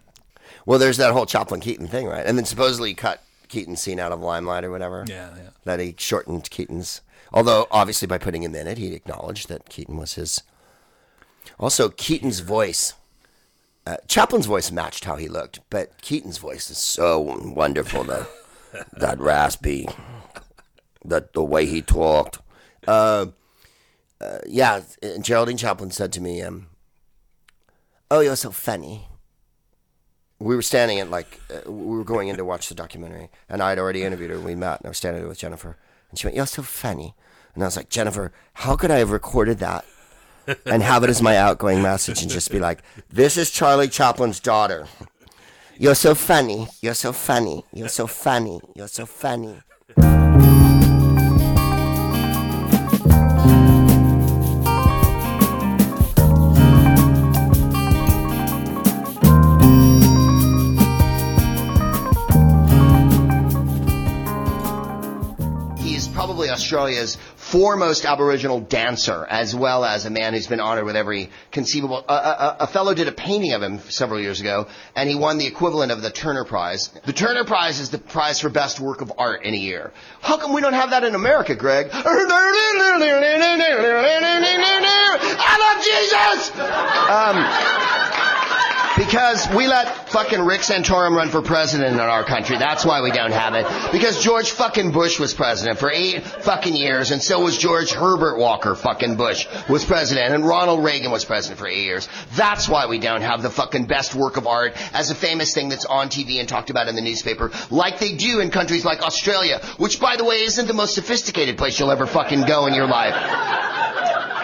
Well, 0.66 0.78
there's 0.78 0.96
that 0.98 1.12
whole 1.12 1.26
Chaplin 1.26 1.60
Keaton 1.60 1.88
thing, 1.88 2.06
right? 2.06 2.24
And 2.24 2.38
then 2.38 2.44
supposedly 2.44 2.90
he 2.90 2.94
cut 2.94 3.22
Keaton's 3.48 3.80
scene 3.80 3.98
out 3.98 4.12
of 4.12 4.20
Limelight 4.20 4.64
or 4.64 4.70
whatever. 4.70 5.04
Yeah, 5.08 5.30
yeah. 5.36 5.50
That 5.64 5.80
he 5.80 5.94
shortened 5.98 6.50
Keaton's. 6.50 7.00
Although 7.32 7.66
obviously 7.70 8.06
by 8.06 8.18
putting 8.18 8.42
him 8.42 8.54
in 8.54 8.66
it, 8.66 8.78
he 8.78 8.94
acknowledged 8.94 9.48
that 9.48 9.68
Keaton 9.68 9.96
was 9.96 10.14
his. 10.14 10.42
Also, 11.58 11.88
Keaton's 11.88 12.40
voice. 12.40 12.94
Uh, 13.84 13.96
Chaplin's 14.06 14.46
voice 14.46 14.70
matched 14.70 15.04
how 15.04 15.16
he 15.16 15.28
looked, 15.28 15.58
but 15.68 16.00
Keaton's 16.00 16.38
voice 16.38 16.70
is 16.70 16.78
so 16.78 17.18
wonderful. 17.18 18.04
That 18.04 18.28
that 18.96 19.18
raspy, 19.18 19.88
that 21.04 21.32
the 21.32 21.42
way 21.44 21.66
he 21.66 21.82
talked. 21.82 22.38
Uh, 22.86 23.26
uh, 24.20 24.38
yeah, 24.46 24.80
Geraldine 25.20 25.56
Chaplin 25.56 25.90
said 25.90 26.12
to 26.12 26.20
me, 26.20 26.42
um, 26.42 26.68
"Oh, 28.10 28.20
you're 28.20 28.36
so 28.36 28.50
funny." 28.50 29.08
We 30.38 30.56
were 30.56 30.62
standing 30.62 30.98
at 30.98 31.10
like 31.10 31.40
uh, 31.50 31.70
we 31.70 31.96
were 31.96 32.04
going 32.04 32.28
in 32.28 32.36
to 32.36 32.44
watch 32.44 32.68
the 32.68 32.74
documentary, 32.74 33.30
and 33.48 33.62
I'd 33.62 33.78
already 33.78 34.02
interviewed 34.02 34.30
her. 34.30 34.38
We 34.40 34.54
met, 34.54 34.80
and 34.80 34.86
I 34.86 34.88
was 34.88 34.98
standing 34.98 35.22
there 35.22 35.28
with 35.28 35.38
Jennifer, 35.38 35.76
and 36.10 36.18
she 36.18 36.26
went, 36.26 36.36
"You're 36.36 36.46
so 36.46 36.62
funny," 36.62 37.14
and 37.54 37.62
I 37.62 37.66
was 37.66 37.76
like, 37.76 37.88
"Jennifer, 37.88 38.32
how 38.54 38.76
could 38.76 38.90
I 38.90 38.98
have 38.98 39.10
recorded 39.10 39.58
that 39.58 39.84
and 40.66 40.82
have 40.82 41.04
it 41.04 41.10
as 41.10 41.22
my 41.22 41.36
outgoing 41.36 41.82
message 41.82 42.22
and 42.22 42.30
just 42.30 42.50
be 42.50 42.58
like, 42.58 42.82
this 43.08 43.36
is 43.36 43.50
Charlie 43.50 43.88
Chaplin's 43.88 44.40
daughter. 44.40 44.86
You're 45.82 45.96
so 45.96 46.14
funny. 46.14 46.68
You're 46.80 46.94
so 46.94 47.12
funny. 47.12 47.64
You're 47.72 47.88
so 47.88 48.06
funny. 48.06 48.60
You're 48.76 48.86
so 48.86 49.04
funny. 49.04 49.60
He's 65.82 66.06
probably 66.06 66.48
Australia's 66.50 67.18
foremost 67.52 68.06
Aboriginal 68.06 68.60
dancer, 68.60 69.26
as 69.28 69.54
well 69.54 69.84
as 69.84 70.06
a 70.06 70.10
man 70.10 70.32
who's 70.32 70.46
been 70.46 70.58
honored 70.58 70.86
with 70.86 70.96
every 70.96 71.28
conceivable. 71.50 72.02
A, 72.08 72.66
fellow 72.66 72.94
did 72.94 73.08
a 73.08 73.12
painting 73.12 73.52
of 73.52 73.62
him 73.62 73.78
several 73.90 74.18
years 74.18 74.40
ago, 74.40 74.68
and 74.96 75.06
he 75.06 75.16
won 75.16 75.36
the 75.36 75.44
equivalent 75.44 75.92
of 75.92 76.00
the 76.00 76.08
Turner 76.08 76.46
Prize. 76.46 76.88
The 77.04 77.12
Turner 77.12 77.44
Prize 77.44 77.78
is 77.78 77.90
the 77.90 77.98
prize 77.98 78.40
for 78.40 78.48
best 78.48 78.80
work 78.80 79.02
of 79.02 79.12
art 79.18 79.44
in 79.44 79.52
a 79.52 79.58
year. 79.58 79.92
How 80.22 80.38
come 80.38 80.54
we 80.54 80.62
don't 80.62 80.72
have 80.72 80.90
that 80.90 81.04
in 81.04 81.14
America, 81.14 81.54
Greg? 81.54 81.90
I 85.44 85.58
love 85.60 85.84
Jesus! 85.84 86.50
Um, 86.56 88.11
because 89.06 89.48
we 89.50 89.66
let 89.66 90.10
fucking 90.10 90.40
Rick 90.40 90.60
Santorum 90.60 91.16
run 91.16 91.28
for 91.28 91.42
president 91.42 91.94
in 91.94 92.00
our 92.00 92.22
country. 92.22 92.56
That's 92.56 92.84
why 92.84 93.02
we 93.02 93.10
don't 93.10 93.32
have 93.32 93.54
it. 93.54 93.66
Because 93.90 94.22
George 94.22 94.50
fucking 94.50 94.92
Bush 94.92 95.18
was 95.18 95.34
president 95.34 95.78
for 95.78 95.90
eight 95.90 96.22
fucking 96.22 96.76
years, 96.76 97.10
and 97.10 97.20
so 97.20 97.40
was 97.40 97.58
George 97.58 97.90
Herbert 97.90 98.38
Walker 98.38 98.76
fucking 98.76 99.16
Bush 99.16 99.48
was 99.68 99.84
president, 99.84 100.32
and 100.32 100.46
Ronald 100.46 100.84
Reagan 100.84 101.10
was 101.10 101.24
president 101.24 101.58
for 101.58 101.66
eight 101.66 101.82
years. 101.82 102.08
That's 102.34 102.68
why 102.68 102.86
we 102.86 103.00
don't 103.00 103.22
have 103.22 103.42
the 103.42 103.50
fucking 103.50 103.86
best 103.86 104.14
work 104.14 104.36
of 104.36 104.46
art 104.46 104.74
as 104.94 105.10
a 105.10 105.16
famous 105.16 105.52
thing 105.52 105.68
that's 105.68 105.84
on 105.84 106.08
TV 106.08 106.38
and 106.38 106.48
talked 106.48 106.70
about 106.70 106.86
in 106.86 106.94
the 106.94 107.02
newspaper, 107.02 107.50
like 107.70 107.98
they 107.98 108.12
do 108.12 108.38
in 108.38 108.50
countries 108.50 108.84
like 108.84 109.02
Australia, 109.02 109.60
which 109.78 110.00
by 110.00 110.16
the 110.16 110.24
way 110.24 110.42
isn't 110.42 110.68
the 110.68 110.74
most 110.74 110.94
sophisticated 110.94 111.58
place 111.58 111.78
you'll 111.78 111.90
ever 111.90 112.06
fucking 112.06 112.42
go 112.42 112.66
in 112.66 112.74
your 112.74 112.86
life. 112.86 113.14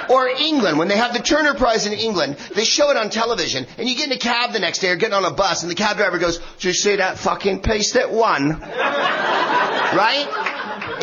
Or 0.09 0.27
England, 0.29 0.79
when 0.79 0.89
they 0.89 0.97
have 0.97 1.13
the 1.13 1.19
Turner 1.19 1.55
Prize 1.55 1.87
in 1.87 1.93
England, 1.93 2.37
they 2.55 2.65
show 2.65 2.91
it 2.91 2.97
on 2.97 3.11
television, 3.11 3.67
and 3.77 3.89
you 3.89 3.95
get 3.95 4.07
in 4.07 4.13
a 4.13 4.19
cab 4.19 4.48
the 4.53 4.61
next 4.61 4.79
day 4.79 4.91
or 4.91 4.97
getting 4.97 5.15
on 5.15 5.25
a 5.25 5.31
bus, 5.31 5.63
and 5.63 5.71
the 5.71 5.75
cab 5.75 5.97
driver 5.97 6.19
goes, 6.19 6.39
"Did 6.39 6.65
you 6.65 6.73
see 6.73 6.97
that 6.97 7.19
fucking 7.19 7.63
piece 7.63 7.93
that 7.93 8.11
won?" 8.11 8.61
right? 9.95 10.27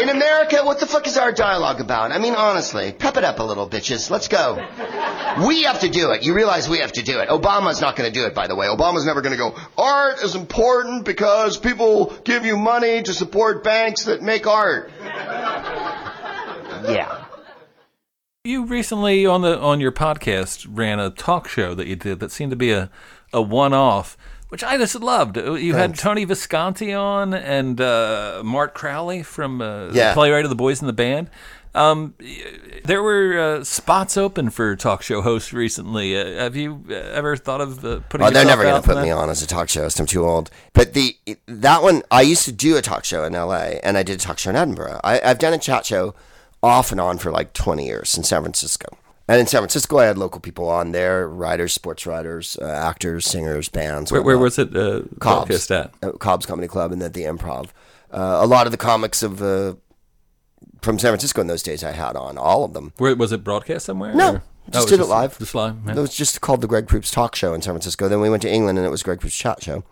In 0.02 0.10
America, 0.10 0.58
what 0.64 0.80
the 0.80 0.88
fuck 0.88 1.08
is 1.08 1.18
our 1.18 1.32
dialogue 1.32 1.80
about? 1.80 2.12
I 2.12 2.20
mean, 2.20 2.36
honestly, 2.36 2.92
pep 2.92 3.16
it 3.18 3.24
up 3.24 3.40
a 3.40 3.44
little, 3.44 3.70
bitches. 3.70 4.10
Let's 4.10 4.28
go. 4.28 4.56
We 5.48 5.64
have 5.64 5.80
to 5.82 5.90
do 5.90 6.12
it. 6.12 6.24
You 6.24 6.34
realize 6.34 6.68
we 6.68 6.80
have 6.80 6.92
to 6.94 7.04
do 7.04 7.20
it. 7.20 7.30
Obama's 7.30 7.80
not 7.82 7.96
going 7.96 8.12
to 8.12 8.20
do 8.20 8.26
it, 8.26 8.36
by 8.36 8.48
the 8.48 8.56
way. 8.56 8.68
Obama's 8.68 9.06
never 9.06 9.22
going 9.22 9.32
to 9.32 9.38
go, 9.38 9.56
art 9.78 10.22
is 10.22 10.36
important 10.36 11.06
because 11.06 11.58
people 11.58 12.14
give 12.24 12.46
you 12.46 12.58
money 12.58 13.04
to 13.04 13.14
support 13.14 13.64
banks 13.64 14.06
that 14.06 14.22
make 14.22 14.48
art. 14.48 14.92
Yeah. 16.88 17.26
You 18.44 18.66
recently 18.66 19.26
on 19.26 19.42
the 19.42 19.58
on 19.60 19.80
your 19.80 19.92
podcast 19.92 20.68
ran 20.70 21.00
a 21.00 21.10
talk 21.10 21.48
show 21.48 21.74
that 21.74 21.88
you 21.88 21.96
did 21.96 22.20
that 22.20 22.32
seemed 22.32 22.52
to 22.52 22.56
be 22.56 22.72
a, 22.72 22.92
a 23.36 23.42
one 23.42 23.74
off, 23.74 24.18
which 24.50 24.64
I 24.64 24.78
just 24.78 24.96
loved. 24.96 25.38
You 25.38 25.76
had 25.76 25.96
Tony 25.96 26.26
Visconti 26.26 26.94
on 26.94 27.34
and 27.34 27.80
uh, 27.82 28.42
Mart 28.44 28.74
Crowley 28.74 29.24
from 29.24 29.62
uh, 29.62 29.90
Yeah. 29.92 30.10
the 30.10 30.14
playwright 30.14 30.46
of 30.46 30.50
the 30.50 30.56
Boys 30.56 30.82
in 30.82 30.88
the 30.88 30.94
Band. 30.94 31.30
Um, 31.74 32.14
there 32.86 33.04
were 33.04 33.58
uh, 33.60 33.64
spots 33.66 34.16
open 34.16 34.50
for 34.50 34.78
talk 34.78 35.02
show 35.02 35.22
hosts 35.22 35.52
recently. 35.52 36.18
Uh, 36.18 36.44
have 36.44 36.56
you 36.56 36.86
uh, 36.90 36.94
ever 36.94 37.36
thought 37.36 37.60
of 37.60 37.84
uh, 37.84 38.00
putting? 38.08 38.26
Oh, 38.26 38.30
they're 38.30 38.46
never 38.46 38.64
going 38.64 38.82
to 38.82 38.88
put 38.88 39.02
me 39.04 39.12
on 39.12 39.30
as 39.30 39.44
a 39.44 39.48
talk 39.48 39.68
show 39.68 39.82
host. 39.82 40.00
I'm 40.00 40.06
too 40.06 40.26
old. 40.26 40.50
But 40.72 40.94
the 40.94 41.18
that 41.48 41.84
one, 41.84 42.02
I 42.10 42.22
used 42.22 42.46
to 42.46 42.54
do 42.54 42.78
a 42.78 42.82
talk 42.82 43.04
show 43.04 43.26
in 43.26 43.36
L.A. 43.36 43.82
and 43.84 43.98
I 43.98 44.04
did 44.04 44.20
a 44.20 44.24
talk 44.24 44.40
show 44.40 44.52
in 44.52 44.56
Edinburgh. 44.56 45.02
I, 45.04 45.20
I've 45.22 45.38
done 45.40 45.52
a 45.52 45.58
chat 45.58 45.86
show 45.86 46.16
off 46.64 46.94
and 46.94 47.02
on 47.02 47.18
for 47.18 47.30
like 47.30 47.52
20 47.52 47.86
years 47.86 48.18
in 48.18 48.24
San 48.24 48.42
Francisco. 48.44 48.88
And 49.28 49.40
in 49.40 49.48
San 49.48 49.62
Francisco, 49.62 49.98
I 49.98 50.06
had 50.06 50.18
local 50.18 50.40
people 50.40 50.70
on 50.70 50.92
there: 50.92 51.28
writers, 51.28 51.74
sports 51.74 52.06
writers, 52.06 52.58
uh, 52.62 52.66
actors, 52.66 53.26
singers, 53.26 53.70
bands. 53.70 54.12
Where, 54.12 54.22
where 54.22 54.38
was 54.38 54.60
it? 54.60 54.76
Uh, 54.76 55.02
Cobb's 55.20 55.72
at? 55.72 55.94
uh, 56.04 56.12
Cobb's 56.14 56.46
Comedy 56.46 56.68
Club, 56.68 56.92
and 56.92 57.02
then 57.02 57.12
the 57.12 57.24
Improv. 57.24 57.70
Uh, 58.12 58.40
a 58.42 58.46
lot 58.46 58.68
of 58.68 58.72
the 58.72 58.78
comics 58.78 59.24
of 59.24 59.42
uh, 59.42 59.76
from 60.82 61.00
San 61.00 61.10
Francisco 61.12 61.42
in 61.42 61.48
those 61.48 61.64
days, 61.64 61.84
I 61.84 61.92
had 61.92 62.16
on 62.16 62.38
all 62.38 62.64
of 62.64 62.74
them. 62.74 62.94
Where 62.98 63.16
was 63.16 63.32
it 63.32 63.44
broadcast 63.44 63.86
somewhere? 63.88 64.14
No, 64.14 64.36
or- 64.36 64.44
just 64.70 64.86
was 64.90 64.92
did 64.92 65.00
it 65.00 65.06
live. 65.08 65.38
Just 65.40 65.56
live. 65.56 65.76
yeah. 65.86 65.94
It 65.94 66.00
was 66.00 66.16
just 66.16 66.42
called 66.42 66.62
the 66.62 66.68
Greg 66.68 66.88
Proops 66.88 67.12
Talk 67.12 67.36
Show 67.36 67.54
in 67.54 67.62
San 67.62 67.74
Francisco. 67.74 68.08
Then 68.08 68.22
we 68.22 68.30
went 68.30 68.42
to 68.44 68.52
England, 68.52 68.78
and 68.78 68.86
it 68.86 68.92
was 68.92 69.04
Greg 69.04 69.20
Proops 69.20 69.36
Chat 69.38 69.64
Show. 69.64 69.84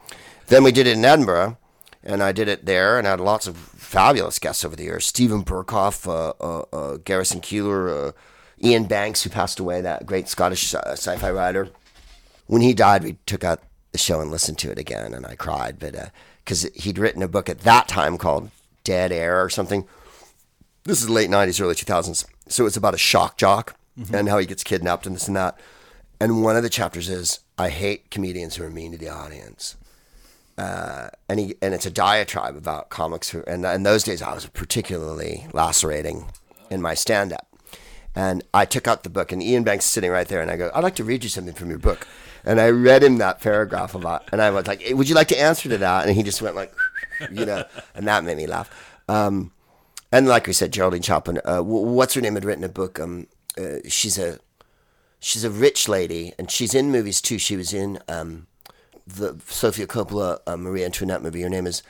Then 0.48 0.64
we 0.64 0.72
did 0.72 0.88
it 0.88 0.98
in 0.98 1.06
Edinburgh, 1.06 1.58
and 2.04 2.22
I 2.22 2.32
did 2.32 2.48
it 2.48 2.66
there, 2.66 2.98
and 2.98 3.08
I 3.08 3.12
had 3.12 3.20
lots 3.20 3.48
of 3.48 3.58
fabulous 3.58 4.38
guests 4.40 4.64
over 4.66 4.76
the 4.76 4.84
years: 4.84 5.06
Steven 5.06 5.44
Berkoff, 5.44 6.08
uh, 6.08 6.34
uh, 6.40 6.66
uh, 6.74 6.98
Garrison 6.98 7.42
Keillor, 7.42 8.10
uh, 8.10 8.12
Iain 8.64 8.86
Banks, 8.86 9.24
who 9.24 9.30
passed 9.30 9.60
away, 9.60 9.82
that 9.82 10.06
great 10.06 10.28
Scottish 10.30 10.74
uh, 10.74 10.82
sci-fi 10.92 11.32
writer. 11.32 11.70
When 12.48 12.62
he 12.62 12.74
died, 12.74 13.04
we 13.04 13.18
took 13.26 13.44
out 13.44 13.62
the 13.92 13.98
show 13.98 14.22
and 14.22 14.32
listened 14.32 14.58
to 14.60 14.72
it 14.72 14.80
again, 14.80 15.14
and 15.14 15.26
I 15.26 15.36
cried, 15.36 15.80
but 15.80 16.12
because 16.44 16.64
he'd 16.76 16.98
written 16.98 17.24
a 17.24 17.28
book 17.28 17.50
at 17.50 17.62
that 17.62 17.88
time 17.88 18.18
called 18.18 18.52
Dead 18.84 19.12
Air 19.12 19.44
or 19.44 19.50
something. 19.50 19.86
This 20.84 21.02
is 21.02 21.10
late 21.10 21.30
'90s, 21.30 21.62
early 21.62 21.76
2000s, 21.76 22.26
so 22.48 22.66
it's 22.66 22.76
about 22.76 22.94
a 22.94 22.98
shock 22.98 23.38
jock 23.38 23.76
and 24.12 24.28
how 24.28 24.38
he 24.38 24.46
gets 24.46 24.64
kidnapped 24.64 25.06
and 25.06 25.16
this 25.16 25.28
and 25.28 25.38
that. 25.38 25.58
And 26.20 26.44
one 26.44 26.58
of 26.58 26.64
the 26.64 26.70
chapters 26.70 27.10
is, 27.10 27.40
"I 27.58 27.70
hate 27.70 28.12
comedians 28.12 28.56
who 28.56 28.64
are 28.64 28.70
mean 28.70 28.92
to 28.92 28.98
the 28.98 29.10
audience." 29.10 29.76
Uh, 30.58 31.10
and 31.30 31.40
he 31.40 31.56
and 31.62 31.74
it's 31.74 31.86
a 31.86 31.92
diatribe 31.92 32.56
about 32.56 32.90
comics 32.90 33.30
who 33.30 33.44
and 33.48 33.66
in 33.66 33.84
those 33.84 34.04
days 34.04 34.22
I 34.22 34.34
was 34.34 34.46
particularly 34.48 35.48
lacerating 35.54 36.26
in 36.70 36.82
my 36.82 36.94
stand 36.94 37.34
up. 37.34 37.48
And 38.16 38.44
I 38.54 38.66
took 38.66 38.88
out 38.88 39.04
the 39.04 39.10
book 39.10 39.32
and 39.32 39.42
Iain 39.42 39.64
Banks 39.64 39.86
is 39.86 39.92
sitting 39.92 40.12
right 40.12 40.28
there 40.28 40.42
and 40.42 40.52
I 40.52 40.58
go, 40.58 40.72
I'd 40.74 40.84
like 40.84 40.96
to 40.96 41.04
read 41.04 41.24
you 41.24 41.30
something 41.30 41.54
from 41.54 41.70
your 41.70 41.80
book. 41.80 42.08
And 42.46 42.60
I 42.60 42.70
read 42.70 43.04
him 43.04 43.18
that 43.18 43.42
paragraph 43.42 43.96
about 43.96 44.30
and 44.32 44.42
I 44.42 44.52
was 44.52 44.68
like, 44.68 44.82
hey, 44.82 44.94
would 44.94 45.10
you 45.10 45.16
like 45.16 45.30
to 45.30 45.40
answer 45.40 45.70
to 45.70 45.78
that? 45.80 46.08
And 46.08 46.16
he 46.16 46.24
just 46.24 46.42
went 46.42 46.56
like 46.56 46.74
you 47.32 47.46
know, 47.46 47.64
and 47.96 48.08
that 48.08 48.24
made 48.24 48.38
me 48.38 48.48
laugh. 48.48 48.70
Um, 49.08 49.52
and 50.12 50.28
like 50.28 50.48
we 50.48 50.54
said, 50.54 50.72
Geraldine 50.72 51.02
Chaplin, 51.02 51.40
uh, 51.44 51.62
what's 51.62 52.14
her 52.14 52.22
name 52.22 52.36
had 52.36 52.46
written 52.46 52.64
a 52.64 52.70
book. 52.70 53.00
Um, 53.00 53.28
uh, 53.58 53.78
she's 53.88 54.18
a 54.18 54.40
she's 55.20 55.44
a 55.44 55.50
rich 55.50 55.88
lady, 55.88 56.34
and 56.38 56.50
she's 56.52 56.74
in 56.74 56.92
movies 56.92 57.22
too. 57.22 57.38
She 57.38 57.56
was 57.56 57.74
in 57.74 58.00
um, 58.08 58.48
the 59.08 59.40
Sofia 59.48 59.88
Coppola 59.88 60.40
uh, 60.46 60.58
Marie 60.58 60.86
Antoinette 60.86 61.24
movie. 61.24 61.42
Her 61.42 61.50
name 61.50 61.68
is 61.68 61.84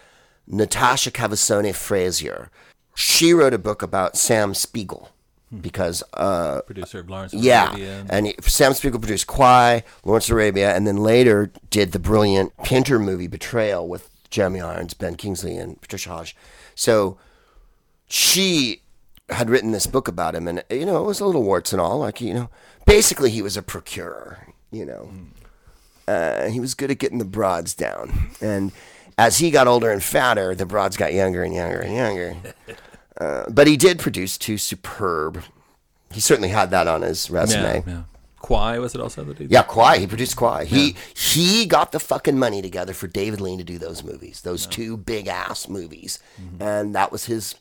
Natasha 0.48 1.12
Cavassoni 1.12 1.74
Fraser. 1.74 2.50
She 2.96 3.34
wrote 3.34 3.54
a 3.54 3.60
book 3.60 3.82
about 3.82 4.18
Sam 4.18 4.54
Spiegel 4.54 5.10
because 5.62 6.04
uh, 6.14 6.62
Producer 6.62 7.00
of 7.00 7.10
Lawrence. 7.10 7.34
yeah, 7.34 7.70
Arabia. 7.70 8.06
and 8.10 8.28
he, 8.28 8.36
Sam 8.42 8.74
Spiegel 8.74 9.00
produced 9.00 9.28
Kwai, 9.28 9.84
Lawrence 10.04 10.30
Arabia, 10.30 10.76
and 10.76 10.88
then 10.88 10.98
later 10.98 11.52
did 11.70 11.92
the 11.92 12.00
brilliant 12.00 12.56
Pinter 12.64 13.00
movie 13.00 13.28
Betrayal 13.28 13.88
with 13.88 14.10
Jeremy 14.30 14.62
Irons, 14.62 14.94
Ben 14.94 15.16
Kingsley, 15.16 15.58
and 15.58 15.80
Patricia 15.82 16.10
Hodge. 16.10 16.36
So 16.76 17.18
she 18.08 18.82
had 19.30 19.50
written 19.50 19.72
this 19.72 19.88
book 19.88 20.08
about 20.08 20.36
him, 20.36 20.48
and 20.48 20.64
you 20.70 20.86
know 20.86 21.04
it 21.04 21.08
was 21.08 21.20
a 21.20 21.26
little 21.26 21.44
warts 21.44 21.72
and 21.72 21.82
all. 21.82 22.00
Like 22.00 22.22
you 22.22 22.34
know, 22.34 22.50
basically 22.86 23.30
he 23.30 23.42
was 23.42 23.58
a 23.58 23.62
procurer. 23.62 24.48
You 24.72 24.86
know, 24.86 25.10
uh, 26.08 26.48
he 26.48 26.60
was 26.60 26.74
good 26.74 26.90
at 26.92 26.98
getting 26.98 27.20
the 27.20 27.26
broads 27.26 27.76
down, 27.76 28.32
and 28.42 28.72
as 29.18 29.38
he 29.38 29.52
got 29.52 29.68
older 29.68 29.92
and 29.92 30.04
fatter, 30.04 30.56
the 30.56 30.66
broads 30.66 30.98
got 30.98 31.14
younger 31.14 31.44
and 31.44 31.54
younger 31.54 31.80
and 31.80 31.96
younger. 31.96 32.36
Uh, 33.20 33.46
but 33.50 33.68
he 33.68 33.78
did 33.78 34.00
produce 34.00 34.38
two 34.38 34.58
superb. 34.58 35.44
He 36.12 36.20
certainly 36.20 36.50
had 36.50 36.72
that 36.72 36.88
on 36.88 37.02
his 37.02 37.30
resume. 37.30 37.84
yeah, 37.86 37.94
yeah. 37.94 38.04
Kwai 38.40 38.78
was 38.78 38.94
it 38.94 39.00
also 39.00 39.24
that 39.24 39.38
he? 39.38 39.46
Yeah, 39.46 39.64
Kwai. 39.64 40.00
He 40.00 40.08
produced 40.08 40.36
Kwai. 40.36 40.66
He 40.66 40.96
he 41.16 41.66
got 41.66 41.94
the 41.94 42.00
fucking 42.00 42.38
money 42.38 42.62
together 42.62 42.94
for 42.94 43.08
David 43.08 43.40
Lean 43.40 43.58
to 43.58 43.64
do 43.64 43.78
those 43.78 44.04
movies, 44.04 44.42
those 44.42 44.68
two 44.68 44.98
big 44.98 45.28
ass 45.28 45.70
movies, 45.70 46.20
and 46.60 46.94
that 46.94 47.10
was 47.10 47.26
his 47.26 47.56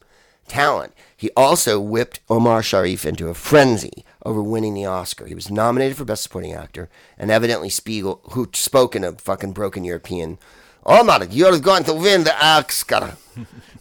talent. 0.49 0.93
He 1.16 1.31
also 1.37 1.81
whipped 1.81 2.19
Omar 2.29 2.65
Sharif 2.65 3.07
into 3.07 3.29
a 3.29 3.35
frenzy 3.35 4.05
over 4.27 4.43
winning 4.43 4.74
the 4.74 4.85
Oscar. 4.87 5.27
He 5.27 5.37
was 5.37 5.53
nominated 5.53 5.97
for 5.97 6.05
Best 6.05 6.24
Supporting 6.24 6.53
Actor, 6.53 6.89
and 7.16 7.31
evidently 7.31 7.69
Spiegel, 7.69 8.20
who 8.33 8.49
spoke 8.53 8.97
in 8.97 9.05
a 9.05 9.12
fucking 9.12 9.53
broken 9.53 9.85
European, 9.85 10.39
Omar, 10.85 11.25
you're 11.31 11.59
going 11.59 11.85
to 11.85 11.95
win 11.95 12.25
the 12.25 12.35
Oscar. 12.45 13.17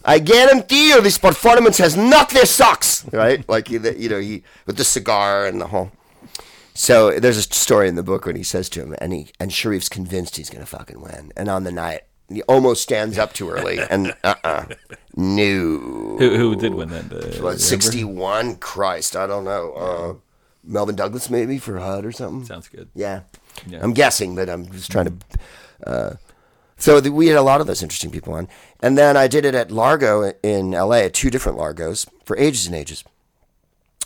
I 0.04 0.18
guarantee 0.18 0.88
you, 0.90 1.00
this 1.00 1.18
performance 1.18 1.78
has 1.78 1.96
knocked 1.96 2.32
their 2.32 2.46
socks. 2.46 3.04
Right, 3.12 3.46
like 3.54 3.70
you 3.70 3.80
you 3.96 4.08
know, 4.08 4.20
he 4.20 4.42
with 4.66 4.76
the 4.76 4.84
cigar 4.84 5.46
and 5.46 5.60
the 5.60 5.68
whole. 5.68 5.90
So 6.74 7.18
there's 7.18 7.36
a 7.36 7.42
story 7.42 7.88
in 7.88 7.96
the 7.96 8.02
book 8.02 8.24
when 8.26 8.34
he 8.36 8.42
says 8.42 8.68
to 8.70 8.80
him, 8.82 8.94
and 8.98 9.12
he 9.12 9.30
and 9.38 9.50
Sharif's 9.50 9.88
convinced 9.88 10.36
he's 10.36 10.50
gonna 10.50 10.66
fucking 10.66 11.00
win, 11.00 11.32
and 11.36 11.48
on 11.48 11.64
the 11.64 11.72
night 11.72 12.02
he 12.28 12.42
almost 12.44 12.82
stands 12.82 13.18
up 13.18 13.32
too 13.32 13.50
early, 13.50 13.78
and 13.90 14.14
uh 14.24 14.34
uh 14.42 14.64
no. 15.14 15.44
Who, 16.18 16.36
who 16.36 16.56
did 16.56 16.74
win 16.74 16.88
that? 16.88 17.12
Uh, 17.12 17.42
What, 17.42 17.60
61? 17.60 18.56
Christ, 18.56 19.14
I 19.14 19.26
don't 19.26 19.44
know. 19.44 19.72
Uh, 19.74 20.14
Melvyn 20.64 20.96
Douglas 20.96 21.28
maybe 21.28 21.58
for 21.58 21.78
HUD 21.78 22.06
or 22.06 22.12
something. 22.12 22.46
Sounds 22.46 22.68
good. 22.68 22.88
Yeah. 22.94 23.20
Yeah. 23.66 23.80
I'm 23.82 23.92
guessing, 23.92 24.34
but 24.34 24.48
I'm 24.48 24.70
just 24.72 24.90
trying 24.90 25.06
to. 25.06 25.14
Uh, 25.86 26.14
so 26.82 27.00
the, 27.00 27.10
we 27.12 27.28
had 27.28 27.38
a 27.38 27.42
lot 27.42 27.60
of 27.60 27.66
those 27.68 27.82
interesting 27.82 28.10
people 28.10 28.34
on, 28.34 28.48
and 28.80 28.98
then 28.98 29.16
I 29.16 29.28
did 29.28 29.44
it 29.44 29.54
at 29.54 29.70
Largo 29.70 30.32
in 30.42 30.74
L.A. 30.74 31.04
at 31.06 31.14
two 31.14 31.30
different 31.30 31.56
Largos 31.58 32.06
for 32.24 32.36
ages 32.36 32.66
and 32.66 32.74
ages, 32.74 33.04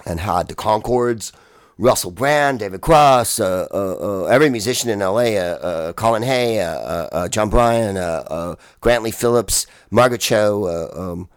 and 0.04 0.20
had 0.20 0.48
the 0.48 0.54
Conchords, 0.54 1.32
Russell 1.78 2.10
Brand, 2.10 2.58
David 2.60 2.80
Cross, 2.80 3.40
uh, 3.40 3.66
uh, 3.72 3.76
uh, 3.76 4.24
every 4.26 4.50
musician 4.50 4.90
in 4.90 5.00
L.A. 5.02 5.38
Uh, 5.38 5.42
uh, 5.42 5.92
Colin 5.94 6.22
Hay, 6.22 6.60
uh, 6.60 6.70
uh, 6.70 7.08
uh, 7.12 7.28
Jon 7.28 7.50
Brion, 7.50 7.96
uh, 7.96 8.24
uh, 8.28 8.54
Grant-Lee 8.80 9.10
Phillips, 9.10 9.66
Margaret 9.90 10.20
Cho. 10.20 10.64
Uh, 10.64 11.00
um, 11.12 11.28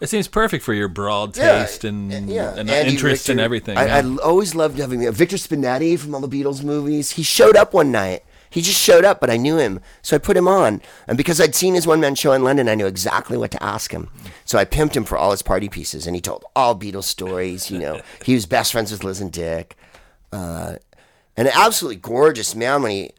It 0.00 0.08
seems 0.08 0.28
perfect 0.28 0.64
for 0.64 0.74
your 0.74 0.88
broad 0.88 1.32
taste 1.34 1.84
and, 1.84 2.12
yeah. 2.28 2.54
and 2.56 2.68
interest 2.70 3.28
in 3.28 3.38
everything. 3.38 3.76
I, 3.78 3.86
yeah. 3.86 3.96
I 3.98 4.16
always 4.22 4.54
loved 4.54 4.78
having 4.78 5.10
Victor 5.12 5.36
Spinetti 5.36 5.98
from 5.98 6.14
all 6.14 6.20
the 6.20 6.28
Beatles 6.28 6.62
movies. 6.62 7.12
He 7.12 7.22
showed 7.22 7.56
up 7.56 7.72
one 7.72 7.90
night. 7.90 8.22
He 8.54 8.62
just 8.62 8.80
showed 8.80 9.04
up, 9.04 9.18
but 9.18 9.30
I 9.30 9.36
knew 9.36 9.56
him, 9.58 9.80
so 10.00 10.14
I 10.14 10.20
put 10.20 10.36
him 10.36 10.46
on. 10.46 10.80
And 11.08 11.18
because 11.18 11.40
I'd 11.40 11.56
seen 11.56 11.74
his 11.74 11.88
one 11.88 11.98
man 11.98 12.14
show 12.14 12.32
in 12.32 12.44
London, 12.44 12.68
I 12.68 12.76
knew 12.76 12.86
exactly 12.86 13.36
what 13.36 13.50
to 13.50 13.60
ask 13.60 13.90
him. 13.90 14.10
So 14.44 14.58
I 14.58 14.64
pimped 14.64 14.94
him 14.94 15.02
for 15.02 15.18
all 15.18 15.32
his 15.32 15.42
party 15.42 15.68
pieces, 15.68 16.06
and 16.06 16.14
he 16.14 16.20
told 16.22 16.44
all 16.54 16.78
Beatles 16.78 17.02
stories. 17.02 17.68
You 17.68 17.80
know, 17.80 18.00
he 18.24 18.32
was 18.32 18.46
best 18.46 18.70
friends 18.70 18.92
with 18.92 19.02
Liz 19.02 19.20
and 19.20 19.32
Dick, 19.32 19.76
uh, 20.32 20.76
and 21.36 21.48
an 21.48 21.54
absolutely 21.56 21.96
gorgeous 21.96 22.54
man. 22.54 22.82
When 22.82 22.92
he 22.92 23.10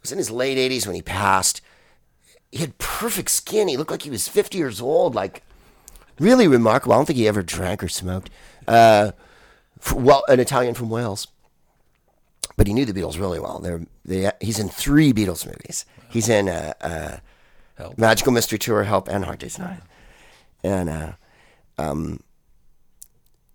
was 0.00 0.12
in 0.12 0.16
his 0.16 0.30
late 0.30 0.56
eighties, 0.56 0.86
when 0.86 0.96
he 0.96 1.02
passed, 1.02 1.60
he 2.50 2.60
had 2.60 2.78
perfect 2.78 3.30
skin. 3.32 3.68
He 3.68 3.76
looked 3.76 3.90
like 3.90 4.04
he 4.04 4.10
was 4.10 4.28
fifty 4.28 4.56
years 4.56 4.80
old, 4.80 5.14
like 5.14 5.42
really 6.18 6.48
remarkable. 6.48 6.94
I 6.94 6.96
don't 6.96 7.04
think 7.04 7.18
he 7.18 7.28
ever 7.28 7.42
drank 7.42 7.84
or 7.84 7.88
smoked. 7.88 8.30
Uh, 8.66 9.12
well, 9.94 10.24
an 10.26 10.40
Italian 10.40 10.72
from 10.72 10.88
Wales, 10.88 11.28
but 12.56 12.66
he 12.66 12.72
knew 12.72 12.84
the 12.84 12.92
Beatles 12.92 13.18
really 13.18 13.40
well. 13.40 13.58
They're, 13.58 13.82
they, 14.04 14.30
he's 14.40 14.58
in 14.58 14.68
three 14.68 15.12
Beatles 15.12 15.46
movies. 15.46 15.86
He's 16.08 16.28
in 16.28 16.48
uh, 16.48 16.74
uh, 16.80 17.16
Help. 17.76 17.98
Magical 17.98 18.32
Mystery 18.32 18.58
Tour, 18.58 18.84
Help, 18.84 19.08
and 19.08 19.24
Hard 19.24 19.38
Day's 19.38 19.58
Night. 19.58 19.80
And 20.62 20.88
uh, 20.88 21.12
um, 21.78 22.20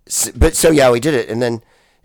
s 0.08 0.32
but 0.36 0.56
so 0.56 0.72
yeah, 0.72 0.90
we 0.90 1.00
did 1.00 1.14
it, 1.14 1.30
and 1.30 1.42
then 1.42 1.62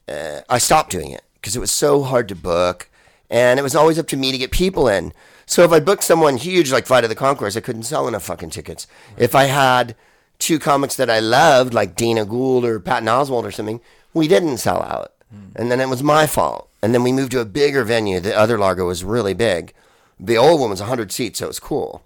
uh, 0.09 0.41
I 0.49 0.59
stopped 0.59 0.91
doing 0.91 1.13
it 1.13 1.23
because 1.35 1.57
it 1.57 1.61
was 1.61 1.71
so 1.71 2.03
hard 2.03 2.29
to 2.29 2.35
book, 2.35 2.91
and 3.31 3.59
it 3.59 3.63
was 3.63 3.75
always 3.75 3.99
up 3.99 4.07
to 4.09 4.17
me 4.17 4.33
to 4.33 4.39
get 4.39 4.51
people 4.51 4.89
in. 4.89 5.13
So 5.47 5.65
if 5.65 5.73
I 5.73 5.81
booked 5.81 6.05
someone 6.05 6.37
huge 6.37 6.71
like 6.71 6.87
Flight 6.87 7.05
of 7.05 7.11
the 7.11 7.17
Conchords, 7.17 7.57
I 7.57 7.61
couldn't 7.61 7.85
sell 7.85 8.07
enough 8.07 8.25
fucking 8.25 8.51
tickets. 8.51 8.87
If 9.17 9.35
I 9.35 9.45
had 9.45 9.97
two 10.39 10.59
comics 10.59 10.97
that 10.97 11.11
I 11.11 11.21
loved, 11.21 11.75
like 11.75 11.97
Dana 11.97 12.25
Gould 12.25 12.65
or 12.65 12.79
Patton 12.81 13.09
Oswalt 13.09 13.45
or 13.45 13.51
something, 13.51 13.81
we 14.13 14.29
didn't 14.29 14.59
sell 14.59 14.83
out, 14.83 15.13
and 15.55 15.71
then 15.71 15.81
it 15.81 15.89
was 15.89 16.03
my 16.03 16.27
fault. 16.27 16.69
And 16.83 16.95
then 16.95 17.03
we 17.03 17.13
moved 17.13 17.33
to 17.33 17.41
a 17.41 17.45
bigger 17.45 17.85
venue. 17.85 18.21
The 18.21 18.37
other 18.37 18.59
Largo 18.59 18.87
was 18.87 19.05
really 19.05 19.35
big. 19.35 19.73
The 20.19 20.37
old 20.37 20.61
one 20.61 20.71
was 20.71 20.81
100 20.81 21.13
seats, 21.13 21.39
so 21.39 21.47
it 21.47 21.49
was 21.49 21.61
cool. 21.61 22.03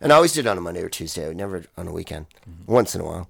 And 0.00 0.12
I 0.12 0.16
always 0.16 0.32
did 0.32 0.46
it 0.46 0.48
on 0.48 0.58
a 0.58 0.60
Monday 0.60 0.82
or 0.82 0.88
Tuesday, 0.88 1.32
never 1.32 1.64
on 1.76 1.86
a 1.86 1.92
weekend, 1.92 2.26
once 2.66 2.94
in 2.94 3.00
a 3.00 3.04
while. 3.04 3.28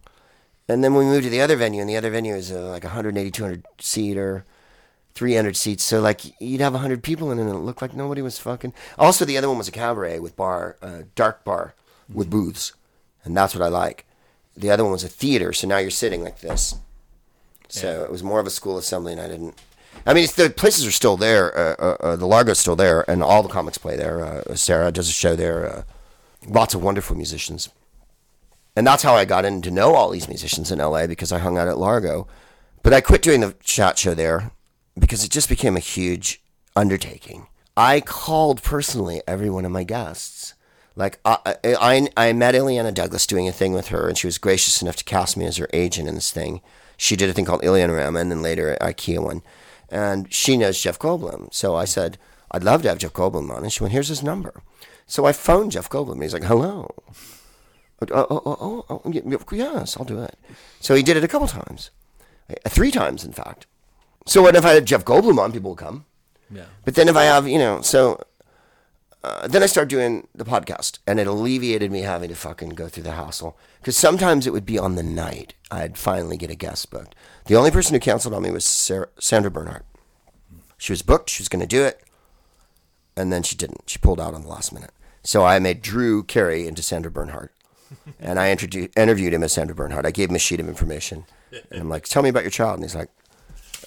And 0.69 0.82
then 0.82 0.94
we 0.94 1.05
moved 1.05 1.24
to 1.24 1.31
the 1.31 1.40
other 1.40 1.56
venue, 1.56 1.81
and 1.81 1.90
the 1.90 1.97
other 1.97 2.10
venue 2.10 2.35
is 2.35 2.51
uh, 2.51 2.70
like 2.70 2.85
180, 2.85 3.31
200 3.31 3.66
seater, 3.78 4.47
300 5.14 5.56
seats. 5.56 5.85
So 5.85 6.01
like 6.01 6.40
you'd 6.40 6.60
have 6.60 6.73
100 6.73 7.02
people 7.02 7.31
in 7.31 7.39
it, 7.39 7.43
and 7.43 7.51
it 7.51 7.59
looked 7.59 7.82
like 7.82 7.94
nobody 7.94 8.23
was 8.23 8.39
fucking. 8.39 8.73
Also, 8.98 9.24
the 9.24 9.36
other 9.36 9.48
one 9.48 9.59
was 9.59 9.69
a 9.69 9.73
cabaret 9.73 10.19
with 10.20 10.36
bar, 10.36 10.77
uh, 10.81 11.02
dark 11.14 11.44
bar 11.44 11.74
with 12.12 12.31
booths, 12.31 12.73
and 13.24 13.36
that's 13.36 13.55
what 13.55 13.62
I 13.62 13.69
like. 13.69 14.06
The 14.56 14.70
other 14.70 14.85
one 14.85 14.93
was 14.93 15.05
a 15.05 15.09
theater, 15.09 15.52
so 15.52 15.66
now 15.66 15.78
you're 15.78 15.90
sitting 15.90 16.23
like 16.23 16.40
this. 16.40 16.77
So 17.73 18.05
it 18.05 18.11
was 18.11 18.23
more 18.23 18.39
of 18.39 18.47
a 18.47 18.51
school 18.51 18.77
assembly, 18.77 19.12
and 19.12 19.20
I 19.20 19.28
didn't. 19.28 19.55
I 20.05 20.12
mean, 20.12 20.24
it's, 20.24 20.35
the 20.35 20.51
places 20.51 20.86
are 20.86 20.90
still 20.90 21.16
there. 21.16 21.57
Uh, 21.57 21.74
uh, 21.78 21.97
uh, 22.01 22.16
the 22.16 22.27
Largo's 22.27 22.59
still 22.59 22.77
there, 22.77 23.09
and 23.09 23.23
all 23.23 23.43
the 23.43 23.49
comics 23.49 23.78
play 23.78 23.97
there. 23.97 24.23
Uh, 24.23 24.55
Sarah 24.55 24.93
does 24.93 25.09
a 25.09 25.12
show 25.12 25.35
there. 25.35 25.66
Uh, 25.66 25.82
lots 26.47 26.74
of 26.74 26.82
wonderful 26.82 27.16
musicians. 27.16 27.70
And 28.77 28.86
that's 28.86 29.03
how 29.03 29.15
I 29.15 29.24
got 29.24 29.47
in 29.47 29.62
to 29.62 29.70
know 29.70 29.94
all 29.94 30.11
these 30.11 30.28
musicians 30.28 30.70
in 30.70 30.81
LA 30.81 31.07
because 31.07 31.32
I 31.32 31.39
hung 31.39 31.57
out 31.57 31.69
at 31.69 31.78
Largo. 31.78 32.27
But 32.82 32.93
I 32.93 33.01
quit 33.01 33.23
doing 33.23 33.40
the 33.40 33.55
chat 33.62 33.99
show 33.99 34.12
there 34.12 34.51
because 34.99 35.24
it 35.24 35.31
just 35.31 35.49
became 35.49 35.77
a 35.77 35.81
huge 35.81 36.43
undertaking. 36.77 37.47
I 37.74 38.01
called 38.01 38.62
personally 38.62 39.23
every 39.27 39.49
one 39.49 39.65
of 39.65 39.73
my 39.73 39.85
guests. 39.85 40.53
Like 40.94 41.20
I, 41.24 41.39
I, 41.47 41.57
I 41.65 42.09
I 42.28 42.32
met 42.35 42.55
Illeana 42.55 42.93
Douglas 42.93 43.27
doing 43.27 43.49
a 43.49 43.53
thing 43.53 43.73
with 43.73 43.89
her, 43.89 44.09
and 44.09 44.19
she 44.19 44.27
was 44.27 44.36
gracious 44.36 44.82
enough 44.82 44.97
to 44.97 45.05
cast 45.05 45.39
me 45.39 45.47
as 45.47 45.57
her 45.57 45.69
agent 45.73 46.07
in 46.07 46.15
this 46.15 46.31
thing. 46.31 46.61
She 47.03 47.16
did 47.16 47.29
a 47.29 47.33
thing 47.33 47.45
called 47.45 47.62
Illeanarama, 47.62 48.20
and 48.20 48.31
then 48.31 48.43
later 48.43 48.77
IKEA 48.81 49.19
one, 49.19 49.43
and 49.91 50.33
she 50.33 50.57
knows 50.57 50.81
Jeff 50.81 51.01
Goldblum. 51.01 51.53
So 51.53 51.74
I 51.74 51.85
said, 51.85 52.16
I'd 52.53 52.62
love 52.62 52.83
to 52.83 52.89
have 52.91 52.99
Jeff 52.99 53.12
Goldblum 53.12 53.51
on, 53.51 53.65
and 53.65 53.73
she 53.73 53.83
went, 53.83 53.93
"Here's 53.93 54.07
his 54.07 54.23
number." 54.23 54.62
So 55.07 55.24
I 55.27 55.33
phoned 55.33 55.73
Jeff 55.73 55.91
Goldblum. 55.91 56.23
He's 56.23 56.33
like, 56.33 56.45
"Hello." 56.45 56.95
Oh, 58.03 58.27
oh, 58.31 58.43
oh, 58.47 58.85
oh, 58.91 59.03
oh, 59.05 59.47
yes, 59.53 59.97
I'll 59.97 60.05
do 60.05 60.23
it. 60.23 60.37
So 60.81 60.95
he 60.95 61.03
did 61.03 61.16
it 61.16 61.24
a 61.24 61.29
couple 61.29 61.49
times, 61.49 61.91
Uh, 62.51 62.69
three 62.69 62.91
times, 62.91 63.24
in 63.24 63.33
fact. 63.33 63.66
So 64.27 64.43
what 64.43 64.55
if 64.57 64.65
I 64.65 64.70
had 64.74 64.87
Jeff 64.87 65.05
Goldblum 65.05 65.39
on? 65.39 65.53
People 65.53 65.70
will 65.70 65.77
come. 65.77 66.05
yeah. 66.51 66.66
But 66.85 66.95
then 66.95 67.09
if 67.09 67.16
I 67.16 67.24
have, 67.24 67.49
you 67.49 67.59
know, 67.59 67.81
so 67.83 68.20
uh, 69.24 69.47
then 69.47 69.62
I 69.62 69.66
started 69.66 69.89
doing 69.89 70.27
the 70.35 70.44
podcast, 70.44 70.99
and 71.07 71.20
it 71.20 71.27
alleviated 71.27 71.93
me 71.93 72.01
having 72.01 72.28
to 72.28 72.35
fucking 72.35 72.70
go 72.70 72.89
through 72.89 73.05
the 73.05 73.12
hassle. 73.12 73.57
Because 73.81 73.97
sometimes 73.97 74.47
it 74.47 74.53
would 74.53 74.66
be 74.66 74.78
on 74.78 74.97
the 74.97 75.03
night 75.03 75.55
I'd 75.70 75.97
finally 75.97 76.36
get 76.36 76.51
a 76.51 76.55
guest 76.55 76.90
booked. 76.90 77.15
The 77.47 77.57
only 77.57 77.70
person 77.70 77.94
who 77.94 78.01
canceled 78.01 78.35
on 78.35 78.43
me 78.43 78.51
was 78.51 78.65
Sarah, 78.65 79.09
Sandra 79.19 79.51
Bernhard. 79.51 79.85
She 80.77 80.93
was 80.93 81.03
booked, 81.03 81.31
she 81.31 81.43
was 81.43 81.49
going 81.49 81.61
to 81.61 81.66
do 81.66 81.85
it, 81.85 82.03
and 83.16 83.32
then 83.32 83.43
she 83.43 83.57
didn't. 83.57 83.82
She 83.86 83.99
pulled 83.99 84.20
out 84.20 84.35
on 84.35 84.43
the 84.43 84.49
last 84.49 84.73
minute. 84.73 84.90
So 85.23 85.44
I 85.44 85.59
made 85.61 85.82
Drew 85.82 86.24
Carey 86.24 86.66
into 86.66 86.82
Sandra 86.82 87.11
Bernhard. 87.11 87.51
and 88.19 88.39
I 88.39 88.51
interviewed 88.51 89.35
him 89.35 89.43
as 89.43 89.53
Sandra 89.53 89.74
Bernhard. 89.74 90.05
I 90.05 90.11
gave 90.11 90.31
him 90.31 90.36
a 90.36 90.40
sheet 90.40 90.61
of 90.61 90.69
information. 90.69 91.24
And 91.70 91.82
I'm 91.82 91.89
like, 91.89 92.05
tell 92.05 92.23
me 92.23 92.28
about 92.28 92.43
your 92.43 92.51
child. 92.51 92.77
And 92.77 92.85
he's 92.85 92.94
like, 92.94 93.11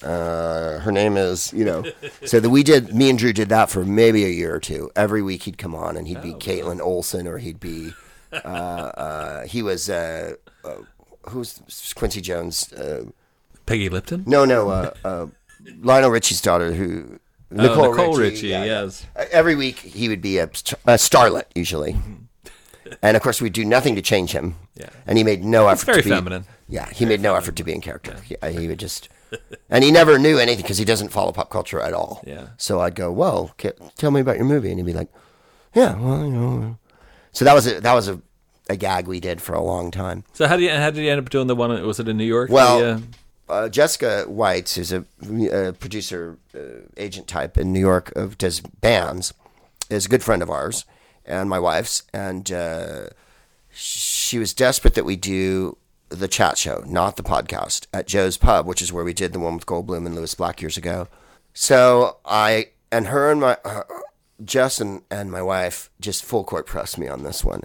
uh, 0.02 0.78
her 0.80 0.92
name 0.92 1.16
is, 1.16 1.52
you 1.52 1.64
know. 1.64 1.84
So 2.24 2.40
that 2.40 2.50
we 2.50 2.62
did, 2.62 2.94
me 2.94 3.10
and 3.10 3.18
Drew 3.18 3.32
did 3.32 3.48
that 3.48 3.70
for 3.70 3.84
maybe 3.84 4.24
a 4.24 4.28
year 4.28 4.54
or 4.54 4.60
two. 4.60 4.90
Every 4.96 5.22
week 5.22 5.44
he'd 5.44 5.58
come 5.58 5.74
on 5.74 5.96
and 5.96 6.06
he'd 6.08 6.22
be 6.22 6.32
Kaitlin 6.32 6.80
Olson 6.80 7.26
or 7.26 7.38
he'd 7.38 7.60
be, 7.60 7.92
uh, 8.32 8.36
uh, 8.36 9.46
he 9.46 9.62
was, 9.62 9.88
uh, 9.88 10.34
uh, 10.64 10.76
who's 11.30 11.60
Quincy 11.96 12.20
Jones? 12.20 12.72
Uh, 12.72 13.06
Peggy 13.66 13.88
Lipton? 13.88 14.24
no, 14.26 14.44
no, 14.44 14.68
uh, 14.70 14.94
uh, 15.04 15.26
Lionel 15.80 16.10
Richie's 16.10 16.40
daughter 16.40 16.72
who, 16.72 17.18
Nicole, 17.50 17.86
oh, 17.86 17.90
Nicole 17.90 18.16
Richie. 18.16 18.30
Richie, 18.34 18.46
yeah, 18.48 18.64
yeah. 18.64 18.82
yes. 18.82 19.06
Uh, 19.16 19.24
Every 19.32 19.54
week 19.56 19.78
he 19.78 20.08
would 20.08 20.20
be 20.20 20.38
a, 20.38 20.44
a 20.44 20.96
starlet 20.98 21.44
usually. 21.54 21.96
And 23.02 23.16
of 23.16 23.22
course, 23.22 23.40
we'd 23.40 23.52
do 23.52 23.64
nothing 23.64 23.96
to 23.96 24.00
change 24.00 24.30
him. 24.30 24.54
Yeah. 24.76 24.90
And 25.08 25.18
he 25.18 25.24
made 25.24 25.44
no 25.44 25.66
effort 25.66 25.86
very 25.86 26.02
to 26.02 26.08
be 26.08 26.14
feminine. 26.14 26.44
Yeah, 26.68 26.88
he 26.90 27.04
made 27.04 27.20
no 27.20 27.34
effort 27.34 27.56
to 27.56 27.64
be 27.64 27.72
in 27.72 27.80
character. 27.80 28.16
He, 28.24 28.36
uh, 28.40 28.48
he 28.50 28.68
would 28.68 28.78
just, 28.78 29.08
and 29.70 29.84
he 29.84 29.90
never 29.90 30.18
knew 30.18 30.38
anything 30.38 30.62
because 30.62 30.78
he 30.78 30.84
doesn't 30.84 31.08
follow 31.10 31.32
pop 31.32 31.50
culture 31.50 31.80
at 31.80 31.92
all. 31.92 32.22
Yeah. 32.26 32.48
So 32.56 32.80
I'd 32.80 32.94
go, 32.94 33.10
"Whoa, 33.12 33.52
tell 33.96 34.10
me 34.10 34.20
about 34.20 34.36
your 34.36 34.44
movie," 34.44 34.70
and 34.70 34.78
he'd 34.78 34.86
be 34.86 34.92
like, 34.92 35.08
"Yeah, 35.74 35.94
well, 35.96 36.24
you 36.24 36.30
know." 36.30 36.78
So 37.32 37.44
that 37.44 37.54
was 37.54 37.66
a, 37.66 37.80
that 37.80 37.92
was 37.94 38.08
a, 38.08 38.20
a 38.68 38.76
gag 38.76 39.06
we 39.06 39.20
did 39.20 39.42
for 39.42 39.54
a 39.54 39.62
long 39.62 39.90
time. 39.90 40.24
So 40.32 40.46
how 40.46 40.56
did 40.56 40.64
you 40.64 40.70
how 40.70 40.90
did 40.90 41.02
you 41.04 41.10
end 41.10 41.20
up 41.20 41.30
doing 41.30 41.46
the 41.46 41.56
one? 41.56 41.70
Was 41.86 42.00
it 42.00 42.08
in 42.08 42.16
New 42.16 42.24
York? 42.24 42.50
Well, 42.50 42.78
The, 42.78 43.02
uh, 43.48 43.52
uh, 43.52 43.68
Jessica 43.68 44.24
White, 44.26 44.70
who's 44.70 44.92
a, 44.92 45.04
a 45.52 45.72
producer 45.72 46.38
uh, 46.54 46.58
agent 46.96 47.28
type 47.28 47.58
in 47.58 47.72
New 47.72 47.80
York 47.80 48.12
of 48.16 48.38
does 48.38 48.60
bands, 48.60 49.32
is 49.90 50.06
a 50.06 50.08
good 50.08 50.22
friend 50.24 50.42
of 50.42 50.50
ours 50.50 50.84
and 51.26 51.50
my 51.50 51.58
wife's, 51.58 52.04
and 52.12 52.50
uh, 52.52 53.08
she 53.72 54.38
was 54.38 54.54
desperate 54.54 54.94
that 54.94 55.04
we 55.04 55.16
do 55.16 55.76
the 56.08 56.28
chat 56.28 56.58
show, 56.58 56.84
not 56.86 57.16
the 57.16 57.22
podcast, 57.22 57.86
at 57.92 58.06
Joe's 58.06 58.36
Pub, 58.36 58.66
which 58.66 58.82
is 58.82 58.92
where 58.92 59.04
we 59.04 59.12
did 59.12 59.32
the 59.32 59.38
one 59.40 59.54
with 59.54 59.66
Goldblum 59.66 60.06
and 60.06 60.14
Lewis 60.14 60.34
Black 60.34 60.62
years 60.62 60.76
ago. 60.76 61.08
So 61.52 62.18
I 62.24 62.70
and 62.92 63.08
her 63.08 63.30
and 63.30 63.40
my 63.40 63.58
uh, 63.64 63.82
Jess 64.44 64.80
and, 64.80 65.02
and 65.10 65.30
my 65.30 65.42
wife 65.42 65.90
just 66.00 66.24
full 66.24 66.44
court 66.44 66.66
pressed 66.66 66.98
me 66.98 67.08
on 67.08 67.22
this 67.22 67.44
one. 67.44 67.62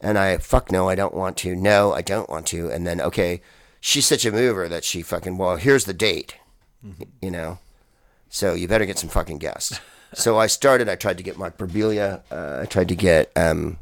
And 0.00 0.18
I, 0.18 0.36
fuck 0.36 0.70
no, 0.70 0.88
I 0.88 0.94
don't 0.94 1.14
want 1.14 1.36
to. 1.38 1.54
No, 1.54 1.92
I 1.92 2.02
don't 2.02 2.28
want 2.28 2.46
to. 2.48 2.70
And 2.70 2.86
then, 2.86 3.00
okay, 3.00 3.40
she's 3.80 4.06
such 4.06 4.24
a 4.24 4.32
mover 4.32 4.68
that 4.68 4.84
she 4.84 5.02
fucking, 5.02 5.38
well, 5.38 5.56
here's 5.56 5.84
the 5.84 5.94
date, 5.94 6.36
you 7.22 7.30
know? 7.30 7.58
So 8.28 8.54
you 8.54 8.68
better 8.68 8.84
get 8.84 8.98
some 8.98 9.08
fucking 9.08 9.38
guests. 9.38 9.80
so 10.12 10.38
I 10.38 10.46
started, 10.46 10.88
I 10.88 10.96
tried 10.96 11.16
to 11.18 11.24
get 11.24 11.38
Mark 11.38 11.56
Birbiglia. 11.56 12.22
Uh, 12.30 12.60
I 12.62 12.66
tried 12.66 12.88
to 12.88 12.96
get, 12.96 13.32
um, 13.34 13.78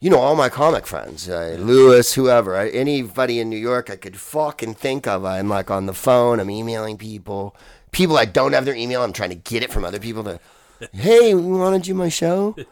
you 0.00 0.10
know, 0.10 0.18
all 0.18 0.36
my 0.36 0.48
comic 0.48 0.86
friends, 0.86 1.28
uh, 1.28 1.56
Lewis, 1.58 2.14
whoever, 2.14 2.56
anybody 2.56 3.40
in 3.40 3.50
New 3.50 3.56
York 3.56 3.90
I 3.90 3.96
could 3.96 4.16
fucking 4.16 4.74
think 4.74 5.06
of. 5.06 5.24
I'm 5.24 5.48
like 5.48 5.70
on 5.70 5.86
the 5.86 5.94
phone, 5.94 6.38
I'm 6.40 6.50
emailing 6.50 6.96
people. 6.98 7.56
People 7.90 8.16
I 8.16 8.24
don't 8.26 8.52
have 8.52 8.64
their 8.64 8.74
email, 8.74 9.02
I'm 9.02 9.12
trying 9.12 9.30
to 9.30 9.36
get 9.36 9.62
it 9.62 9.72
from 9.72 9.84
other 9.84 9.98
people 9.98 10.22
to, 10.24 10.38
hey, 10.92 11.34
we 11.34 11.42
want 11.58 11.82
to 11.82 11.86
do 11.88 11.94
my 11.94 12.08
show? 12.08 12.54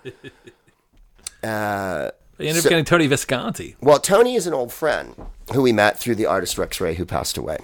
Uh, 1.42 2.10
you 2.38 2.48
ended 2.48 2.62
so- 2.62 2.68
up 2.68 2.70
getting 2.70 2.84
Tony 2.84 3.06
Visconti. 3.06 3.76
well, 3.80 3.98
Tony 3.98 4.34
is 4.34 4.46
an 4.46 4.54
old 4.54 4.72
friend 4.72 5.14
who 5.52 5.62
we 5.62 5.72
met 5.72 5.98
through 5.98 6.16
the 6.16 6.26
artist 6.26 6.58
Rex 6.58 6.80
Ray, 6.80 6.94
who 6.94 7.06
passed 7.06 7.36
away. 7.36 7.58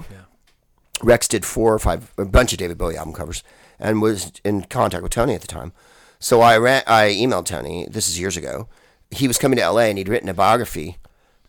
Rex 1.02 1.26
did 1.26 1.44
four 1.44 1.74
or 1.74 1.78
five, 1.80 2.12
a 2.16 2.24
bunch 2.24 2.52
of 2.52 2.58
David 2.58 2.78
Bowie 2.78 2.96
album 2.96 3.12
covers, 3.12 3.42
and 3.80 4.00
was 4.00 4.30
in 4.44 4.62
contact 4.64 5.02
with 5.02 5.10
Tony 5.10 5.34
at 5.34 5.40
the 5.40 5.48
time. 5.48 5.72
So 6.20 6.40
I 6.42 6.56
ran, 6.58 6.84
I 6.86 7.08
emailed 7.08 7.46
Tony. 7.46 7.88
This 7.90 8.08
is 8.08 8.20
years 8.20 8.36
ago. 8.36 8.68
He 9.12 9.28
was 9.28 9.38
coming 9.38 9.56
to 9.56 9.62
L.A. 9.62 9.88
and 9.88 9.98
he'd 9.98 10.08
written 10.08 10.28
a 10.28 10.34
biography 10.34 10.98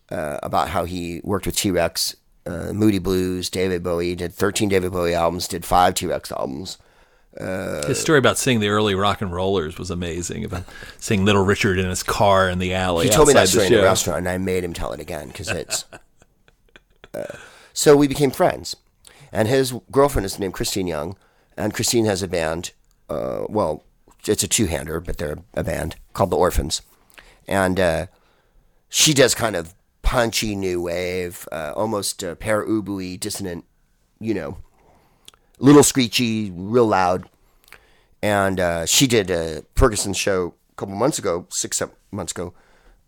uh, 0.10 0.40
about 0.44 0.70
how 0.70 0.86
he 0.86 1.22
worked 1.24 1.46
with 1.46 1.56
T 1.56 1.72
Rex, 1.72 2.16
uh, 2.46 2.74
Moody 2.74 3.00
Blues, 3.00 3.50
David 3.50 3.84
Bowie. 3.84 4.16
Did 4.16 4.34
13 4.34 4.70
David 4.70 4.92
Bowie 4.92 5.14
albums. 5.14 5.48
Did 5.48 5.66
five 5.66 5.96
T 5.96 6.06
Rex 6.06 6.32
albums. 6.32 6.78
His 7.40 8.00
story 8.00 8.20
about 8.20 8.38
seeing 8.38 8.60
the 8.60 8.68
early 8.68 8.94
rock 8.94 9.22
and 9.22 9.34
rollers 9.34 9.80
was 9.80 9.90
amazing. 9.90 10.46
About 10.46 10.66
seeing 11.00 11.26
Little 11.26 11.44
Richard 11.44 11.80
in 11.80 11.90
his 11.90 12.04
car 12.04 12.48
in 12.50 12.60
the 12.60 12.74
alley. 12.74 13.06
He 13.08 13.12
told 13.12 13.28
me 13.28 13.34
that 13.34 13.48
story 13.48 13.70
the 13.70 13.76
in 13.76 13.82
the 13.82 13.86
restaurant, 13.88 14.20
and 14.20 14.30
I 14.30 14.38
made 14.38 14.64
him 14.64 14.74
tell 14.74 14.92
it 14.92 15.00
again 15.00 15.28
because 15.28 15.50
it's. 15.50 15.86
Uh, 17.16 17.38
so 17.74 17.96
we 17.96 18.08
became 18.08 18.32
friends, 18.32 18.76
and 19.32 19.48
his 19.48 19.72
girlfriend 19.92 20.26
is 20.26 20.40
named 20.40 20.56
Christine 20.56 20.88
Young, 20.88 21.16
and 21.56 21.72
Christine 21.72 22.06
has 22.06 22.24
a 22.24 22.28
band. 22.28 22.72
Uh, 23.08 23.44
well, 23.48 23.84
it's 24.26 24.42
a 24.42 24.48
two-hander, 24.48 25.00
but 25.00 25.20
they're 25.20 25.38
a 25.54 25.64
band 25.64 25.96
called 26.14 26.32
the 26.32 26.36
Orphans, 26.36 26.82
and 27.48 27.80
uh, 27.80 28.06
she 28.90 29.14
does 29.14 29.36
kind 29.36 29.56
of 29.56 29.74
punchy 30.02 30.56
new 30.56 30.82
wave, 30.82 31.48
uh, 31.52 31.74
almost 31.76 32.24
uh, 32.24 32.36
Pere 32.36 32.66
Ubu 32.66 33.20
dissonant, 33.20 33.66
you 34.20 34.34
know, 34.34 34.58
little 35.60 35.84
screechy, 35.84 36.52
real 36.52 36.88
loud. 36.88 37.30
And 38.22 38.60
uh, 38.60 38.86
she 38.86 39.08
did 39.08 39.30
a 39.30 39.64
Ferguson 39.76 40.14
show 40.14 40.54
a 40.72 40.76
couple 40.76 40.96
months 40.96 41.20
ago, 41.20 41.46
six 41.50 41.78
seven 41.78 41.96
months 42.12 42.32
ago, 42.32 42.54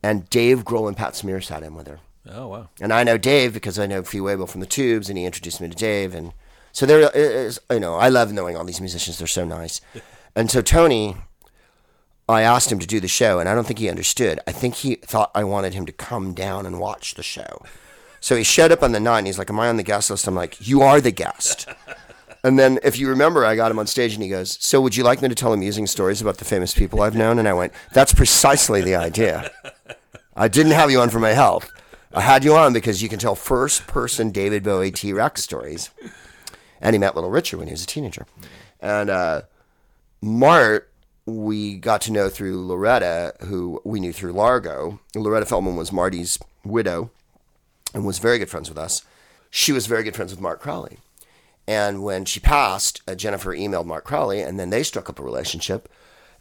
and 0.03 0.29
Dave 0.29 0.65
Grohl 0.65 0.87
and 0.87 0.97
Pat 0.97 1.15
Smear 1.15 1.41
sat 1.41 1.63
in 1.63 1.75
with 1.75 1.87
her. 1.87 1.99
Oh 2.27 2.47
wow. 2.47 2.69
And 2.81 2.91
I 2.91 3.03
know 3.03 3.17
Dave 3.17 3.53
because 3.53 3.77
I 3.77 3.85
know 3.85 4.03
Fee 4.03 4.19
Waybill 4.19 4.49
from 4.49 4.61
the 4.61 4.67
Tubes, 4.67 5.09
and 5.09 5.17
he 5.17 5.25
introduced 5.25 5.61
me 5.61 5.69
to 5.69 5.75
Dave. 5.75 6.15
And 6.15 6.33
so 6.71 6.85
there 6.85 7.09
is, 7.13 7.59
you 7.69 7.79
know, 7.79 7.95
I 7.95 8.09
love 8.09 8.33
knowing 8.33 8.57
all 8.57 8.65
these 8.65 8.81
musicians. 8.81 9.17
They're 9.17 9.27
so 9.27 9.45
nice. 9.45 9.81
And 10.37 10.51
so 10.51 10.61
Tony, 10.61 11.15
I 12.27 12.41
asked 12.41 12.71
him 12.71 12.79
to 12.79 12.87
do 12.87 12.99
the 12.99 13.07
show, 13.07 13.39
and 13.39 13.47
I 13.47 13.53
don't 13.53 13.67
think 13.67 13.79
he 13.79 13.89
understood. 13.89 14.39
I 14.47 14.51
think 14.51 14.75
he 14.75 14.95
thought 14.95 15.31
I 15.35 15.43
wanted 15.43 15.73
him 15.73 15.85
to 15.85 15.91
come 15.91 16.33
down 16.33 16.65
and 16.65 16.79
watch 16.79 17.13
the 17.13 17.23
show. 17.23 17.61
So 18.19 18.35
he 18.35 18.43
showed 18.43 18.71
up 18.71 18.81
on 18.81 18.91
the 18.93 18.99
night, 18.99 19.19
and 19.19 19.27
he's 19.27 19.37
like, 19.37 19.49
"Am 19.49 19.59
I 19.59 19.69
on 19.69 19.77
the 19.77 19.83
guest 19.83 20.09
list?" 20.09 20.27
I'm 20.27 20.33
like, 20.33 20.67
"You 20.67 20.81
are 20.81 21.01
the 21.01 21.11
guest." 21.11 21.67
And 22.43 22.59
then, 22.59 22.77
if 22.83 22.99
you 22.99 23.09
remember, 23.09 23.43
I 23.43 23.55
got 23.55 23.71
him 23.71 23.79
on 23.79 23.87
stage, 23.87 24.13
and 24.13 24.21
he 24.21 24.29
goes, 24.29 24.59
"So, 24.63 24.79
would 24.79 24.95
you 24.95 25.03
like 25.03 25.19
me 25.19 25.29
to 25.29 25.33
tell 25.33 25.51
amusing 25.51 25.87
stories 25.87 26.21
about 26.21 26.37
the 26.37 26.45
famous 26.45 26.75
people 26.75 27.01
I've 27.01 27.15
known?" 27.15 27.39
And 27.39 27.47
I 27.47 27.53
went, 27.53 27.73
"That's 27.91 28.13
precisely 28.13 28.81
the 28.83 28.93
idea." 28.93 29.49
I 30.35 30.47
didn't 30.47 30.73
have 30.73 30.91
you 30.91 31.01
on 31.01 31.09
for 31.09 31.19
my 31.19 31.31
health. 31.31 31.71
I 32.13 32.21
had 32.21 32.43
you 32.43 32.55
on 32.55 32.71
because 32.71 33.01
you 33.01 33.09
can 33.09 33.17
tell 33.17 33.33
first 33.33 33.87
person 33.87 34.29
David 34.29 34.61
Bowie 34.61 34.91
T 34.91 35.11
Rex 35.11 35.41
stories. 35.43 35.89
And 36.79 36.93
he 36.93 36.99
met 36.99 37.15
Little 37.15 37.31
Richard 37.31 37.57
when 37.57 37.67
he 37.67 37.73
was 37.73 37.83
a 37.83 37.87
teenager. 37.87 38.27
And 38.79 39.09
uh, 39.09 39.41
Mart, 40.21 40.91
we 41.25 41.75
got 41.77 42.01
to 42.01 42.11
know 42.11 42.29
through 42.29 42.65
Lauretta, 42.65 43.41
who 43.45 43.81
we 43.83 43.99
knew 43.99 44.13
through 44.13 44.33
Largo. 44.33 44.99
Lauretta 45.15 45.47
Feldman 45.47 45.75
was 45.75 45.91
Marty's 45.91 46.37
widow 46.63 47.09
and 47.93 48.05
was 48.05 48.19
very 48.19 48.37
good 48.37 48.49
friends 48.49 48.69
with 48.69 48.77
us. 48.77 49.03
She 49.49 49.71
was 49.71 49.87
very 49.87 50.03
good 50.03 50.15
friends 50.15 50.31
with 50.31 50.41
Mart 50.41 50.59
Crowley. 50.59 50.99
And 51.67 52.03
when 52.03 52.25
she 52.25 52.39
passed, 52.39 53.01
uh, 53.07 53.15
Jennifer 53.15 53.55
emailed 53.55 53.85
Mart 53.87 54.03
Crowley, 54.03 54.41
and 54.41 54.59
then 54.59 54.69
they 54.69 54.83
struck 54.83 55.09
up 55.09 55.19
a 55.19 55.23
relationship. 55.23 55.89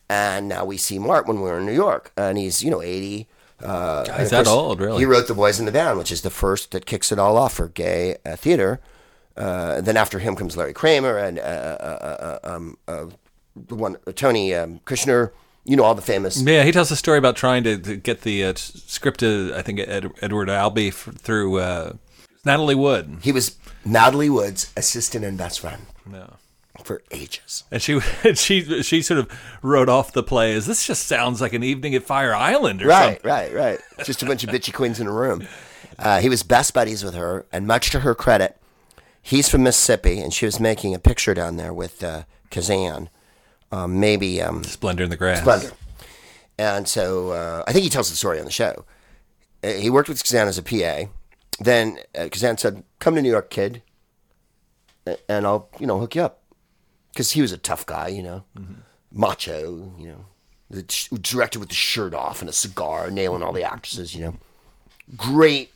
And 0.08 0.48
now 0.48 0.66
we 0.66 0.76
see 0.76 0.98
Mark 0.98 1.26
when 1.26 1.40
we're 1.40 1.58
in 1.58 1.64
New 1.64 1.72
York, 1.72 2.12
and 2.14 2.36
he's 2.36 2.62
you 2.62 2.70
know 2.70 2.82
eighty. 2.82 3.26
Uh, 3.62 4.04
and 4.06 4.22
of 4.24 4.30
that 4.30 4.46
old, 4.46 4.80
really? 4.80 4.98
He 4.98 5.06
wrote 5.06 5.28
The 5.28 5.34
Boys 5.34 5.58
in 5.58 5.64
the 5.64 5.72
Band, 5.72 5.96
which 5.98 6.12
is 6.12 6.20
the 6.20 6.28
first 6.28 6.72
that 6.72 6.84
kicks 6.84 7.10
it 7.10 7.18
all 7.18 7.38
off 7.38 7.54
for 7.54 7.68
gay 7.68 8.16
uh, 8.26 8.36
theater. 8.36 8.80
Uh, 9.34 9.80
then 9.80 9.96
after 9.96 10.18
him 10.18 10.36
comes 10.36 10.56
Larry 10.56 10.74
Kramer 10.74 11.16
and 11.16 11.38
uh, 11.38 11.42
uh, 11.42 12.38
uh, 12.44 12.48
um, 12.48 12.76
uh, 12.86 13.06
the 13.56 13.74
one 13.74 13.96
Tony 14.14 14.54
um, 14.54 14.80
Kushner. 14.86 15.30
You 15.66 15.76
know 15.76 15.84
all 15.84 15.94
the 15.94 16.02
famous. 16.02 16.42
Yeah, 16.42 16.62
he 16.62 16.72
tells 16.72 16.90
a 16.90 16.96
story 16.96 17.16
about 17.16 17.36
trying 17.36 17.64
to, 17.64 17.78
to 17.78 17.96
get 17.96 18.20
the 18.20 18.44
uh, 18.44 18.52
scripted. 18.52 19.52
I 19.54 19.62
think 19.62 19.80
Ed, 19.80 20.10
Edward 20.20 20.50
Albee 20.50 20.88
f- 20.88 21.08
through 21.16 21.58
uh, 21.58 21.92
Natalie 22.44 22.74
Wood. 22.74 23.18
He 23.22 23.32
was 23.32 23.56
Natalie 23.82 24.28
Wood's 24.28 24.70
assistant 24.76 25.24
and 25.24 25.38
best 25.38 25.60
friend 25.60 25.86
No. 26.04 26.34
for 26.84 27.02
ages. 27.10 27.64
And 27.70 27.80
she 27.80 27.98
she 28.34 28.82
she 28.82 29.00
sort 29.00 29.20
of 29.20 29.30
wrote 29.62 29.88
off 29.88 30.12
the 30.12 30.22
play 30.22 30.52
as 30.54 30.66
this 30.66 30.86
just 30.86 31.06
sounds 31.06 31.40
like 31.40 31.54
an 31.54 31.62
evening 31.62 31.94
at 31.94 32.02
Fire 32.02 32.34
Island 32.34 32.82
or 32.82 32.88
Right, 32.88 33.22
something. 33.22 33.30
right, 33.30 33.54
right. 33.54 33.78
Just 34.04 34.22
a 34.22 34.26
bunch 34.26 34.44
of 34.44 34.50
bitchy 34.50 34.72
queens 34.72 35.00
in 35.00 35.06
a 35.06 35.12
room. 35.12 35.46
Uh, 35.98 36.20
he 36.20 36.28
was 36.28 36.42
best 36.42 36.74
buddies 36.74 37.02
with 37.02 37.14
her, 37.14 37.46
and 37.52 37.66
much 37.66 37.88
to 37.90 38.00
her 38.00 38.14
credit, 38.14 38.58
he's 39.22 39.48
from 39.48 39.62
Mississippi, 39.62 40.18
and 40.20 40.34
she 40.34 40.44
was 40.44 40.60
making 40.60 40.92
a 40.94 40.98
picture 40.98 41.32
down 41.32 41.56
there 41.56 41.72
with 41.72 42.04
uh, 42.04 42.24
Kazan, 42.50 43.08
um, 43.74 43.98
maybe 43.98 44.40
um, 44.40 44.62
Splendor 44.64 45.04
in 45.04 45.10
the 45.10 45.16
Grass. 45.16 45.40
Splendor. 45.40 45.72
And 46.58 46.86
so 46.86 47.30
uh, 47.30 47.64
I 47.66 47.72
think 47.72 47.82
he 47.82 47.90
tells 47.90 48.10
the 48.10 48.16
story 48.16 48.38
on 48.38 48.44
the 48.44 48.50
show. 48.50 48.84
Uh, 49.62 49.72
he 49.72 49.90
worked 49.90 50.08
with 50.08 50.22
Kazan 50.22 50.46
as 50.46 50.58
a 50.58 50.62
PA. 50.62 51.10
Then 51.58 51.98
uh, 52.16 52.28
Kazan 52.30 52.58
said, 52.58 52.84
"Come 53.00 53.16
to 53.16 53.22
New 53.22 53.30
York, 53.30 53.50
kid, 53.50 53.82
and 55.28 55.46
I'll 55.46 55.68
you 55.80 55.86
know 55.86 55.98
hook 55.98 56.14
you 56.14 56.22
up," 56.22 56.42
because 57.12 57.32
he 57.32 57.42
was 57.42 57.52
a 57.52 57.58
tough 57.58 57.86
guy, 57.86 58.08
you 58.08 58.22
know, 58.22 58.44
macho, 59.12 59.92
you 59.98 60.08
know, 60.08 60.24
the 60.70 60.82
director 61.20 61.58
with 61.58 61.68
the 61.68 61.74
shirt 61.74 62.14
off 62.14 62.40
and 62.40 62.48
a 62.48 62.52
cigar, 62.52 63.10
nailing 63.10 63.42
all 63.42 63.52
the 63.52 63.62
actresses, 63.62 64.14
you 64.14 64.24
know, 64.24 64.36
great 65.16 65.72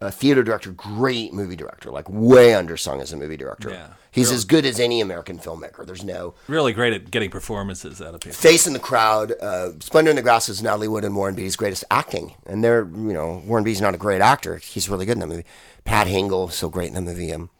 uh, 0.00 0.10
theater 0.10 0.42
director, 0.42 0.70
great 0.72 1.32
movie 1.32 1.56
director, 1.56 1.90
like 1.90 2.08
way 2.08 2.50
undersung 2.52 3.02
as 3.02 3.12
a 3.12 3.16
movie 3.16 3.36
director. 3.36 3.70
Yeah. 3.70 3.88
He's 4.10 4.32
as 4.32 4.44
good 4.44 4.64
as 4.64 4.80
any 4.80 5.00
American 5.00 5.38
filmmaker. 5.38 5.86
There's 5.86 6.02
no 6.02 6.34
Really 6.48 6.72
great 6.72 6.92
at 6.94 7.10
getting 7.10 7.30
performances 7.30 8.00
out 8.02 8.14
of 8.14 8.20
people. 8.20 8.34
face 8.34 8.66
in 8.66 8.72
the 8.72 8.78
crowd. 8.80 9.32
Uh, 9.40 9.72
Splendor 9.78 10.10
in 10.10 10.16
the 10.16 10.22
Grass 10.22 10.48
is 10.48 10.62
Natalie 10.62 10.88
Wood 10.88 11.04
and 11.04 11.14
Warren 11.14 11.34
Beatty's 11.34 11.54
greatest 11.54 11.84
acting, 11.90 12.34
and 12.46 12.64
they're 12.64 12.84
you 12.84 13.12
know 13.12 13.42
Warren 13.46 13.62
Beatty's 13.62 13.80
not 13.82 13.94
a 13.94 13.98
great 13.98 14.20
actor. 14.20 14.56
He's 14.56 14.88
really 14.88 15.04
good 15.06 15.12
in 15.12 15.20
that 15.20 15.28
movie. 15.28 15.44
Pat 15.84 16.06
Hingle 16.06 16.50
so 16.50 16.68
great 16.68 16.88
in 16.88 16.94
the 16.94 17.00
movie. 17.02 17.32
Um, 17.32 17.50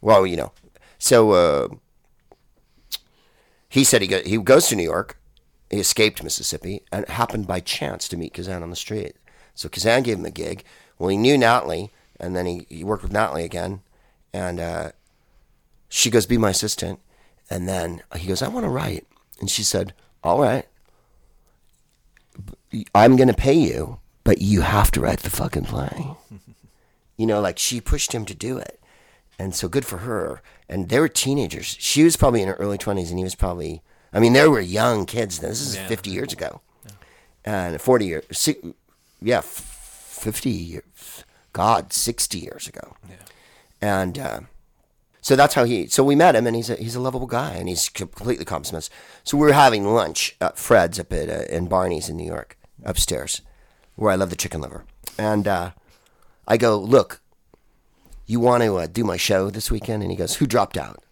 well, 0.00 0.26
you 0.26 0.36
know, 0.36 0.52
so 0.98 1.30
uh, 1.32 1.68
he 3.68 3.84
said 3.84 4.02
he 4.02 4.08
go, 4.08 4.20
he 4.22 4.36
goes 4.38 4.68
to 4.68 4.76
New 4.76 4.82
York. 4.82 5.18
He 5.70 5.78
escaped 5.78 6.22
Mississippi 6.22 6.82
and 6.92 7.08
happened 7.08 7.46
by 7.46 7.60
chance 7.60 8.06
to 8.08 8.16
meet 8.16 8.34
Kazan 8.34 8.62
on 8.62 8.70
the 8.70 8.76
street. 8.76 9.16
So 9.54 9.68
Kazan 9.68 10.02
gave 10.02 10.18
him 10.18 10.24
a 10.24 10.30
gig. 10.30 10.62
Well, 10.98 11.08
he 11.10 11.16
knew 11.16 11.36
Natalie, 11.36 11.90
and 12.18 12.34
then 12.34 12.46
he, 12.46 12.66
he 12.68 12.84
worked 12.84 13.02
with 13.02 13.12
Natalie 13.12 13.44
again, 13.44 13.80
and 14.32 14.58
uh, 14.60 14.90
she 15.88 16.10
goes, 16.10 16.26
"Be 16.26 16.38
my 16.38 16.50
assistant." 16.50 17.00
And 17.50 17.68
then 17.68 18.02
he 18.16 18.26
goes, 18.28 18.42
"I 18.42 18.48
want 18.48 18.64
to 18.64 18.70
write," 18.70 19.06
and 19.40 19.50
she 19.50 19.62
said, 19.62 19.92
"All 20.24 20.40
right, 20.40 20.66
I'm 22.94 23.16
going 23.16 23.28
to 23.28 23.34
pay 23.34 23.52
you, 23.54 23.98
but 24.24 24.40
you 24.40 24.62
have 24.62 24.90
to 24.92 25.00
write 25.00 25.20
the 25.20 25.30
fucking 25.30 25.64
play." 25.64 26.08
you 27.16 27.26
know, 27.26 27.40
like 27.40 27.58
she 27.58 27.80
pushed 27.80 28.12
him 28.12 28.24
to 28.26 28.34
do 28.34 28.58
it, 28.58 28.80
and 29.38 29.54
so 29.54 29.68
good 29.68 29.84
for 29.84 29.98
her. 29.98 30.42
And 30.68 30.88
they 30.88 30.98
were 30.98 31.08
teenagers. 31.08 31.76
She 31.78 32.02
was 32.02 32.16
probably 32.16 32.42
in 32.42 32.48
her 32.48 32.54
early 32.54 32.78
twenties, 32.78 33.10
and 33.10 33.18
he 33.18 33.24
was 33.24 33.34
probably. 33.34 33.82
I 34.12 34.18
mean, 34.20 34.32
they 34.32 34.48
were 34.48 34.60
young 34.60 35.04
kids. 35.04 35.40
This 35.40 35.60
is 35.60 35.74
Yeah. 35.76 35.88
50 35.88 36.10
years 36.10 36.32
ago, 36.32 36.62
and 37.44 37.78
40 37.80 38.06
years. 38.06 38.48
Yeah, 39.20 39.42
50 40.16 40.50
years. 40.50 41.24
God, 41.52 41.92
60 41.92 42.38
years 42.38 42.66
ago. 42.66 42.96
And 43.80 44.18
uh, 44.18 44.40
so 45.20 45.36
that's 45.36 45.54
how 45.54 45.64
he. 45.64 45.86
So 45.86 46.04
we 46.04 46.14
met 46.14 46.36
him, 46.36 46.46
and 46.46 46.56
he's 46.56 46.70
a 46.70 46.76
he's 46.76 46.94
a 46.94 47.00
lovable 47.00 47.26
guy, 47.26 47.54
and 47.54 47.68
he's 47.68 47.88
completely 47.88 48.44
compliments. 48.44 48.88
So 49.24 49.36
we 49.36 49.46
were 49.46 49.52
having 49.52 49.84
lunch 49.84 50.36
at 50.40 50.58
Fred's 50.58 50.98
up 50.98 51.12
at 51.12 51.28
uh, 51.28 51.44
in 51.54 51.66
Barney's 51.66 52.08
in 52.08 52.16
New 52.16 52.26
York, 52.26 52.56
upstairs, 52.84 53.42
where 53.96 54.12
I 54.12 54.14
love 54.16 54.30
the 54.30 54.36
chicken 54.36 54.60
liver. 54.60 54.84
And 55.18 55.48
uh, 55.48 55.70
I 56.46 56.56
go, 56.56 56.78
look, 56.78 57.20
you 58.26 58.40
want 58.40 58.62
to 58.62 58.76
uh, 58.76 58.86
do 58.86 59.04
my 59.04 59.16
show 59.16 59.50
this 59.50 59.70
weekend? 59.70 60.02
And 60.02 60.10
he 60.12 60.16
goes, 60.16 60.36
who 60.36 60.46
dropped 60.46 60.76
out? 60.76 61.02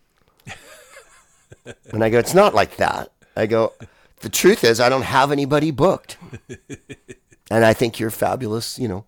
and 1.90 2.05
I 2.05 2.10
go, 2.10 2.18
it's 2.18 2.35
not 2.35 2.55
like 2.55 2.76
that. 2.76 3.12
I 3.36 3.47
go, 3.47 3.72
the 4.20 4.28
truth 4.28 4.64
is, 4.64 4.81
I 4.81 4.89
don't 4.89 5.02
have 5.02 5.32
anybody 5.32 5.70
booked, 5.70 6.18
and 7.50 7.64
I 7.64 7.72
think 7.74 7.98
you're 8.00 8.10
fabulous. 8.10 8.78
You 8.78 8.88
know, 8.88 9.04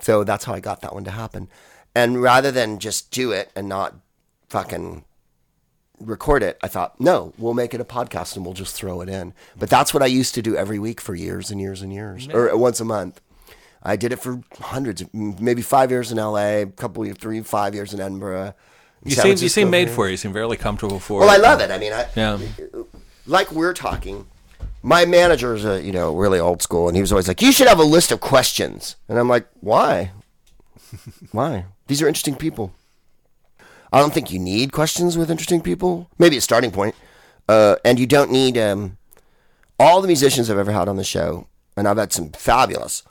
so 0.00 0.24
that's 0.24 0.44
how 0.44 0.54
I 0.54 0.60
got 0.60 0.80
that 0.82 0.94
one 0.94 1.04
to 1.04 1.10
happen. 1.10 1.48
And 1.94 2.20
rather 2.20 2.50
than 2.50 2.78
just 2.80 3.10
do 3.10 3.30
it 3.32 3.50
and 3.54 3.68
not 3.68 3.94
fucking 4.48 5.04
record 6.00 6.42
it, 6.42 6.58
I 6.62 6.68
thought, 6.68 7.00
no, 7.00 7.32
we'll 7.38 7.54
make 7.54 7.72
it 7.72 7.80
a 7.80 7.84
podcast 7.84 8.34
and 8.36 8.44
we'll 8.44 8.54
just 8.54 8.74
throw 8.74 9.00
it 9.00 9.08
in. 9.08 9.32
But 9.56 9.70
that's 9.70 9.94
what 9.94 10.02
I 10.02 10.06
used 10.06 10.34
to 10.34 10.42
do 10.42 10.56
every 10.56 10.78
week 10.78 11.00
for 11.00 11.14
years 11.14 11.50
and 11.50 11.60
years 11.60 11.82
and 11.82 11.92
years, 11.92 12.28
or 12.28 12.56
once 12.56 12.80
a 12.80 12.84
month. 12.84 13.20
I 13.86 13.96
did 13.96 14.12
it 14.12 14.16
for 14.16 14.40
hundreds, 14.60 15.02
of- 15.02 15.12
maybe 15.14 15.62
five 15.62 15.90
years 15.90 16.10
in 16.10 16.16
LA, 16.18 16.62
a 16.62 16.66
couple 16.66 17.04
of 17.08 17.18
three, 17.18 17.40
five 17.42 17.74
years 17.74 17.92
in 17.94 18.00
Edinburgh. 18.00 18.54
You 19.04 19.14
San 19.14 19.36
seem 19.36 19.44
you 19.44 19.48
seem 19.50 19.70
made 19.70 19.90
for 19.90 20.08
it. 20.08 20.12
You 20.12 20.16
seem 20.16 20.32
fairly 20.32 20.56
comfortable 20.56 20.98
for 20.98 21.20
Well, 21.20 21.28
it. 21.28 21.40
Well, 21.40 21.46
I 21.46 21.50
love 21.50 21.60
it. 21.60 21.70
I 21.70 21.78
mean, 21.78 21.92
I, 21.92 22.06
Yeah. 22.16 22.38
like 23.26 23.52
we're 23.52 23.74
talking, 23.74 24.26
my 24.84 25.06
manager's 25.06 25.64
a 25.64 25.82
you 25.82 25.92
know 25.92 26.14
really 26.14 26.38
old 26.38 26.62
school, 26.62 26.88
and 26.88 26.96
he 26.96 27.00
was 27.00 27.10
always 27.10 27.26
like, 27.26 27.42
"You 27.42 27.50
should 27.50 27.66
have 27.66 27.80
a 27.80 27.84
list 27.84 28.12
of 28.12 28.20
questions," 28.20 28.96
and 29.08 29.18
I'm 29.18 29.28
like, 29.28 29.48
"Why? 29.60 30.12
Why? 31.32 31.64
These 31.86 32.02
are 32.02 32.06
interesting 32.06 32.36
people." 32.36 32.72
I 33.92 34.00
don't 34.00 34.12
think 34.12 34.30
you 34.30 34.38
need 34.38 34.72
questions 34.72 35.16
with 35.16 35.30
interesting 35.30 35.60
people. 35.60 36.10
Maybe 36.18 36.36
a 36.36 36.40
starting 36.40 36.70
point. 36.72 36.94
Uh, 37.48 37.76
and 37.84 37.98
you 38.00 38.06
don't 38.06 38.30
need 38.32 38.58
um, 38.58 38.96
all 39.78 40.00
the 40.00 40.08
musicians 40.08 40.50
I've 40.50 40.58
ever 40.58 40.72
had 40.72 40.88
on 40.88 40.96
the 40.96 41.04
show, 41.04 41.46
and 41.76 41.86
I've 41.86 41.98
had 41.98 42.12
some 42.12 42.30
fabulous, 42.30 43.02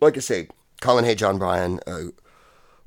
like 0.00 0.16
I 0.16 0.20
say, 0.20 0.48
Colin 0.80 1.04
Hay, 1.04 1.14
Jon 1.14 1.38
Brion, 1.38 1.78
uh, 1.86 2.00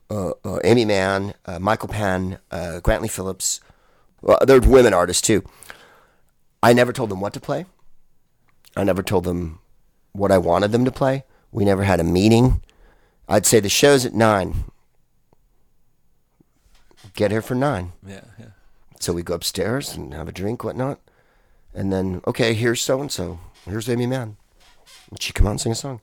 uh, 0.09 0.31
uh, 0.43 0.59
Amy 0.63 0.83
Mann, 0.85 1.35
uh, 1.45 1.59
Michael 1.59 1.87
Penn, 1.89 2.39
uh, 2.51 2.81
Grant-Lee 2.81 3.07
Phillips. 3.07 3.61
Well, 4.21 4.39
they're 4.45 4.59
women 4.59 4.93
artists 4.93 5.21
too. 5.21 5.43
I 6.61 6.73
never 6.73 6.91
told 6.91 7.09
them 7.09 7.21
what 7.21 7.33
to 7.33 7.39
play. 7.39 7.65
I 8.75 8.83
never 8.83 9.03
told 9.03 9.23
them 9.23 9.59
what 10.11 10.31
I 10.31 10.37
wanted 10.37 10.71
them 10.71 10.85
to 10.85 10.91
play. 10.91 11.23
We 11.51 11.65
never 11.65 11.83
had 11.83 11.99
a 11.99 12.03
meeting. 12.03 12.61
I'd 13.27 13.45
say 13.45 13.59
the 13.59 13.69
show's 13.69 14.05
at 14.05 14.13
nine. 14.13 14.65
Get 17.13 17.31
here 17.31 17.41
for 17.41 17.55
nine. 17.55 17.93
Yeah, 18.05 18.21
yeah. 18.39 18.47
So 18.99 19.13
we 19.13 19.23
go 19.23 19.33
upstairs 19.33 19.95
and 19.95 20.13
have 20.13 20.27
a 20.27 20.33
drink, 20.33 20.63
whatnot. 20.63 20.99
And 21.73 21.91
then, 21.91 22.21
okay, 22.27 22.53
here's 22.53 22.81
so 22.81 23.01
and 23.01 23.11
so. 23.11 23.39
Here's 23.65 23.89
Amy 23.89 24.05
Mann. 24.05 24.37
And 25.09 25.21
she 25.21 25.33
come 25.33 25.47
out 25.47 25.51
and 25.51 25.61
sing 25.61 25.71
a 25.71 25.75
song. 25.75 26.01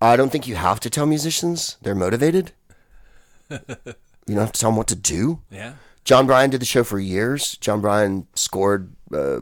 I 0.00 0.16
don't 0.16 0.30
think 0.30 0.46
you 0.46 0.56
have 0.56 0.80
to 0.80 0.90
tell 0.90 1.06
musicians 1.06 1.76
they're 1.82 1.94
motivated. 1.94 2.52
you 3.50 3.58
don't 4.26 4.38
have 4.38 4.52
to 4.52 4.60
tell 4.60 4.70
them 4.70 4.76
what 4.76 4.88
to 4.88 4.96
do. 4.96 5.40
Yeah. 5.50 5.74
Jon 6.04 6.26
Brion 6.26 6.50
did 6.50 6.60
the 6.60 6.66
show 6.66 6.84
for 6.84 6.98
years. 6.98 7.56
Jon 7.58 7.80
Brion 7.80 8.26
scored 8.34 8.92
uh, 9.12 9.40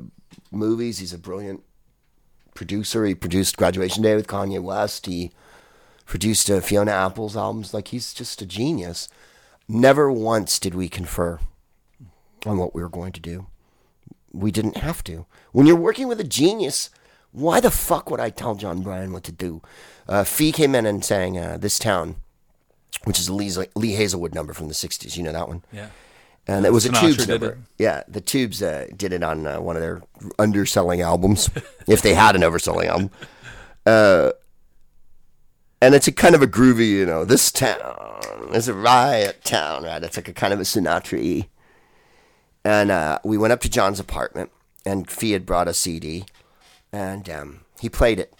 movies. 0.52 0.98
He's 0.98 1.12
a 1.12 1.18
brilliant 1.18 1.64
producer. 2.55 3.05
He 3.05 3.15
produced 3.15 3.57
Graduation 3.57 4.03
Day 4.03 4.15
with 4.15 4.27
Kanye 4.27 4.62
West. 4.62 5.07
He 5.07 5.31
produced 6.07 6.51
uh, 6.51 6.61
Fiona 6.61 6.93
Apple's 6.93 7.37
albums. 7.37 7.73
Like 7.73 7.89
he's 7.89 8.12
just 8.12 8.43
a 8.43 8.47
genius. 8.47 9.09
Never 9.69 10.11
once 10.11 10.59
did 10.59 10.74
we 10.74 10.89
confer 10.89 11.39
on 12.45 12.59
what 12.59 12.74
we 12.74 12.83
were 12.83 12.89
going 12.89 13.12
to 13.12 13.20
do. 13.20 13.47
We 14.33 14.51
didn't 14.51 14.79
have 14.79 15.05
to. 15.05 15.27
When 15.53 15.66
you're 15.66 15.77
working 15.77 16.09
with 16.09 16.20
a 16.20 16.24
genius, 16.24 16.91
why 17.33 17.61
the 17.61 17.70
fuck 17.70 18.11
would 18.11 18.20
I 18.20 18.31
tell 18.31 18.55
Jon 18.55 18.83
Brion 18.83 19.12
what 19.12 19.24
to 19.24 19.33
do? 19.33 19.62
Uh, 20.09 20.24
Fee 20.24 20.53
came 20.53 20.74
in 20.74 20.87
and 20.87 21.05
sang 21.05 21.39
uh, 21.39 21.59
"This 21.59 21.79
Town," 21.79 22.16
which 23.05 23.19
is 23.19 23.29
a 23.29 23.35
Lee, 23.35 23.51
Lee 23.74 23.93
Hazlewood 23.93 24.35
number 24.35 24.53
from 24.53 24.69
the 24.69 24.74
'60s. 24.74 25.16
You 25.16 25.23
know 25.23 25.33
that 25.33 25.49
one? 25.49 25.62
Yeah. 25.73 25.89
And 26.47 26.66
it 26.66 26.73
was 26.73 26.86
a 26.86 26.90
Sinatra 26.90 27.01
Tubes 27.01 27.28
number. 27.28 27.59
Yeah, 27.78 28.02
the 28.09 28.20
Tubes 28.20 28.62
uh, 28.62 28.89
did 28.97 29.12
it 29.12 29.23
on 29.23 29.47
uh, 29.47 29.60
one 29.60 29.77
of 29.77 29.82
their 29.82 30.02
underselling 30.39 31.01
albums, 31.01 31.48
if 31.86 32.02
they 32.02 32.14
had 32.14 32.35
an 32.35 32.43
overselling 32.43 32.86
album. 32.86 33.10
Uh, 33.86 34.32
and 35.81 35.94
it's 35.94 36.09
a 36.09 36.12
kind 36.12 36.35
of 36.35 36.43
a 36.43 36.47
groovy, 36.47 36.90
you 36.90 37.06
know, 37.06 37.24
this 37.24 37.51
town 37.51 38.20
is 38.52 38.69
a 38.69 38.74
riot 38.74 39.44
town, 39.44 39.85
right? 39.85 40.02
It's 40.02 40.16
like 40.16 40.28
a 40.28 40.32
kind 40.32 40.52
of 40.52 40.60
a 40.60 40.64
Sinatra 40.64 41.48
And 42.64 42.90
uh, 42.90 43.19
we 43.24 43.39
went 43.39 43.52
up 43.52 43.60
to 43.60 43.70
Jon's 43.70 44.01
apartment, 44.01 44.51
and 44.85 45.10
Fee 45.10 45.32
had 45.32 45.47
brought 45.47 45.69
a 45.69 45.74
CD, 45.74 46.24
and 46.93 47.28
um, 47.31 47.60
he 47.81 47.89
played 47.89 48.19
it 48.19 48.35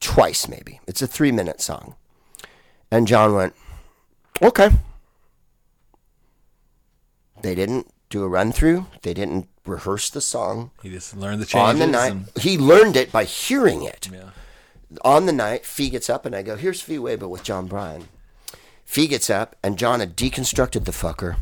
twice, 0.00 0.48
maybe. 0.48 0.80
It's 0.86 1.02
a 1.02 1.06
three 1.06 1.32
minute 1.32 1.60
song. 1.60 1.94
And 2.90 3.06
John 3.06 3.34
went, 3.34 3.54
okay. 4.42 4.70
They 7.42 7.54
didn't 7.54 7.86
do 8.08 8.22
a 8.22 8.28
run 8.28 8.52
through, 8.52 8.86
they 9.02 9.14
didn't 9.14 9.48
rehearse 9.64 10.10
the 10.10 10.20
song. 10.20 10.70
He 10.82 10.90
just 10.90 11.16
learned 11.16 11.40
the 11.40 11.46
changes. 11.46 11.70
On 11.70 11.78
the 11.78 11.86
night, 11.86 12.12
and- 12.12 12.30
he 12.40 12.58
learned 12.58 12.96
it 12.96 13.12
by 13.12 13.24
hearing 13.24 13.82
it 13.82 14.08
yeah. 14.12 14.30
on 15.04 15.26
the 15.26 15.32
night, 15.32 15.64
Fee 15.64 15.90
gets 15.90 16.10
up 16.10 16.26
and 16.26 16.34
I 16.34 16.42
go, 16.42 16.56
here's 16.56 16.80
Fee 16.80 16.96
Waybill 16.96 17.30
with 17.30 17.44
Jon 17.44 17.66
Brion. 17.66 18.08
Fee 18.84 19.06
gets 19.06 19.30
up 19.30 19.54
and 19.62 19.78
John 19.78 20.00
had 20.00 20.16
deconstructed 20.16 20.84
the 20.84 20.92
fucker 20.92 21.36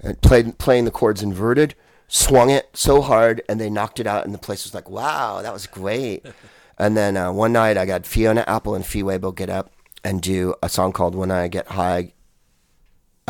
and 0.00 0.20
played 0.20 0.58
playing 0.58 0.84
the 0.86 0.90
chords 0.90 1.22
inverted, 1.22 1.76
swung 2.08 2.50
it 2.50 2.70
so 2.74 3.00
hard 3.00 3.42
and 3.48 3.60
they 3.60 3.70
knocked 3.70 4.00
it 4.00 4.06
out 4.06 4.24
and 4.24 4.34
the 4.34 4.38
place 4.38 4.64
was 4.64 4.74
like, 4.74 4.90
wow, 4.90 5.40
that 5.42 5.52
was 5.52 5.68
great. 5.68 6.26
and 6.78 6.96
then 6.96 7.16
uh, 7.16 7.30
one 7.30 7.52
night 7.52 7.76
I 7.76 7.86
got 7.86 8.06
Fiona 8.06 8.44
Apple 8.48 8.74
and 8.74 8.84
Fee 8.84 9.04
Waybill 9.04 9.36
get 9.36 9.48
up 9.48 9.70
and 10.02 10.20
do 10.20 10.54
a 10.62 10.68
song 10.68 10.92
called 10.92 11.14
When 11.14 11.30
I 11.30 11.46
Get 11.48 11.68
High, 11.68 12.14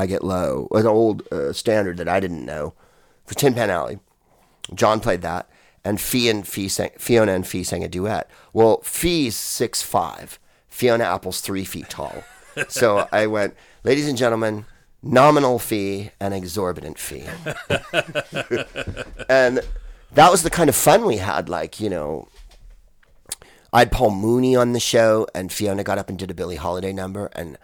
I 0.01 0.07
Get 0.07 0.25
Low, 0.25 0.67
an 0.73 0.87
old 0.87 1.31
uh, 1.31 1.53
standard 1.53 1.99
that 1.99 2.09
I 2.09 2.21
didn't 2.21 2.47
know 2.47 2.73
for 3.27 3.35
Tin 3.35 3.53
Pan 3.53 3.69
Alley. 3.69 3.99
John 4.75 4.99
played 4.99 5.21
that, 5.21 5.47
and 5.85 6.01
Fee 6.01 6.31
and 6.31 6.49
Fee 6.49 6.69
sang, 6.69 6.93
Fiona 6.97 7.33
and 7.33 7.47
Fee 7.47 7.65
sang 7.65 7.85
a 7.85 7.89
duet. 7.89 8.31
Well, 8.55 8.81
Fee's 8.83 9.37
six 9.37 9.83
five, 9.83 10.39
Fiona 10.71 11.05
Apple's 11.05 11.43
three 11.43 11.67
feet 11.67 11.91
tall. 11.91 12.25
so 12.69 13.09
I 13.13 13.27
went, 13.27 13.55
ladies 13.85 14.09
and 14.09 14.17
gentlemen, 14.17 14.65
nominal 15.03 15.59
fee 15.59 16.13
and 16.19 16.33
exorbitant 16.33 16.99
fee, 16.99 17.27
and 19.29 19.61
that 20.13 20.31
was 20.31 20.43
the 20.43 20.51
kind 20.51 20.71
of 20.71 20.77
fun 20.77 21.05
we 21.05 21.19
had. 21.19 21.51
Like 21.51 21.79
you 21.79 21.91
know, 21.91 22.27
I 23.71 23.81
had 23.81 23.93
Paul 23.93 24.13
Mooney 24.13 24.57
on 24.57 24.73
the 24.73 24.81
show, 24.81 25.27
and 25.35 25.53
Fiona 25.53 25.85
got 25.85 25.99
up 25.99 26.09
and 26.09 26.19
did 26.19 26.31
a 26.31 26.35
Billie 26.35 26.57
Holiday 26.57 26.95
number, 26.95 27.27
and 27.35 27.59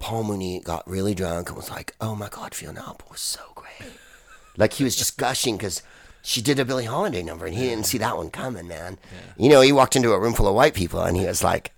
Paul 0.00 0.24
Mooney 0.24 0.60
got 0.60 0.88
really 0.88 1.14
drunk 1.14 1.48
and 1.48 1.56
was 1.56 1.70
like, 1.70 1.94
"Oh 2.00 2.16
my 2.16 2.28
God, 2.28 2.54
Fiona 2.54 2.80
Apple 2.80 3.08
was 3.12 3.20
so 3.20 3.40
great." 3.54 3.92
Like 4.56 4.72
he 4.72 4.82
was 4.82 4.96
just 4.96 5.16
gushing 5.16 5.56
because 5.56 5.82
she 6.22 6.42
did 6.42 6.58
a 6.58 6.64
Billie 6.64 6.86
Holiday 6.86 7.22
number, 7.22 7.46
and 7.46 7.54
he 7.54 7.68
didn't 7.68 7.86
see 7.86 7.98
that 7.98 8.16
one 8.16 8.30
coming, 8.30 8.66
man. 8.66 8.98
You 9.36 9.48
know, 9.48 9.60
he 9.60 9.72
walked 9.72 9.96
into 9.96 10.12
a 10.12 10.18
room 10.18 10.34
full 10.34 10.48
of 10.48 10.54
white 10.54 10.74
people, 10.74 11.00
and 11.02 11.16
he 11.16 11.26
was 11.26 11.44
like, 11.44 11.72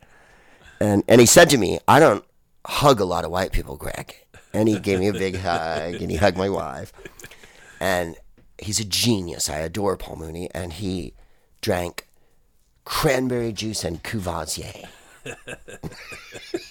and 0.80 1.04
and 1.08 1.20
he 1.20 1.26
said 1.26 1.50
to 1.50 1.58
me, 1.58 1.80
"I 1.86 2.00
don't 2.00 2.24
hug 2.64 3.00
a 3.00 3.04
lot 3.04 3.24
of 3.24 3.30
white 3.30 3.52
people, 3.52 3.76
Greg," 3.76 4.14
and 4.54 4.68
he 4.68 4.78
gave 4.78 5.00
me 5.00 5.08
a 5.08 5.12
big 5.12 5.36
hug, 5.36 5.94
and 5.94 6.10
he 6.10 6.16
hugged 6.16 6.38
my 6.38 6.48
wife, 6.48 6.92
and 7.80 8.16
he's 8.56 8.80
a 8.80 8.84
genius. 8.84 9.50
I 9.50 9.58
adore 9.58 9.96
Paul 9.96 10.16
Mooney, 10.16 10.48
and 10.54 10.72
he 10.72 11.14
drank 11.60 12.06
cranberry 12.84 13.52
juice 13.52 13.84
and 13.84 14.02
Courvoisier. 14.02 14.88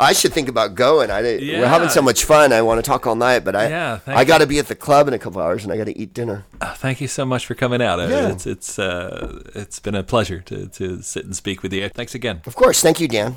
I 0.00 0.12
should 0.14 0.32
think 0.32 0.48
about 0.48 0.74
going. 0.74 1.10
I 1.12 1.22
we're 1.22 1.66
having 1.66 1.88
so 1.88 2.02
much 2.02 2.24
fun. 2.24 2.52
I 2.52 2.60
want 2.62 2.78
to 2.78 2.82
talk 2.82 3.06
all 3.06 3.14
night, 3.14 3.44
but 3.44 3.54
I 3.54 3.68
Yeah, 3.68 4.00
I 4.06 4.24
got 4.24 4.38
to 4.38 4.46
be 4.48 4.58
at 4.58 4.66
the 4.66 4.74
club 4.74 5.06
in 5.06 5.14
a 5.14 5.18
couple 5.18 5.40
hours, 5.40 5.62
and 5.62 5.72
I 5.72 5.76
got 5.76 5.84
to 5.84 5.96
eat 5.96 6.12
dinner. 6.12 6.44
Oh, 6.60 6.74
thank 6.76 7.00
you 7.00 7.06
so 7.06 7.24
much 7.24 7.46
for 7.46 7.54
coming 7.54 7.80
out. 7.80 8.00
Uh, 8.00 8.08
Yeah. 8.08 8.28
It's 8.32 8.44
it's 8.46 8.78
uh, 8.80 9.42
it's 9.54 9.78
been 9.78 9.94
a 9.94 10.02
pleasure 10.02 10.40
to, 10.40 10.66
to 10.66 11.02
sit 11.02 11.24
and 11.24 11.36
speak 11.36 11.62
with 11.62 11.72
you. 11.72 11.88
Thanks 11.88 12.16
again. 12.16 12.42
Of 12.46 12.56
course. 12.56 12.80
Thank 12.82 12.98
you, 13.00 13.06
Dan. 13.06 13.36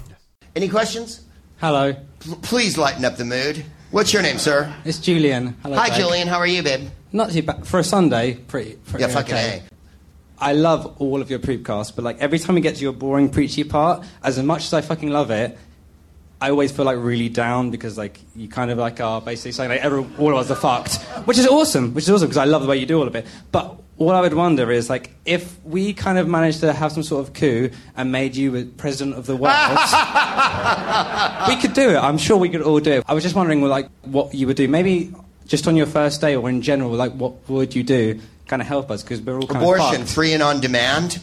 Any 0.55 0.67
questions? 0.67 1.21
Hello, 1.61 1.93
P- 2.19 2.35
please 2.41 2.77
lighten 2.79 3.05
up 3.05 3.17
the 3.17 3.25
mood. 3.25 3.63
What's 3.91 4.11
your 4.11 4.23
name, 4.23 4.39
sir? 4.39 4.73
it's 4.85 4.97
Julian. 4.97 5.55
Hello, 5.61 5.75
Hi, 5.77 5.87
Greg. 5.87 5.99
Julian. 5.99 6.27
How 6.27 6.37
are 6.39 6.47
you, 6.47 6.63
babe? 6.63 6.89
Not 7.13 7.29
too 7.31 7.43
bad 7.43 7.65
for 7.67 7.79
a 7.79 7.83
Sunday. 7.83 8.33
Pretty. 8.47 8.73
pretty 8.87 9.05
Yeah, 9.05 9.11
fucking 9.13 9.35
okay. 9.35 9.63
A. 9.71 9.74
I 10.39 10.53
love 10.53 10.95
all 10.99 11.21
of 11.21 11.29
your 11.29 11.39
poopcasts, 11.39 11.95
but 11.95 12.03
like 12.03 12.19
every 12.19 12.39
time 12.39 12.55
we 12.55 12.61
get 12.61 12.75
to 12.75 12.81
your 12.81 12.93
boring 12.93 13.29
preachy 13.29 13.63
part, 13.63 14.05
as 14.23 14.41
much 14.41 14.65
as 14.65 14.73
I 14.73 14.81
fucking 14.81 15.09
love 15.09 15.31
it, 15.31 15.57
I 16.41 16.49
always 16.49 16.71
feel 16.71 16.85
like 16.85 16.97
really 16.99 17.29
down 17.29 17.71
because 17.71 17.97
like 17.97 18.19
you 18.35 18.47
kind 18.47 18.69
of 18.69 18.77
like 18.77 18.99
are 18.99 19.21
basically 19.21 19.53
saying 19.53 19.69
like 19.69 19.81
every, 19.81 20.05
all 20.17 20.31
of 20.31 20.37
us 20.37 20.51
are 20.51 20.55
fucked, 20.55 20.95
which 21.25 21.37
is 21.37 21.47
awesome, 21.47 21.93
which 21.93 22.03
is 22.03 22.09
awesome 22.09 22.27
because 22.27 22.37
I 22.37 22.45
love 22.45 22.61
the 22.61 22.67
way 22.67 22.77
you 22.77 22.85
do 22.85 22.99
all 22.99 23.07
of 23.07 23.15
it. 23.15 23.25
But 23.51 23.81
what 23.95 24.15
I 24.15 24.21
would 24.21 24.33
wonder 24.33 24.69
is 24.71 24.89
like 24.89 25.11
if 25.25 25.57
we 25.63 25.93
kind 25.93 26.17
of 26.17 26.27
managed 26.27 26.59
to 26.59 26.73
have 26.73 26.91
some 26.91 27.03
sort 27.03 27.25
of 27.25 27.33
coup 27.33 27.69
and 27.95 28.11
made 28.11 28.35
you 28.35 28.65
president 28.77 29.15
of 29.17 29.25
the 29.25 29.37
world, 29.37 29.55
we 31.47 31.61
could 31.61 31.73
do 31.73 31.91
it. 31.91 31.97
I'm 31.97 32.17
sure 32.17 32.37
we 32.37 32.49
could 32.49 32.61
all 32.61 32.81
do 32.81 32.91
it. 32.91 33.05
I 33.07 33.13
was 33.13 33.23
just 33.23 33.35
wondering 33.35 33.61
like 33.61 33.89
what 34.01 34.33
you 34.35 34.47
would 34.47 34.57
do, 34.57 34.67
maybe 34.67 35.13
just 35.47 35.67
on 35.67 35.75
your 35.75 35.85
first 35.85 36.21
day 36.21 36.35
or 36.35 36.49
in 36.49 36.61
general, 36.61 36.91
like 36.91 37.13
what 37.13 37.47
would 37.49 37.75
you 37.75 37.83
do? 37.83 38.19
Kind 38.47 38.61
of 38.61 38.67
help 38.67 38.91
us 38.91 39.01
because 39.03 39.21
we're 39.21 39.39
all 39.39 39.47
kind 39.47 39.63
Abortion, 39.63 40.01
of 40.03 40.09
free 40.09 40.33
and 40.33 40.43
on 40.43 40.61
demand. 40.61 41.19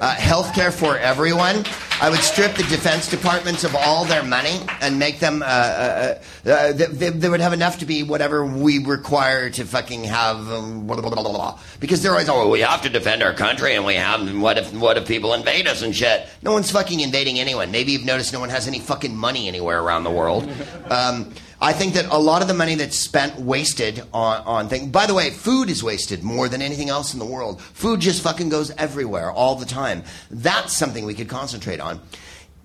Uh, 0.00 0.14
health 0.14 0.54
care 0.54 0.70
for 0.70 0.98
everyone. 0.98 1.64
I 2.02 2.10
would 2.10 2.20
strip 2.20 2.54
the 2.54 2.64
defense 2.64 3.08
departments 3.08 3.64
of 3.64 3.74
all 3.74 4.04
their 4.04 4.22
money 4.22 4.60
and 4.82 4.98
make 4.98 5.20
them. 5.20 5.42
Uh, 5.42 5.46
uh, 5.46 6.18
uh, 6.44 6.72
they, 6.72 7.08
they, 7.08 7.28
would 7.30 7.40
have 7.40 7.54
enough 7.54 7.78
to 7.78 7.86
be 7.86 8.02
whatever 8.02 8.44
we 8.44 8.84
require 8.84 9.48
to 9.48 9.64
fucking 9.64 10.04
have. 10.04 10.36
Um, 10.50 10.86
blah, 10.86 11.00
blah, 11.00 11.08
blah, 11.08 11.22
blah, 11.22 11.32
blah. 11.32 11.58
Because 11.80 12.02
they're 12.02 12.12
always, 12.12 12.28
oh, 12.28 12.50
we 12.50 12.60
have 12.60 12.82
to 12.82 12.90
defend 12.90 13.22
our 13.22 13.32
country 13.32 13.74
and 13.74 13.86
we 13.86 13.94
have. 13.94 14.38
What 14.38 14.58
if 14.58 14.74
what 14.74 14.98
if 14.98 15.08
people 15.08 15.32
invade 15.32 15.66
us 15.66 15.80
and 15.80 15.96
shit? 15.96 16.28
No 16.42 16.52
one's 16.52 16.70
fucking 16.70 17.00
invading 17.00 17.38
anyone. 17.38 17.70
Maybe 17.70 17.92
you've 17.92 18.04
noticed 18.04 18.34
no 18.34 18.40
one 18.40 18.50
has 18.50 18.68
any 18.68 18.80
fucking 18.80 19.16
money 19.16 19.48
anywhere 19.48 19.80
around 19.80 20.04
the 20.04 20.10
world. 20.10 20.46
Um, 20.90 21.32
I 21.60 21.72
think 21.72 21.94
that 21.94 22.06
a 22.06 22.18
lot 22.18 22.42
of 22.42 22.48
the 22.48 22.54
money 22.54 22.74
that's 22.74 22.98
spent 22.98 23.40
wasted 23.40 24.02
on, 24.12 24.42
on 24.44 24.68
things. 24.68 24.88
By 24.88 25.06
the 25.06 25.14
way, 25.14 25.30
food 25.30 25.70
is 25.70 25.82
wasted 25.82 26.22
more 26.22 26.48
than 26.48 26.60
anything 26.60 26.90
else 26.90 27.14
in 27.14 27.18
the 27.18 27.24
world. 27.24 27.62
Food 27.62 28.00
just 28.00 28.22
fucking 28.22 28.50
goes 28.50 28.70
everywhere 28.72 29.30
all 29.30 29.54
the 29.54 29.64
time. 29.64 30.02
That's 30.30 30.76
something 30.76 31.06
we 31.06 31.14
could 31.14 31.28
concentrate 31.28 31.80
on. 31.80 32.00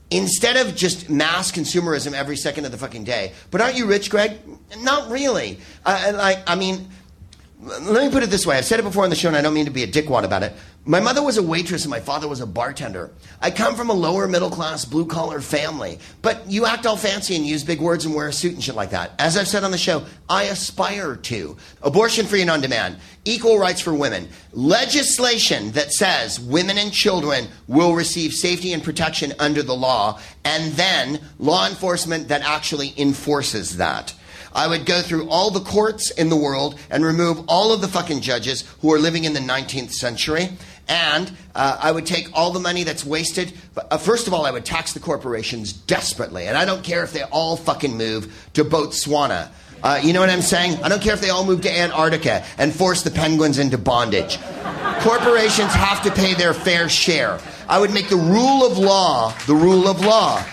Instead 0.09 0.57
of 0.57 0.75
just 0.75 1.09
mass 1.09 1.53
consumerism 1.53 2.11
every 2.11 2.35
second 2.35 2.65
of 2.65 2.71
the 2.73 2.77
fucking 2.77 3.05
day. 3.05 3.31
But 3.49 3.61
aren't 3.61 3.77
you 3.77 3.85
rich, 3.85 4.09
Greg? 4.09 4.37
Not 4.79 5.09
really. 5.09 5.59
Like, 5.85 6.39
I 6.45 6.55
mean, 6.55 6.89
let 7.61 8.03
me 8.05 8.11
put 8.11 8.23
it 8.23 8.29
this 8.29 8.45
way. 8.45 8.57
I've 8.57 8.65
said 8.65 8.79
it 8.79 8.83
before 8.83 9.05
on 9.05 9.09
the 9.09 9.15
show, 9.15 9.29
and 9.29 9.37
I 9.37 9.41
don't 9.41 9.53
mean 9.53 9.65
to 9.65 9.71
be 9.71 9.83
a 9.83 9.87
dickwad 9.87 10.25
about 10.25 10.43
it. 10.43 10.51
My 10.83 10.99
mother 10.99 11.21
was 11.21 11.37
a 11.37 11.43
waitress 11.43 11.83
and 11.83 11.91
my 11.91 11.99
father 11.99 12.27
was 12.27 12.41
a 12.41 12.47
bartender. 12.47 13.11
I 13.39 13.51
come 13.51 13.75
from 13.75 13.91
a 13.91 13.93
lower 13.93 14.27
middle 14.27 14.49
class, 14.49 14.83
blue 14.83 15.05
collar 15.05 15.39
family, 15.39 15.99
but 16.23 16.49
you 16.49 16.65
act 16.65 16.87
all 16.87 16.97
fancy 16.97 17.35
and 17.35 17.45
use 17.45 17.63
big 17.63 17.79
words 17.79 18.03
and 18.05 18.15
wear 18.15 18.29
a 18.29 18.33
suit 18.33 18.53
and 18.55 18.63
shit 18.63 18.73
like 18.73 18.89
that. 18.89 19.11
As 19.19 19.37
I've 19.37 19.47
said 19.47 19.63
on 19.63 19.69
the 19.69 19.77
show, 19.77 20.03
I 20.27 20.45
aspire 20.45 21.17
to 21.17 21.55
abortion 21.83 22.25
free 22.25 22.41
and 22.41 22.49
on 22.49 22.61
demand, 22.61 22.97
equal 23.25 23.59
rights 23.59 23.79
for 23.79 23.93
women, 23.93 24.27
legislation 24.53 25.71
that 25.73 25.93
says 25.93 26.39
women 26.39 26.79
and 26.79 26.91
children 26.91 27.45
will 27.67 27.93
receive 27.93 28.33
safety 28.33 28.73
and 28.73 28.83
protection 28.83 29.33
under 29.37 29.61
the 29.61 29.75
law, 29.75 30.19
and 30.43 30.73
then 30.73 31.21
law 31.37 31.67
enforcement 31.67 32.29
that 32.29 32.41
actually 32.41 32.95
enforces 32.97 33.77
that. 33.77 34.15
I 34.53 34.67
would 34.67 34.85
go 34.85 35.01
through 35.01 35.29
all 35.29 35.49
the 35.49 35.61
courts 35.61 36.11
in 36.11 36.29
the 36.29 36.35
world 36.35 36.77
and 36.89 37.05
remove 37.05 37.45
all 37.47 37.71
of 37.71 37.81
the 37.81 37.87
fucking 37.87 38.21
judges 38.21 38.63
who 38.81 38.93
are 38.93 38.99
living 38.99 39.23
in 39.23 39.33
the 39.33 39.39
19th 39.39 39.91
century. 39.91 40.49
And 40.91 41.31
uh, 41.55 41.77
I 41.81 41.89
would 41.89 42.05
take 42.05 42.27
all 42.33 42.51
the 42.51 42.59
money 42.59 42.83
that's 42.83 43.05
wasted. 43.05 43.53
Uh, 43.77 43.97
first 43.97 44.27
of 44.27 44.33
all, 44.33 44.45
I 44.45 44.51
would 44.51 44.65
tax 44.65 44.91
the 44.91 44.99
corporations 44.99 45.71
desperately. 45.71 46.47
And 46.47 46.57
I 46.57 46.65
don't 46.65 46.83
care 46.83 47.01
if 47.01 47.13
they 47.13 47.23
all 47.23 47.55
fucking 47.55 47.95
move 47.95 48.49
to 48.55 48.65
Botswana. 48.65 49.47
Uh, 49.81 50.01
you 50.03 50.11
know 50.11 50.19
what 50.19 50.29
I'm 50.29 50.41
saying? 50.41 50.83
I 50.83 50.89
don't 50.89 51.01
care 51.01 51.13
if 51.13 51.21
they 51.21 51.29
all 51.29 51.45
move 51.45 51.61
to 51.61 51.71
Antarctica 51.71 52.43
and 52.57 52.75
force 52.75 53.03
the 53.03 53.09
penguins 53.09 53.57
into 53.57 53.77
bondage. 53.77 54.37
Corporations 54.99 55.71
have 55.71 56.03
to 56.03 56.11
pay 56.11 56.33
their 56.33 56.53
fair 56.53 56.89
share. 56.89 57.39
I 57.69 57.79
would 57.79 57.93
make 57.93 58.09
the 58.09 58.17
rule 58.17 58.65
of 58.65 58.77
law 58.77 59.33
the 59.47 59.55
rule 59.55 59.87
of 59.87 60.03
law 60.03 60.43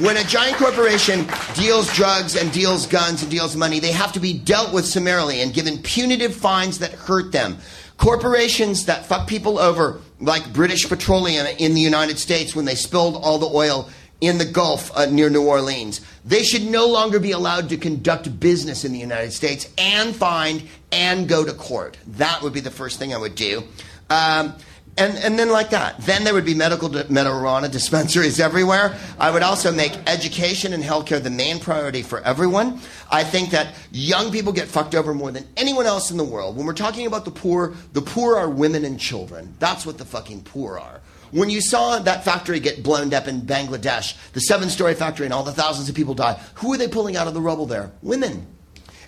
when 0.00 0.16
a 0.16 0.24
giant 0.24 0.56
corporation 0.56 1.26
deals 1.52 1.92
drugs 1.92 2.34
and 2.34 2.50
deals 2.50 2.86
guns 2.86 3.20
and 3.20 3.30
deals 3.30 3.54
money, 3.54 3.78
they 3.78 3.92
have 3.92 4.10
to 4.12 4.20
be 4.20 4.32
dealt 4.32 4.72
with 4.72 4.86
summarily 4.86 5.42
and 5.42 5.52
given 5.52 5.76
punitive 5.82 6.34
fines 6.34 6.78
that 6.78 6.92
hurt 6.92 7.30
them. 7.30 7.58
Corporations 8.02 8.86
that 8.86 9.06
fuck 9.06 9.28
people 9.28 9.60
over, 9.60 10.00
like 10.18 10.52
British 10.52 10.88
Petroleum 10.88 11.46
in 11.60 11.72
the 11.72 11.80
United 11.80 12.18
States 12.18 12.52
when 12.52 12.64
they 12.64 12.74
spilled 12.74 13.14
all 13.14 13.38
the 13.38 13.46
oil 13.46 13.88
in 14.20 14.38
the 14.38 14.44
Gulf 14.44 14.90
uh, 14.96 15.06
near 15.06 15.30
New 15.30 15.46
Orleans, 15.46 16.00
they 16.24 16.42
should 16.42 16.64
no 16.64 16.88
longer 16.88 17.20
be 17.20 17.30
allowed 17.30 17.68
to 17.68 17.76
conduct 17.76 18.40
business 18.40 18.84
in 18.84 18.90
the 18.90 18.98
United 18.98 19.32
States 19.32 19.68
and 19.78 20.16
fined 20.16 20.64
and 20.90 21.28
go 21.28 21.44
to 21.44 21.52
court. 21.52 21.96
That 22.08 22.42
would 22.42 22.52
be 22.52 22.58
the 22.58 22.72
first 22.72 22.98
thing 22.98 23.14
I 23.14 23.18
would 23.18 23.36
do. 23.36 23.62
Um, 24.10 24.54
and, 24.98 25.16
and 25.18 25.38
then 25.38 25.48
like 25.48 25.70
that. 25.70 25.98
Then 26.02 26.22
there 26.24 26.34
would 26.34 26.44
be 26.44 26.54
medical 26.54 26.88
di- 26.88 27.04
marijuana 27.04 27.70
dispensaries 27.70 28.38
everywhere. 28.38 28.96
I 29.18 29.30
would 29.30 29.42
also 29.42 29.72
make 29.72 29.98
education 30.06 30.74
and 30.74 30.84
healthcare 30.84 31.22
the 31.22 31.30
main 31.30 31.60
priority 31.60 32.02
for 32.02 32.20
everyone. 32.20 32.80
I 33.10 33.24
think 33.24 33.50
that 33.50 33.74
young 33.90 34.30
people 34.30 34.52
get 34.52 34.68
fucked 34.68 34.94
over 34.94 35.14
more 35.14 35.30
than 35.30 35.46
anyone 35.56 35.86
else 35.86 36.10
in 36.10 36.18
the 36.18 36.24
world. 36.24 36.56
When 36.56 36.66
we're 36.66 36.74
talking 36.74 37.06
about 37.06 37.24
the 37.24 37.30
poor, 37.30 37.74
the 37.94 38.02
poor 38.02 38.36
are 38.36 38.50
women 38.50 38.84
and 38.84 39.00
children. 39.00 39.54
That's 39.58 39.86
what 39.86 39.96
the 39.96 40.04
fucking 40.04 40.42
poor 40.42 40.78
are. 40.78 41.00
When 41.30 41.48
you 41.48 41.62
saw 41.62 41.98
that 41.98 42.24
factory 42.24 42.60
get 42.60 42.82
blown 42.82 43.14
up 43.14 43.26
in 43.26 43.40
Bangladesh, 43.40 44.14
the 44.34 44.40
seven 44.40 44.68
story 44.68 44.94
factory 44.94 45.24
and 45.24 45.32
all 45.32 45.42
the 45.42 45.52
thousands 45.52 45.88
of 45.88 45.94
people 45.94 46.12
die, 46.12 46.38
who 46.56 46.74
are 46.74 46.76
they 46.76 46.88
pulling 46.88 47.16
out 47.16 47.26
of 47.26 47.32
the 47.32 47.40
rubble 47.40 47.64
there? 47.64 47.90
Women 48.02 48.46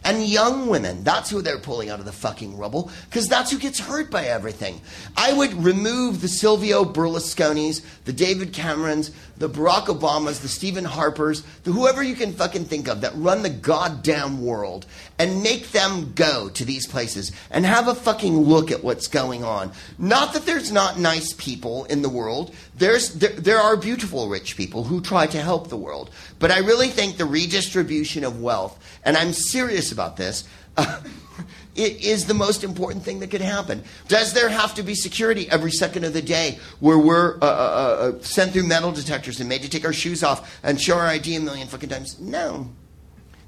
and 0.04 0.24
young 0.24 0.66
women. 0.66 1.02
That's 1.02 1.30
who 1.30 1.42
they're 1.42 1.58
pulling 1.58 1.88
out 1.88 1.98
of 1.98 2.04
the 2.04 2.12
fucking 2.12 2.56
rubble 2.56 2.90
because 3.08 3.28
that's 3.28 3.50
who 3.50 3.58
gets 3.58 3.78
hurt 3.78 4.10
by 4.10 4.26
everything. 4.26 4.80
I 5.16 5.32
would 5.32 5.54
remove 5.64 6.20
the 6.20 6.28
Silvio 6.28 6.84
Berlusconis, 6.84 7.82
the 8.04 8.12
David 8.12 8.52
Camerons, 8.52 9.10
the 9.36 9.48
Barack 9.48 9.86
Obamas, 9.86 10.40
the 10.42 10.48
Stephen 10.48 10.84
Harpers, 10.84 11.42
the 11.64 11.72
whoever 11.72 12.02
you 12.02 12.14
can 12.14 12.32
fucking 12.32 12.66
think 12.66 12.88
of 12.88 13.00
that 13.00 13.12
run 13.16 13.42
the 13.42 13.50
goddamn 13.50 14.44
world 14.44 14.86
and 15.18 15.42
make 15.42 15.72
them 15.72 16.12
go 16.14 16.48
to 16.50 16.64
these 16.64 16.86
places 16.86 17.32
and 17.50 17.64
have 17.64 17.88
a 17.88 17.94
fucking 17.94 18.36
look 18.36 18.70
at 18.70 18.84
what's 18.84 19.06
going 19.06 19.42
on. 19.42 19.72
Not 19.98 20.34
that 20.34 20.46
there's 20.46 20.70
not 20.70 20.98
nice 20.98 21.32
people 21.32 21.84
in 21.84 22.02
the 22.02 22.08
world. 22.08 22.54
There's 22.76 23.14
there, 23.14 23.30
there 23.30 23.58
are 23.58 23.76
beautiful 23.76 24.28
rich 24.28 24.56
people 24.56 24.84
who 24.84 25.00
try 25.00 25.26
to 25.28 25.40
help 25.40 25.68
the 25.68 25.76
world. 25.76 26.10
But 26.38 26.50
I 26.50 26.58
really 26.58 26.88
think 26.88 27.16
the 27.16 27.24
redistribution 27.24 28.24
of 28.24 28.40
wealth, 28.40 28.78
and 29.04 29.16
I'm 29.16 29.32
serious 29.32 29.92
about 29.92 30.16
this, 30.16 30.44
uh, 30.76 31.00
it 31.76 32.04
is 32.04 32.26
the 32.26 32.34
most 32.34 32.64
important 32.64 33.04
thing 33.04 33.20
that 33.20 33.30
could 33.30 33.40
happen. 33.40 33.84
Does 34.08 34.32
there 34.32 34.48
have 34.48 34.74
to 34.74 34.82
be 34.82 34.94
security 34.94 35.48
every 35.50 35.70
second 35.70 36.04
of 36.04 36.12
the 36.12 36.22
day 36.22 36.58
where 36.80 36.98
we're 36.98 37.36
uh, 37.38 37.44
uh, 37.44 37.46
uh, 37.46 38.22
sent 38.22 38.52
through 38.52 38.66
metal 38.66 38.90
detectors 38.90 39.38
and 39.40 39.48
made 39.48 39.62
to 39.62 39.68
take 39.68 39.84
our 39.84 39.92
shoes 39.92 40.24
off 40.24 40.58
and 40.64 40.80
show 40.80 40.98
our 40.98 41.06
ID 41.06 41.36
a 41.36 41.40
million 41.40 41.68
fucking 41.68 41.88
times? 41.88 42.18
No. 42.20 42.70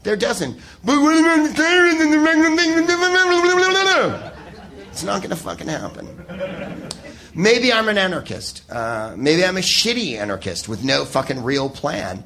There 0.05 0.16
doesn't. 0.16 0.61
It's 4.97 5.03
not 5.03 5.20
going 5.20 5.28
to 5.28 5.36
fucking 5.36 5.69
happen. 5.69 6.89
Maybe 7.36 7.70
I'm 7.70 7.88
an 7.88 7.98
anarchist. 7.98 8.62
Uh, 8.70 9.14
maybe 9.14 9.44
I'm 9.44 9.58
a 9.58 9.60
shitty 9.60 10.18
anarchist 10.18 10.70
with 10.70 10.82
no 10.82 11.04
fucking 11.04 11.44
real 11.44 11.68
plan. 11.68 12.24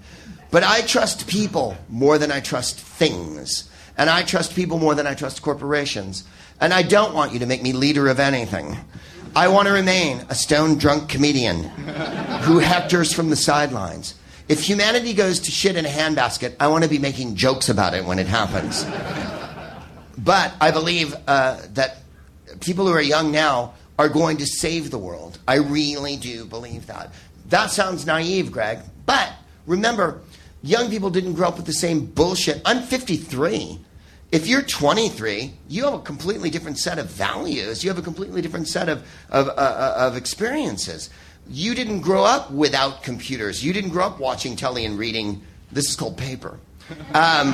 But 0.52 0.62
I 0.62 0.82
trust 0.82 1.26
people 1.26 1.76
more 1.88 2.16
than 2.16 2.30
I 2.30 2.38
trust 2.38 2.78
things. 2.78 3.68
And 3.98 4.08
I 4.08 4.22
trust 4.22 4.54
people 4.54 4.78
more 4.78 4.94
than 4.94 5.08
I 5.08 5.14
trust 5.14 5.42
corporations. 5.42 6.22
And 6.60 6.72
I 6.72 6.82
don't 6.82 7.12
want 7.12 7.32
you 7.32 7.40
to 7.40 7.46
make 7.46 7.60
me 7.60 7.72
leader 7.72 8.06
of 8.06 8.20
anything. 8.20 8.78
I 9.34 9.48
want 9.48 9.66
to 9.66 9.74
remain 9.74 10.24
a 10.28 10.34
stone 10.36 10.78
drunk 10.78 11.08
comedian 11.08 11.64
who 12.44 12.60
hectors 12.60 13.12
from 13.12 13.30
the 13.30 13.36
sidelines. 13.36 14.14
If 14.48 14.62
humanity 14.62 15.12
goes 15.12 15.40
to 15.40 15.50
shit 15.50 15.74
in 15.74 15.86
a 15.86 15.88
handbasket, 15.88 16.54
I 16.60 16.68
want 16.68 16.84
to 16.84 16.90
be 16.90 16.98
making 17.00 17.34
jokes 17.34 17.68
about 17.68 17.94
it 17.94 18.04
when 18.04 18.20
it 18.20 18.28
happens. 18.28 18.84
But 20.16 20.54
I 20.60 20.70
believe 20.70 21.16
uh, 21.26 21.62
that 21.74 21.98
people 22.60 22.86
who 22.86 22.92
are 22.92 23.00
young 23.00 23.32
now 23.32 23.74
are 24.00 24.08
going 24.08 24.38
to 24.38 24.46
save 24.46 24.90
the 24.90 24.96
world. 24.96 25.38
I 25.46 25.56
really 25.56 26.16
do 26.16 26.46
believe 26.46 26.86
that. 26.86 27.12
That 27.50 27.70
sounds 27.70 28.06
naive, 28.06 28.50
Greg. 28.50 28.78
But 29.04 29.30
remember, 29.66 30.22
young 30.62 30.88
people 30.88 31.10
didn't 31.10 31.34
grow 31.34 31.48
up 31.48 31.58
with 31.58 31.66
the 31.66 31.74
same 31.74 32.06
bullshit. 32.06 32.62
I'm 32.64 32.80
53. 32.80 33.78
If 34.32 34.46
you're 34.46 34.62
23, 34.62 35.52
you 35.68 35.84
have 35.84 35.92
a 35.92 35.98
completely 35.98 36.48
different 36.48 36.78
set 36.78 36.98
of 36.98 37.10
values. 37.10 37.84
You 37.84 37.90
have 37.90 37.98
a 37.98 38.02
completely 38.02 38.40
different 38.40 38.68
set 38.68 38.88
of, 38.88 39.06
of, 39.28 39.48
uh, 39.48 39.50
uh, 39.50 39.94
of 39.98 40.16
experiences. 40.16 41.10
You 41.50 41.74
didn't 41.74 42.00
grow 42.00 42.24
up 42.24 42.50
without 42.50 43.02
computers. 43.02 43.62
You 43.62 43.74
didn't 43.74 43.90
grow 43.90 44.06
up 44.06 44.18
watching 44.18 44.56
telly 44.56 44.86
and 44.86 44.98
reading, 44.98 45.42
this 45.72 45.90
is 45.90 45.94
called 45.94 46.16
paper. 46.16 46.58
Um, 47.12 47.52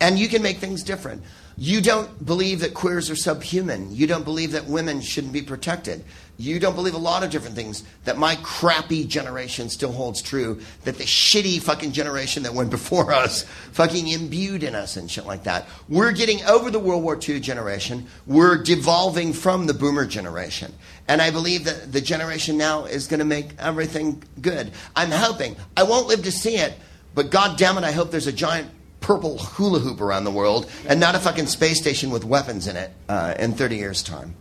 and 0.00 0.18
you 0.18 0.28
can 0.28 0.40
make 0.40 0.56
things 0.56 0.82
different. 0.82 1.22
You 1.62 1.82
don't 1.82 2.24
believe 2.24 2.60
that 2.60 2.72
queers 2.72 3.10
are 3.10 3.14
subhuman. 3.14 3.94
You 3.94 4.06
don't 4.06 4.24
believe 4.24 4.52
that 4.52 4.64
women 4.64 5.02
shouldn't 5.02 5.34
be 5.34 5.42
protected. 5.42 6.02
You 6.38 6.58
don't 6.58 6.74
believe 6.74 6.94
a 6.94 6.98
lot 6.98 7.22
of 7.22 7.28
different 7.28 7.54
things 7.54 7.84
that 8.04 8.16
my 8.16 8.36
crappy 8.36 9.04
generation 9.04 9.68
still 9.68 9.92
holds 9.92 10.22
true, 10.22 10.62
that 10.84 10.96
the 10.96 11.04
shitty 11.04 11.60
fucking 11.60 11.92
generation 11.92 12.44
that 12.44 12.54
went 12.54 12.70
before 12.80 13.12
us 13.12 13.42
fucking 13.72 14.08
imbued 14.08 14.62
in 14.62 14.74
us 14.74 14.96
and 14.96 15.10
shit 15.10 15.26
like 15.26 15.44
that. 15.44 15.68
We're 15.86 16.12
getting 16.12 16.42
over 16.44 16.70
the 16.70 16.78
World 16.78 17.02
War 17.02 17.20
II 17.22 17.40
generation. 17.40 18.06
We're 18.26 18.56
devolving 18.62 19.34
from 19.34 19.66
the 19.66 19.74
boomer 19.74 20.06
generation. 20.06 20.72
And 21.08 21.20
I 21.20 21.30
believe 21.30 21.64
that 21.64 21.92
the 21.92 22.00
generation 22.00 22.56
now 22.56 22.86
is 22.86 23.06
going 23.06 23.18
to 23.18 23.26
make 23.26 23.50
everything 23.58 24.22
good. 24.40 24.72
I'm 24.96 25.10
hoping. 25.10 25.56
I 25.76 25.82
won't 25.82 26.06
live 26.06 26.22
to 26.22 26.32
see 26.32 26.56
it, 26.56 26.72
but 27.14 27.30
god 27.30 27.58
damn 27.58 27.76
it, 27.76 27.84
I 27.84 27.92
hope 27.92 28.10
there's 28.10 28.26
a 28.26 28.32
giant 28.32 28.70
purple 29.00 29.38
hula 29.38 29.78
hoop 29.80 30.00
around 30.00 30.24
the 30.24 30.30
world 30.30 30.70
and 30.86 31.00
not 31.00 31.14
a 31.14 31.18
fucking 31.18 31.46
space 31.46 31.78
station 31.78 32.10
with 32.10 32.24
weapons 32.24 32.66
in 32.66 32.76
it 32.76 32.92
uh, 33.08 33.34
in 33.38 33.52
30 33.52 33.76
years' 33.76 34.02
time. 34.02 34.34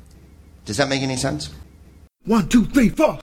Does 0.65 0.77
that 0.77 0.89
make 0.89 1.01
any 1.01 1.15
sense? 1.15 1.49
One, 2.25 2.47
two, 2.47 2.65
three, 2.65 2.89
four. 2.89 3.19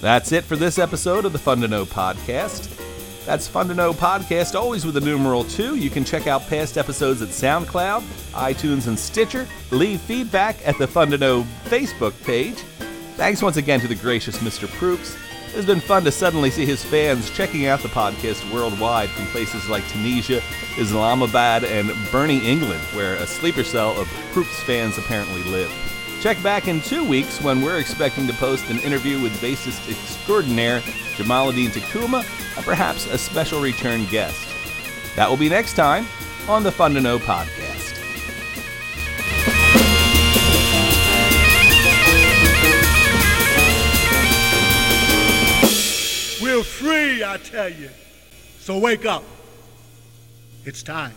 That's 0.00 0.32
it 0.32 0.44
for 0.44 0.56
this 0.56 0.78
episode 0.78 1.24
of 1.24 1.32
the 1.32 1.38
Fun 1.38 1.60
to 1.62 1.68
Know 1.68 1.84
podcast. 1.84 2.80
That's 3.24 3.48
Fun 3.48 3.68
to 3.68 3.74
Know 3.74 3.94
podcast, 3.94 4.54
always 4.54 4.84
with 4.84 4.98
a 4.98 5.00
numeral 5.00 5.44
two. 5.44 5.76
You 5.76 5.88
can 5.88 6.04
check 6.04 6.26
out 6.26 6.42
past 6.42 6.76
episodes 6.76 7.22
at 7.22 7.28
SoundCloud, 7.28 8.02
iTunes, 8.32 8.86
and 8.86 8.98
Stitcher. 8.98 9.48
Leave 9.70 10.00
feedback 10.02 10.56
at 10.66 10.76
the 10.76 10.86
Fun 10.86 11.10
to 11.10 11.18
Know 11.18 11.42
Facebook 11.64 12.12
page. 12.24 12.58
Thanks 13.16 13.42
once 13.42 13.56
again 13.56 13.80
to 13.80 13.88
the 13.88 13.94
gracious 13.94 14.38
Mr. 14.38 14.68
Proops. 14.68 15.16
It's 15.54 15.66
been 15.66 15.78
fun 15.78 16.02
to 16.02 16.10
suddenly 16.10 16.50
see 16.50 16.66
his 16.66 16.84
fans 16.84 17.30
checking 17.30 17.66
out 17.66 17.78
the 17.78 17.88
podcast 17.88 18.52
worldwide 18.52 19.08
from 19.08 19.26
places 19.26 19.68
like 19.68 19.86
Tunisia, 19.86 20.42
Islamabad, 20.76 21.62
and 21.62 21.92
Burning, 22.10 22.42
England, 22.42 22.82
where 22.92 23.14
a 23.14 23.26
sleeper 23.26 23.62
cell 23.62 23.96
of 23.96 24.08
Proops 24.32 24.60
fans 24.64 24.98
apparently 24.98 25.44
live. 25.44 25.72
Check 26.20 26.42
back 26.42 26.66
in 26.66 26.80
two 26.80 27.04
weeks 27.04 27.40
when 27.40 27.62
we're 27.62 27.78
expecting 27.78 28.26
to 28.26 28.32
post 28.32 28.68
an 28.68 28.80
interview 28.80 29.22
with 29.22 29.40
bassist 29.40 29.88
extraordinaire 29.88 30.80
Jamaaladeen 31.16 31.68
Tacuma 31.68 32.24
and 32.56 32.64
perhaps 32.64 33.06
a 33.06 33.16
special 33.16 33.60
return 33.60 34.06
guest. 34.06 34.48
That 35.14 35.30
will 35.30 35.36
be 35.36 35.48
next 35.48 35.74
time 35.74 36.04
on 36.48 36.64
the 36.64 36.72
Fun 36.72 36.94
to 36.94 37.00
Know 37.00 37.20
podcast. 37.20 37.63
We're 46.54 46.62
free, 46.62 47.24
I 47.24 47.36
tell 47.38 47.68
you. 47.68 47.90
So 48.60 48.78
wake 48.78 49.04
up. 49.06 49.24
It's 50.64 50.84
time. 50.84 51.14